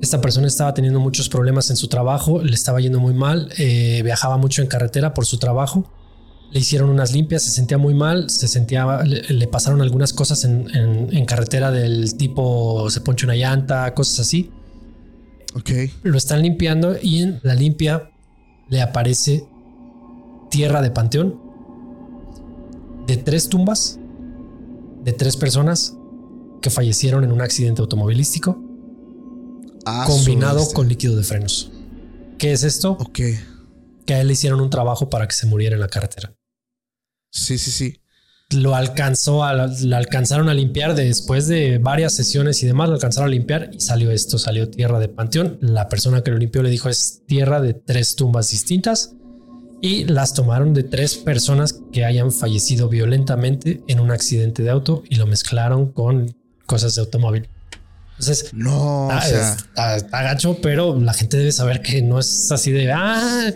Esta 0.00 0.20
persona 0.20 0.46
estaba 0.46 0.74
teniendo 0.74 1.00
muchos 1.00 1.28
problemas 1.28 1.70
en 1.70 1.76
su 1.76 1.88
trabajo, 1.88 2.42
le 2.42 2.54
estaba 2.54 2.80
yendo 2.80 3.00
muy 3.00 3.14
mal, 3.14 3.50
eh, 3.58 4.02
viajaba 4.04 4.36
mucho 4.36 4.62
en 4.62 4.68
carretera 4.68 5.14
por 5.14 5.24
su 5.26 5.38
trabajo. 5.38 5.90
Le 6.52 6.60
hicieron 6.60 6.90
unas 6.90 7.12
limpias, 7.12 7.42
se 7.42 7.50
sentía 7.50 7.76
muy 7.78 7.94
mal, 7.94 8.30
se 8.30 8.46
sentía, 8.46 9.02
le, 9.02 9.22
le 9.22 9.48
pasaron 9.48 9.80
algunas 9.82 10.12
cosas 10.12 10.44
en, 10.44 10.68
en- 10.74 11.16
en 11.16 11.24
carretera 11.24 11.70
del 11.70 12.16
tipo 12.16 12.88
se 12.90 13.00
ponche 13.00 13.24
una 13.26 13.34
llanta, 13.34 13.92
cosas 13.94 14.20
así. 14.20 14.50
Ok. 15.54 15.70
Lo 16.02 16.18
están 16.18 16.42
limpiando 16.42 16.96
y 17.00 17.22
en 17.22 17.40
la 17.42 17.54
limpia 17.54 18.10
le 18.68 18.82
aparece 18.82 19.44
tierra 20.50 20.82
de 20.82 20.90
panteón 20.90 21.40
de 23.06 23.16
tres 23.16 23.48
tumbas 23.48 23.98
de 25.04 25.12
tres 25.12 25.36
personas 25.36 25.96
que 26.60 26.68
fallecieron 26.70 27.24
en 27.24 27.32
un 27.32 27.40
accidente 27.40 27.80
automovilístico 27.80 28.60
Ah, 29.86 30.04
combinado 30.06 30.64
su- 30.64 30.72
con 30.74 30.88
líquido 30.88 31.16
de 31.16 31.22
frenos. 31.22 31.70
¿Qué 32.38 32.52
es 32.52 32.62
esto? 32.64 32.92
Ok. 33.00 33.20
que 34.04 34.14
a 34.14 34.20
él 34.20 34.28
le 34.28 34.34
hicieron 34.34 34.60
un 34.60 34.70
trabajo 34.70 35.10
para 35.10 35.26
que 35.26 35.34
se 35.34 35.46
muriera 35.46 35.74
en 35.74 35.80
la 35.80 35.88
carretera. 35.88 36.32
Sí, 37.32 37.58
sí, 37.58 37.70
sí. 37.72 38.00
Lo 38.50 38.76
alcanzó, 38.76 39.42
a, 39.42 39.52
lo 39.54 39.96
alcanzaron 39.96 40.48
a 40.48 40.54
limpiar 40.54 40.94
después 40.94 41.48
de 41.48 41.78
varias 41.78 42.12
sesiones 42.14 42.62
y 42.62 42.66
demás, 42.66 42.88
lo 42.88 42.94
alcanzaron 42.94 43.28
a 43.28 43.32
limpiar 43.32 43.70
y 43.72 43.80
salió 43.80 44.12
esto, 44.12 44.38
salió 44.38 44.70
tierra 44.70 45.00
de 45.00 45.08
panteón. 45.08 45.58
La 45.60 45.88
persona 45.88 46.22
que 46.22 46.30
lo 46.30 46.38
limpió 46.38 46.62
le 46.62 46.70
dijo 46.70 46.88
es 46.88 47.22
tierra 47.26 47.60
de 47.60 47.74
tres 47.74 48.14
tumbas 48.14 48.50
distintas 48.52 49.14
y 49.82 50.04
las 50.04 50.32
tomaron 50.34 50.72
de 50.72 50.84
tres 50.84 51.16
personas 51.16 51.80
que 51.92 52.04
hayan 52.04 52.30
fallecido 52.30 52.88
violentamente 52.88 53.82
en 53.88 53.98
un 53.98 54.12
accidente 54.12 54.62
de 54.62 54.70
auto 54.70 55.02
y 55.10 55.16
lo 55.16 55.26
mezclaron 55.26 55.90
con 55.90 56.36
cosas 56.66 56.94
de 56.94 57.00
automóvil. 57.00 57.48
Entonces, 58.18 58.50
No, 58.54 59.08
o 59.08 59.12
está, 59.12 59.22
sea, 59.28 59.52
está- 59.54 59.96
está 59.96 60.22
gacho, 60.22 60.58
pero 60.62 60.98
la 60.98 61.12
gente 61.12 61.36
debe 61.36 61.52
saber 61.52 61.82
que 61.82 62.00
no 62.02 62.18
es 62.18 62.50
así 62.50 62.72
de, 62.72 62.90
ah, 62.92 63.52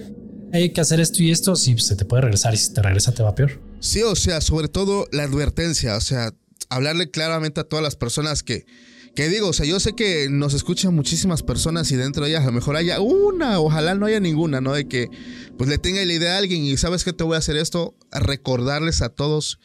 hay 0.53 0.71
que 0.71 0.81
hacer 0.81 1.01
esto 1.01 1.23
y 1.23 1.31
esto, 1.31 1.57
si 1.57 1.79
se 1.79 1.97
te 1.97 2.05
puede 2.05 2.23
regresar 2.23 2.53
y 2.55 2.57
si 2.59 2.73
te 2.75 2.83
regresa 2.83 3.13
te 3.13 3.23
va 3.23 3.35
peor. 3.35 3.61
sí, 3.81 4.03
o 4.03 4.15
sea, 4.17 4.41
sobre 4.41 4.69
todo 4.69 5.07
la 5.13 5.23
advertencia, 5.23 5.97
o 5.97 6.01
sea, 6.01 6.33
hablarle 6.69 7.11
claramente 7.11 7.61
a 7.61 7.65
todas 7.65 7.83
las 7.83 7.97
personas 7.97 8.43
que, 8.43 8.67
que 9.17 9.29
digo, 9.29 9.49
o 9.49 9.53
sea, 9.53 9.65
yo 9.67 9.81
sé 9.81 9.95
que 9.95 10.29
nos 10.31 10.53
escuchan 10.55 10.95
muchísimas 10.95 11.43
personas 11.43 11.91
y 11.91 11.97
dentro 11.97 12.23
de 12.25 12.31
ellas 12.31 12.43
a 12.43 12.47
lo 12.47 12.53
mejor 12.53 12.77
haya 12.77 13.01
una, 13.01 13.59
ojalá 13.61 13.95
no 13.95 14.07
haya 14.07 14.21
ninguna, 14.21 14.61
¿no? 14.61 14.73
De 14.75 14.87
que 14.87 15.09
pues 15.57 15.69
le 15.71 15.79
tenga 15.79 16.05
la 16.05 16.13
idea 16.13 16.35
a 16.35 16.39
alguien 16.39 16.63
y 16.63 16.77
sabes 16.77 17.03
que 17.03 17.13
te 17.13 17.25
voy 17.25 17.35
a 17.37 17.39
hacer 17.39 17.57
esto, 17.57 17.95
a 18.13 18.21
recordarles 18.21 19.01
a 19.03 19.09
todos 19.09 19.59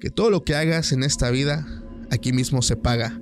que 0.00 0.10
todo 0.10 0.28
lo 0.30 0.42
que 0.44 0.54
hagas 0.54 0.92
en 0.92 1.02
esta 1.04 1.30
vida 1.30 1.66
aquí 2.10 2.32
mismo 2.32 2.60
se 2.60 2.76
paga 2.76 3.18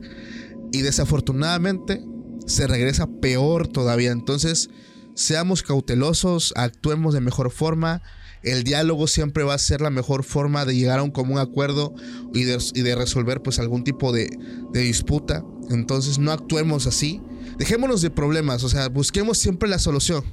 y 0.72 0.82
desafortunadamente 0.82 2.04
se 2.46 2.66
regresa 2.66 3.06
peor 3.06 3.68
todavía. 3.68 4.10
Entonces, 4.10 4.70
seamos 5.14 5.62
cautelosos, 5.62 6.52
actuemos 6.56 7.14
de 7.14 7.20
mejor 7.20 7.50
forma. 7.50 8.02
El 8.42 8.64
diálogo 8.64 9.06
siempre 9.06 9.44
va 9.44 9.54
a 9.54 9.58
ser 9.58 9.80
la 9.80 9.90
mejor 9.90 10.24
forma 10.24 10.64
de 10.64 10.74
llegar 10.74 10.98
a 10.98 11.02
un 11.02 11.12
común 11.12 11.38
acuerdo 11.38 11.94
y 12.34 12.42
de, 12.42 12.94
resolver 12.96 13.40
pues 13.40 13.60
algún 13.60 13.84
tipo 13.84 14.12
de, 14.12 14.36
de 14.72 14.80
disputa. 14.80 15.44
Entonces 15.70 16.18
no 16.18 16.32
actuemos 16.32 16.86
así. 16.86 17.20
Dejémonos 17.58 18.02
de 18.02 18.10
problemas, 18.10 18.64
o 18.64 18.68
sea, 18.68 18.88
busquemos 18.88 19.38
siempre 19.38 19.68
la 19.68 19.78
solución. 19.78 20.24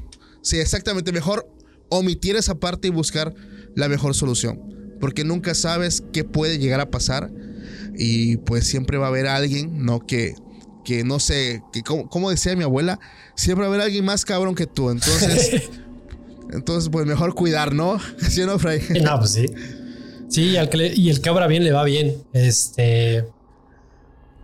Sí, 0.42 0.58
exactamente, 0.58 1.12
mejor 1.12 1.48
omitir 1.90 2.36
esa 2.36 2.56
parte 2.56 2.88
y 2.88 2.92
buscar 2.92 3.36
la 3.76 3.90
mejor 3.90 4.16
solución. 4.16 4.60
Porque 5.00 5.24
nunca 5.24 5.54
sabes 5.54 6.04
qué 6.12 6.24
puede 6.24 6.58
llegar 6.58 6.80
a 6.80 6.90
pasar. 6.90 7.32
Y 8.02 8.38
pues 8.38 8.66
siempre 8.66 8.98
va 8.98 9.08
a 9.08 9.10
haber 9.10 9.28
alguien, 9.28 9.84
¿no? 9.86 10.00
Que, 10.00 10.34
que 10.86 11.04
no 11.04 11.20
sé, 11.20 11.62
que 11.74 11.84
como, 11.84 12.08
como 12.08 12.30
decía 12.30 12.56
mi 12.56 12.64
abuela, 12.64 12.98
siempre 13.36 13.64
va 13.68 13.74
a 13.74 13.76
haber 13.76 13.82
alguien 13.86 14.06
más 14.06 14.24
cabrón 14.24 14.56
que 14.56 14.68
tú. 14.68 14.90
Entonces, 14.90 15.70
entonces 16.54 16.90
pues 16.90 17.06
mejor 17.06 17.36
cuidar, 17.36 17.74
¿no? 17.74 18.00
¿Sí 18.30 18.42
o 18.42 18.48
no, 18.48 18.58
Fray? 18.58 18.82
No, 19.04 19.20
pues 19.20 19.32
sí. 19.34 19.46
Sí, 20.30 20.56
al 20.56 20.70
que 20.70 20.78
le- 20.78 20.96
y 20.96 21.10
el 21.10 21.20
que 21.22 21.30
obra 21.30 21.48
bien 21.48 21.64
le 21.66 21.74
va 21.74 21.84
bien. 21.84 22.16
Este. 22.32 23.26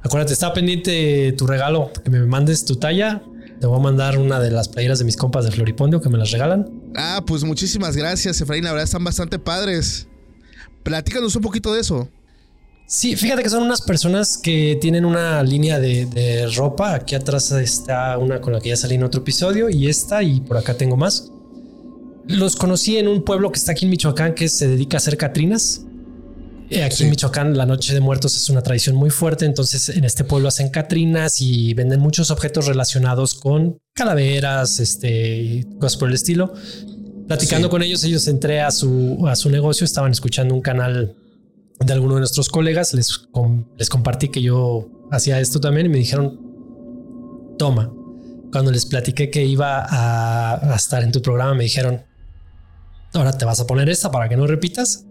Acuérdate, 0.04 0.34
está 0.34 0.54
pendiente 0.54 1.34
tu 1.38 1.48
regalo. 1.48 1.92
Que 2.04 2.10
me 2.10 2.20
mandes 2.26 2.66
tu 2.66 2.76
talla. 2.76 3.24
Te 3.60 3.68
voy 3.68 3.80
a 3.80 3.82
mandar 3.82 4.18
una 4.18 4.40
de 4.42 4.52
las 4.52 4.68
playeras 4.68 5.00
de 5.00 5.06
mis 5.06 5.16
compas 5.16 5.46
de 5.46 5.52
Floripondio 5.52 6.02
que 6.02 6.10
me 6.10 6.18
las 6.18 6.32
regalan. 6.32 6.70
Ah, 6.96 7.24
pues 7.26 7.44
muchísimas 7.46 7.96
gracias, 7.96 8.42
Efraín. 8.42 8.66
La 8.66 8.72
verdad 8.72 8.84
están 8.84 9.04
bastante 9.04 9.40
padres. 9.40 10.08
Platícanos 10.84 11.36
un 11.36 11.42
poquito 11.42 11.74
de 11.74 11.80
eso. 11.82 12.10
Sí, 12.88 13.16
fíjate 13.16 13.42
que 13.42 13.50
son 13.50 13.64
unas 13.64 13.82
personas 13.82 14.38
que 14.38 14.78
tienen 14.80 15.06
una 15.06 15.42
línea 15.42 15.80
de, 15.80 16.06
de 16.06 16.48
ropa. 16.56 16.94
Aquí 16.94 17.16
atrás 17.16 17.52
está 17.52 18.18
una 18.18 18.40
con 18.42 18.54
la 18.54 18.60
que 18.62 18.70
ya 18.70 18.76
salí 18.78 18.96
en 18.96 19.04
otro 19.04 19.22
episodio 19.22 19.70
y 19.70 19.88
esta 19.88 20.22
y 20.22 20.42
por 20.42 20.58
acá 20.58 20.76
tengo 20.76 20.96
más. 20.96 21.32
Los 22.28 22.56
conocí 22.56 22.98
en 22.98 23.08
un 23.08 23.24
pueblo 23.24 23.52
que 23.52 23.58
está 23.60 23.72
aquí 23.72 23.86
en 23.86 23.92
Michoacán 23.92 24.34
que 24.36 24.48
se 24.50 24.68
dedica 24.68 24.98
a 24.98 25.00
hacer 25.00 25.18
catrinas. 25.18 25.82
Eh, 26.70 26.84
Aquí 26.84 26.98
Sí. 26.98 27.04
en 27.04 27.12
Michoacán 27.12 27.56
la 27.58 27.66
Noche 27.68 27.94
de 27.94 28.00
Muertos 28.00 28.36
es 28.36 28.50
una 28.50 28.62
tradición 28.64 28.96
muy 28.96 29.12
fuerte, 29.12 29.46
entonces 29.46 29.90
en 29.90 30.04
este 30.04 30.24
pueblo 30.24 30.48
hacen 30.48 30.70
catrinas 30.70 31.40
y 31.42 31.76
venden 31.76 32.00
muchos 32.00 32.32
objetos 32.32 32.66
relacionados 32.66 33.36
con 33.36 33.78
calaveras, 33.94 34.80
este, 34.80 35.66
cosas 35.80 35.98
por 35.98 36.10
el 36.10 36.16
estilo. 36.16 36.54
Platicando 37.28 37.68
Sí. 37.68 37.72
con 37.72 37.82
ellos, 37.84 38.04
ellos 38.04 38.28
entré 38.28 38.62
a 38.62 38.72
su, 38.72 39.26
a 39.28 39.36
su 39.36 39.50
negocio, 39.52 39.86
estaban 39.86 40.12
escuchando 40.12 40.54
un 40.56 40.62
canal 40.62 41.16
de 41.80 41.94
alguno 41.94 42.16
de 42.16 42.22
nuestros 42.22 42.50
colegas, 42.50 42.94
les, 42.94 43.28
les 43.78 43.90
compartí 43.90 44.30
que 44.30 44.42
yo 44.42 44.88
hacía 45.12 45.40
esto 45.40 45.60
también 45.60 45.88
y 45.88 45.90
me 45.90 45.98
dijeron, 45.98 46.40
toma. 47.58 47.94
Cuando 48.52 48.72
les 48.72 48.86
platiqué 48.86 49.30
que 49.30 49.46
iba 49.46 49.86
a, 49.88 50.74
a 50.74 50.76
estar 50.76 51.04
en 51.04 51.12
tu 51.12 51.22
programa, 51.22 51.54
me 51.56 51.64
dijeron, 51.64 52.04
ahora 53.14 53.38
te 53.38 53.46
vas 53.46 53.60
a 53.60 53.68
poner 53.68 53.90
esta 53.90 54.12
para 54.12 54.30
que 54.30 54.38
no 54.38 54.48
repitas. 54.48 55.06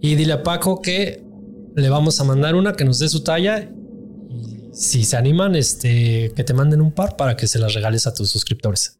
Y 0.00 0.14
dile 0.14 0.32
a 0.32 0.42
Paco 0.42 0.80
que 0.80 1.22
le 1.74 1.90
vamos 1.90 2.20
a 2.20 2.24
mandar 2.24 2.54
una 2.54 2.74
que 2.74 2.84
nos 2.84 2.98
dé 2.98 3.08
su 3.08 3.22
talla. 3.22 3.70
Y 4.30 4.70
si 4.72 5.04
se 5.04 5.16
animan, 5.16 5.54
este, 5.56 6.32
que 6.34 6.44
te 6.44 6.54
manden 6.54 6.80
un 6.80 6.92
par 6.92 7.16
para 7.16 7.36
que 7.36 7.46
se 7.46 7.58
las 7.58 7.74
regales 7.74 8.06
a 8.06 8.14
tus 8.14 8.30
suscriptores. 8.30 8.99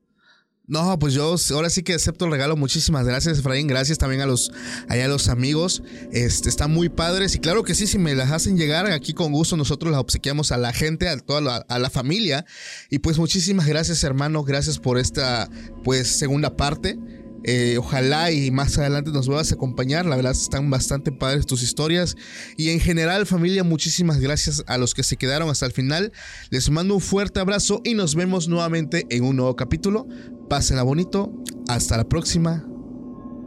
No, 0.70 0.96
pues 1.00 1.14
yo 1.14 1.34
ahora 1.52 1.68
sí 1.68 1.82
que 1.82 1.94
acepto 1.94 2.26
el 2.26 2.30
regalo. 2.30 2.56
Muchísimas 2.56 3.04
gracias, 3.04 3.40
Efraín. 3.40 3.66
Gracias 3.66 3.98
también 3.98 4.20
a 4.20 4.26
los, 4.26 4.52
allá 4.88 5.08
los 5.08 5.28
amigos. 5.28 5.82
Este, 6.12 6.48
están 6.48 6.70
muy 6.70 6.88
padres. 6.88 7.34
Y 7.34 7.40
claro 7.40 7.64
que 7.64 7.74
sí, 7.74 7.88
si 7.88 7.98
me 7.98 8.14
las 8.14 8.30
hacen 8.30 8.56
llegar 8.56 8.86
aquí 8.86 9.12
con 9.12 9.32
gusto, 9.32 9.56
nosotros 9.56 9.90
las 9.90 10.00
obsequiamos 10.00 10.52
a 10.52 10.58
la 10.58 10.72
gente, 10.72 11.08
a 11.08 11.18
toda 11.18 11.40
la, 11.40 11.56
a 11.56 11.80
la 11.80 11.90
familia. 11.90 12.46
Y 12.88 13.00
pues 13.00 13.18
muchísimas 13.18 13.66
gracias, 13.66 14.04
hermano. 14.04 14.44
Gracias 14.44 14.78
por 14.78 14.96
esta, 14.96 15.50
pues, 15.82 16.06
segunda 16.06 16.56
parte. 16.56 16.96
Eh, 17.42 17.76
ojalá 17.78 18.30
y 18.30 18.50
más 18.52 18.78
adelante 18.78 19.10
nos 19.10 19.26
vuelvas 19.26 19.50
a 19.50 19.56
acompañar. 19.56 20.06
La 20.06 20.14
verdad 20.14 20.32
están 20.32 20.70
bastante 20.70 21.10
padres 21.10 21.46
tus 21.46 21.64
historias. 21.64 22.16
Y 22.56 22.70
en 22.70 22.78
general, 22.78 23.26
familia, 23.26 23.64
muchísimas 23.64 24.20
gracias 24.20 24.62
a 24.68 24.78
los 24.78 24.94
que 24.94 25.02
se 25.02 25.16
quedaron 25.16 25.50
hasta 25.50 25.66
el 25.66 25.72
final. 25.72 26.12
Les 26.50 26.70
mando 26.70 26.94
un 26.94 27.00
fuerte 27.00 27.40
abrazo 27.40 27.80
y 27.82 27.94
nos 27.94 28.14
vemos 28.14 28.46
nuevamente 28.46 29.04
en 29.10 29.24
un 29.24 29.34
nuevo 29.34 29.56
capítulo. 29.56 30.06
Pásenla 30.50 30.82
bonito. 30.82 31.30
Hasta 31.68 31.96
la 31.96 32.02
próxima. 32.02 32.64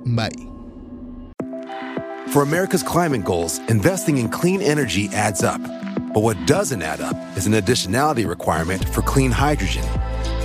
Bye. 0.06 0.32
For 2.32 2.44
America's 2.44 2.82
climate 2.82 3.26
goals, 3.26 3.60
investing 3.68 4.20
in 4.20 4.30
clean 4.30 4.62
energy 4.62 5.10
adds 5.10 5.44
up. 5.44 5.60
But 6.14 6.24
what 6.24 6.38
doesn't 6.48 6.82
add 6.82 7.02
up 7.02 7.18
is 7.36 7.46
an 7.46 7.54
additionality 7.54 8.26
requirement 8.26 8.88
for 8.88 9.02
clean 9.02 9.32
hydrogen. 9.32 9.84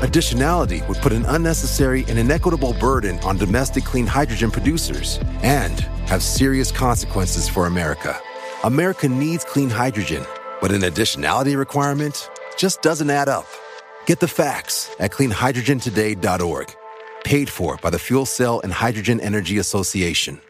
Additionality 0.01 0.87
would 0.89 0.99
put 0.99 1.13
an 1.13 1.25
unnecessary 1.27 2.05
and 2.09 2.19
inequitable 2.19 2.75
burden 2.81 3.21
on 3.21 3.37
domestic 3.37 3.85
clean 3.85 4.07
hydrogen 4.07 4.51
producers 4.51 5.21
and 5.45 5.79
have 6.09 6.25
serious 6.25 6.73
consequences 6.73 7.49
for 7.49 7.67
America. 7.67 8.21
America 8.65 9.09
needs 9.09 9.45
clean 9.45 9.71
hydrogen, 9.71 10.25
but 10.61 10.73
an 10.73 10.81
additionality 10.81 11.57
requirement 11.57 12.29
just 12.57 12.83
doesn't 12.83 13.11
add 13.11 13.29
up. 13.29 13.47
Get 14.09 14.21
the 14.21 14.27
facts 14.27 14.89
at 14.99 15.11
cleanhydrogentoday.org. 15.11 16.75
Paid 17.25 17.51
for 17.51 17.77
by 17.77 17.91
the 17.91 17.99
Fuel 17.99 18.25
Cell 18.25 18.59
and 18.65 18.73
Hydrogen 18.73 19.21
Energy 19.21 19.59
Association. 19.59 20.41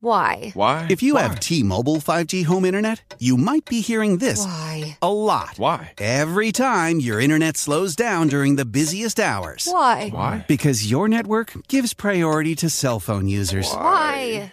Why? 0.00 0.52
Why? 0.54 0.86
If 0.90 1.02
you 1.02 1.16
have 1.16 1.40
T-Mobile 1.40 1.96
5G 1.96 2.44
home 2.44 2.64
internet, 2.64 3.14
you 3.18 3.36
might 3.36 3.64
be 3.64 3.80
hearing 3.80 4.18
this 4.18 4.44
Why? 4.44 4.96
a 5.02 5.12
lot. 5.12 5.54
Why? 5.58 5.92
Every 5.98 6.52
time 6.52 7.00
your 7.00 7.20
internet 7.20 7.56
slows 7.56 7.96
down 7.96 8.28
during 8.28 8.56
the 8.56 8.64
busiest 8.64 9.18
hours. 9.18 9.68
Why? 9.70 10.10
Why? 10.10 10.44
Because 10.46 10.88
your 10.88 11.08
network 11.08 11.52
gives 11.66 11.94
priority 11.94 12.54
to 12.56 12.70
cell 12.70 13.00
phone 13.00 13.26
users. 13.26 13.72
Why? 13.72 14.52